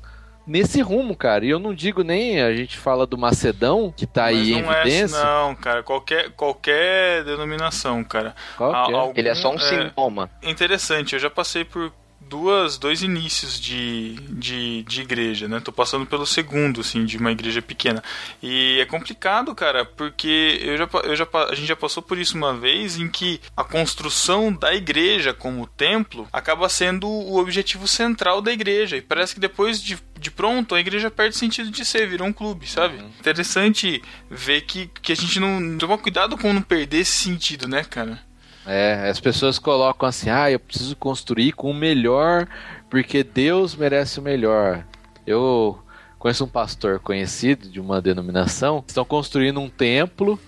nesse 0.46 0.82
rumo, 0.82 1.16
cara. 1.16 1.42
E 1.42 1.48
eu 1.48 1.58
não 1.58 1.72
digo 1.72 2.02
nem, 2.02 2.42
a 2.42 2.54
gente 2.54 2.76
fala 2.76 3.06
do 3.06 3.16
Macedão, 3.16 3.90
que 3.96 4.06
tá 4.06 4.24
Mas 4.24 4.36
aí 4.36 4.52
em 4.52 4.56
é 4.56 4.58
evidência. 4.58 5.16
É, 5.16 5.24
não, 5.24 5.54
cara, 5.54 5.82
qualquer, 5.82 6.30
qualquer 6.32 7.24
denominação, 7.24 8.04
cara. 8.04 8.34
Qualquer. 8.58 8.94
Algum, 8.94 9.12
Ele 9.16 9.30
é 9.30 9.34
só 9.34 9.50
um 9.50 9.54
é, 9.54 9.58
sintoma. 9.58 10.30
Interessante, 10.42 11.14
eu 11.14 11.18
já 11.18 11.30
passei 11.30 11.64
por 11.64 11.90
duas, 12.30 12.78
dois 12.78 13.02
inícios 13.02 13.60
de, 13.60 14.14
de, 14.28 14.84
de 14.84 15.00
igreja, 15.00 15.48
né? 15.48 15.58
Tô 15.58 15.72
passando 15.72 16.06
pelo 16.06 16.24
segundo, 16.24 16.80
assim, 16.80 17.04
de 17.04 17.18
uma 17.18 17.32
igreja 17.32 17.60
pequena. 17.60 18.02
E 18.40 18.78
é 18.80 18.86
complicado, 18.86 19.52
cara, 19.52 19.84
porque 19.84 20.60
eu 20.62 20.76
já, 20.76 20.88
eu 21.02 21.16
já, 21.16 21.26
a 21.50 21.54
gente 21.56 21.66
já 21.66 21.74
passou 21.74 22.00
por 22.00 22.16
isso 22.16 22.36
uma 22.36 22.56
vez 22.56 22.96
em 22.96 23.08
que 23.08 23.40
a 23.56 23.64
construção 23.64 24.52
da 24.52 24.72
igreja 24.72 25.34
como 25.34 25.66
templo 25.66 26.28
acaba 26.32 26.68
sendo 26.68 27.08
o 27.08 27.36
objetivo 27.36 27.88
central 27.88 28.40
da 28.40 28.52
igreja. 28.52 28.96
E 28.96 29.02
parece 29.02 29.34
que 29.34 29.40
depois 29.40 29.82
de, 29.82 29.98
de 30.16 30.30
pronto, 30.30 30.76
a 30.76 30.80
igreja 30.80 31.10
perde 31.10 31.36
sentido 31.36 31.68
de 31.68 31.84
ser, 31.84 32.06
virou 32.06 32.28
um 32.28 32.32
clube, 32.32 32.68
sabe? 32.68 32.98
Uhum. 32.98 33.10
Interessante 33.18 34.00
ver 34.30 34.60
que, 34.60 34.88
que 35.02 35.10
a 35.10 35.16
gente 35.16 35.40
não 35.40 35.76
toma 35.78 35.98
cuidado 35.98 36.38
com 36.38 36.52
não 36.52 36.62
perder 36.62 36.98
esse 36.98 37.24
sentido, 37.24 37.66
né, 37.66 37.82
cara? 37.82 38.29
É, 38.66 39.08
as 39.08 39.18
pessoas 39.18 39.58
colocam 39.58 40.08
assim, 40.08 40.30
ah, 40.30 40.50
eu 40.50 40.60
preciso 40.60 40.94
construir 40.96 41.52
com 41.52 41.70
o 41.70 41.74
melhor, 41.74 42.46
porque 42.88 43.24
Deus 43.24 43.74
merece 43.74 44.18
o 44.18 44.22
melhor. 44.22 44.84
Eu 45.26 45.78
conheço 46.18 46.44
um 46.44 46.48
pastor 46.48 47.00
conhecido 47.00 47.68
de 47.68 47.80
uma 47.80 48.00
denominação, 48.00 48.84
estão 48.86 49.04
construindo 49.04 49.60
um 49.60 49.68
templo 49.68 50.38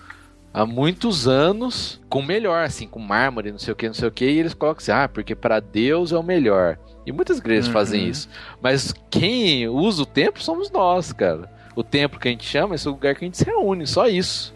há 0.52 0.66
muitos 0.66 1.26
anos 1.26 2.00
com 2.08 2.20
o 2.20 2.26
melhor, 2.26 2.64
assim, 2.64 2.86
com 2.86 2.98
mármore, 3.00 3.50
não 3.50 3.58
sei 3.58 3.72
o 3.72 3.76
que, 3.76 3.86
não 3.86 3.94
sei 3.94 4.08
o 4.08 4.12
que, 4.12 4.26
e 4.26 4.38
eles 4.38 4.54
colocam 4.54 4.82
assim, 4.82 4.92
ah, 4.92 5.08
porque 5.08 5.34
para 5.34 5.60
Deus 5.60 6.12
é 6.12 6.18
o 6.18 6.22
melhor. 6.22 6.78
E 7.06 7.12
muitas 7.12 7.38
igrejas 7.38 7.66
uhum. 7.66 7.72
fazem 7.72 8.06
isso. 8.06 8.28
Mas 8.60 8.94
quem 9.10 9.66
usa 9.68 10.02
o 10.02 10.06
templo 10.06 10.42
somos 10.42 10.70
nós, 10.70 11.12
cara. 11.12 11.50
O 11.74 11.82
templo 11.82 12.20
que 12.20 12.28
a 12.28 12.30
gente 12.30 12.44
chama 12.44 12.74
é 12.74 12.76
esse 12.76 12.86
lugar 12.86 13.14
que 13.14 13.24
a 13.24 13.26
gente 13.26 13.38
se 13.38 13.44
reúne, 13.44 13.86
só 13.86 14.06
isso. 14.06 14.54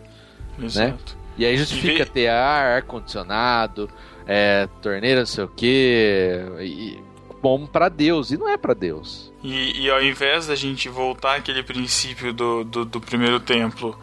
Né? 0.58 0.66
Exato. 0.66 1.15
Né? 1.15 1.15
E 1.38 1.44
aí 1.44 1.56
justifica 1.56 2.02
e... 2.02 2.06
ter 2.06 2.28
ar, 2.28 2.76
ar-condicionado, 2.76 3.90
é, 4.26 4.68
torneira, 4.80 5.20
não 5.20 5.26
sei 5.26 5.44
o 5.44 5.48
que. 5.48 6.98
Bom 7.42 7.66
para 7.66 7.88
Deus, 7.88 8.30
e 8.30 8.36
não 8.36 8.48
é 8.48 8.56
para 8.56 8.74
Deus. 8.74 9.32
E, 9.42 9.84
e, 9.84 9.90
ao 9.90 10.02
invés 10.02 10.46
da 10.46 10.56
gente 10.56 10.88
voltar 10.88 11.36
àquele 11.36 11.62
princípio 11.62 12.32
do, 12.32 12.64
do, 12.64 12.84
do 12.84 13.00
primeiro 13.00 13.38
templo, 13.38 13.96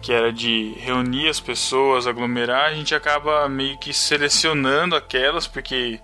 que 0.00 0.12
era 0.12 0.32
de 0.32 0.72
reunir 0.78 1.28
as 1.28 1.40
pessoas, 1.40 2.06
aglomerar, 2.06 2.70
a 2.70 2.74
gente 2.74 2.94
acaba 2.94 3.48
meio 3.48 3.78
que 3.78 3.92
selecionando 3.92 4.96
aquelas, 4.96 5.46
porque 5.46 6.00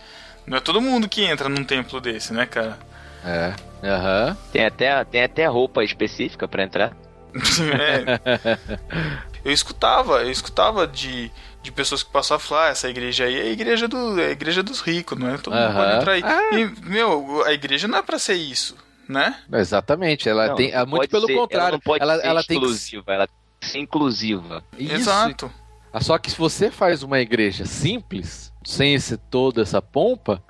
Não 0.47 0.59
é 0.59 0.61
todo 0.61 0.80
mundo 0.80 1.09
que 1.09 1.22
entra 1.24 1.49
num 1.49 1.64
templo 1.64 2.01
desse, 2.01 2.33
né, 2.33 2.45
cara? 2.45 2.78
É. 3.24 3.55
Aham. 3.83 4.37
Tem 4.53 4.66
até, 4.66 5.05
tem 5.05 5.22
até 5.22 5.47
roupa 5.47 5.85
específica 5.85 6.47
pra 6.47 6.64
entrar. 6.64 6.97
É. 7.78 9.22
Eu 9.45 9.53
escutava, 9.53 10.22
eu 10.22 10.30
escutava 10.30 10.86
de, 10.86 11.30
de 11.62 11.72
pessoas 11.72 12.03
que 12.03 12.11
passavam 12.11 12.36
a 12.45 12.49
falar, 12.49 12.66
ah, 12.66 12.68
essa 12.68 12.88
igreja 12.88 13.24
aí 13.24 13.38
é 13.38 13.43
a 13.43 13.47
igreja, 13.53 13.88
do, 13.88 14.20
é 14.20 14.26
a 14.26 14.30
igreja 14.30 14.62
dos 14.62 14.80
ricos, 14.80 15.18
não 15.18 15.28
é? 15.28 15.38
Todo 15.38 15.53
mundo 15.55 15.62
Aham. 15.64 15.74
pode 15.74 15.97
entrar 15.97 16.12
aí. 16.12 16.22
Ah. 16.24 16.55
E, 16.57 16.64
meu, 16.88 17.43
a 17.45 17.53
igreja 17.53 17.88
não 17.88 17.99
é 17.99 18.03
pra 18.03 18.18
ser 18.18 18.34
isso, 18.34 18.76
né? 19.09 19.36
Exatamente. 19.53 20.28
Ela 20.28 20.49
Não, 20.49 20.55
tem. 20.55 20.70
não 20.72 20.78
é 20.80 20.84
muito 20.86 21.01
pode 21.01 21.09
pelo 21.11 21.26
ser- 21.26 21.32
Ela 21.32 21.40
contrário. 21.43 21.72
não 21.72 21.80
pode 21.80 22.03
ela 22.03 22.16
ser 22.20 22.26
ela 22.26 22.45
tem 22.45 22.59
que. 22.59 22.64
exclusiva, 22.66 23.12
ela 23.14 23.26
tem 23.26 23.36
que 23.61 23.66
ser 23.66 23.78
inclusiva. 23.78 24.64
Isso. 24.78 24.95
Exato. 24.95 25.53
Ah, 25.93 26.01
Só 26.01 26.16
que 26.18 26.30
se 26.30 26.38
você 26.38 26.70
faz 26.70 27.03
uma 27.03 27.18
igreja 27.20 27.64
simples, 27.66 28.53
sem 28.64 28.95
esse 28.95 29.16
toda 29.16 29.61
essa 29.62 29.82
pompa, 29.82 30.43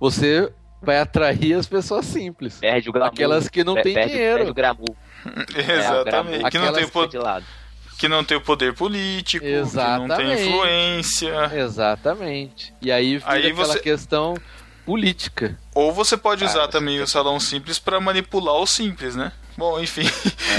você 0.00 0.52
vai 0.82 0.98
atrair 0.98 1.54
as 1.54 1.66
pessoas 1.66 2.06
simples. 2.06 2.58
Perde 2.58 2.88
o 2.88 2.92
glamour. 2.92 3.12
Aquelas 3.12 3.48
que 3.48 3.62
não 3.62 3.74
têm 3.74 3.94
dinheiro. 3.94 4.36
Perde 4.38 4.50
o 4.50 4.54
glamour. 4.54 4.96
É, 5.54 5.78
Exatamente. 5.78 6.44
o 6.44 6.50
que, 6.50 6.58
não 6.58 6.72
tem 6.72 6.84
Aquelas 6.84 6.90
po- 6.90 7.06
de 7.08 7.18
lado. 7.18 7.44
Que 7.98 8.08
não 8.08 8.22
tem 8.24 8.36
o 8.36 8.40
poder 8.40 8.72
político, 8.74 9.44
que 9.44 9.50
não 9.50 9.58
tem 9.60 10.30
Exatamente. 10.32 10.42
influência. 10.42 11.50
Exatamente. 11.54 12.72
E 12.80 12.92
aí 12.92 13.18
vira 13.18 13.30
Aí 13.32 13.46
aquela 13.50 13.66
você- 13.66 13.78
questão 13.80 14.34
política. 14.86 15.58
Ou 15.74 15.92
você 15.92 16.16
pode 16.16 16.44
usar 16.44 16.60
Cara, 16.60 16.68
também 16.68 17.00
o 17.00 17.06
salão 17.06 17.38
simples 17.40 17.78
pra 17.78 18.00
manipular 18.00 18.54
o 18.54 18.66
simples, 18.66 19.14
né? 19.16 19.32
Bom, 19.56 19.80
enfim, 19.80 20.08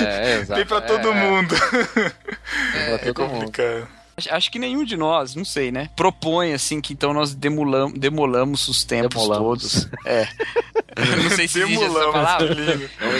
É, 0.06 0.36
exato. 0.44 0.56
tem 0.60 0.66
pra 0.66 0.82
todo 0.82 1.08
é, 1.10 1.14
mundo. 1.14 1.56
É, 2.76 2.98
pra 2.98 2.98
É 2.98 3.06
mundo. 3.06 3.14
complicado. 3.16 3.88
Acho- 4.28 4.52
que 4.52 4.60
nenhum 4.60 4.84
de 4.84 4.98
nós, 4.98 5.36
não 5.36 5.46
sei, 5.46 5.72
né? 5.72 5.90
Propõe 5.96 6.54
assim 6.54 6.82
que 6.82 6.92
então 6.94 7.14
nós 7.14 7.34
demolam, 7.34 7.92
demolamos 7.92 8.68
os 8.68 8.84
templos 8.84 9.24
Demolamos. 9.24 9.62
todos. 9.62 9.90
É. 10.06 10.28
Não 11.00 11.30
sei 11.30 11.48
se 11.48 11.60
existe 11.62 11.76
essa 11.76 11.94
Demolamos, 11.94 12.12
palavra. 12.12 12.56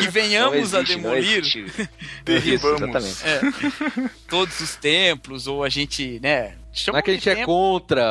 Que 0.02 0.08
venhamos 0.10 0.72
Não 0.74 0.80
a 0.80 0.82
existe, 0.82 0.96
não 0.98 1.12
demolir. 1.12 1.44
Isso, 1.46 1.90
Derribamos. 2.26 2.82
exatamente. 2.82 3.24
é, 3.26 4.10
todos 4.28 4.60
os 4.60 4.76
templos, 4.76 5.48
ou 5.48 5.64
a 5.64 5.70
gente, 5.70 6.20
né? 6.22 6.56
Não 6.68 6.74
chama 6.74 7.00
é 7.00 7.02
que 7.02 7.12
a 7.12 7.14
gente 7.14 7.30
é 7.30 7.36
templo. 7.36 7.54
contra 7.54 8.04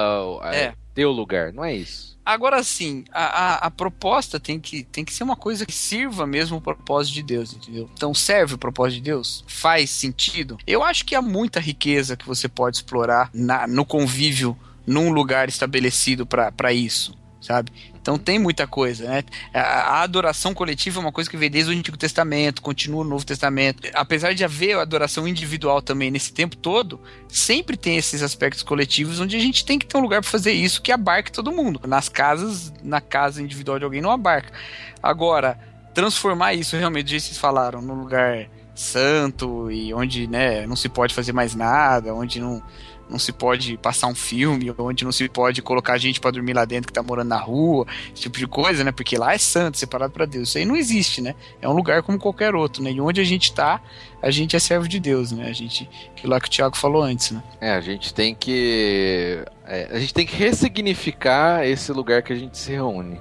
a- 0.43 0.55
É. 0.55 0.73
ter 0.95 1.05
o 1.05 1.13
lugar, 1.13 1.53
não 1.53 1.63
é 1.65 1.75
isso. 1.75 2.18
Agora 2.29 2.63
sim, 2.63 3.05
a, 3.11 3.25
a, 3.25 3.55
a 3.55 3.71
proposta 3.71 4.39
tem 4.39 4.61
que, 4.61 4.85
tem 4.85 5.03
que 5.03 5.15
ser 5.15 5.25
uma 5.25 5.35
coisa 5.35 5.65
que 5.65 5.73
sirva 5.73 6.27
mesmo 6.27 6.59
o 6.59 6.61
propósito 6.61 7.15
de 7.15 7.23
Deus, 7.23 7.55
entendeu? 7.55 7.89
Então, 7.95 8.13
serve 8.13 8.53
o 8.53 8.59
propósito 8.59 8.97
de 8.97 9.05
Deus? 9.05 9.43
Faz 9.47 9.89
sentido? 9.89 10.59
Eu 10.67 10.85
acho 10.85 11.07
que 11.07 11.15
há 11.15 11.23
muita 11.23 11.59
riqueza 11.59 12.19
que 12.19 12.27
você 12.27 12.47
pode 12.47 12.77
explorar 12.77 13.31
na, 13.33 13.67
no 13.67 13.83
convívio 13.83 14.55
num 14.87 15.11
lugar 15.11 15.49
estabelecido 15.49 16.27
para 16.27 16.71
isso, 16.71 17.17
sabe? 17.41 17.73
Então 18.09 18.17
tem 18.17 18.39
muita 18.39 18.67
coisa, 18.67 19.05
né? 19.07 19.23
A, 19.53 20.01
adoração 20.03 20.55
coletiva 20.55 20.99
é 20.99 21.03
uma 21.03 21.13
coisa 21.13 21.29
que 21.29 21.37
veio 21.37 21.51
desde 21.51 21.71
o 21.71 21.77
Antigo 21.77 21.99
Testamento, 21.99 22.63
continua 22.63 23.05
no 23.05 23.11
Novo 23.11 23.27
Testamento. 23.27 23.87
Apesar 23.93 24.35
de 24.35 24.43
haver 24.43 24.79
a 24.79 24.81
adoração 24.81 25.29
individual 25.29 25.83
também 25.83 26.11
nesse 26.11 26.33
tempo 26.33 26.57
todo, 26.57 26.99
sempre 27.29 27.77
tem 27.77 27.99
esses 27.99 28.23
aspectos 28.23 28.63
coletivos 28.63 29.21
onde 29.21 29.37
a 29.37 29.39
gente 29.39 29.63
tem 29.63 29.79
que 29.79 29.85
ter 29.85 29.99
um 29.99 30.01
lugar 30.01 30.23
para 30.23 30.31
fazer 30.31 30.53
isso 30.53 30.81
que 30.81 30.91
abarque 30.91 31.31
todo 31.31 31.53
mundo. 31.53 31.83
Nas 31.87 32.09
casas, 32.09 32.73
na 32.83 32.99
casa 32.99 33.43
individual 33.43 33.79
de 33.79 33.85
alguém 33.85 34.01
não 34.01 34.11
abarca. 34.11 34.55
Agora, 35.03 35.59
transformar 35.93 36.55
isso 36.55 36.79
realmente, 36.79 37.11
vocês 37.11 37.37
falaram, 37.37 37.83
num 37.83 38.01
lugar 38.01 38.49
santo 38.75 39.71
e 39.71 39.93
onde 39.93 40.27
né, 40.27 40.67
não 40.67 40.77
se 40.77 40.89
pode 40.89 41.13
fazer 41.13 41.35
mais 41.35 41.55
nada, 41.55 42.15
onde 42.15 42.41
não, 42.41 42.63
não 43.09 43.19
se 43.19 43.33
pode 43.33 43.77
passar 43.79 44.07
um 44.07 44.15
filme, 44.15 44.73
onde 44.79 45.05
não 45.05 45.13
se 45.13 45.29
pode 45.29 45.63
colocar 45.63 45.99
gente 45.99 46.21
para 46.21 46.31
dormir 46.31 46.53
lá 46.53 46.65
dentro 46.65 46.87
que 46.87 46.93
tá 46.93 47.03
morando 47.03 47.29
na 47.29 47.39
rua, 47.39 47.87
esse 48.13 48.23
tipo 48.23 48.39
de 48.39 48.47
coisa, 48.47 48.85
né? 48.85 48.93
Porque 48.93 49.17
lá 49.17 49.35
é 49.35 49.39
santo, 49.39 49.79
separado 49.79 50.13
para 50.13 50.27
Deus. 50.27 50.51
Isso 50.51 50.59
aí 50.59 50.65
não 50.65 50.77
existe, 50.77 51.21
né? 51.21 51.35
É 51.61 51.69
um 51.69 51.73
lugar 51.73 52.03
como 52.03 52.19
qualquer 52.19 52.55
outro, 52.55 52.83
né? 52.83 52.93
E 52.93 53.01
onde 53.01 53.21
a 53.21 53.25
gente 53.25 53.53
tá, 53.53 53.81
a 54.23 54.31
gente 54.31 54.57
é 54.57 54.59
servo 54.59 54.89
de 54.89 55.01
Deus, 55.01 55.33
né? 55.33 55.49
A 55.49 55.53
gente, 55.53 55.89
aquilo 56.11 56.33
lá 56.33 56.41
que 56.41 56.49
o 56.49 56.51
Thiago 56.51 56.77
falou 56.77 57.03
antes, 57.03 57.31
né? 57.31 57.43
É, 57.61 57.73
a 57.73 57.81
gente 57.81 58.13
tem 58.13 58.35
que. 58.35 59.43
é, 59.67 59.89
a 59.91 59.99
gente 59.99 60.13
tem 60.13 60.27
que 60.27 60.37
ressignificar 60.37 61.67
esse 61.67 61.93
lugar 61.93 62.23
que 62.23 62.33
a 62.33 62.37
gente 62.37 62.59
se 62.59 62.73
reúne. 62.73 63.21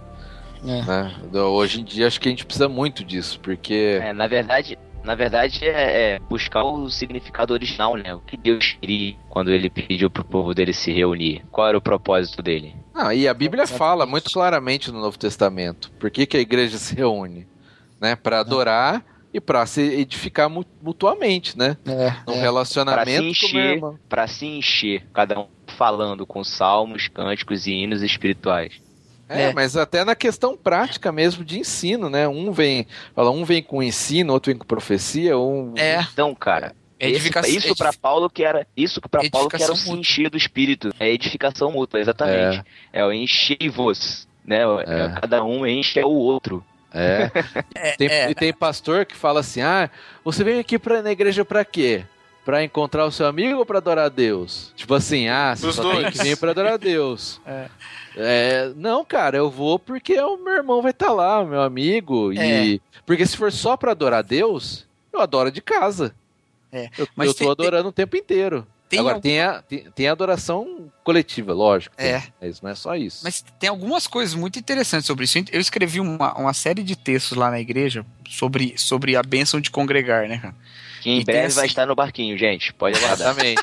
É. 0.66 0.82
né? 0.82 1.42
Hoje 1.42 1.82
em 1.82 1.84
dia 1.84 2.08
acho 2.08 2.20
que 2.20 2.28
a 2.28 2.32
gente 2.32 2.46
precisa 2.46 2.68
muito 2.68 3.04
disso, 3.04 3.40
porque. 3.42 4.00
É, 4.02 4.12
na 4.12 4.28
verdade, 4.28 4.78
na 5.08 5.16
verdade 5.16 5.66
é, 5.66 6.16
é 6.16 6.20
buscar 6.20 6.64
o 6.64 6.90
significado 6.90 7.54
original, 7.54 7.96
né? 7.96 8.14
O 8.14 8.20
que 8.20 8.36
Deus 8.36 8.76
queria 8.80 9.16
quando 9.30 9.50
ele 9.50 9.70
pediu 9.70 10.10
pro 10.10 10.24
povo 10.26 10.54
dele 10.54 10.74
se 10.74 10.92
reunir. 10.92 11.44
Qual 11.50 11.68
era 11.68 11.78
o 11.78 11.82
propósito 11.82 12.44
dele? 12.44 12.76
Não, 12.94 13.12
e 13.14 13.28
a 13.28 13.34
Bíblia 13.34 13.66
fala 13.66 14.06
muito 14.06 14.30
claramente 14.32 14.92
no 14.92 15.00
Novo 15.00 15.18
Testamento 15.18 15.90
por 16.00 16.12
que, 16.12 16.26
que 16.26 16.36
a 16.36 16.42
igreja 16.42 16.78
se 16.78 16.94
reúne, 16.94 17.48
né? 18.02 18.16
Para 18.18 18.42
adorar 18.42 19.04
e 19.34 19.40
para 19.40 19.66
se 19.66 19.82
edificar 19.82 20.50
mu- 20.50 20.66
mutuamente, 20.82 21.58
né? 21.58 21.78
É, 21.86 22.10
Num 22.28 22.34
Pra 22.34 22.42
relacionamento 22.42 23.22
para 24.10 24.28
se 24.28 24.46
encher, 24.46 25.06
cada 25.14 25.40
um 25.40 25.48
falando 25.78 26.26
com 26.26 26.44
salmos, 26.44 27.08
cânticos 27.08 27.66
e 27.68 27.72
hinos 27.72 28.02
espirituais. 28.02 28.82
É, 29.30 29.44
É. 29.44 29.54
mas 29.54 29.76
até 29.76 30.06
na 30.06 30.16
questão 30.16 30.56
prática 30.56 31.12
mesmo 31.12 31.44
de 31.44 31.60
ensino, 31.60 32.10
né? 32.10 32.28
Um 32.28 32.52
vem, 32.52 32.88
fala, 33.16 33.30
um 33.32 33.44
vem 33.44 33.62
com 33.62 33.84
ensino, 33.84 34.32
outro 34.34 34.52
vem 34.52 34.58
com 34.60 34.66
profecia, 34.66 35.38
um 35.38 35.74
É, 35.78 36.00
Então, 36.14 36.34
cara, 36.34 36.74
esse- 37.00 37.12
edificação. 37.16 37.50
isso 37.52 37.76
para 37.76 37.92
Paulo 37.94 38.30
que 38.30 38.44
era, 38.44 38.66
isso 38.76 39.02
que 39.02 39.10
para 39.10 39.30
Paulo 39.30 39.50
que 39.50 39.62
era 39.62 39.72
o 39.74 39.76
se 39.76 39.92
encher 39.92 40.30
do 40.30 40.38
espírito, 40.38 40.92
é 41.00 41.10
edificação 41.12 41.72
mútua, 41.72 42.00
exatamente. 42.00 42.64
É, 42.94 43.04
o 43.06 43.12
enchei-vos, 43.12 44.28
né? 44.46 44.60
É, 44.86 45.06
É. 45.06 45.20
Cada 45.22 45.44
um 45.44 45.66
enche 45.68 46.02
o 46.04 46.10
outro. 46.10 46.64
É. 46.94 47.30
tem, 47.98 48.08
é. 48.08 48.32
E 48.32 48.36
tem 48.36 48.54
pastor 48.54 49.06
que 49.06 49.16
fala 49.16 49.42
assim: 49.42 49.62
ah, 49.62 49.90
você 50.24 50.44
vem 50.44 50.58
aqui 50.60 50.80
pra, 50.80 51.02
na 51.02 51.12
igreja 51.12 51.44
pra 51.44 51.66
quê? 51.66 52.06
Pra 52.46 52.64
encontrar 52.64 53.06
o 53.06 53.12
seu 53.12 53.28
amigo 53.28 53.60
ou 53.60 53.66
pra 53.66 53.80
adorar 53.80 54.06
a 54.06 54.10
Deus? 54.10 54.72
Tipo 54.74 54.96
assim, 54.96 55.28
ah, 55.28 55.54
você 55.54 55.68
Os 55.68 55.76
só 55.76 55.82
tem 55.84 56.02
dois. 56.04 56.18
que 56.18 56.24
vir 56.24 56.38
pra 56.38 56.52
adorar 56.52 56.74
a 56.76 56.78
Deus. 56.78 57.42
É. 57.46 57.66
É, 58.20 58.72
não, 58.76 59.06
cara, 59.06 59.38
eu 59.38 59.50
vou 59.50 59.78
porque 59.78 60.20
o 60.20 60.38
meu 60.38 60.54
irmão 60.54 60.82
vai 60.82 60.92
estar 60.92 61.12
lá, 61.12 61.40
o 61.42 61.48
meu 61.48 61.62
amigo. 61.62 62.34
E... 62.34 62.82
Porque 63.06 63.26
se 63.26 63.38
for 63.38 63.52
só 63.52 63.78
pra 63.78 63.92
adorar 63.92 64.20
a 64.20 64.24
Deus, 64.24 64.86
eu 65.14 65.22
adoro 65.22 65.52
de 65.52 65.62
casa. 65.62 66.14
É, 66.72 66.90
Eu, 66.98 67.08
mas 67.16 67.28
eu 67.28 67.34
tô 67.34 67.40
tem- 67.40 67.50
adorando 67.52 67.90
o 67.90 67.94
tempo 67.94 68.18
inteiro. 68.18 68.68
Tem 68.90 69.00
Agora, 69.00 69.16
al- 69.16 69.22
tem, 69.22 69.42
a, 69.42 69.62
tem, 69.62 69.80
tem 69.94 70.08
a 70.08 70.14
adoração 70.14 70.90
coletiva, 71.04 71.54
lógico. 71.54 71.96
tem. 71.98 72.08
É. 72.08 72.24
Mas 72.42 72.62
não 72.62 72.70
é 72.70 72.76
só 72.76 72.96
isso. 72.96 73.20
Mas 73.24 73.44
tem 73.60 73.70
algumas 73.70 74.08
coisas 74.08 74.34
muito 74.34 74.58
interessantes 74.58 75.06
sobre 75.06 75.26
isso. 75.26 75.38
Eu 75.52 75.60
escrevi 75.60 76.00
uma, 76.00 76.34
uma 76.38 76.54
série 76.54 76.82
de 76.84 76.96
textos 76.96 77.38
lá 77.38 77.52
na 77.52 77.60
igreja 77.60 78.06
sobre, 78.30 78.76
sobre 78.78 79.16
a 79.18 79.22
bênção 79.24 79.60
de 79.60 79.70
congregar, 79.70 80.28
né, 80.30 80.38
cara? 80.40 80.56
Que 81.02 81.10
em 81.10 81.20
E 81.20 81.26
tem 81.26 81.34
breve 81.36 81.48
assim- 81.48 81.56
vai 81.58 81.66
estar 81.68 81.86
no 81.86 81.96
barquinho, 81.96 82.38
gente. 82.38 82.74
Pode 82.74 82.98
aguardar. 82.98 83.28
Exatamente. 83.32 83.62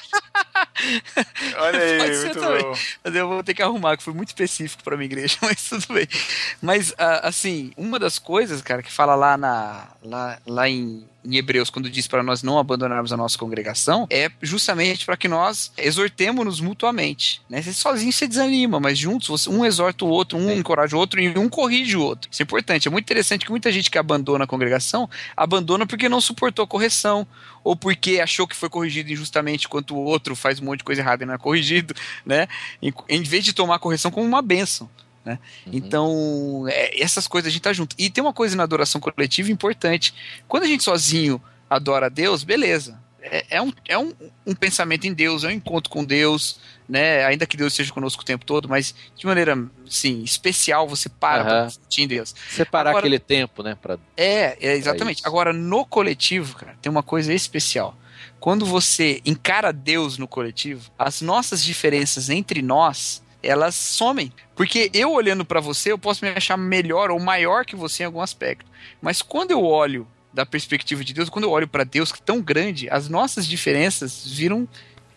Olha 1.59 1.78
aí, 1.78 1.99
Pode 1.99 2.16
ser 2.16 2.30
também. 2.35 2.62
bom. 2.62 2.74
Mas 3.03 3.14
eu 3.14 3.28
vou 3.28 3.43
ter 3.43 3.55
que 3.55 3.62
arrumar, 3.62 3.97
que 3.97 4.03
foi 4.03 4.14
muito 4.14 4.28
específico 4.28 4.82
pra 4.82 4.97
minha 4.97 5.07
igreja, 5.07 5.37
mas 5.43 5.68
tudo 5.68 5.95
bem. 5.95 6.07
Mas, 6.61 6.95
ah, 6.99 7.28
assim, 7.28 7.72
uma 7.76 7.99
das 7.99 8.18
coisas, 8.18 8.61
cara, 8.62 8.82
que 8.82 8.93
fala 8.93 9.14
lá, 9.14 9.37
na, 9.37 9.89
lá, 10.03 10.39
lá 10.47 10.68
em, 10.68 11.05
em 11.24 11.36
Hebreus, 11.36 11.70
quando 11.70 11.88
diz 11.88 12.06
para 12.06 12.22
nós 12.22 12.42
não 12.42 12.58
abandonarmos 12.58 13.12
a 13.12 13.16
nossa 13.16 13.38
congregação, 13.38 14.06
é 14.10 14.30
justamente 14.42 15.06
para 15.06 15.16
que 15.16 15.26
nós 15.26 15.72
exortemos-nos 15.78 16.60
mutuamente. 16.60 17.40
Né? 17.48 17.62
Você 17.62 17.72
sozinho 17.72 18.12
você 18.12 18.28
desanima, 18.28 18.78
mas 18.78 18.98
juntos 18.98 19.28
você- 19.28 19.48
um 19.48 19.64
exorta 19.64 20.04
o 20.04 20.08
outro, 20.08 20.36
um 20.36 20.50
encoraja 20.50 20.94
o 20.96 20.98
outro 20.98 21.20
e 21.20 21.36
um 21.38 21.48
corrige 21.48 21.96
o 21.96 22.02
outro. 22.02 22.28
Isso 22.30 22.42
é 22.42 22.44
importante. 22.44 22.88
É 22.88 22.90
muito 22.90 23.04
interessante 23.04 23.44
que 23.44 23.50
muita 23.50 23.72
gente 23.72 23.90
que 23.90 23.98
abandona 23.98 24.44
a 24.44 24.46
congregação 24.46 25.08
abandona 25.36 25.86
porque 25.86 26.08
não 26.08 26.20
suportou 26.20 26.66
correção 26.66 27.26
ou 27.62 27.74
porque 27.74 28.20
achou 28.20 28.46
que 28.46 28.54
foi 28.54 28.68
corrigido 28.68 29.10
injustamente 29.10 29.66
enquanto 29.66 29.94
o 29.94 30.04
outro 30.04 30.36
faz 30.36 30.60
um 30.60 30.64
monte 30.66 30.78
de 30.78 30.84
coisa 30.84 31.00
errada 31.00 31.24
e 31.24 31.26
não 31.26 31.34
é 31.34 31.38
corrigido, 31.38 31.94
né? 32.26 32.46
Em, 32.82 32.92
em 33.08 33.22
vez 33.22 33.42
de 33.44 33.52
tomar 33.52 33.76
a 33.76 33.78
correção 33.78 34.10
como 34.10 34.26
uma 34.26 34.42
benção. 34.42 34.88
Né? 35.24 35.38
Então, 35.66 36.66
é, 36.68 37.02
essas 37.02 37.26
coisas 37.26 37.48
a 37.48 37.50
gente 37.50 37.62
tá 37.62 37.72
junto. 37.72 37.96
E 37.98 38.10
tem 38.10 38.22
uma 38.22 38.32
coisa 38.32 38.54
na 38.54 38.62
adoração 38.62 39.00
coletiva 39.00 39.51
importante. 39.51 40.14
Quando 40.46 40.64
a 40.64 40.66
gente 40.66 40.84
sozinho 40.84 41.40
adora 41.68 42.06
a 42.06 42.09
Deus, 42.09 42.44
beleza. 42.44 43.02
É, 43.22 43.56
é 43.56 43.62
um, 43.62 43.72
é 43.88 43.96
um, 43.96 44.12
um 44.46 44.55
pensamento 44.55 45.06
em 45.06 45.14
Deus, 45.14 45.44
é 45.44 45.48
um 45.48 45.51
encontro 45.51 45.90
com 45.90 46.05
Deus, 46.05 46.60
né? 46.86 47.24
Ainda 47.24 47.46
que 47.46 47.56
Deus 47.56 47.72
esteja 47.72 47.90
conosco 47.90 48.20
o 48.20 48.24
tempo 48.24 48.44
todo, 48.44 48.68
mas 48.68 48.94
de 49.16 49.24
maneira, 49.24 49.56
sim, 49.88 50.22
especial, 50.22 50.86
você 50.86 51.09
para 51.09 51.42
pra 51.42 51.70
sentir 51.70 52.02
em 52.02 52.09
Deus. 52.09 52.34
Separar 52.51 52.90
Agora- 52.90 53.06
aquele 53.06 53.18
tempo, 53.18 53.62
né? 53.62 53.78
Pra... 53.80 53.98
É, 54.14 54.59
é 54.60 54.76
exatamente. 54.76 55.22
Agora, 55.24 55.55
no 55.55 55.86
coletivo, 55.86 56.55
cara, 56.56 56.76
tem 56.82 56.92
uma 56.92 57.02
coisa 57.02 57.32
especial. 57.32 57.96
Quando 58.38 58.66
você 58.66 59.22
encara 59.24 59.72
Deus 59.72 60.18
no 60.18 60.28
coletivo, 60.28 60.90
as 60.98 61.22
nossas 61.22 61.64
diferenças 61.64 62.28
entre 62.28 62.60
nós, 62.60 63.22
elas 63.44 63.74
somem. 63.74 64.32
Porque 64.54 64.90
eu 64.94 65.12
olhando 65.12 65.44
pra 65.44 65.60
você, 65.60 65.92
eu 65.92 65.98
posso 65.98 66.24
me 66.24 66.30
achar 66.30 66.56
melhor 66.56 67.10
ou 67.10 67.20
maior 67.20 67.64
que 67.64 67.76
você 67.76 68.02
em 68.02 68.06
algum 68.06 68.20
aspecto. 68.20 68.70
Mas 69.00 69.22
quando 69.22 69.50
eu 69.50 69.62
olho 69.62 70.06
da 70.32 70.44
perspectiva 70.44 71.04
de 71.04 71.14
Deus, 71.14 71.28
quando 71.28 71.44
eu 71.44 71.50
olho 71.50 71.68
pra 71.68 71.84
Deus 71.84 72.10
que 72.10 72.20
é 72.20 72.24
tão 72.24 72.40
grande, 72.40 72.90
as 72.90 73.08
nossas 73.08 73.46
diferenças 73.46 74.26
viram 74.26 74.68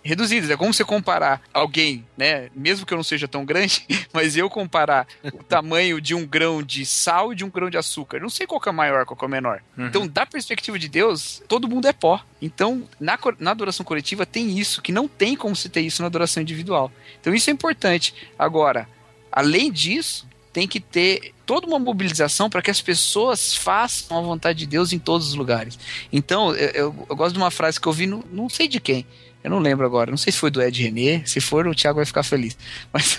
reduzidas. 0.07 0.49
É 0.49 0.57
como 0.57 0.73
você 0.73 0.83
comparar 0.83 1.41
alguém, 1.53 2.05
né? 2.17 2.49
Mesmo 2.55 2.85
que 2.85 2.93
eu 2.93 2.97
não 2.97 3.03
seja 3.03 3.27
tão 3.27 3.45
grande, 3.45 3.85
mas 4.13 4.35
eu 4.37 4.49
comparar 4.49 5.07
o 5.23 5.43
tamanho 5.43 5.99
de 6.01 6.15
um 6.15 6.25
grão 6.25 6.63
de 6.63 6.85
sal 6.85 7.33
e 7.33 7.35
de 7.35 7.43
um 7.43 7.49
grão 7.49 7.69
de 7.69 7.77
açúcar. 7.77 8.17
Eu 8.17 8.21
não 8.21 8.29
sei 8.29 8.47
qual 8.47 8.59
que 8.61 8.69
é 8.69 8.71
maior, 8.71 9.05
qual 9.05 9.17
que 9.17 9.23
é 9.23 9.27
o 9.27 9.29
menor. 9.31 9.61
Uhum. 9.77 9.87
Então, 9.87 10.07
da 10.07 10.25
perspectiva 10.25 10.79
de 10.79 10.87
Deus, 10.87 11.43
todo 11.47 11.67
mundo 11.67 11.87
é 11.87 11.93
pó. 11.93 12.23
Então, 12.41 12.87
na, 12.99 13.17
na 13.39 13.51
adoração 13.51 13.85
coletiva 13.85 14.25
tem 14.25 14.57
isso, 14.57 14.81
que 14.81 14.91
não 14.91 15.07
tem 15.07 15.35
como 15.35 15.55
se 15.55 15.69
ter 15.69 15.81
isso 15.81 16.01
na 16.01 16.07
adoração 16.07 16.41
individual. 16.41 16.91
Então, 17.19 17.33
isso 17.33 17.49
é 17.49 17.53
importante. 17.53 18.13
Agora, 18.39 18.87
além 19.31 19.71
disso, 19.71 20.25
tem 20.53 20.67
que 20.67 20.79
ter 20.79 21.33
toda 21.45 21.67
uma 21.67 21.77
mobilização 21.77 22.49
para 22.49 22.61
que 22.61 22.71
as 22.71 22.81
pessoas 22.81 23.53
façam 23.55 24.17
a 24.17 24.21
vontade 24.21 24.57
de 24.59 24.65
Deus 24.65 24.91
em 24.91 24.97
todos 24.99 25.27
os 25.27 25.33
lugares. 25.35 25.77
Então, 26.11 26.55
eu, 26.55 26.69
eu- 26.69 27.05
eu 27.09 27.15
gosto 27.15 27.33
de 27.33 27.39
uma 27.39 27.51
frase 27.51 27.79
que 27.79 27.87
eu 27.87 27.93
vi, 27.93 28.07
no, 28.07 28.23
não 28.31 28.49
sei 28.49 28.67
de 28.67 28.79
quem, 28.79 29.05
eu 29.43 29.49
não 29.51 29.59
lembro 29.59 29.85
agora, 29.85 30.09
não 30.11 30.17
sei 30.17 30.31
se 30.33 30.39
foi 30.39 30.49
do 30.51 30.61
Ed 30.61 30.81
René, 30.83 31.23
se 31.25 31.39
for, 31.39 31.65
o 31.67 31.73
Thiago 31.75 31.97
vai 31.97 32.05
ficar 32.05 32.23
feliz. 32.23 32.57
Mas, 32.91 33.17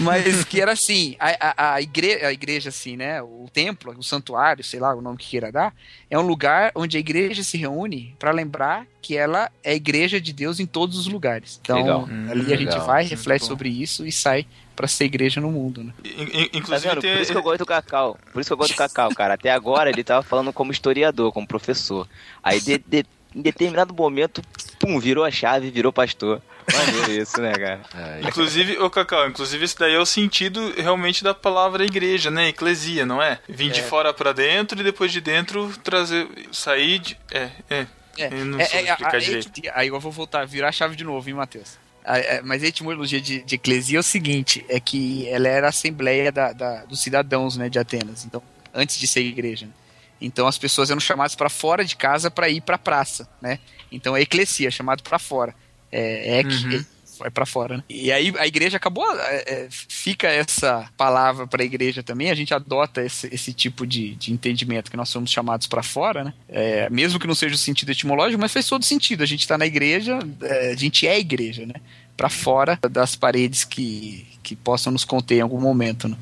mas 0.00 0.44
que 0.44 0.60
era 0.60 0.72
assim: 0.72 1.16
a, 1.18 1.52
a, 1.70 1.74
a, 1.74 1.80
igre, 1.82 2.24
a 2.24 2.32
igreja, 2.32 2.68
assim, 2.68 2.96
né? 2.96 3.22
O 3.22 3.46
templo, 3.52 3.94
o 3.96 4.02
santuário, 4.02 4.62
sei 4.64 4.80
lá 4.80 4.94
o 4.94 5.00
nome 5.00 5.18
que 5.18 5.28
queira 5.28 5.50
dar, 5.52 5.74
é 6.10 6.18
um 6.18 6.22
lugar 6.22 6.72
onde 6.74 6.96
a 6.96 7.00
igreja 7.00 7.42
se 7.42 7.56
reúne 7.56 8.14
para 8.18 8.30
lembrar 8.30 8.86
que 9.00 9.16
ela 9.16 9.50
é 9.62 9.72
a 9.72 9.74
igreja 9.74 10.20
de 10.20 10.32
Deus 10.32 10.60
em 10.60 10.66
todos 10.66 10.98
os 10.98 11.06
lugares. 11.06 11.58
Então, 11.62 11.78
Legal. 11.78 12.08
ali 12.30 12.52
a 12.52 12.56
gente 12.56 12.68
Legal. 12.70 12.86
vai, 12.86 13.04
reflete 13.04 13.42
bom. 13.42 13.46
sobre 13.48 13.68
isso 13.68 14.06
e 14.06 14.12
sai 14.12 14.46
para 14.76 14.86
ser 14.86 15.04
igreja 15.06 15.40
no 15.40 15.50
mundo, 15.50 15.82
né? 15.82 15.92
In- 16.04 16.22
in- 16.44 16.48
Tá 16.50 16.58
Inclusive 16.58 17.00
tem. 17.00 17.12
Por 17.14 17.20
isso 17.22 17.32
que 17.32 17.38
eu 17.38 17.42
gosto 17.42 17.58
do 17.58 17.66
Cacau. 17.66 18.18
Por 18.32 18.40
isso 18.40 18.48
que 18.48 18.52
eu 18.52 18.56
gosto 18.56 18.72
do 18.72 18.76
Cacau, 18.76 19.10
cara. 19.14 19.34
Até 19.34 19.50
agora 19.50 19.90
ele 19.90 20.04
tava 20.04 20.22
falando 20.22 20.52
como 20.52 20.70
historiador, 20.70 21.32
como 21.32 21.46
professor. 21.46 22.06
Aí 22.42 22.60
de- 22.60 22.78
de- 22.86 23.06
em 23.34 23.42
determinado 23.42 23.92
momento, 23.94 24.40
pum, 24.78 24.98
virou 25.00 25.24
a 25.24 25.30
chave, 25.30 25.70
virou 25.70 25.92
pastor. 25.92 26.40
Maneiro 26.72 27.12
isso, 27.22 27.40
né, 27.40 27.52
cara? 27.52 27.80
É, 27.94 28.20
Inclusive, 28.28 28.78
ô 28.78 28.90
Cacau, 28.90 29.26
inclusive 29.28 29.64
esse 29.64 29.78
daí 29.78 29.94
é 29.94 29.98
o 29.98 30.04
sentido 30.06 30.72
realmente 30.76 31.24
da 31.24 31.32
palavra 31.32 31.84
igreja, 31.84 32.30
né? 32.30 32.48
Eclesia, 32.48 33.06
não 33.06 33.22
é? 33.22 33.38
Vir 33.48 33.70
de 33.72 33.82
fora 33.82 34.12
pra 34.12 34.32
dentro 34.32 34.78
e 34.80 34.84
depois 34.84 35.10
de 35.10 35.20
dentro 35.20 35.72
trazer. 35.82 36.28
sair 36.52 36.98
de. 36.98 37.16
É, 37.30 37.48
é. 37.70 37.86
Eu 38.18 38.44
não 38.44 38.58
sei 38.66 38.80
explicar 38.82 39.14
a- 39.14 39.18
direito. 39.18 39.50
a- 39.68 39.80
aí 39.80 39.88
eu 39.88 39.98
vou 40.00 40.10
voltar, 40.12 40.44
virar 40.46 40.68
a 40.68 40.72
chave 40.72 40.94
de 40.96 41.04
novo, 41.04 41.28
hein, 41.28 41.36
Matheus? 41.36 41.78
A- 42.04 42.16
a- 42.16 42.42
Mas 42.42 42.62
a 42.62 42.66
etimologia 42.66 43.20
de, 43.20 43.42
de 43.42 43.54
eclesia 43.54 43.96
é 43.98 44.00
o 44.00 44.02
seguinte: 44.02 44.64
é 44.68 44.78
que 44.80 45.26
ela 45.28 45.48
era 45.48 45.66
a 45.68 45.70
assembleia 45.70 46.30
da, 46.32 46.52
da- 46.52 46.84
dos 46.84 47.00
cidadãos 47.00 47.56
né, 47.56 47.68
de 47.68 47.78
Atenas, 47.78 48.24
então, 48.24 48.42
antes 48.74 48.98
de 48.98 49.06
ser 49.06 49.20
igreja. 49.22 49.66
né? 49.66 49.72
Então 50.20 50.46
as 50.46 50.58
pessoas 50.58 50.90
eram 50.90 51.00
chamadas 51.00 51.34
para 51.34 51.48
fora 51.48 51.84
de 51.84 51.96
casa 51.96 52.30
para 52.30 52.48
ir 52.48 52.60
para 52.60 52.76
a 52.76 52.78
praça, 52.78 53.28
né? 53.40 53.58
Então 53.90 54.16
é 54.16 54.20
eclesia, 54.20 54.70
chamado 54.70 55.02
para 55.02 55.18
fora. 55.18 55.54
É, 55.90 56.40
é, 56.40 56.42
Uhum. 56.42 56.84
é 57.24 57.30
para 57.30 57.46
fora, 57.46 57.78
né? 57.78 57.84
E 57.88 58.12
aí 58.12 58.32
a 58.38 58.46
igreja 58.46 58.76
acabou, 58.76 59.04
é, 59.18 59.44
é, 59.46 59.68
fica 59.70 60.28
essa 60.28 60.88
palavra 60.96 61.46
para 61.46 61.62
a 61.62 61.66
igreja 61.66 62.02
também, 62.02 62.30
a 62.30 62.34
gente 62.34 62.54
adota 62.54 63.02
esse, 63.04 63.26
esse 63.32 63.52
tipo 63.52 63.86
de, 63.86 64.14
de 64.14 64.32
entendimento 64.32 64.90
que 64.90 64.96
nós 64.96 65.08
somos 65.08 65.30
chamados 65.30 65.66
para 65.66 65.82
fora, 65.82 66.24
né? 66.24 66.34
É, 66.48 66.88
mesmo 66.90 67.18
que 67.18 67.26
não 67.26 67.34
seja 67.34 67.54
o 67.54 67.58
sentido 67.58 67.90
etimológico, 67.90 68.40
mas 68.40 68.52
faz 68.52 68.66
todo 68.68 68.84
sentido. 68.84 69.22
A 69.22 69.26
gente 69.26 69.40
está 69.40 69.56
na 69.58 69.66
igreja, 69.66 70.18
é, 70.42 70.72
a 70.72 70.76
gente 70.76 71.06
é 71.06 71.12
a 71.12 71.18
igreja, 71.18 71.66
né? 71.66 71.74
Para 72.16 72.28
fora 72.28 72.78
das 72.90 73.16
paredes 73.16 73.64
que, 73.64 74.26
que 74.42 74.54
possam 74.54 74.92
nos 74.92 75.04
conter 75.04 75.36
em 75.36 75.40
algum 75.40 75.60
momento, 75.60 76.08
né? 76.08 76.16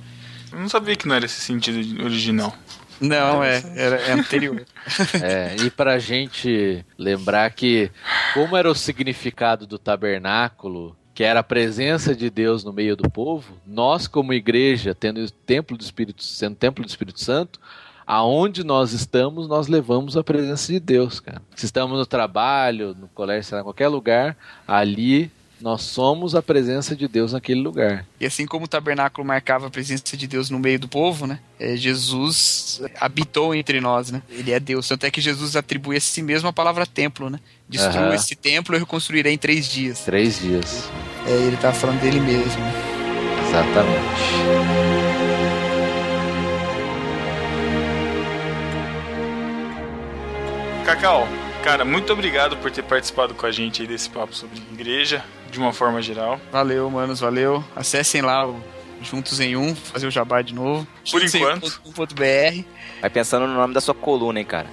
Eu 0.53 0.61
não 0.61 0.69
sabia 0.69 0.97
que 0.97 1.07
não 1.07 1.15
era 1.15 1.27
esse 1.27 1.41
sentido 1.41 2.05
original. 2.05 2.57
Não, 3.01 3.43
é, 3.43 3.63
era, 3.75 3.97
é 3.97 4.13
anterior. 4.13 4.65
É, 5.21 5.57
e 5.65 5.71
pra 5.71 5.99
gente 5.99 6.85
lembrar 6.97 7.51
que, 7.51 7.91
como 8.35 8.57
era 8.57 8.71
o 8.71 8.75
significado 8.75 9.67
do 9.67 9.79
tabernáculo, 9.79 10.97
que 11.13 11.25
era 11.25 11.41
a 11.41 11.43
presença 11.43 12.15
de 12.15 12.31
Deus 12.31 12.63
no 12.63 12.73
meio 12.73 12.95
do 12.97 13.11
povo, 13.11 13.59
nós, 13.67 14.07
como 14.07 14.33
igreja, 14.33 14.95
tendo 14.95 15.21
o 15.21 15.31
templo 15.31 15.77
do 15.77 15.83
Espírito, 15.83 16.23
sendo 16.23 16.55
templo 16.55 16.85
do 16.85 16.89
Espírito 16.89 17.21
Santo, 17.21 17.59
aonde 18.07 18.63
nós 18.63 18.93
estamos, 18.93 19.49
nós 19.49 19.67
levamos 19.67 20.17
a 20.17 20.23
presença 20.23 20.73
de 20.73 20.79
Deus, 20.79 21.19
cara. 21.19 21.43
Se 21.57 21.67
estamos 21.67 21.99
no 21.99 22.07
trabalho, 22.07 22.95
no 22.99 23.09
colégio, 23.09 23.45
sei 23.45 23.57
lá, 23.57 23.61
em 23.63 23.65
qualquer 23.65 23.89
lugar, 23.89 24.37
ali 24.69 25.31
nós 25.61 25.83
somos 25.83 26.35
a 26.35 26.43
presença 26.43 26.95
de 26.95 27.09
Deus 27.09 27.33
naquele 27.33 27.61
lugar. 27.61 28.07
E 28.21 28.27
assim 28.27 28.45
como 28.47 28.67
o 28.67 28.69
tabernáculo 28.69 29.27
marcava 29.27 29.67
a 29.67 29.71
presença 29.71 30.17
de 30.17 30.27
Deus 30.27 30.51
no 30.51 30.59
meio 30.59 30.79
do 30.79 30.89
povo, 30.89 31.27
né? 31.27 31.39
é, 31.59 31.77
Jesus 31.77 32.83
habitou 33.01 33.55
entre 33.55 33.81
nós, 33.81 34.11
né? 34.11 34.23
Ele 34.31 34.53
é 34.53 34.61
Deus. 34.61 34.87
Tanto 34.87 35.05
é 35.05 35.11
que 35.11 35.21
Jesus 35.21 35.57
atribui 35.57 35.97
a 35.97 36.01
si 36.01 36.23
mesmo 36.23 36.49
a 36.49 36.53
palavra 36.53 36.87
templo, 36.87 37.31
né? 37.31 37.41
Destrua 37.69 38.07
Aham. 38.07 38.15
esse 38.15 38.37
templo 38.37 38.75
e 38.75 38.77
eu 38.77 38.81
reconstruirei 38.81 39.33
em 39.33 39.39
três 39.39 39.67
dias. 39.69 40.01
Três 40.01 40.39
dias. 40.41 40.89
É, 41.27 41.31
ele 41.31 41.57
tá 41.57 41.73
falando 41.73 42.01
dele 42.01 42.21
mesmo. 42.21 42.61
né? 42.61 42.73
Exatamente. 43.49 45.27
Cacau, 50.85 51.27
cara, 51.67 51.85
muito 51.85 52.13
obrigado 52.13 52.57
por 52.59 52.71
ter 52.71 52.85
participado 52.85 53.35
com 53.35 53.45
a 53.45 53.51
gente 53.51 53.83
aí 53.83 53.89
desse 53.89 54.09
papo 54.09 54.33
sobre 54.33 54.57
igreja, 54.73 55.25
de 55.51 55.59
uma 55.59 55.73
forma 55.73 56.01
geral. 56.01 56.41
Valeu, 56.53 56.89
manos, 56.89 57.19
valeu. 57.19 57.63
Acessem 57.75 58.23
lá 58.23 58.47
o 58.47 58.63
Juntos 59.03 59.41
em 59.41 59.57
Um, 59.57 59.75
fazer 59.75 60.07
o 60.07 60.11
jabá 60.11 60.43
de 60.43 60.55
novo. 60.55 60.87
Por 61.11 61.21
Juntos 61.21 61.35
enquanto. 61.35 61.81
um 61.85 61.91
ponto 61.91 62.15
.br. 62.15 62.63
Vai 63.01 63.11
pensando 63.11 63.49
no 63.49 63.55
nome 63.55 63.75
da 63.75 63.81
sua 63.81 63.95
coluna, 63.95 64.39
hein, 64.39 64.47
cara. 64.47 64.69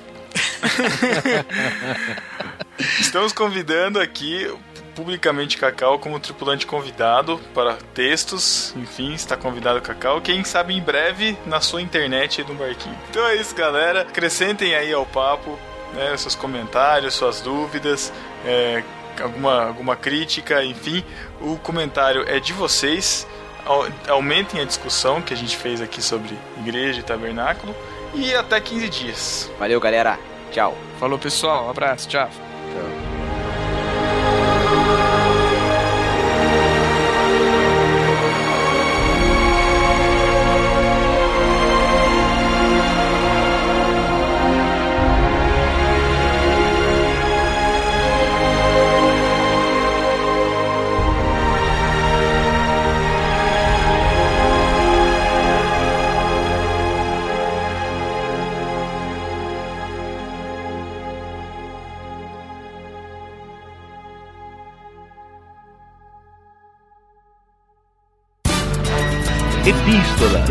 Estamos 2.78 3.34
convidando 3.34 4.00
aqui 4.00 4.54
publicamente 4.96 5.58
Cacau 5.58 5.98
como 5.98 6.20
tripulante 6.20 6.68
convidado 6.68 7.40
para 7.56 7.74
textos, 7.96 8.72
enfim, 8.78 9.16
está 9.16 9.36
convidado 9.36 9.82
Cacau. 9.82 10.22
Quem 10.22 10.44
sabe 10.44 10.76
em 10.76 10.82
breve 10.82 11.36
na 11.48 11.60
sua 11.60 11.82
internet 11.82 12.42
aí 12.42 12.48
do 12.48 12.54
barquinho. 12.54 12.96
Então 13.10 13.26
é 13.26 13.36
isso, 13.36 13.56
galera. 13.56 14.02
Acrescentem 14.02 14.76
aí 14.76 14.94
ao 14.94 15.08
papo, 15.08 15.58
né, 15.94 16.16
seus 16.18 16.36
comentários, 16.36 17.14
suas 17.14 17.42
dúvidas, 17.42 18.12
é, 18.46 18.84
alguma, 19.22 19.66
alguma 19.68 19.96
crítica, 19.96 20.64
enfim. 20.64 21.04
O 21.42 21.58
comentário 21.58 22.24
é 22.28 22.40
de 22.40 22.54
vocês. 22.54 23.28
Au- 23.66 23.88
Aumentem 24.10 24.60
a 24.62 24.66
discussão 24.66 25.22
que 25.22 25.34
a 25.34 25.38
gente 25.38 25.56
fez 25.56 25.80
aqui 25.82 26.02
sobre 26.02 26.38
igreja 26.60 27.00
e 27.00 27.04
tabernáculo. 27.04 27.76
E 28.14 28.34
até 28.36 28.60
15 28.60 28.90
dias. 28.90 29.52
Valeu, 29.58 29.80
galera. 29.80 30.20
Tchau. 30.52 30.78
Falou, 31.00 31.18
pessoal. 31.18 31.66
Um 31.66 31.70
abraço. 31.70 32.08
Tchau. 32.08 32.30
Epístola. 32.30 33.13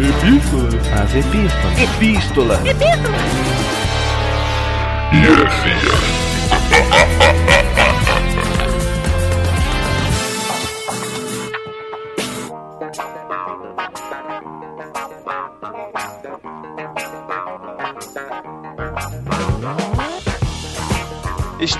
Epístola. 0.03 0.69
As 1.01 1.15
epístolas. 1.15 1.79
Epístola. 1.79 2.59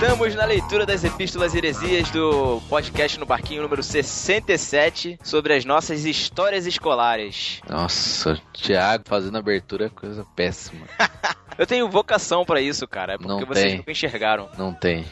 Estamos 0.03 0.35
na 0.35 0.43
leitura 0.43 0.85
das 0.85 1.01
Epístolas 1.05 1.55
Heresias 1.55 2.11
do 2.11 2.59
podcast 2.69 3.17
no 3.17 3.25
Barquinho 3.25 3.61
número 3.61 3.81
67 3.81 5.17
sobre 5.23 5.53
as 5.53 5.63
nossas 5.63 6.03
histórias 6.03 6.67
escolares. 6.67 7.61
Nossa, 7.69 8.37
Thiago 8.51 9.05
fazendo 9.07 9.37
abertura 9.37 9.85
é 9.85 9.89
coisa 9.89 10.25
péssima. 10.35 10.85
Eu 11.57 11.65
tenho 11.65 11.89
vocação 11.89 12.43
pra 12.43 12.59
isso, 12.59 12.85
cara, 12.85 13.13
é 13.13 13.17
porque 13.17 13.29
Não 13.31 13.47
vocês 13.47 13.65
tem. 13.65 13.77
nunca 13.77 13.91
enxergaram. 13.91 14.49
Não 14.57 14.73
tem. 14.73 15.05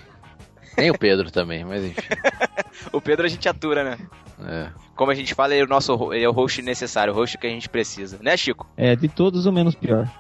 Tem 0.76 0.92
o 0.92 0.98
Pedro 0.98 1.32
também, 1.32 1.64
mas 1.64 1.86
enfim. 1.86 2.02
O 2.92 3.00
Pedro 3.00 3.26
a 3.26 3.30
gente 3.30 3.48
atura, 3.48 3.86
né? 3.86 3.98
É. 4.46 4.72
Como 4.94 5.10
a 5.10 5.16
gente 5.16 5.34
fala, 5.34 5.54
ele 5.54 5.62
é 5.62 5.66
o 5.66 5.70
nosso 5.70 6.12
ele 6.14 6.26
é 6.26 6.30
o 6.30 6.34
host 6.34 6.62
necessário, 6.62 7.14
o 7.14 7.16
host 7.16 7.38
que 7.38 7.48
a 7.48 7.50
gente 7.50 7.70
precisa. 7.70 8.20
Né, 8.22 8.36
Chico? 8.36 8.70
É, 8.76 8.94
de 8.94 9.08
todos 9.08 9.46
o 9.46 9.54
menos 9.54 9.74
pior. 9.74 10.12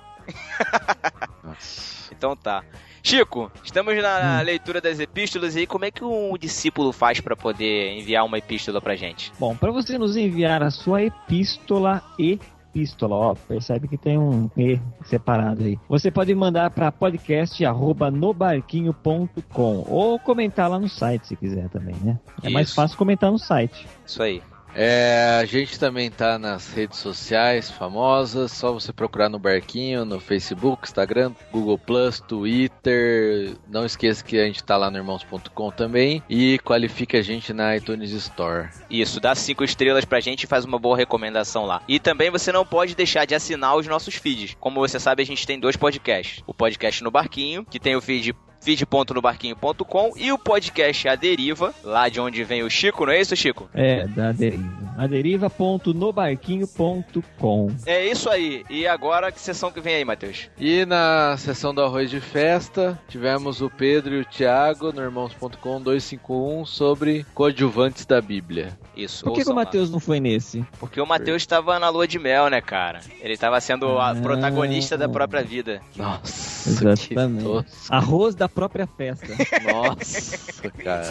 Nossa. 1.43 2.13
Então 2.13 2.37
tá. 2.37 2.63
Chico, 3.03 3.51
estamos 3.63 3.95
na 4.01 4.41
leitura 4.41 4.79
das 4.79 4.99
epístolas 4.99 5.55
e 5.55 5.65
como 5.65 5.85
é 5.85 5.91
que 5.91 6.03
um 6.03 6.37
discípulo 6.37 6.91
faz 6.91 7.19
para 7.19 7.35
poder 7.35 7.97
enviar 7.97 8.25
uma 8.25 8.37
epístola 8.37 8.79
pra 8.79 8.95
gente? 8.95 9.31
Bom, 9.39 9.55
para 9.55 9.71
você 9.71 9.97
nos 9.97 10.15
enviar 10.15 10.61
a 10.61 10.69
sua 10.69 11.03
epístola 11.03 12.03
e 12.17 12.39
epístola, 12.73 13.15
ó, 13.15 13.35
percebe 13.35 13.87
que 13.87 13.97
tem 13.97 14.17
um 14.17 14.49
E 14.55 14.79
separado 15.03 15.63
aí. 15.63 15.77
Você 15.89 16.09
pode 16.09 16.33
mandar 16.33 16.71
para 16.71 16.91
podcast@nobarquinho.com 16.91 19.85
ou 19.87 20.17
comentar 20.19 20.69
lá 20.69 20.79
no 20.79 20.87
site 20.87 21.27
se 21.27 21.35
quiser 21.35 21.67
também, 21.69 21.95
né? 22.01 22.17
É 22.41 22.49
mais 22.49 22.67
Isso. 22.67 22.75
fácil 22.75 22.97
comentar 22.97 23.31
no 23.31 23.37
site. 23.37 23.85
Isso 24.05 24.23
aí. 24.23 24.41
É, 24.75 25.39
a 25.41 25.45
gente 25.45 25.79
também 25.79 26.09
tá 26.09 26.39
nas 26.39 26.71
redes 26.73 26.99
sociais 26.99 27.69
famosas, 27.69 28.51
só 28.51 28.71
você 28.71 28.93
procurar 28.93 29.29
no 29.29 29.39
Barquinho, 29.39 30.05
no 30.05 30.19
Facebook, 30.19 30.87
Instagram, 30.87 31.33
Google 31.51 31.77
Plus, 31.77 32.19
Twitter. 32.21 33.55
Não 33.67 33.85
esqueça 33.85 34.23
que 34.23 34.39
a 34.39 34.45
gente 34.45 34.63
tá 34.63 34.77
lá 34.77 34.89
no 34.89 34.97
irmãos.com 34.97 35.71
também 35.71 36.23
e 36.29 36.59
qualifique 36.59 37.17
a 37.17 37.21
gente 37.21 37.53
na 37.53 37.75
iTunes 37.75 38.11
Store. 38.11 38.69
Isso, 38.89 39.19
dá 39.19 39.35
cinco 39.35 39.63
estrelas 39.63 40.05
pra 40.05 40.19
gente 40.19 40.43
e 40.43 40.47
faz 40.47 40.65
uma 40.65 40.79
boa 40.79 40.95
recomendação 40.95 41.65
lá. 41.65 41.81
E 41.87 41.99
também 41.99 42.29
você 42.29 42.51
não 42.51 42.65
pode 42.65 42.95
deixar 42.95 43.25
de 43.25 43.35
assinar 43.35 43.75
os 43.75 43.87
nossos 43.87 44.15
feeds. 44.15 44.55
Como 44.59 44.79
você 44.79 44.99
sabe, 44.99 45.21
a 45.21 45.25
gente 45.25 45.45
tem 45.45 45.59
dois 45.59 45.75
podcasts. 45.75 46.43
O 46.47 46.53
podcast 46.53 47.03
no 47.03 47.11
Barquinho, 47.11 47.65
que 47.65 47.79
tem 47.79 47.95
o 47.95 48.01
feed 48.01 48.33
feed.nobarquinho.com 48.61 50.11
e 50.15 50.31
o 50.31 50.37
podcast 50.37 51.07
A 51.07 51.15
Deriva, 51.15 51.73
lá 51.83 52.09
de 52.09 52.19
onde 52.19 52.43
vem 52.43 52.63
o 52.63 52.69
Chico, 52.69 53.05
não 53.05 53.13
é 53.13 53.21
isso, 53.21 53.35
Chico? 53.35 53.69
É, 53.73 54.05
da 54.07 54.31
deriva. 54.31 54.93
aderiva.nobarquinho.com. 54.97 57.71
É 57.85 58.05
isso 58.07 58.29
aí. 58.29 58.63
E 58.69 58.87
agora, 58.87 59.31
que 59.31 59.39
sessão 59.39 59.71
que 59.71 59.79
vem 59.81 59.95
aí, 59.95 60.05
Matheus? 60.05 60.49
E 60.59 60.85
na 60.85 61.35
sessão 61.37 61.73
do 61.73 61.81
arroz 61.81 62.09
de 62.09 62.19
festa, 62.19 62.99
tivemos 63.07 63.61
o 63.61 63.69
Pedro 63.69 64.15
e 64.15 64.21
o 64.21 64.25
Thiago 64.25 64.91
no 64.91 65.01
irmãos.com 65.01 65.81
251 65.81 66.65
sobre 66.65 67.25
coadjuvantes 67.33 68.05
da 68.05 68.21
Bíblia. 68.21 68.77
Isso. 68.95 69.23
Por 69.23 69.33
que, 69.33 69.43
que 69.43 69.49
o. 69.49 69.55
Matheus 69.55 69.89
não 69.89 69.99
foi 69.99 70.19
nesse? 70.19 70.63
Porque 70.79 70.99
o 71.01 71.05
Matheus 71.05 71.41
estava 71.41 71.79
na 71.79 71.89
lua 71.89 72.07
de 72.07 72.19
mel, 72.19 72.49
né, 72.49 72.61
cara? 72.61 72.99
Ele 73.21 73.33
estava 73.33 73.59
sendo 73.61 73.97
a 73.97 74.11
Ah. 74.11 74.15
protagonista 74.15 74.97
da 74.97 75.07
própria 75.07 75.41
vida. 75.43 75.81
Nossa, 75.95 76.69
Exatamente. 76.69 77.07
que 77.07 77.15
tosco. 77.43 77.65
Arroz 77.89 78.35
da 78.35 78.49
própria 78.51 78.85
festa. 78.85 79.27
Nossa, 79.71 80.69
cara. 80.69 81.07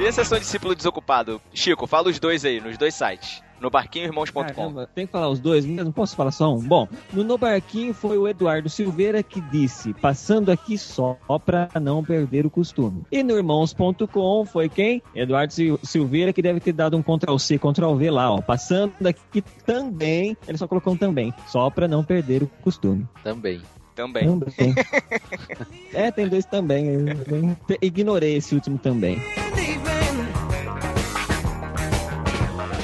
E 0.00 0.06
a 0.06 0.12
sessão 0.12 0.38
discípulo 0.38 0.74
desocupado? 0.74 1.40
Chico, 1.52 1.86
fala 1.86 2.08
os 2.08 2.18
dois 2.18 2.44
aí, 2.44 2.58
nos 2.60 2.78
dois 2.78 2.94
sites. 2.94 3.42
No 3.60 3.68
barquinhoirmãos.com. 3.68 4.86
Tem 4.94 5.04
que 5.04 5.12
falar 5.12 5.28
os 5.28 5.38
dois, 5.38 5.66
não 5.66 5.92
posso 5.92 6.16
falar 6.16 6.30
só 6.30 6.54
um? 6.54 6.58
Bom, 6.60 6.88
no 7.12 7.22
No 7.22 7.36
Barquinho 7.36 7.92
foi 7.92 8.16
o 8.16 8.26
Eduardo 8.26 8.70
Silveira 8.70 9.22
que 9.22 9.38
disse, 9.42 9.92
passando 9.92 10.50
aqui 10.50 10.78
só 10.78 11.18
pra 11.44 11.68
não 11.78 12.02
perder 12.02 12.46
o 12.46 12.50
costume. 12.50 13.02
E 13.12 13.22
no 13.22 13.36
Irmãos.com 13.36 14.46
foi 14.46 14.70
quem? 14.70 15.02
Eduardo 15.14 15.52
Sil- 15.52 15.76
Silveira 15.82 16.32
que 16.32 16.40
deve 16.40 16.58
ter 16.60 16.72
dado 16.72 16.96
um 16.96 17.02
Ctrl-C, 17.02 17.58
Ctrl-V 17.58 18.10
lá, 18.10 18.32
ó. 18.32 18.40
Passando 18.40 18.94
aqui 19.06 19.42
também, 19.66 20.34
ele 20.48 20.56
só 20.56 20.66
colocou 20.66 20.94
um 20.94 20.96
também, 20.96 21.34
só 21.46 21.68
pra 21.68 21.86
não 21.86 22.02
perder 22.02 22.42
o 22.42 22.46
costume. 22.62 23.06
Também. 23.22 23.60
Também. 23.94 24.24
Também. 24.24 24.74
é, 25.92 26.10
tem 26.10 26.26
dois 26.26 26.46
também. 26.46 26.86
eu- 26.86 27.06
eu 27.68 27.78
ignorei 27.82 28.36
esse 28.36 28.54
último 28.54 28.78
também. 28.78 29.20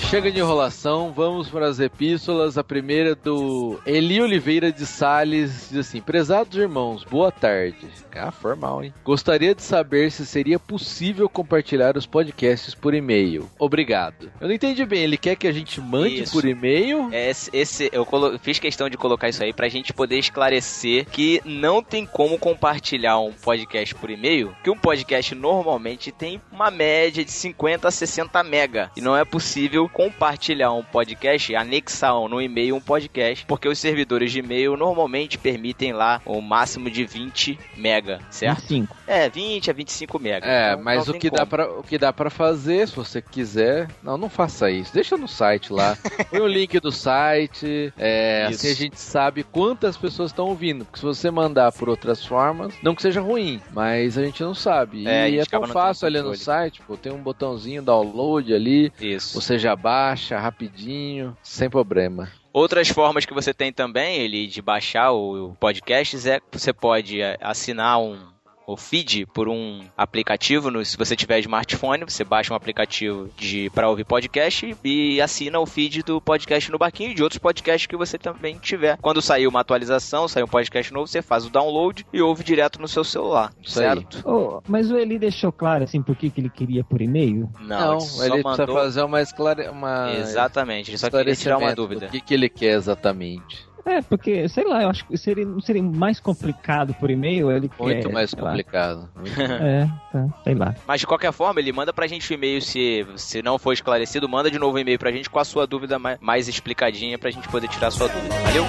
Chega 0.09 0.31
de 0.31 0.39
enrolação, 0.39 1.13
vamos 1.13 1.49
para 1.49 1.67
as 1.67 1.81
epístolas. 1.81 2.57
A 2.57 2.63
primeira 2.63 3.11
é 3.11 3.15
do 3.17 3.79
Eli 3.85 4.21
Oliveira 4.23 4.71
de 4.71 4.87
Sales 4.87 5.69
diz 5.71 5.79
assim: 5.79 6.01
Prezados 6.01 6.57
irmãos, 6.57 7.03
boa 7.03 7.33
tarde. 7.33 7.89
Ah, 8.19 8.31
formal, 8.31 8.83
hein? 8.83 8.95
Gostaria 9.05 9.55
de 9.55 9.61
saber 9.63 10.11
se 10.11 10.25
seria 10.25 10.59
possível 10.59 11.29
compartilhar 11.29 11.99
os 11.99 12.07
podcasts 12.07 12.75
por 12.75 12.95
e-mail. 12.95 13.51
Obrigado. 13.59 14.31
Eu 14.41 14.49
não 14.49 14.55
entendi 14.55 14.87
bem, 14.87 15.03
ele 15.03 15.19
quer 15.19 15.37
que 15.37 15.47
a 15.47 15.53
gente 15.53 15.79
mande 15.83 16.23
Isso. 16.23 16.33
por 16.33 16.47
e-mail? 16.47 17.11
Esse, 17.13 17.51
esse- 17.53 17.91
eu 17.93 18.07
colo- 18.07 18.39
fiz 18.39 18.59
questão 18.59 18.89
de 18.89 18.97
colocar 18.97 19.29
isso 19.29 19.43
aí 19.45 19.53
pra 19.53 19.69
gente 19.69 19.93
poder 19.93 20.19
esclarecer 20.19 21.05
que 21.11 21.43
não 21.45 21.83
tem 21.83 22.07
como 22.07 22.39
compartilhar 22.39 23.19
um 23.19 23.33
podcast 23.33 23.95
por 23.97 24.09
e-mail, 24.09 24.57
que 24.65 24.71
um 24.71 24.79
podcast 24.79 25.35
normalmente 25.35 26.11
tem 26.11 26.41
uma 26.51 26.71
média 26.71 27.23
de 27.23 27.31
50 27.33 27.87
a 27.89 27.91
60 27.91 28.43
mega. 28.45 28.91
E 28.97 29.03
não 29.03 29.15
é 29.15 29.27
possível 29.27 29.91
compartilhar 29.97 30.75
um 30.75 30.83
podcast, 30.83 31.57
anexar 31.57 32.13
no 32.29 32.39
e-mail 32.39 32.77
um 32.77 32.81
podcast, 32.81 33.47
porque 33.47 33.67
os 33.67 33.79
servidores 33.79 34.31
de 34.31 34.41
e-mail 34.41 34.77
normalmente 34.77 35.39
permitem 35.39 35.95
lá 35.95 36.21
o 36.27 36.43
máximo 36.43 36.91
de 36.91 37.07
20 37.07 37.59
mega, 37.79 38.21
certo? 38.29 38.61
25. 38.61 38.97
É, 39.07 39.31
20 39.31 39.71
a 39.71 39.73
25 39.73 40.19
mega. 40.19 40.47
É, 40.47 40.73
Então, 40.73 40.85
mas 40.85 41.09
o 41.09 41.15
que, 41.15 41.31
dá 41.31 41.47
pra, 41.47 41.71
o 41.71 41.83
que 41.83 41.97
dá 41.97 42.13
pra 42.13 42.29
fazer, 42.29 42.87
se 42.87 42.95
você 42.95 43.23
quiser. 43.23 43.89
Não, 44.03 44.19
não 44.19 44.29
faça 44.29 44.71
isso. 44.71 44.93
Deixa 44.93 45.17
no 45.17 45.27
site 45.27 45.73
lá. 45.73 45.97
Põe 46.29 46.41
o 46.41 46.47
link 46.47 46.79
do 46.79 46.93
site. 46.93 47.91
É, 47.97 48.49
assim 48.51 48.73
a 48.73 48.75
gente 48.75 49.01
sabe 49.01 49.45
quantas 49.45 49.97
pessoas 49.97 50.31
estão 50.31 50.49
ouvindo. 50.49 50.85
Porque 50.85 50.99
se 50.99 51.07
você 51.07 51.31
mandar 51.31 51.73
por 51.73 51.89
outras 51.89 52.23
formas, 52.23 52.75
não 52.83 52.95
que 52.95 53.01
seja 53.01 53.23
ruim, 53.23 53.63
mas 53.73 54.19
a 54.19 54.25
gente 54.25 54.43
não 54.43 54.55
sabe. 54.55 55.09
É, 55.09 55.31
e 55.31 55.39
é 55.39 55.45
tão 55.47 55.67
fácil 55.67 56.07
ali 56.07 56.21
no 56.21 56.37
site, 56.37 56.83
pô, 56.87 56.99
tem 56.99 57.13
um 57.13 57.23
botãozinho 57.23 57.81
download 57.81 58.53
ali. 58.53 58.93
Isso. 59.01 59.41
Você 59.41 59.59
já 59.59 59.75
baixa 59.87 60.37
rapidinho, 60.37 61.37
sem 61.41 61.71
problema. 61.71 62.29
Outras 62.53 62.89
formas 62.89 63.25
que 63.25 63.33
você 63.33 63.55
tem 63.55 63.73
também, 63.73 64.17
ele 64.17 64.49
de 64.49 64.61
baixar 64.61 65.13
o, 65.13 65.55
podcasts 65.61 66.27
é 66.27 66.41
você 66.51 66.73
pode 66.73 67.21
assinar 67.41 68.01
um 68.01 68.19
o 68.67 68.77
feed 68.77 69.27
por 69.27 69.49
um 69.49 69.81
aplicativo, 69.97 70.71
no, 70.71 70.85
se 70.85 70.97
você 70.97 71.15
tiver 71.15 71.39
smartphone, 71.39 72.05
você 72.05 72.25
baixa 72.25 72.53
um 72.53 72.57
aplicativo 72.57 73.31
de 73.37 73.71
para 73.71 73.89
ouvir 73.89 74.05
podcast 74.05 74.77
e 74.83 75.21
assina 75.21 75.61
o 75.61 75.67
feed 75.67 76.03
do 76.03 76.21
podcast 76.21 76.71
no 76.71 76.79
barquinho 76.79 77.13
e 77.13 77.15
de 77.15 77.23
outros 77.23 77.39
podcasts 77.39 77.87
que 77.87 77.97
você 77.97 78.19
também 78.19 78.59
tiver. 78.59 78.99
Quando 78.99 79.23
sair 79.23 79.47
uma 79.47 79.61
atualização, 79.61 80.27
sair 80.27 80.43
um 80.43 80.49
podcast 80.49 80.93
novo, 80.93 81.07
você 81.07 81.23
faz 81.23 81.47
o 81.47 81.51
download 81.51 82.05
e 82.13 82.21
ouve 82.21 82.43
direto 82.43 82.81
no 82.81 82.89
seu 82.89 83.05
celular, 83.05 83.53
Isso 83.63 83.75
certo? 83.75 84.29
Ô, 84.29 84.61
mas 84.67 84.91
o 84.91 84.97
Eli 84.97 85.19
deixou 85.19 85.53
claro 85.53 85.85
assim 85.85 86.03
por 86.03 86.17
que 86.17 86.31
que 86.31 86.41
ele 86.41 86.51
queria 86.51 86.83
por 86.83 87.01
e-mail? 87.01 87.49
Não, 87.61 87.93
ele 87.93 88.01
só 88.01 88.25
ele 88.25 88.43
precisa 88.43 88.43
mandou... 88.43 88.75
fazer 88.75 89.03
uma, 89.03 89.23
esclare... 89.23 89.69
uma 89.69 90.13
Exatamente, 90.17 90.91
ele 90.91 90.99
só 90.99 91.09
queria 91.09 91.37
tirar 91.37 91.59
uma 91.59 91.75
dúvida. 91.75 92.07
do 92.07 92.11
que, 92.11 92.21
que 92.21 92.35
ele 92.35 92.49
quer 92.49 92.75
exatamente. 92.75 93.76
É, 93.87 94.03
porque, 94.03 94.49
sei 94.49 94.65
lá, 94.65 94.83
eu 94.83 94.91
acho 94.91 95.07
que 95.07 95.17
seria, 95.17 95.47
não 95.47 95.61
seria 95.61 95.81
mais 95.83 96.19
complicado 96.19 96.93
por 96.95 97.09
e-mail? 97.09 97.53
Ele 97.53 97.71
Muito 97.79 98.09
quer, 98.09 98.13
mais 98.13 98.35
complicado. 98.35 99.09
É, 99.39 99.87
tá, 100.13 100.27
sei 100.43 100.55
lá. 100.57 100.75
Mas 100.87 101.01
de 101.01 101.07
qualquer 101.07 101.33
forma, 101.33 101.61
ele 101.61 101.73
manda 101.73 101.93
pra 101.93 102.09
gente 102.09 102.31
o 102.31 102.35
e-mail 102.35 102.61
se, 102.61 103.07
se 103.15 103.41
não 103.43 103.59
for 103.61 103.73
esclarecido, 103.73 104.29
manda 104.29 104.51
de 104.51 104.59
novo 104.59 104.77
o 104.77 104.81
e-mail 104.81 104.99
pra 104.99 105.13
gente 105.13 105.31
com 105.31 105.39
a 105.39 105.45
sua 105.45 105.67
dúvida 105.69 105.99
mais, 106.01 106.19
mais 106.21 106.49
explicadinha 106.49 107.17
pra 107.17 107.31
gente 107.31 107.49
poder 107.49 107.69
tirar 107.69 107.87
a 107.89 107.91
sua 107.93 108.09
dúvida. 108.09 108.35
Valeu? 108.35 108.65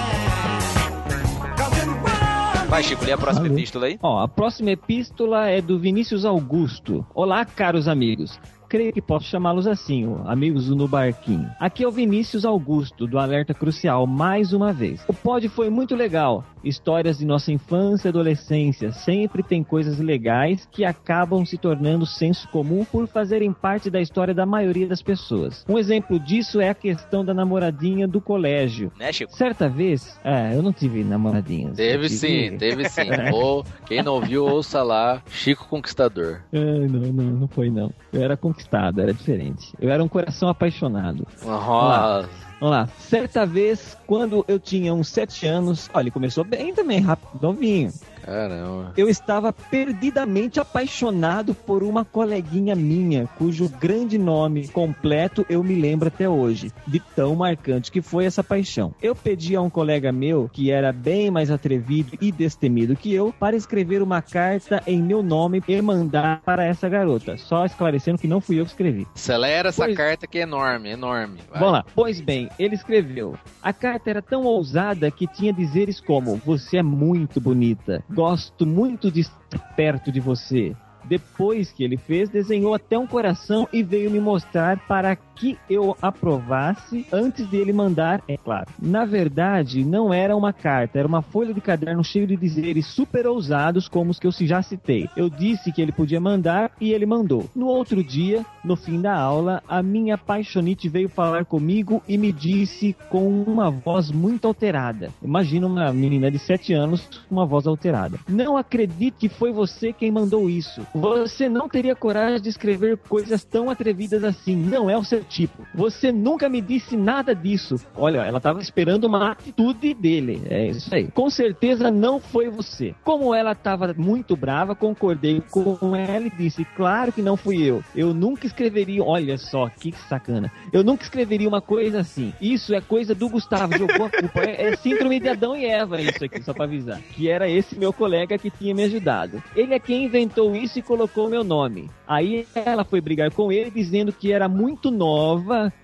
Vai, 2.68 2.82
Chico, 2.82 3.04
lê 3.04 3.12
a 3.12 3.18
próxima 3.18 3.44
Valeu. 3.46 3.58
epístola 3.58 3.86
aí. 3.86 3.98
Ó, 4.02 4.20
a 4.20 4.28
próxima 4.28 4.70
epístola 4.70 5.48
é 5.48 5.60
do 5.60 5.78
Vinícius 5.78 6.24
Augusto. 6.24 7.04
Olá, 7.14 7.44
caros 7.44 7.88
amigos. 7.88 8.38
Creio 8.68 8.92
que 8.92 9.00
posso 9.00 9.24
chamá-los 9.24 9.66
assim, 9.66 10.14
amigos 10.26 10.68
do 10.68 10.86
Barquinho. 10.86 11.50
Aqui 11.58 11.84
é 11.84 11.88
o 11.88 11.90
Vinícius 11.90 12.44
Augusto, 12.44 13.06
do 13.06 13.18
Alerta 13.18 13.54
Crucial, 13.54 14.06
mais 14.06 14.52
uma 14.52 14.74
vez. 14.74 15.02
O 15.08 15.14
pod 15.14 15.48
foi 15.48 15.70
muito 15.70 15.96
legal. 15.96 16.44
Histórias 16.68 17.18
de 17.18 17.26
nossa 17.26 17.50
infância 17.50 18.08
e 18.08 18.10
adolescência. 18.10 18.92
Sempre 18.92 19.42
tem 19.42 19.64
coisas 19.64 19.98
legais 19.98 20.68
que 20.70 20.84
acabam 20.84 21.44
se 21.44 21.56
tornando 21.56 22.06
senso 22.06 22.48
comum 22.48 22.84
por 22.84 23.06
fazerem 23.08 23.52
parte 23.52 23.90
da 23.90 24.00
história 24.00 24.34
da 24.34 24.44
maioria 24.44 24.86
das 24.86 25.02
pessoas. 25.02 25.64
Um 25.68 25.78
exemplo 25.78 26.18
disso 26.18 26.60
é 26.60 26.68
a 26.68 26.74
questão 26.74 27.24
da 27.24 27.32
namoradinha 27.32 28.06
do 28.06 28.20
colégio. 28.20 28.92
Né, 28.98 29.12
Chico? 29.12 29.34
Certa 29.36 29.68
vez, 29.68 30.18
é, 30.24 30.54
eu 30.54 30.62
não 30.62 30.72
tive 30.72 31.02
namoradinhas. 31.04 31.76
Teve 31.76 32.08
sim, 32.08 32.56
teve 32.58 32.88
sim. 32.88 33.08
Ou, 33.32 33.64
quem 33.86 34.02
não 34.02 34.20
viu, 34.20 34.44
ouça 34.44 34.82
lá, 34.82 35.22
Chico 35.30 35.66
Conquistador. 35.68 36.40
Ai, 36.52 36.86
não, 36.88 37.12
não, 37.12 37.24
não 37.24 37.48
foi 37.48 37.70
não. 37.70 37.92
Eu 38.12 38.22
era 38.22 38.36
conquistado, 38.36 39.00
era 39.00 39.12
diferente. 39.12 39.72
Eu 39.80 39.90
era 39.90 40.02
um 40.02 40.08
coração 40.08 40.48
apaixonado. 40.48 41.26
Nossa. 41.44 42.47
Vamos 42.60 42.76
lá. 42.76 42.88
Certa 42.98 43.46
vez, 43.46 43.96
quando 44.06 44.44
eu 44.48 44.58
tinha 44.58 44.92
uns 44.92 45.08
sete 45.08 45.46
anos, 45.46 45.88
olha, 45.94 46.04
ele 46.04 46.10
começou 46.10 46.44
bem 46.44 46.74
também, 46.74 47.00
rápido, 47.00 47.40
novinho. 47.40 47.92
Caramba. 48.28 48.92
Eu 48.96 49.08
estava 49.08 49.52
perdidamente 49.52 50.60
apaixonado 50.60 51.54
por 51.54 51.82
uma 51.82 52.04
coleguinha 52.04 52.74
minha, 52.74 53.26
cujo 53.38 53.68
grande 53.68 54.18
nome 54.18 54.68
completo 54.68 55.46
eu 55.48 55.62
me 55.64 55.74
lembro 55.74 56.08
até 56.08 56.28
hoje, 56.28 56.70
de 56.86 57.00
tão 57.00 57.34
marcante 57.34 57.90
que 57.90 58.02
foi 58.02 58.26
essa 58.26 58.44
paixão. 58.44 58.94
Eu 59.02 59.14
pedi 59.14 59.56
a 59.56 59.62
um 59.62 59.70
colega 59.70 60.12
meu, 60.12 60.50
que 60.52 60.70
era 60.70 60.92
bem 60.92 61.30
mais 61.30 61.50
atrevido 61.50 62.18
e 62.20 62.30
destemido 62.30 62.94
que 62.96 63.14
eu, 63.14 63.32
para 63.38 63.56
escrever 63.56 64.02
uma 64.02 64.20
carta 64.20 64.82
em 64.86 65.02
meu 65.02 65.22
nome 65.22 65.62
e 65.66 65.80
mandar 65.80 66.42
para 66.44 66.64
essa 66.64 66.88
garota. 66.88 67.36
Só 67.38 67.64
esclarecendo 67.64 68.18
que 68.18 68.28
não 68.28 68.40
fui 68.40 68.60
eu 68.60 68.64
que 68.64 68.70
escrevi. 68.72 69.06
Acelera 69.14 69.70
essa 69.70 69.84
Pois- 69.84 69.96
carta 69.96 70.26
que 70.26 70.38
é 70.38 70.42
enorme, 70.42 70.90
enorme. 70.90 71.38
Vai. 71.50 71.58
Vamos 71.60 71.72
lá. 71.72 71.84
Pois 71.94 72.20
bem, 72.20 72.48
ele 72.58 72.74
escreveu. 72.74 73.36
A 73.62 73.72
carta 73.72 74.10
era 74.10 74.20
tão 74.22 74.44
ousada 74.44 75.10
que 75.10 75.26
tinha 75.26 75.52
dizeres 75.52 76.00
como: 76.00 76.36
Você 76.44 76.78
é 76.78 76.82
muito 76.82 77.40
bonita. 77.40 78.02
Gosto 78.18 78.66
muito 78.66 79.12
de 79.12 79.20
estar 79.20 79.60
perto 79.76 80.10
de 80.10 80.18
você. 80.18 80.74
Depois 81.04 81.70
que 81.70 81.84
ele 81.84 81.96
fez, 81.96 82.28
desenhou 82.28 82.74
até 82.74 82.98
um 82.98 83.06
coração 83.06 83.68
e 83.72 83.80
veio 83.80 84.10
me 84.10 84.18
mostrar 84.18 84.76
para 84.88 85.14
que 85.38 85.56
eu 85.70 85.96
aprovasse 86.02 87.06
antes 87.12 87.46
dele 87.46 87.72
mandar, 87.72 88.22
é 88.26 88.36
claro. 88.36 88.66
Na 88.80 89.04
verdade, 89.04 89.84
não 89.84 90.12
era 90.12 90.36
uma 90.36 90.52
carta, 90.52 90.98
era 90.98 91.08
uma 91.08 91.22
folha 91.22 91.54
de 91.54 91.60
caderno 91.60 92.02
cheio 92.02 92.26
de 92.26 92.36
dizeres 92.36 92.86
super 92.86 93.26
ousados 93.26 93.88
como 93.88 94.10
os 94.10 94.18
que 94.18 94.26
eu 94.26 94.32
já 94.32 94.62
citei. 94.62 95.08
Eu 95.16 95.30
disse 95.30 95.72
que 95.72 95.80
ele 95.80 95.92
podia 95.92 96.20
mandar 96.20 96.72
e 96.80 96.92
ele 96.92 97.06
mandou. 97.06 97.48
No 97.54 97.66
outro 97.66 98.02
dia, 98.02 98.44
no 98.64 98.76
fim 98.76 99.00
da 99.00 99.14
aula, 99.14 99.62
a 99.68 99.82
minha 99.82 100.14
apaixonite 100.14 100.88
veio 100.88 101.08
falar 101.08 101.44
comigo 101.44 102.02
e 102.08 102.18
me 102.18 102.32
disse 102.32 102.96
com 103.08 103.42
uma 103.42 103.70
voz 103.70 104.10
muito 104.10 104.46
alterada. 104.46 105.10
Imagina 105.22 105.66
uma 105.66 105.92
menina 105.92 106.30
de 106.30 106.38
7 106.38 106.72
anos 106.72 107.08
com 107.28 107.34
uma 107.34 107.46
voz 107.46 107.66
alterada. 107.66 108.18
Não 108.28 108.56
acredito 108.56 109.18
que 109.18 109.28
foi 109.28 109.52
você 109.52 109.92
quem 109.92 110.10
mandou 110.10 110.48
isso. 110.50 110.86
Você 110.94 111.48
não 111.48 111.68
teria 111.68 111.94
coragem 111.94 112.40
de 112.40 112.48
escrever 112.48 112.98
coisas 112.98 113.44
tão 113.44 113.70
atrevidas 113.70 114.24
assim. 114.24 114.56
Não 114.56 114.88
é 114.90 114.96
o 114.96 115.04
seu 115.04 115.22
tipo. 115.28 115.66
Você 115.74 116.10
nunca 116.10 116.48
me 116.48 116.60
disse 116.60 116.96
nada 116.96 117.34
disso. 117.34 117.76
Olha, 117.94 118.18
ela 118.18 118.38
estava 118.38 118.60
esperando 118.60 119.04
uma 119.04 119.30
atitude 119.30 119.94
dele. 119.94 120.42
É 120.48 120.68
isso 120.68 120.92
aí. 120.92 121.08
Com 121.08 121.28
certeza 121.30 121.90
não 121.90 122.18
foi 122.18 122.48
você. 122.48 122.94
Como 123.04 123.34
ela 123.34 123.52
estava 123.52 123.94
muito 123.96 124.36
brava, 124.36 124.74
concordei 124.74 125.42
com 125.50 125.94
ela 125.94 126.26
e 126.26 126.30
disse: 126.30 126.64
Claro 126.76 127.12
que 127.12 127.22
não 127.22 127.36
fui 127.36 127.62
eu. 127.62 127.84
Eu 127.94 128.14
nunca 128.14 128.46
escreveria. 128.46 129.04
Olha 129.04 129.36
só, 129.36 129.68
que 129.68 129.92
sacana. 130.08 130.50
Eu 130.72 130.82
nunca 130.82 131.04
escreveria 131.04 131.48
uma 131.48 131.60
coisa 131.60 132.00
assim. 132.00 132.32
Isso 132.40 132.74
é 132.74 132.80
coisa 132.80 133.14
do 133.14 133.28
Gustavo. 133.28 133.76
Jogou 133.76 134.06
a 134.06 134.10
culpa. 134.10 134.40
É, 134.40 134.68
é 134.68 134.76
síndrome 134.76 135.20
de 135.20 135.28
Adão 135.28 135.56
e 135.56 135.66
Eva, 135.66 136.00
isso 136.00 136.24
aqui, 136.24 136.42
só 136.42 136.54
pra 136.54 136.64
avisar. 136.64 137.00
Que 137.00 137.28
era 137.28 137.48
esse 137.48 137.78
meu 137.78 137.92
colega 137.92 138.38
que 138.38 138.50
tinha 138.50 138.74
me 138.74 138.84
ajudado. 138.84 139.42
Ele 139.54 139.74
é 139.74 139.78
quem 139.78 140.04
inventou 140.04 140.56
isso 140.56 140.78
e 140.78 140.82
colocou 140.82 141.28
meu 141.28 141.44
nome. 141.44 141.90
Aí 142.06 142.46
ela 142.54 142.84
foi 142.84 143.00
brigar 143.00 143.30
com 143.30 143.52
ele, 143.52 143.70
dizendo 143.70 144.12
que 144.12 144.32
era 144.32 144.48
muito 144.48 144.90
nova 144.90 145.17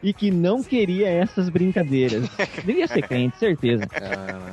e 0.02 0.12
que 0.12 0.31
não 0.31 0.62
queria 0.62 1.09
essas 1.09 1.48
brincadeiras. 1.48 2.28
Devia 2.65 2.86
ser 2.86 3.02
crente, 3.02 3.36
certeza. 3.39 3.85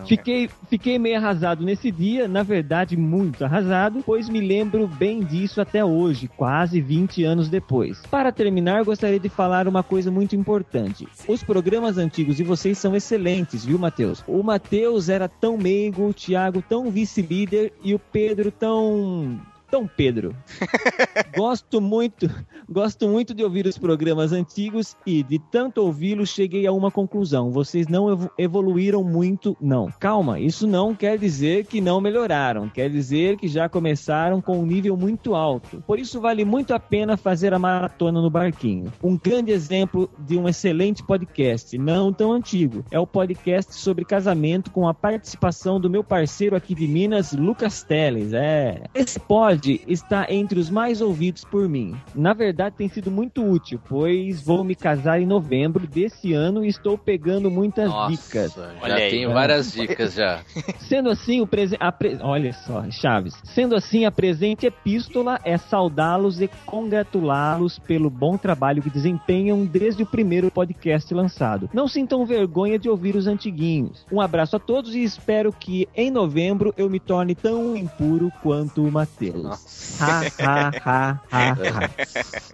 Fiquei, 0.07 0.49
fiquei 0.69 0.97
meio 0.97 1.17
arrasado 1.17 1.63
nesse 1.63 1.91
dia, 1.91 2.27
na 2.27 2.43
verdade, 2.43 2.97
muito 2.97 3.43
arrasado, 3.45 4.01
pois 4.05 4.29
me 4.29 4.39
lembro 4.39 4.87
bem 4.87 5.21
disso 5.23 5.61
até 5.61 5.83
hoje, 5.83 6.27
quase 6.27 6.81
20 6.81 7.23
anos 7.23 7.49
depois. 7.49 8.01
Para 8.09 8.31
terminar, 8.31 8.83
gostaria 8.83 9.19
de 9.19 9.29
falar 9.29 9.67
uma 9.67 9.83
coisa 9.83 10.09
muito 10.09 10.35
importante. 10.35 11.07
Os 11.27 11.43
programas 11.43 11.97
antigos 11.97 12.35
de 12.35 12.43
vocês 12.43 12.77
são 12.77 12.95
excelentes, 12.95 13.65
viu, 13.65 13.77
Matheus? 13.77 14.23
O 14.27 14.41
Matheus 14.43 15.09
era 15.09 15.27
tão 15.27 15.57
meigo, 15.57 16.07
o 16.07 16.13
Thiago 16.13 16.61
tão 16.61 16.89
vice-líder 16.89 17.73
e 17.83 17.93
o 17.93 17.99
Pedro 17.99 18.51
tão. 18.51 19.39
Tão 19.71 19.87
Pedro. 19.87 20.35
gosto 21.35 21.79
muito, 21.79 22.29
gosto 22.69 23.07
muito 23.07 23.33
de 23.33 23.41
ouvir 23.43 23.65
os 23.65 23.77
programas 23.77 24.33
antigos 24.33 24.95
e 25.05 25.23
de 25.23 25.39
tanto 25.39 25.81
ouvi-los 25.81 26.29
cheguei 26.29 26.67
a 26.67 26.73
uma 26.73 26.91
conclusão. 26.91 27.51
Vocês 27.51 27.87
não 27.87 28.11
evo- 28.11 28.31
evoluíram 28.37 29.01
muito, 29.03 29.55
não. 29.61 29.89
Calma, 29.99 30.39
isso 30.39 30.67
não 30.67 30.93
quer 30.93 31.17
dizer 31.17 31.65
que 31.65 31.79
não 31.79 32.01
melhoraram, 32.01 32.67
quer 32.67 32.89
dizer 32.89 33.37
que 33.37 33.47
já 33.47 33.69
começaram 33.69 34.41
com 34.41 34.59
um 34.59 34.65
nível 34.65 34.97
muito 34.97 35.33
alto. 35.33 35.81
Por 35.87 35.97
isso 35.97 36.19
vale 36.19 36.43
muito 36.43 36.73
a 36.73 36.79
pena 36.79 37.15
fazer 37.15 37.53
a 37.53 37.59
maratona 37.59 38.21
no 38.21 38.29
barquinho. 38.29 38.91
Um 39.01 39.17
grande 39.17 39.51
exemplo 39.51 40.09
de 40.19 40.37
um 40.37 40.49
excelente 40.49 41.01
podcast, 41.01 41.77
não 41.77 42.11
tão 42.11 42.33
antigo, 42.33 42.83
é 42.91 42.99
o 42.99 43.07
podcast 43.07 43.73
sobre 43.75 44.03
casamento 44.03 44.69
com 44.71 44.87
a 44.87 44.93
participação 44.93 45.79
do 45.79 45.89
meu 45.89 46.03
parceiro 46.03 46.55
aqui 46.57 46.75
de 46.75 46.87
Minas, 46.87 47.31
Lucas 47.31 47.83
Teles. 47.83 48.33
É. 48.33 48.83
Esse 48.93 49.19
pod 49.19 49.60
está 49.87 50.25
entre 50.29 50.59
os 50.59 50.69
mais 50.69 51.01
ouvidos 51.01 51.43
por 51.43 51.67
mim. 51.67 51.95
Na 52.15 52.33
verdade, 52.33 52.75
tem 52.77 52.87
sido 52.89 53.11
muito 53.11 53.43
útil, 53.43 53.79
pois 53.87 54.41
vou 54.41 54.63
me 54.63 54.75
casar 54.75 55.21
em 55.21 55.25
novembro 55.25 55.85
desse 55.87 56.33
ano 56.33 56.63
e 56.63 56.67
estou 56.67 56.97
pegando 56.97 57.49
muitas 57.51 57.89
Nossa, 57.89 58.11
dicas. 58.11 58.53
já 58.53 58.69
Olha 58.81 58.95
aí. 58.95 59.09
tenho 59.11 59.31
várias 59.33 59.71
dicas 59.71 60.13
já. 60.13 60.41
Sendo 60.79 61.09
assim, 61.09 61.41
o 61.41 61.47
presente. 61.47 61.81
Olha 62.21 62.53
só, 62.53 62.83
Chaves. 62.89 63.33
Sendo 63.43 63.75
assim, 63.75 64.05
a 64.05 64.11
presente 64.11 64.65
epístola 64.65 65.39
é 65.43 65.57
saudá-los 65.57 66.41
e 66.41 66.49
congratulá-los 66.65 67.79
pelo 67.79 68.09
bom 68.09 68.37
trabalho 68.37 68.81
que 68.81 68.89
desempenham 68.89 69.65
desde 69.65 70.03
o 70.03 70.05
primeiro 70.05 70.51
podcast 70.51 71.13
lançado. 71.13 71.69
Não 71.73 71.87
sintam 71.87 72.25
vergonha 72.25 72.77
de 72.77 72.89
ouvir 72.89 73.15
os 73.15 73.27
antiguinhos. 73.27 74.05
Um 74.11 74.21
abraço 74.21 74.55
a 74.55 74.59
todos 74.59 74.95
e 74.95 75.03
espero 75.03 75.51
que 75.51 75.87
em 75.95 76.11
novembro 76.11 76.73
eu 76.77 76.89
me 76.89 76.99
torne 76.99 77.35
tão 77.35 77.75
impuro 77.75 78.31
quanto 78.41 78.83
o 78.83 78.91
Matheus. 78.91 79.50
Nossa. 79.51 80.03
Ha, 80.03 80.21
ha, 80.39 80.71
ha, 80.83 81.19
ha, 81.31 81.53
ha. 81.53 81.89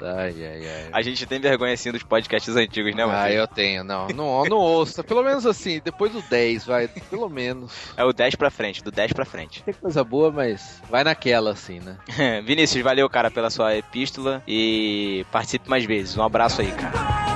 Ai, 0.01 0.45
ai, 0.45 0.67
ai. 0.67 0.89
A 0.91 1.01
gente 1.01 1.25
tem 1.25 1.39
vergonha 1.39 1.73
assim 1.73 1.91
dos 1.91 2.03
podcasts 2.03 2.55
antigos, 2.55 2.95
né, 2.95 3.03
Ah, 3.03 3.07
mano? 3.07 3.29
eu 3.29 3.47
tenho, 3.47 3.83
não, 3.83 4.07
não, 4.09 4.43
não 4.45 4.57
ouço. 4.57 5.03
Pelo 5.03 5.23
menos 5.23 5.45
assim, 5.45 5.79
depois 5.83 6.11
do 6.11 6.21
10, 6.23 6.65
vai, 6.65 6.87
pelo 6.87 7.29
menos. 7.29 7.71
É 7.95 8.03
o 8.03 8.11
10 8.11 8.35
pra 8.35 8.49
frente, 8.49 8.83
do 8.83 8.91
10 8.91 9.13
pra 9.13 9.25
frente. 9.25 9.63
Tem 9.63 9.73
coisa 9.73 10.03
boa, 10.03 10.31
mas 10.31 10.81
vai 10.89 11.03
naquela, 11.03 11.51
assim, 11.51 11.79
né? 11.79 11.97
Vinícius, 12.43 12.83
valeu, 12.83 13.09
cara, 13.09 13.29
pela 13.31 13.49
sua 13.49 13.75
epístola 13.75 14.41
e 14.47 15.25
participe 15.31 15.69
mais 15.69 15.85
vezes. 15.85 16.17
Um 16.17 16.23
abraço 16.23 16.61
aí, 16.61 16.71
cara. 16.71 17.26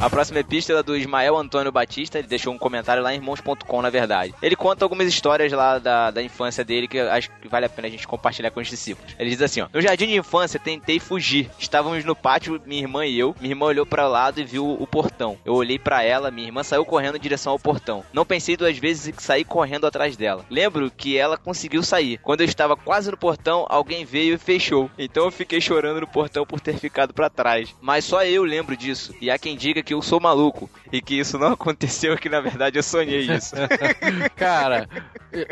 A 0.00 0.08
próxima 0.08 0.38
epístola 0.38 0.78
é 0.78 0.82
do 0.84 0.96
Ismael 0.96 1.36
Antônio 1.36 1.72
Batista, 1.72 2.20
ele 2.20 2.28
deixou 2.28 2.54
um 2.54 2.58
comentário 2.58 3.02
lá 3.02 3.12
em 3.12 3.16
irmãos.com, 3.16 3.82
na 3.82 3.90
verdade. 3.90 4.32
Ele 4.40 4.54
conta 4.54 4.84
algumas 4.84 5.08
histórias 5.08 5.50
lá 5.50 5.80
da, 5.80 6.12
da 6.12 6.22
infância 6.22 6.64
dele 6.64 6.86
que 6.86 7.00
acho 7.00 7.28
que 7.42 7.48
vale 7.48 7.66
a 7.66 7.68
pena 7.68 7.88
a 7.88 7.90
gente 7.90 8.06
compartilhar 8.06 8.52
com 8.52 8.60
os 8.60 8.68
discípulos. 8.68 9.16
Ele 9.18 9.30
diz 9.30 9.42
assim, 9.42 9.60
ó: 9.60 9.66
No 9.74 9.80
jardim 9.80 10.06
de 10.06 10.14
infância 10.16 10.60
tentei 10.60 11.00
fugir. 11.00 11.50
Estávamos 11.58 12.04
no 12.04 12.14
pátio, 12.14 12.62
minha 12.64 12.80
irmã 12.80 13.04
e 13.04 13.18
eu. 13.18 13.34
Minha 13.40 13.50
irmã 13.50 13.66
olhou 13.66 13.84
para 13.84 14.06
o 14.06 14.10
lado 14.10 14.40
e 14.40 14.44
viu 14.44 14.70
o 14.70 14.86
portão. 14.86 15.36
Eu 15.44 15.54
olhei 15.54 15.80
para 15.80 16.04
ela, 16.04 16.30
minha 16.30 16.46
irmã 16.46 16.62
saiu 16.62 16.84
correndo 16.84 17.16
em 17.16 17.20
direção 17.20 17.50
ao 17.50 17.58
portão. 17.58 18.04
Não 18.12 18.24
pensei 18.24 18.56
duas 18.56 18.78
vezes 18.78 19.08
e 19.08 19.20
saí 19.20 19.44
correndo 19.44 19.84
atrás 19.84 20.16
dela. 20.16 20.46
Lembro 20.48 20.92
que 20.92 21.18
ela 21.18 21.36
conseguiu 21.36 21.82
sair. 21.82 22.18
Quando 22.18 22.42
eu 22.42 22.46
estava 22.46 22.76
quase 22.76 23.10
no 23.10 23.16
portão, 23.16 23.66
alguém 23.68 24.04
veio 24.04 24.34
e 24.34 24.38
fechou. 24.38 24.88
Então 24.96 25.24
eu 25.24 25.32
fiquei 25.32 25.60
chorando 25.60 26.02
no 26.02 26.06
portão 26.06 26.46
por 26.46 26.60
ter 26.60 26.78
ficado 26.78 27.12
para 27.12 27.28
trás. 27.28 27.74
Mas 27.80 28.04
só 28.04 28.24
eu 28.24 28.44
lembro 28.44 28.76
disso. 28.76 29.12
E 29.20 29.28
há 29.28 29.36
quem 29.36 29.56
diga 29.56 29.82
que 29.87 29.87
eu 29.94 30.02
sou 30.02 30.20
maluco 30.20 30.68
e 30.92 31.00
que 31.00 31.14
isso 31.18 31.38
não 31.38 31.48
aconteceu, 31.52 32.16
que 32.16 32.28
na 32.28 32.40
verdade 32.40 32.78
eu 32.78 32.82
sonhei 32.82 33.20
isso. 33.20 33.54
Cara, 34.36 34.88
eu- 35.32 35.46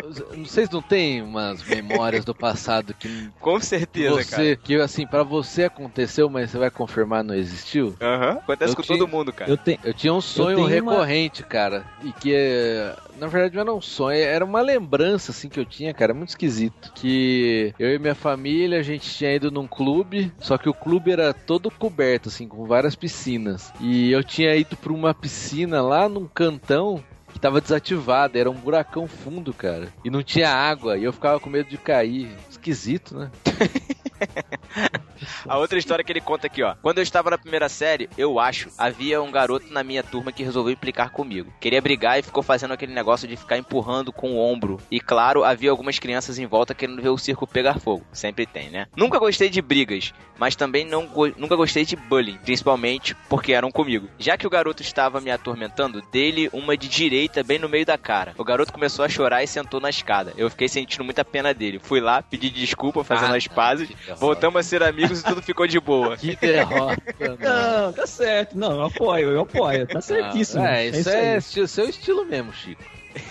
vocês 0.44 0.68
não 0.70 0.80
têm 0.82 1.22
umas 1.22 1.62
memórias 1.64 2.24
do 2.24 2.34
passado 2.34 2.94
que 2.94 3.28
Com 3.40 3.60
certeza, 3.60 4.24
cara. 4.24 4.42
você, 4.42 4.56
que 4.56 4.74
assim, 4.76 5.06
pra 5.06 5.22
você 5.22 5.64
aconteceu, 5.64 6.28
mas 6.28 6.50
você 6.50 6.58
vai 6.58 6.70
confirmar 6.70 7.22
não 7.24 7.34
existiu? 7.34 7.94
Aham. 8.00 8.32
Acontece 8.38 8.72
Eu 8.72 8.76
com 8.76 8.82
tinha- 8.82 8.98
todo 8.98 9.08
mundo, 9.08 9.32
cara. 9.32 9.50
Eu 9.50 9.56
tenho. 9.56 9.78
Eu 9.82 9.94
tinha 9.94 10.12
um 10.12 10.20
sonho 10.20 10.56
tenho 10.68 10.82
uma- 10.82 10.92
recorrente, 10.92 11.42
cara, 11.42 11.84
e 12.02 12.12
que 12.12 12.32
eh, 12.34 12.96
na 13.18 13.26
verdade 13.26 13.54
não 13.54 13.62
era 13.62 13.74
um 13.74 13.80
sonho, 13.80 14.18
era 14.18 14.44
uma 14.44 14.60
lembrança 14.60 15.30
assim 15.32 15.48
que 15.48 15.58
eu 15.58 15.64
tinha, 15.64 15.92
cara, 15.94 16.14
muito 16.14 16.30
esquisito. 16.30 16.92
Que 16.94 17.74
eu 17.78 17.94
e 17.94 17.98
minha 17.98 18.14
família, 18.14 18.78
a 18.78 18.82
gente 18.82 19.10
tinha 19.10 19.34
ido 19.34 19.50
num 19.50 19.66
clube, 19.66 20.32
só 20.38 20.56
que 20.58 20.68
o 20.68 20.74
clube 20.74 21.10
era 21.10 21.32
todo 21.32 21.70
coberto 21.70 22.28
assim, 22.28 22.46
com 22.48 22.66
várias 22.66 22.94
piscinas. 22.94 23.72
E 23.80 24.10
eu 24.10 24.22
tinha 24.22 24.54
ido 24.54 24.76
pra 24.76 24.92
uma 24.92 25.14
piscina 25.14 25.82
lá 25.82 26.08
num 26.08 26.26
cantão 26.26 27.02
que 27.32 27.40
tava 27.40 27.60
desativada, 27.60 28.38
era 28.38 28.50
um 28.50 28.54
buracão 28.54 29.06
fundo, 29.06 29.52
cara. 29.52 29.92
E 30.04 30.10
não 30.10 30.22
tinha 30.22 30.50
água, 30.50 30.96
e 30.96 31.04
eu 31.04 31.12
ficava 31.12 31.38
com 31.38 31.50
medo 31.50 31.68
de 31.68 31.76
cair. 31.76 32.30
Esquisito, 32.48 33.16
né? 33.16 33.30
A 35.48 35.58
outra 35.58 35.78
história 35.78 36.04
que 36.04 36.12
ele 36.12 36.20
conta 36.20 36.46
aqui, 36.46 36.62
ó. 36.62 36.74
Quando 36.82 36.98
eu 36.98 37.02
estava 37.02 37.30
na 37.30 37.38
primeira 37.38 37.68
série, 37.68 38.08
eu 38.16 38.38
acho, 38.38 38.68
havia 38.78 39.20
um 39.22 39.30
garoto 39.30 39.66
na 39.72 39.82
minha 39.84 40.02
turma 40.02 40.32
que 40.32 40.42
resolveu 40.42 40.72
implicar 40.72 41.10
comigo. 41.10 41.52
Queria 41.60 41.80
brigar 41.80 42.18
e 42.18 42.22
ficou 42.22 42.42
fazendo 42.42 42.72
aquele 42.72 42.92
negócio 42.92 43.26
de 43.28 43.36
ficar 43.36 43.56
empurrando 43.58 44.12
com 44.12 44.32
o 44.32 44.38
ombro. 44.38 44.80
E 44.90 45.00
claro, 45.00 45.44
havia 45.44 45.70
algumas 45.70 45.98
crianças 45.98 46.38
em 46.38 46.46
volta 46.46 46.74
querendo 46.74 47.00
ver 47.02 47.08
o 47.10 47.18
circo 47.18 47.46
pegar 47.46 47.78
fogo. 47.78 48.04
Sempre 48.12 48.46
tem, 48.46 48.70
né? 48.70 48.86
Nunca 48.96 49.18
gostei 49.18 49.48
de 49.48 49.60
brigas, 49.62 50.12
mas 50.38 50.56
também 50.56 50.84
não 50.84 51.06
go- 51.06 51.32
nunca 51.36 51.56
gostei 51.56 51.84
de 51.84 51.96
bullying, 51.96 52.38
principalmente 52.44 53.14
porque 53.28 53.52
eram 53.52 53.70
comigo. 53.70 54.08
Já 54.18 54.36
que 54.36 54.46
o 54.46 54.50
garoto 54.50 54.82
estava 54.82 55.20
me 55.20 55.30
atormentando, 55.30 56.02
dele 56.12 56.48
uma 56.52 56.76
de 56.76 56.88
direita 56.88 57.42
bem 57.42 57.58
no 57.58 57.68
meio 57.68 57.84
da 57.86 57.96
cara. 57.98 58.34
O 58.38 58.44
garoto 58.44 58.72
começou 58.72 59.04
a 59.04 59.08
chorar 59.08 59.42
e 59.42 59.46
sentou 59.46 59.80
na 59.80 59.90
escada. 59.90 60.32
Eu 60.36 60.50
fiquei 60.50 60.68
sentindo 60.68 61.04
muita 61.04 61.24
pena 61.24 61.52
dele. 61.54 61.78
Fui 61.82 62.00
lá, 62.00 62.22
pedi 62.22 62.50
desculpa, 62.50 63.04
fazendo 63.04 63.34
Ah, 63.34 63.36
as 63.36 63.46
não, 63.46 63.54
pazes. 63.54 63.88
Voltamos 64.18 64.58
a 64.60 64.62
ser 64.62 64.82
amigos 64.82 65.05
e 65.12 65.22
tudo 65.22 65.42
ficou 65.42 65.66
de 65.66 65.78
boa. 65.80 66.16
Que 66.16 66.36
derrota, 66.36 67.02
mano. 67.20 67.38
Não, 67.40 67.92
tá 67.92 68.06
certo. 68.06 68.56
Não, 68.56 68.72
eu 68.72 68.82
apoio, 68.84 69.30
eu 69.30 69.40
apoio. 69.40 69.86
Tá 69.86 70.00
certíssimo. 70.00 70.62
Ah, 70.64 70.76
é, 70.78 70.86
isso 70.88 71.08
é, 71.08 71.36
esti- 71.36 71.68
seu 71.68 71.88
estilo 71.88 72.24
mesmo, 72.26 72.52
Chico. 72.52 72.82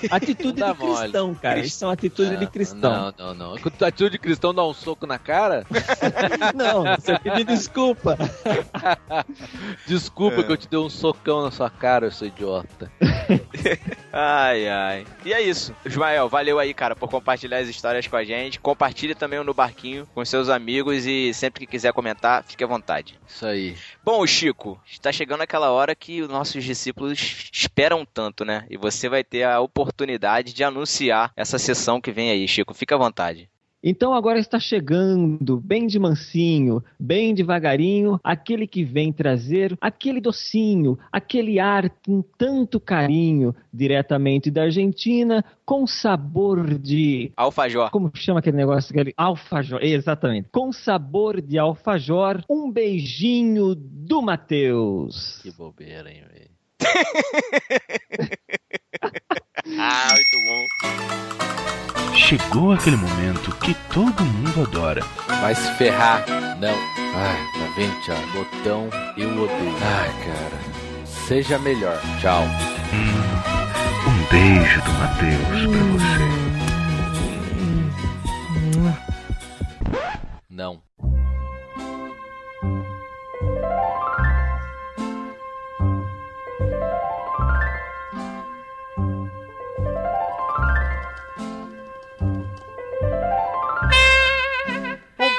Atitude 0.09 0.59
Não 0.59 0.73
de 0.73 0.79
cristão, 0.79 1.35
cara. 1.35 1.59
Isso 1.59 1.83
é 1.83 1.87
uma 1.87 1.93
atitude 1.93 2.37
de 2.37 2.47
cristão. 2.47 3.13
Não, 3.17 3.33
não, 3.33 3.33
não. 3.33 3.55
Atitude 3.55 4.11
de 4.11 4.19
cristão 4.19 4.53
dá 4.53 4.65
um 4.65 4.73
soco 4.73 5.05
na 5.05 5.17
cara, 5.17 5.65
Não, 6.55 6.83
você 6.95 7.17
pediu 7.19 7.45
desculpa. 7.45 8.17
desculpa 9.85 10.43
que 10.43 10.51
eu 10.51 10.57
te 10.57 10.67
dei 10.67 10.79
um 10.79 10.89
socão 10.89 11.43
na 11.43 11.51
sua 11.51 11.69
cara, 11.69 12.11
seu 12.11 12.27
idiota. 12.27 12.91
Ai, 14.17 14.69
ai. 14.69 15.05
E 15.25 15.33
é 15.33 15.41
isso. 15.41 15.75
Ismael, 15.85 16.29
valeu 16.29 16.57
aí, 16.57 16.73
cara, 16.73 16.95
por 16.95 17.09
compartilhar 17.09 17.57
as 17.57 17.67
histórias 17.67 18.07
com 18.07 18.15
a 18.15 18.23
gente. 18.23 18.61
Compartilhe 18.61 19.13
também 19.13 19.37
o 19.39 19.43
No 19.43 19.53
Barquinho 19.53 20.07
com 20.15 20.23
seus 20.23 20.47
amigos 20.47 21.05
e 21.05 21.33
sempre 21.33 21.65
que 21.65 21.71
quiser 21.71 21.91
comentar, 21.91 22.41
fique 22.45 22.63
à 22.63 22.67
vontade. 22.67 23.19
Isso 23.27 23.45
aí. 23.45 23.75
Bom, 24.05 24.23
Chico, 24.27 24.79
está 24.85 25.11
chegando 25.11 25.41
aquela 25.41 25.71
hora 25.71 25.95
que 25.95 26.21
os 26.21 26.29
nossos 26.29 26.63
discípulos 26.63 27.49
esperam 27.51 28.05
tanto, 28.05 28.45
né? 28.45 28.63
E 28.69 28.77
você 28.77 29.09
vai 29.09 29.23
ter 29.23 29.41
a 29.41 29.59
oportunidade 29.59 30.53
de 30.53 30.63
anunciar 30.63 31.33
essa 31.35 31.57
sessão 31.57 31.99
que 31.99 32.11
vem 32.11 32.29
aí, 32.29 32.47
Chico. 32.47 32.75
Fica 32.75 32.93
à 32.93 32.99
vontade. 32.99 33.49
Então 33.87 34.15
agora 34.15 34.39
está 34.39 34.59
chegando, 34.59 35.61
bem 35.61 35.85
de 35.85 35.99
mansinho, 35.99 36.83
bem 36.99 37.35
devagarinho, 37.35 38.19
aquele 38.23 38.65
que 38.65 38.83
vem 38.83 39.13
trazer 39.13 39.77
aquele 39.79 40.19
docinho, 40.19 40.97
aquele 41.11 41.59
ar 41.59 41.87
com 42.03 42.23
tanto 42.35 42.79
carinho, 42.79 43.55
diretamente 43.71 44.49
da 44.49 44.63
Argentina, 44.63 45.45
com 45.63 45.85
sabor 45.85 46.79
de. 46.79 47.31
Alfajor. 47.37 47.91
Como 47.91 48.09
chama 48.15 48.39
aquele 48.39 48.57
negócio? 48.57 48.91
Aquele 48.91 49.13
alfajor, 49.15 49.79
exatamente. 49.83 50.49
Com 50.51 50.71
sabor 50.71 51.39
de 51.39 51.59
alfajor, 51.59 52.43
um 52.49 52.71
beijinho 52.71 53.75
do 53.75 54.19
Matheus. 54.19 55.41
Que 55.43 55.51
bobeira, 55.51 56.11
hein, 56.11 56.23
velho. 56.33 56.49
Ah, 59.77 60.13
muito 60.13 60.37
bom. 60.45 61.94
Chegou 62.15 62.71
aquele 62.71 62.95
momento 62.95 63.51
que 63.57 63.73
todo 63.93 64.23
mundo 64.23 64.61
adora. 64.63 65.03
Vai 65.27 65.53
se 65.53 65.71
ferrar. 65.75 66.25
Não. 66.59 66.73
Ai, 67.15 67.37
tá 67.53 67.73
vendo, 67.75 68.01
tchau? 68.01 68.17
Botão, 68.33 68.89
eu 69.15 69.29
odeio. 69.29 69.77
Ai, 69.81 70.09
cara. 70.25 71.05
Seja 71.05 71.59
melhor. 71.59 72.01
Tchau. 72.19 72.43
Um 74.07 74.23
beijo 74.31 74.81
do 74.81 74.91
Matheus 74.93 75.65
pra 75.71 75.83
você. 75.93 76.25
Não. 80.49 80.84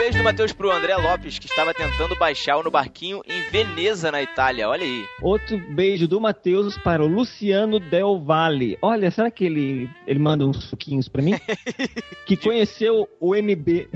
Beijo 0.07 0.19
do 0.19 0.25
Matheus 0.25 0.53
pro 0.53 0.71
André 0.71 0.95
Lopes, 0.95 1.37
que 1.37 1.47
estava 1.47 1.75
tentando 1.75 2.15
baixar 2.15 2.57
o 2.59 2.63
No 2.63 2.71
Barquinho 2.71 3.23
em 3.27 3.51
Veneza, 3.51 4.13
na 4.13 4.23
Itália. 4.23 4.69
Olha 4.69 4.85
aí. 4.85 5.05
Outro 5.21 5.59
beijo 5.59 6.07
do 6.07 6.21
Matheus 6.21 6.79
para 6.79 7.03
o 7.03 7.09
Luciano 7.09 7.81
Del 7.81 8.21
Valle. 8.21 8.79
Olha, 8.81 9.11
será 9.11 9.33
que 9.33 9.45
ele, 9.45 9.91
ele 10.07 10.21
manda 10.21 10.47
uns 10.47 10.63
suquinhos 10.67 11.09
para 11.09 11.23
mim? 11.23 11.33
que 12.25 12.37
conheceu 12.37 13.09
o 13.19 13.35
MB, 13.35 13.89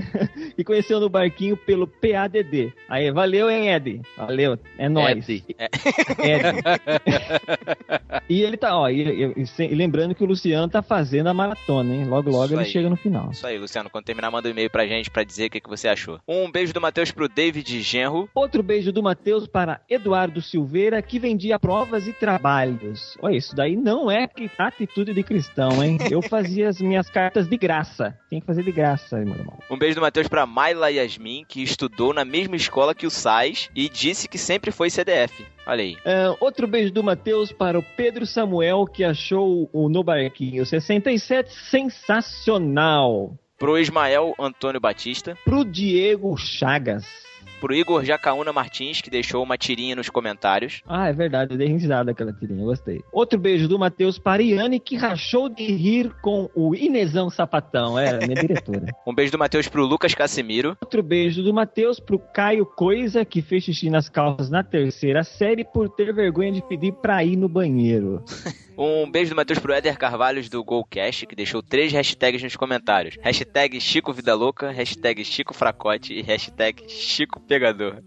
que 0.61 0.65
conheceu 0.65 0.99
no 0.99 1.09
barquinho 1.09 1.57
pelo 1.57 1.87
PADD. 1.87 2.71
Aí, 2.87 3.11
valeu, 3.11 3.49
hein, 3.49 3.69
Ed? 3.73 4.01
Valeu, 4.17 4.57
é 4.77 4.87
nóis. 4.87 5.27
Ed. 5.27 5.43
Ed. 5.57 6.61
e 8.29 8.41
ele 8.41 8.57
tá, 8.57 8.77
ó, 8.77 8.89
e, 8.89 9.01
e- 9.01 9.33
e 9.37 9.63
e 9.63 9.75
lembrando 9.75 10.13
que 10.15 10.23
o 10.23 10.27
Luciano 10.27 10.67
tá 10.69 10.81
fazendo 10.81 11.27
a 11.27 11.33
maratona, 11.33 11.93
hein? 11.93 12.05
Logo, 12.05 12.29
logo 12.29 12.45
Isso 12.45 12.53
ele 12.53 12.61
aí. 12.63 12.69
chega 12.69 12.89
no 12.89 12.95
final. 12.95 13.29
Isso 13.31 13.45
aí, 13.45 13.57
Luciano. 13.57 13.89
Quando 13.89 14.05
terminar, 14.05 14.31
manda 14.31 14.47
um 14.47 14.51
e-mail 14.51 14.69
pra 14.69 14.85
gente 14.87 15.09
pra 15.09 15.23
dizer 15.23 15.47
o 15.47 15.49
que, 15.49 15.59
que 15.61 15.69
você 15.69 15.87
achou. 15.87 16.19
Um 16.27 16.51
beijo 16.51 16.73
do 16.73 16.81
Matheus 16.81 17.11
pro 17.11 17.27
David 17.27 17.81
Genro. 17.81 18.29
Outro 18.33 18.61
beijo 18.63 18.91
do 18.91 19.01
Matheus 19.03 19.47
para 19.47 19.81
Eduardo 19.89 20.41
Silveira, 20.41 21.01
que 21.01 21.19
vendia 21.19 21.59
provas 21.59 22.07
e 22.07 22.13
trabalhos. 22.13 23.17
Olha, 23.21 23.35
isso 23.37 23.55
daí 23.55 23.75
não 23.75 24.09
é 24.09 24.27
que- 24.27 24.49
atitude 24.57 25.13
de 25.13 25.23
cristão, 25.23 25.83
hein? 25.83 25.97
Eu 26.09 26.21
fazia 26.21 26.69
as 26.69 26.79
minhas 26.79 27.09
cartas 27.09 27.47
de 27.47 27.57
graça. 27.57 28.17
Tem 28.29 28.39
que 28.39 28.45
fazer 28.45 28.63
de 28.63 28.71
graça, 28.71 29.17
meu 29.19 29.35
irmão. 29.35 29.57
Um 29.69 29.77
beijo 29.77 29.95
do 29.95 30.01
Matheus 30.01 30.27
pra 30.27 30.45
Maila 30.51 30.91
Yasmin, 30.91 31.45
que 31.47 31.63
estudou 31.63 32.13
na 32.13 32.25
mesma 32.25 32.57
escola 32.57 32.93
que 32.93 33.07
o 33.07 33.09
Sais 33.09 33.69
e 33.73 33.87
disse 33.87 34.27
que 34.27 34.37
sempre 34.37 34.69
foi 34.69 34.89
CDF. 34.89 35.45
Olha 35.65 35.81
aí. 35.81 35.97
Ah, 36.05 36.35
outro 36.39 36.67
beijo 36.67 36.91
do 36.91 37.01
Matheus 37.01 37.51
para 37.51 37.79
o 37.79 37.83
Pedro 37.95 38.25
Samuel, 38.25 38.85
que 38.85 39.03
achou 39.03 39.69
o 39.71 39.87
No 39.87 40.03
Barquinho 40.03 40.65
67 40.65 41.53
sensacional. 41.69 43.37
Pro 43.57 43.77
Ismael 43.77 44.33
Antônio 44.37 44.81
Batista. 44.81 45.37
Pro 45.45 45.63
Diego 45.63 46.35
Chagas. 46.35 47.30
Pro 47.61 47.75
Igor 47.75 48.03
Jacaúna 48.03 48.51
Martins, 48.51 49.01
que 49.01 49.09
deixou 49.11 49.43
uma 49.43 49.55
tirinha 49.55 49.95
nos 49.95 50.09
comentários. 50.09 50.81
Ah, 50.87 51.09
é 51.09 51.13
verdade, 51.13 51.53
eu 51.53 51.57
dei 51.59 51.67
risada 51.67 52.09
aquela 52.09 52.33
tirinha, 52.33 52.65
gostei. 52.65 53.03
Outro 53.11 53.37
beijo 53.37 53.67
do 53.67 53.77
Matheus 53.77 54.17
para 54.17 54.41
Iane, 54.41 54.79
que 54.79 54.97
rachou 54.97 55.47
de 55.47 55.63
rir 55.71 56.11
com 56.23 56.49
o 56.55 56.73
Inesão 56.73 57.29
Sapatão, 57.29 57.99
era 57.99 58.25
minha 58.25 58.41
diretora. 58.41 58.87
Um 59.05 59.13
beijo 59.13 59.31
do 59.31 59.37
Matheus 59.37 59.67
pro 59.67 59.85
Lucas 59.85 60.15
Casemiro. 60.15 60.77
Outro 60.81 61.03
beijo 61.03 61.43
do 61.43 61.53
Matheus 61.53 61.99
pro 61.99 62.17
Caio 62.17 62.65
Coisa, 62.65 63.23
que 63.23 63.41
fez 63.41 63.63
xixi 63.63 63.89
nas 63.89 64.09
calças 64.09 64.49
na 64.49 64.63
terceira 64.63 65.23
série 65.23 65.63
por 65.63 65.89
ter 65.89 66.13
vergonha 66.13 66.51
de 66.51 66.61
pedir 66.61 66.93
pra 66.93 67.23
ir 67.23 67.35
no 67.35 67.47
banheiro. 67.47 68.23
Um 68.77 69.09
beijo 69.09 69.31
do 69.31 69.35
Matheus 69.35 69.59
pro 69.59 69.73
Éder 69.73 69.97
Carvalhos 69.97 70.49
do 70.49 70.63
Golcast, 70.63 71.25
que 71.25 71.35
deixou 71.35 71.61
três 71.61 71.91
hashtags 71.91 72.41
nos 72.41 72.55
comentários. 72.55 73.17
Hashtag 73.21 73.79
Chico 73.79 74.13
Vida 74.13 74.33
Louca, 74.33 74.71
hashtag 74.71 75.23
Chico 75.23 75.53
Fracote 75.53 76.13
e 76.13 76.21
hashtag 76.21 76.83
Chico 76.87 77.39
Pegador. 77.41 78.01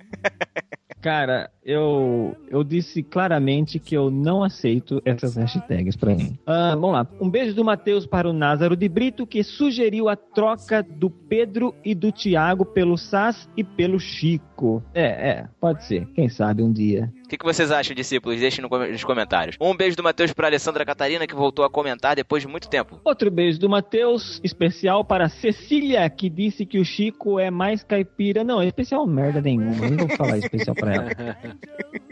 Cara, 1.04 1.50
eu, 1.62 2.34
eu 2.48 2.64
disse 2.64 3.02
claramente 3.02 3.78
que 3.78 3.94
eu 3.94 4.10
não 4.10 4.42
aceito 4.42 5.02
essas 5.04 5.36
hashtags 5.36 5.96
pra 5.96 6.14
mim. 6.14 6.38
Ah, 6.46 6.70
vamos 6.70 6.92
lá. 6.92 7.06
Um 7.20 7.28
beijo 7.28 7.54
do 7.54 7.62
Matheus 7.62 8.06
para 8.06 8.26
o 8.26 8.32
Názaro 8.32 8.74
de 8.74 8.88
Brito, 8.88 9.26
que 9.26 9.44
sugeriu 9.44 10.08
a 10.08 10.16
troca 10.16 10.82
do 10.82 11.10
Pedro 11.10 11.74
e 11.84 11.94
do 11.94 12.10
Tiago 12.10 12.64
pelo 12.64 12.96
Sas 12.96 13.46
e 13.54 13.62
pelo 13.62 14.00
Chico. 14.00 14.82
É, 14.94 15.04
é, 15.04 15.48
pode 15.60 15.84
ser. 15.84 16.06
Quem 16.14 16.30
sabe 16.30 16.62
um 16.62 16.72
dia. 16.72 17.12
O 17.24 17.28
que, 17.28 17.38
que 17.38 17.44
vocês 17.44 17.70
acham, 17.70 17.94
discípulos? 17.94 18.38
Deixem 18.38 18.64
nos 18.64 19.02
comentários. 19.02 19.56
Um 19.58 19.74
beijo 19.74 19.96
do 19.96 20.02
Matheus 20.02 20.32
pra 20.32 20.46
Alessandra 20.46 20.84
Catarina, 20.84 21.26
que 21.26 21.34
voltou 21.34 21.64
a 21.64 21.70
comentar 21.70 22.14
depois 22.14 22.42
de 22.42 22.48
muito 22.48 22.68
tempo. 22.68 23.00
Outro 23.02 23.30
beijo 23.30 23.58
do 23.58 23.68
Matheus, 23.68 24.40
especial 24.44 25.04
para 25.04 25.28
Cecília, 25.28 26.08
que 26.10 26.28
disse 26.28 26.66
que 26.66 26.78
o 26.78 26.84
Chico 26.84 27.38
é 27.40 27.50
mais 27.50 27.82
caipira. 27.82 28.44
Não, 28.44 28.60
é 28.60 28.66
especial 28.66 29.06
merda 29.06 29.40
nenhuma. 29.40 29.88
Não 29.88 30.06
vou 30.06 30.16
falar 30.16 30.38
especial 30.38 30.74
pra 30.74 30.94
ela. 30.94 31.10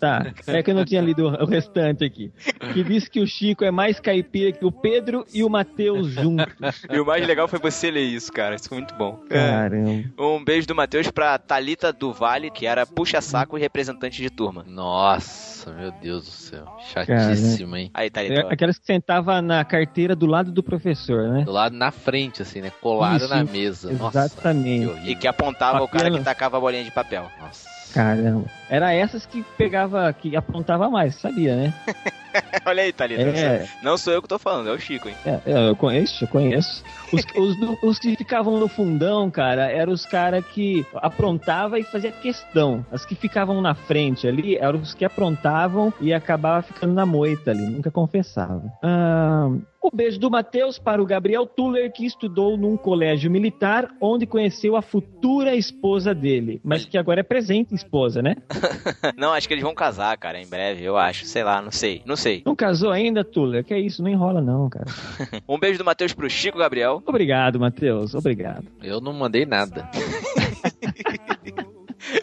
Tá, 0.00 0.32
é 0.48 0.62
que 0.62 0.70
eu 0.70 0.74
não 0.74 0.84
tinha 0.84 1.00
lido 1.00 1.26
o 1.28 1.44
restante 1.44 2.04
aqui. 2.04 2.32
Que 2.72 2.82
disse 2.82 3.08
que 3.08 3.20
o 3.20 3.26
Chico 3.26 3.64
é 3.64 3.70
mais 3.70 4.00
caipira 4.00 4.50
que 4.50 4.64
o 4.64 4.72
Pedro 4.72 5.24
e 5.32 5.44
o 5.44 5.48
Matheus 5.48 6.08
juntos. 6.08 6.54
E 6.90 6.98
o 6.98 7.06
mais 7.06 7.24
legal 7.24 7.46
foi 7.46 7.58
você 7.60 7.88
ler 7.90 8.02
isso, 8.02 8.32
cara. 8.32 8.56
Isso 8.56 8.68
foi 8.68 8.78
muito 8.78 8.94
bom. 8.94 9.20
Caramba. 9.28 10.10
Um 10.18 10.42
beijo 10.42 10.66
do 10.66 10.74
Matheus 10.74 11.08
pra 11.10 11.38
Thalita 11.38 11.92
do 11.92 12.12
Vale, 12.12 12.50
que 12.50 12.66
era 12.66 12.84
puxa-saco 12.84 13.56
e 13.56 13.60
representante 13.60 14.20
de 14.20 14.30
turma. 14.30 14.59
Nossa, 14.66 15.72
meu 15.72 15.90
Deus 15.92 16.24
do 16.24 16.30
céu. 16.30 16.64
Chatíssimo, 16.92 17.76
hein? 17.76 17.90
Aí, 17.94 18.06
É 18.06 18.10
Thalita. 18.10 18.46
ó. 18.46 18.52
Aquelas 18.52 18.78
que 18.78 18.86
sentava 18.86 19.40
na 19.40 19.64
carteira 19.64 20.14
do 20.14 20.26
lado 20.26 20.52
do 20.52 20.62
professor, 20.62 21.28
né? 21.28 21.44
Do 21.44 21.52
lado 21.52 21.76
na 21.76 21.90
frente, 21.90 22.42
assim, 22.42 22.60
né? 22.60 22.70
Colado 22.80 23.24
Isso, 23.24 23.28
na 23.28 23.44
mesa. 23.44 23.92
Nossa, 23.92 24.24
exatamente. 24.26 24.86
que 24.86 24.92
horrível. 24.92 25.12
E 25.12 25.16
que 25.16 25.28
apontava 25.28 25.82
o 25.82 25.88
cara 25.88 26.10
que 26.10 26.20
tacava 26.20 26.56
a 26.56 26.60
bolinha 26.60 26.84
de 26.84 26.90
papel. 26.90 27.30
Nossa. 27.40 27.68
Caramba. 27.92 28.59
Era 28.70 28.94
essas 28.94 29.26
que 29.26 29.42
pegava, 29.58 30.12
que 30.12 30.36
apontava 30.36 30.88
mais, 30.88 31.16
sabia, 31.16 31.56
né? 31.56 31.74
Olha 32.64 32.84
aí, 32.84 32.92
Thalita. 32.92 33.22
É. 33.22 33.68
Não 33.82 33.98
sou 33.98 34.12
eu 34.12 34.22
que 34.22 34.28
tô 34.28 34.38
falando, 34.38 34.68
é 34.68 34.72
o 34.72 34.78
Chico, 34.78 35.08
hein? 35.08 35.14
É, 35.26 35.40
é, 35.44 35.68
eu 35.68 35.74
conheço, 35.74 36.22
eu 36.22 36.28
conheço. 36.28 36.84
Os, 37.12 37.24
os, 37.36 37.82
os 37.82 37.98
que 37.98 38.14
ficavam 38.14 38.58
no 38.58 38.68
fundão, 38.68 39.28
cara, 39.28 39.70
eram 39.70 39.92
os 39.92 40.06
caras 40.06 40.44
que 40.46 40.86
aprontavam 40.94 41.78
e 41.78 41.82
fazia 41.82 42.12
questão. 42.12 42.86
As 42.92 43.04
que 43.04 43.16
ficavam 43.16 43.60
na 43.60 43.74
frente 43.74 44.28
ali 44.28 44.56
eram 44.56 44.78
os 44.78 44.94
que 44.94 45.04
aprontavam 45.04 45.92
e 46.00 46.14
acabava 46.14 46.62
ficando 46.62 46.94
na 46.94 47.04
moita 47.04 47.50
ali, 47.50 47.66
nunca 47.66 47.90
confessava. 47.90 48.72
Ah, 48.82 49.48
o 49.82 49.90
beijo 49.90 50.20
do 50.20 50.30
Matheus 50.30 50.78
para 50.78 51.02
o 51.02 51.06
Gabriel 51.06 51.46
Tuller, 51.46 51.90
que 51.90 52.04
estudou 52.04 52.56
num 52.56 52.76
colégio 52.76 53.30
militar, 53.30 53.88
onde 54.00 54.26
conheceu 54.26 54.76
a 54.76 54.82
futura 54.82 55.56
esposa 55.56 56.14
dele. 56.14 56.60
Mas 56.62 56.84
que 56.84 56.98
agora 56.98 57.20
é 57.20 57.24
presente 57.24 57.74
esposa, 57.74 58.20
né? 58.20 58.36
Não, 59.16 59.32
acho 59.32 59.46
que 59.46 59.54
eles 59.54 59.64
vão 59.64 59.74
casar, 59.74 60.16
cara, 60.16 60.40
em 60.40 60.46
breve, 60.46 60.84
eu 60.84 60.96
acho. 60.96 61.26
Sei 61.26 61.42
lá, 61.42 61.60
não 61.60 61.70
sei. 61.70 62.02
Não 62.04 62.16
sei. 62.16 62.42
Não 62.44 62.56
casou 62.56 62.90
ainda, 62.90 63.24
Tuller? 63.24 63.64
Que 63.64 63.74
é 63.74 63.80
isso, 63.80 64.02
não 64.02 64.10
enrola 64.10 64.40
não, 64.40 64.68
cara. 64.68 64.86
Um 65.48 65.58
beijo 65.58 65.78
do 65.78 65.84
Matheus 65.84 66.12
pro 66.12 66.30
Chico 66.30 66.58
Gabriel. 66.58 67.02
Obrigado, 67.06 67.58
Matheus, 67.58 68.14
obrigado. 68.14 68.64
Eu 68.82 69.00
não 69.00 69.12
mandei 69.12 69.44
nada. 69.44 69.88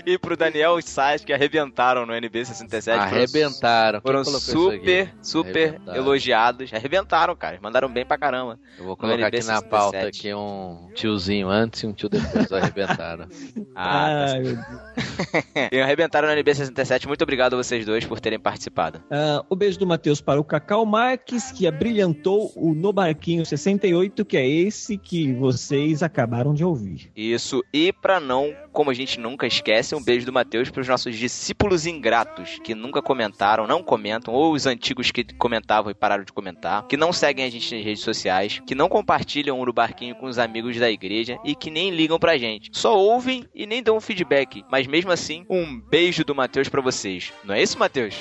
E 0.07 0.17
pro 0.17 0.37
Daniel 0.37 0.81
Sais, 0.81 1.25
que 1.25 1.33
arrebentaram 1.33 2.05
no 2.05 2.13
NB67. 2.13 2.97
Arrebentaram. 2.97 3.99
Foram 3.99 4.23
super, 4.23 5.01
aqui? 5.01 5.13
super 5.21 5.67
Arrebentaram. 5.67 5.97
elogiados. 6.01 6.73
Arrebentaram, 6.73 7.35
cara. 7.35 7.59
Mandaram 7.61 7.89
bem 7.89 8.05
pra 8.05 8.17
caramba. 8.17 8.57
Eu 8.79 8.85
vou 8.85 8.95
colocar 8.95 9.27
aqui 9.27 9.43
na 9.43 9.59
NB67. 9.61 9.67
pauta 9.69 10.07
aqui 10.07 10.33
um 10.33 10.89
tiozinho 10.95 11.49
antes 11.49 11.83
e 11.83 11.87
um 11.87 11.91
tio 11.91 12.07
depois. 12.07 12.49
Arrebentaram. 12.53 13.27
Ah, 13.79 14.07
tá 14.07 14.33
Ai, 14.33 14.39
meu 14.39 14.55
Deus. 14.55 15.67
E 15.71 15.79
arrebentaram 15.81 16.27
no 16.29 16.41
NB67. 16.41 17.05
Muito 17.05 17.21
obrigado 17.21 17.53
a 17.53 17.57
vocês 17.57 17.85
dois 17.85 18.05
por 18.05 18.19
terem 18.19 18.39
participado. 18.39 19.03
Ah, 19.11 19.43
o 19.49 19.55
beijo 19.57 19.77
do 19.77 19.85
Matheus 19.85 20.21
para 20.21 20.39
o 20.39 20.43
Cacau 20.43 20.85
Marques, 20.85 21.51
que 21.51 21.67
abrilhantou 21.67 22.51
o 22.55 22.73
No 22.73 22.93
Barquinho 22.93 23.45
68, 23.45 24.23
que 24.23 24.37
é 24.37 24.47
esse 24.47 24.97
que 24.97 25.33
vocês 25.33 26.01
acabaram 26.01 26.53
de 26.53 26.63
ouvir. 26.63 27.11
Isso. 27.15 27.61
E 27.73 27.91
pra 27.91 28.19
não, 28.19 28.55
como 28.71 28.89
a 28.89 28.93
gente 28.93 29.19
nunca 29.19 29.45
esquece, 29.45 29.96
um 29.97 30.03
beijo 30.03 30.25
do 30.25 30.33
Matheus 30.33 30.69
pros 30.69 30.87
nossos 30.87 31.15
discípulos 31.15 31.85
ingratos, 31.85 32.59
que 32.63 32.75
nunca 32.75 33.01
comentaram, 33.01 33.67
não 33.67 33.83
comentam, 33.83 34.33
ou 34.33 34.53
os 34.53 34.65
antigos 34.65 35.11
que 35.11 35.23
comentavam 35.35 35.91
e 35.91 35.95
pararam 35.95 36.23
de 36.23 36.31
comentar, 36.31 36.87
que 36.87 36.97
não 36.97 37.11
seguem 37.11 37.45
a 37.45 37.49
gente 37.49 37.75
nas 37.75 37.83
redes 37.83 38.03
sociais, 38.03 38.61
que 38.65 38.75
não 38.75 38.89
compartilham 38.89 39.59
o 39.59 39.73
Barquinho 39.73 40.15
com 40.15 40.25
os 40.25 40.39
amigos 40.39 40.77
da 40.77 40.89
igreja 40.89 41.37
e 41.43 41.55
que 41.55 41.69
nem 41.69 41.91
ligam 41.91 42.17
pra 42.17 42.37
gente. 42.37 42.69
Só 42.73 42.97
ouvem 42.97 43.45
e 43.53 43.65
nem 43.67 43.83
dão 43.83 43.99
feedback. 44.01 44.63
Mas 44.71 44.87
mesmo 44.87 45.11
assim, 45.11 45.45
um 45.49 45.79
beijo 45.79 46.23
do 46.23 46.33
Matheus 46.33 46.69
pra 46.69 46.81
vocês. 46.81 47.31
Não 47.43 47.53
é 47.53 47.61
isso, 47.61 47.77
Matheus? 47.77 48.15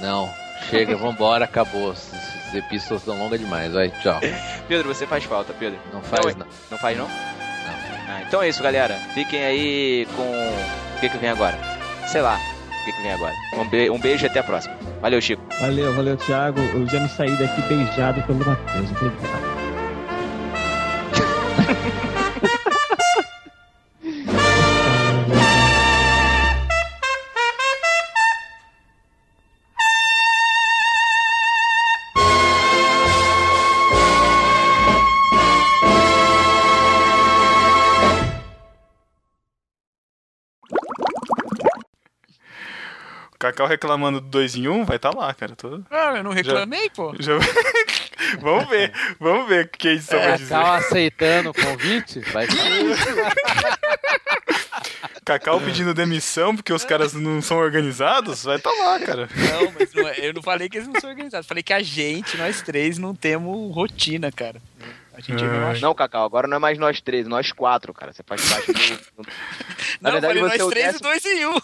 Não, 0.00 0.28
chega, 0.70 0.96
vambora, 0.98 1.44
acabou. 1.44 1.92
Essas 1.92 2.54
epístolas 2.54 3.02
são 3.02 3.18
longas 3.18 3.38
demais. 3.38 3.72
Vai, 3.72 3.90
tchau. 3.90 4.20
Pedro, 4.66 4.92
você 4.92 5.06
faz 5.06 5.24
falta, 5.24 5.52
Pedro. 5.52 5.78
Não 5.92 6.02
faz, 6.02 6.34
Não, 6.34 6.46
não. 6.46 6.52
Não 6.70 6.78
faz, 6.78 6.96
não? 6.96 7.37
Ah, 8.08 8.22
então 8.26 8.42
é 8.42 8.48
isso, 8.48 8.62
galera. 8.62 8.94
Fiquem 9.14 9.44
aí 9.44 10.06
com. 10.16 10.22
O 10.22 11.00
que, 11.00 11.08
que 11.08 11.18
vem 11.18 11.30
agora? 11.30 11.56
Sei 12.06 12.20
lá. 12.22 12.36
O 12.36 12.84
que, 12.84 12.92
que 12.92 13.02
vem 13.02 13.12
agora? 13.12 13.34
Um, 13.56 13.68
be- 13.68 13.90
um 13.90 13.98
beijo 13.98 14.24
e 14.24 14.28
até 14.28 14.40
a 14.40 14.42
próxima. 14.44 14.74
Valeu, 15.02 15.20
Chico. 15.20 15.42
Valeu, 15.60 15.92
valeu, 15.94 16.16
Thiago. 16.16 16.60
Eu 16.60 16.86
já 16.88 17.00
me 17.00 17.08
saí 17.08 17.36
daqui 17.38 17.60
beijado 17.62 18.22
pelo 18.22 18.38
Matheus. 18.44 18.90
Obrigado. 18.92 19.67
Cacau 43.38 43.68
reclamando 43.68 44.20
do 44.20 44.28
2 44.28 44.56
em 44.56 44.66
1 44.66 44.72
um, 44.72 44.84
vai 44.84 44.96
estar 44.96 45.14
lá, 45.14 45.32
cara. 45.32 45.54
Tô... 45.54 45.80
Ah, 45.90 46.14
eu 46.16 46.24
não 46.24 46.32
reclamei, 46.32 46.90
pô. 46.90 47.14
Já... 47.20 47.34
vamos 48.42 48.68
ver, 48.68 48.92
vamos 49.20 49.48
ver 49.48 49.66
o 49.66 49.68
que 49.68 49.88
a 49.88 49.92
edição 49.92 50.18
vai 50.18 50.36
dizer. 50.36 50.54
Cacau 50.54 50.72
aceitando 50.74 51.50
o 51.50 51.54
convite? 51.54 52.18
Vai 52.32 52.48
Cacau 55.24 55.60
pedindo 55.60 55.94
demissão 55.94 56.56
porque 56.56 56.72
os 56.72 56.84
caras 56.84 57.12
não 57.12 57.40
são 57.40 57.58
organizados? 57.58 58.42
Vai 58.42 58.56
estar 58.56 58.72
lá, 58.72 58.98
cara. 58.98 59.28
Não, 59.36 59.72
mas 59.78 59.92
não 59.92 60.08
é- 60.08 60.26
eu 60.26 60.32
não 60.32 60.42
falei 60.42 60.68
que 60.68 60.78
eles 60.78 60.88
não 60.88 60.98
são 61.00 61.10
organizados. 61.10 61.46
Falei 61.46 61.62
que 61.62 61.72
a 61.72 61.80
gente, 61.82 62.36
nós 62.36 62.60
três, 62.62 62.98
não 62.98 63.14
temos 63.14 63.72
rotina, 63.74 64.32
cara. 64.32 64.60
A 65.18 65.20
gente 65.20 65.42
não 65.42 65.66
acha. 65.68 65.80
Não, 65.80 65.92
Cacau, 65.94 66.24
agora 66.24 66.46
não 66.46 66.56
é 66.56 66.60
mais 66.60 66.78
nós 66.78 67.00
três, 67.00 67.26
nós 67.26 67.50
quatro, 67.50 67.92
cara. 67.92 68.12
Você 68.12 68.22
faz 68.24 68.48
parte 68.48 68.72
do. 68.72 69.26
Na 70.00 70.10
Não, 70.10 70.12
verdade, 70.12 70.38
falei 70.38 70.42
você 70.42 70.54
é 70.54 70.58
nós 70.58 70.66
o 70.66 70.70
três 70.70 70.86
décimo- 70.92 70.98
e 71.08 71.10
dois 71.10 71.24
em 71.24 71.46
um. 71.46 71.58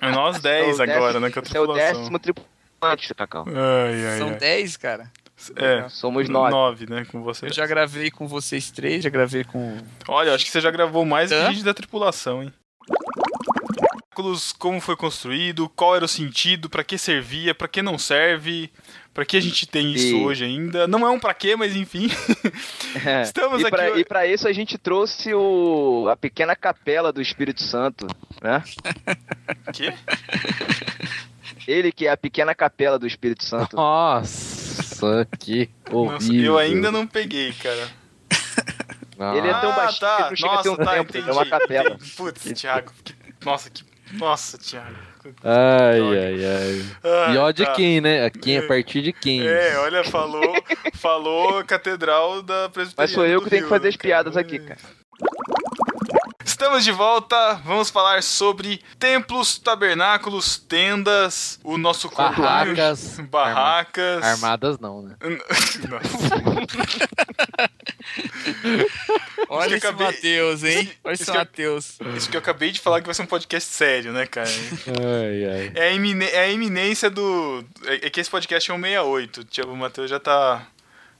É 0.00 0.10
nós 0.12 0.40
10 0.40 0.76
você 0.76 0.82
é 0.82 0.86
o 0.86 0.90
agora, 0.96 1.06
décimo- 1.14 1.20
né? 1.26 1.30
Com 1.32 1.40
a 1.40 1.42
Você 1.42 1.56
é 1.56 1.60
o 1.60 1.64
tripulação. 1.66 1.98
décimo 1.98 2.18
tripulante, 2.20 3.14
Cacau. 3.14 3.44
Ai, 3.48 4.06
ai, 4.06 4.18
São 4.18 4.28
ai. 4.28 4.34
dez, 4.36 4.76
cara. 4.76 5.10
É, 5.56 5.88
Somos 5.88 6.28
nove. 6.28 6.50
nove, 6.52 6.86
né? 6.88 7.04
Com 7.10 7.20
você. 7.22 7.46
Eu 7.46 7.52
já 7.52 7.66
gravei 7.66 8.08
com 8.12 8.28
vocês 8.28 8.70
três, 8.70 9.02
já 9.02 9.10
gravei 9.10 9.42
com. 9.42 9.76
Olha, 10.06 10.28
eu 10.30 10.34
acho 10.36 10.44
que 10.44 10.50
você 10.52 10.60
já 10.60 10.70
gravou 10.70 11.04
mais 11.04 11.30
que 11.30 11.46
gente 11.46 11.64
da 11.64 11.74
tripulação, 11.74 12.44
hein? 12.44 12.52
Como 14.58 14.80
foi 14.80 14.96
construído, 14.96 15.68
qual 15.70 15.96
era 15.96 16.04
o 16.04 16.08
sentido, 16.08 16.68
pra 16.68 16.84
que 16.84 16.98
servia, 16.98 17.54
pra 17.54 17.66
que 17.66 17.80
não 17.80 17.96
serve, 17.96 18.70
pra 19.14 19.24
que 19.24 19.36
a 19.36 19.40
gente 19.40 19.66
tem 19.66 19.92
isso 19.92 20.08
E- 20.16 20.24
hoje 20.24 20.44
ainda. 20.44 20.86
Não 20.86 21.06
é 21.06 21.10
um 21.10 21.18
pra 21.18 21.32
quê, 21.34 21.56
mas 21.56 21.74
enfim. 21.74 22.08
É. 23.06 23.22
Estamos 23.22 23.62
e 23.62 23.70
pra, 23.70 23.88
aqui- 23.88 24.00
E 24.00 24.04
pra 24.04 24.26
isso 24.26 24.46
a 24.46 24.52
gente 24.52 24.76
trouxe 24.76 25.32
o, 25.32 26.06
a 26.10 26.16
pequena 26.16 26.54
capela 26.54 27.10
do 27.12 27.22
Espírito 27.22 27.62
Santo, 27.62 28.06
né? 28.42 28.62
Quê? 29.72 29.94
Ele 31.66 31.90
que 31.90 32.06
é 32.06 32.10
a 32.10 32.16
pequena 32.16 32.54
capela 32.54 32.98
do 32.98 33.06
Espírito 33.06 33.44
Santo. 33.44 33.74
Nossa, 33.76 35.26
que 35.38 35.70
Nossa, 35.90 36.26
horrível. 36.26 36.44
eu 36.52 36.58
ainda 36.58 36.92
não 36.92 37.06
peguei, 37.06 37.52
cara. 37.54 37.88
Nossa. 39.16 39.38
Ele 39.38 39.48
é 39.48 39.54
tão 39.60 39.70
Ah, 39.72 39.76
baixinho 39.76 40.00
tá. 40.00 40.16
que 40.16 40.22
não 40.30 40.36
chega 40.36 40.54
a 40.54 40.62
ter 40.62 40.68
um 40.68 40.72
Nossa, 40.72 40.84
tá, 40.84 40.92
templo, 40.96 41.16
ele 41.16 41.28
é 41.28 41.32
uma 41.32 41.42
entendi, 41.46 41.50
capela. 41.60 41.90
entendi. 41.94 42.10
Putz, 42.12 42.60
Thiago. 42.60 42.92
que- 43.04 43.14
Nossa, 43.44 43.70
que. 43.70 43.84
Nossa, 44.12 44.58
Thiago. 44.58 44.96
Ai, 45.44 46.00
ai, 46.00 46.44
ai. 46.44 46.84
Ah, 47.04 47.32
E 47.32 47.36
ó 47.38 47.50
de 47.52 47.64
tá. 47.64 47.72
quem, 47.72 48.00
né? 48.00 48.28
Quem 48.30 48.58
a 48.58 48.66
partir 48.66 49.02
de 49.02 49.12
quem? 49.12 49.46
É, 49.46 49.78
olha, 49.78 50.02
falou, 50.04 50.54
falou 50.94 51.58
a 51.58 51.64
catedral 51.64 52.42
da 52.42 52.68
presbiteriana 52.68 52.94
Mas 52.98 53.10
sou 53.12 53.24
eu 53.24 53.38
do 53.40 53.44
que 53.44 53.50
tenho 53.50 53.62
que 53.62 53.68
fazer 53.68 53.88
as 53.88 53.96
cara. 53.96 54.08
piadas 54.08 54.36
aqui, 54.36 54.58
cara. 54.58 54.80
Estamos 56.62 56.84
de 56.84 56.92
volta, 56.92 57.54
vamos 57.64 57.90
falar 57.90 58.22
sobre 58.22 58.80
templos, 58.96 59.58
tabernáculos, 59.58 60.58
tendas, 60.58 61.58
o 61.64 61.76
nosso 61.76 62.08
corpo 62.08 62.40
Barracas. 62.40 63.18
barracas. 63.18 64.22
Armadas 64.22 64.78
não, 64.78 65.02
né? 65.02 65.16
Olha 69.48 69.70
que 69.70 69.74
esse 69.74 69.86
acabei- 69.88 70.06
Matheus, 70.06 70.62
hein? 70.62 70.88
Olha 71.02 71.14
Isso 71.14 71.22
esse 71.24 71.32
que 71.32 71.36
eu- 71.36 71.40
Matheus. 71.40 71.98
Isso 72.16 72.30
que 72.30 72.36
eu 72.36 72.40
acabei 72.40 72.70
de 72.70 72.78
falar 72.78 73.00
que 73.00 73.06
vai 73.06 73.14
ser 73.16 73.22
um 73.22 73.26
podcast 73.26 73.68
sério, 73.68 74.12
né, 74.12 74.24
cara? 74.24 74.48
Ai, 74.48 75.44
ai. 75.44 75.72
É 75.74 75.88
a, 75.88 75.92
imine- 75.92 76.26
é 76.30 76.44
a 76.44 76.48
iminência 76.48 77.10
do. 77.10 77.64
É 77.86 78.06
é 78.06 78.10
que 78.10 78.20
esse 78.20 78.30
podcast 78.30 78.70
é 78.70 78.74
um 78.74 78.80
68. 78.80 79.40
O 79.40 79.44
Thiago 79.46 79.76
Matheus 79.76 80.08
já 80.08 80.20
tá. 80.20 80.64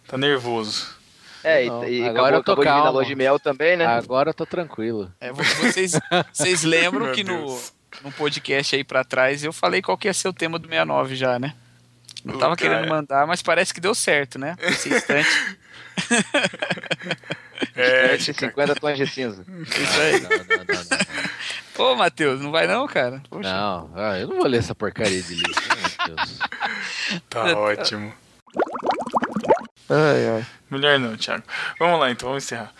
tá 0.07 0.17
nervoso. 0.17 1.02
É, 1.45 1.65
Não, 1.67 1.85
e, 1.85 2.01
e 2.01 2.09
agora 2.09 2.37
acabou, 2.37 2.39
eu 2.39 2.43
tô 2.43 2.53
acabou 2.53 2.65
de 2.65 2.71
calmo. 2.71 2.91
lua 2.93 3.05
de 3.05 3.15
mel 3.15 3.39
também, 3.39 3.77
né? 3.77 3.87
Agora 3.87 4.31
eu 4.31 4.35
tô 4.35 4.47
tranquilo. 4.47 5.13
É, 5.21 5.33
vo- 5.33 5.43
vocês, 5.43 5.93
vocês 6.33 6.63
lembram 6.65 7.13
que 7.13 7.25
no, 7.25 7.61
no 8.03 8.13
podcast 8.13 8.77
aí 8.77 8.85
pra 8.85 9.03
trás 9.05 9.43
eu 9.43 9.53
falei 9.53 9.83
qual 9.83 9.99
que 9.99 10.09
ia 10.09 10.15
ser 10.15 10.29
o 10.29 10.33
tema 10.33 10.59
do 10.59 10.69
69 10.69 11.17
já, 11.17 11.39
né? 11.39 11.55
Não 12.25 12.39
tava 12.39 12.57
querendo 12.57 12.87
é. 12.87 12.89
mandar, 12.89 13.27
mas 13.27 13.43
parece 13.43 13.75
que 13.75 13.81
deu 13.81 13.95
certo, 13.95 14.39
né? 14.39 14.55
Esse 14.61 14.89
instante. 14.95 15.29
É, 17.77 18.15
Esse 18.17 18.35
50 18.35 18.75
tons 18.75 18.99
de 18.99 19.07
cinza. 19.07 19.45
Isso 19.49 20.01
aí. 20.01 20.21
Não, 20.21 20.29
não, 20.31 20.39
não, 20.39 20.65
não. 20.67 20.99
Pô, 21.75 21.95
Matheus, 21.95 22.41
não 22.41 22.51
vai 22.51 22.67
não, 22.67 22.87
cara? 22.87 23.23
Poxa. 23.31 23.49
Não, 23.51 23.91
ah, 23.95 24.19
eu 24.19 24.29
não 24.29 24.37
vou 24.37 24.47
ler 24.47 24.59
essa 24.59 24.75
porcaria 24.75 25.23
de 25.23 25.35
livro. 25.35 25.63
Meu 26.07 26.17
Deus. 26.17 26.39
tá 27.31 27.57
ótimo. 27.57 28.13
Ai, 29.89 30.29
ai. 30.37 30.47
Melhor 30.71 30.99
não, 30.99 31.17
Thiago. 31.17 31.45
Vamos 31.79 32.01
lá 32.01 32.11
então, 32.11 32.29
vamos 32.29 32.45
encerrar. 32.45 32.73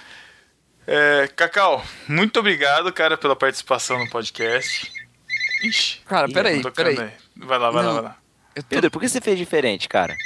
É, 0.87 1.29
Cacau, 1.37 1.85
muito 2.09 2.41
obrigado, 2.41 2.93
cara, 2.93 3.17
pela 3.17 3.37
participação 3.37 3.99
no 3.99 4.09
podcast. 4.11 4.91
Ixi. 5.63 6.01
Cara, 6.07 6.29
Ih, 6.29 6.33
peraí, 6.33 6.57
tô 6.63 6.71
tocando 6.71 6.95
peraí. 6.97 7.09
aí. 7.09 7.13
Vai 7.47 7.59
lá, 7.59 7.71
vai 7.71 7.83
lá, 7.85 7.89
Não. 7.89 7.95
vai 7.95 8.03
lá. 8.11 8.17
Tô... 8.55 8.63
Pedro, 8.65 8.91
por 8.91 9.01
que 9.01 9.09
você 9.09 9.21
fez 9.21 9.39
diferente, 9.39 9.89
cara? 9.89 10.17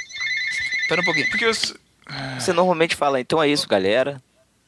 Pera 0.89 1.01
um 1.01 1.05
pouquinho. 1.05 1.29
Porque 1.29 1.45
eu. 1.45 1.51
Você 1.53 2.53
normalmente 2.53 2.95
fala, 2.95 3.19
então 3.19 3.41
é 3.43 3.47
isso, 3.47 3.67
galera. 3.67 4.21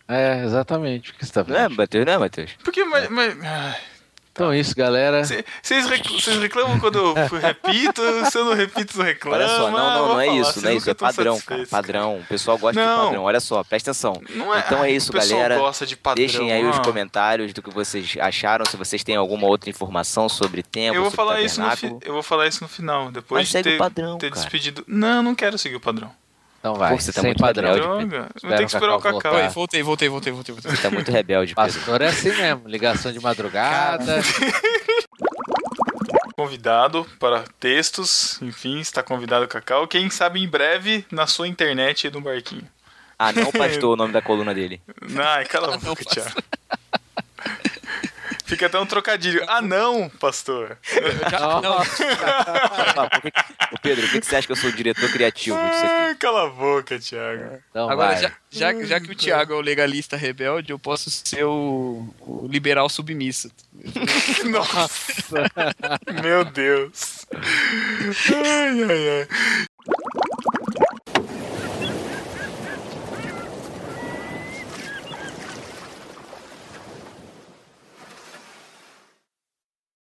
É, 0.08 0.44
exatamente. 0.44 1.12
O 1.12 1.14
que 1.16 1.26
você 1.26 1.32
tá 1.32 1.44
Não 1.48 1.56
é? 1.58 1.70
Matheus? 1.70 2.06
Não 2.06 2.14
é, 2.14 2.18
Matheus? 2.18 2.52
Porque, 2.64 2.84
mas. 2.84 3.10
mas- 3.10 3.36
Então 4.40 4.54
é 4.54 4.60
isso, 4.60 4.74
galera. 4.74 5.22
Vocês 5.62 5.86
reclamam 6.40 6.80
quando 6.80 6.98
eu 6.98 7.14
repito, 7.40 8.02
se 8.32 8.38
eu 8.38 8.46
não 8.46 8.54
repito, 8.54 8.98
não 8.98 9.04
reclamo. 9.04 9.36
Olha 9.36 9.48
só, 9.50 9.70
não, 9.70 9.72
não, 9.72 10.08
não 10.14 10.22
é 10.22 10.28
falar, 10.28 10.40
isso, 10.40 10.62
não 10.62 10.70
é 10.70 10.76
isso, 10.76 10.90
é 10.90 10.94
padrão, 10.94 11.42
cara, 11.42 11.68
padrão. 11.68 12.20
O 12.20 12.24
pessoal 12.24 12.58
gosta 12.58 12.80
Não. 12.82 12.96
de 13.00 13.04
padrão, 13.08 13.24
olha 13.24 13.40
só, 13.42 13.62
presta 13.66 13.92
atenção. 13.92 14.14
Não 14.30 14.56
é, 14.56 14.60
Então 14.60 14.82
é 14.82 14.92
isso, 14.92 15.12
galera. 15.12 15.58
gosta 15.58 15.86
de 15.86 15.98
padrão. 15.98 16.26
Deixem 16.26 16.54
aí 16.54 16.66
os 16.66 16.78
ah. 16.78 16.82
comentários 16.82 17.52
do 17.52 17.62
que 17.62 17.70
vocês 17.70 18.16
acharam, 18.22 18.66
se 18.66 18.78
vocês 18.78 19.04
têm 19.04 19.18
alguma 19.18 19.46
outra 19.46 19.70
informação 19.70 20.30
sobre 20.30 20.64
tempo, 20.64 20.96
Eu 20.96 21.02
vou 21.02 21.12
sobre 21.12 21.26
falar 21.28 21.42
isso 21.42 21.62
no 21.62 21.76
fi- 21.76 21.98
eu 22.06 22.14
vou 22.14 22.24
falar 22.24 22.48
isso 22.48 22.64
no 22.64 22.70
final, 22.70 23.12
depois 23.12 23.42
Mas 23.42 23.48
de 23.48 23.52
segue 23.52 23.70
ter, 23.72 23.76
o 23.76 23.78
padrão, 23.78 24.18
ter 24.18 24.30
cara. 24.30 24.42
despedido. 24.42 24.86
Não, 24.88 25.22
não 25.22 25.36
quero 25.36 25.58
seguir 25.58 25.76
o 25.76 25.82
padrão. 25.82 26.10
Então 26.60 26.76
vai, 26.76 26.92
Pô, 26.92 27.00
você 27.00 27.14
tá 27.14 27.22
sem 27.22 27.30
muito 27.30 27.40
padrão. 27.40 27.74
rebelde. 27.74 28.06
Droga, 28.08 28.30
Espera 28.36 28.56
tenho 28.58 28.68
que 28.70 28.76
esperar 28.76 28.96
o 28.96 29.00
Cacau 29.00 29.20
Cacau. 29.22 29.40
Oi, 29.40 29.48
voltei, 29.48 29.82
voltei, 29.82 30.10
voltei, 30.10 30.34
voltei. 30.34 30.54
voltei. 30.56 30.72
Você 30.76 30.82
tá 30.82 30.90
muito 30.90 31.10
rebelde, 31.10 31.56
Pedro. 31.56 31.74
Pastor 31.74 32.02
é 32.02 32.08
assim 32.08 32.30
mesmo, 32.36 32.68
ligação 32.68 33.12
de 33.14 33.20
madrugada. 33.22 34.20
Convidado 36.36 37.06
para 37.20 37.44
textos, 37.60 38.42
enfim, 38.42 38.80
está 38.80 39.02
convidado 39.04 39.46
o 39.46 39.48
Cacau. 39.48 39.88
Quem 39.88 40.10
sabe 40.10 40.42
em 40.42 40.48
breve 40.48 41.06
na 41.12 41.28
sua 41.28 41.48
internet 41.48 42.08
e 42.08 42.12
no 42.12 42.22
barquinho. 42.22 42.68
Ah, 43.18 43.32
não 43.34 43.52
pastor 43.52 43.94
o 43.94 43.96
nome 43.98 44.14
da 44.14 44.22
coluna 44.22 44.54
dele. 44.54 44.82
Ai, 45.18 45.46
cala 45.46 45.76
a 45.76 45.78
boca, 45.78 46.04
Thiago. 46.06 46.32
Fica 48.50 48.66
até 48.66 48.80
um 48.80 48.86
trocadilho. 48.86 49.44
Ah, 49.48 49.62
não, 49.62 50.10
pastor. 50.10 50.76
Já- 51.30 51.62
não, 51.62 51.78
Ah, 52.98 53.08
Pedro, 53.80 54.08
por 54.10 54.20
que 54.20 54.26
você 54.26 54.36
acha 54.38 54.48
que 54.48 54.52
eu 54.52 54.56
sou 54.56 54.72
o 54.72 54.74
diretor 54.74 55.08
criativo 55.12 55.56
disso 55.56 55.86
aqui? 55.86 55.94
Ai, 55.94 56.16
cala 56.16 56.46
a 56.48 56.50
boca, 56.50 56.98
Thiago. 57.00 57.60
Então 57.70 57.88
Agora, 57.88 58.16
já, 58.18 58.32
já, 58.50 58.74
já 58.84 59.00
que 59.00 59.12
o 59.12 59.16
Thiago 59.16 59.54
é 59.54 59.56
o 59.56 59.62
legalista 59.62 60.18
rebelde, 60.18 60.72
eu 60.72 60.80
posso 60.80 61.12
ser 61.12 61.44
o, 61.46 62.12
o 62.22 62.48
liberal 62.50 62.90
submisso. 62.90 63.52
Nossa. 64.50 65.44
Meu 66.22 66.44
Deus. 66.44 67.28
Ai, 67.32 68.84
ai, 68.84 69.10
ai. 69.20 69.28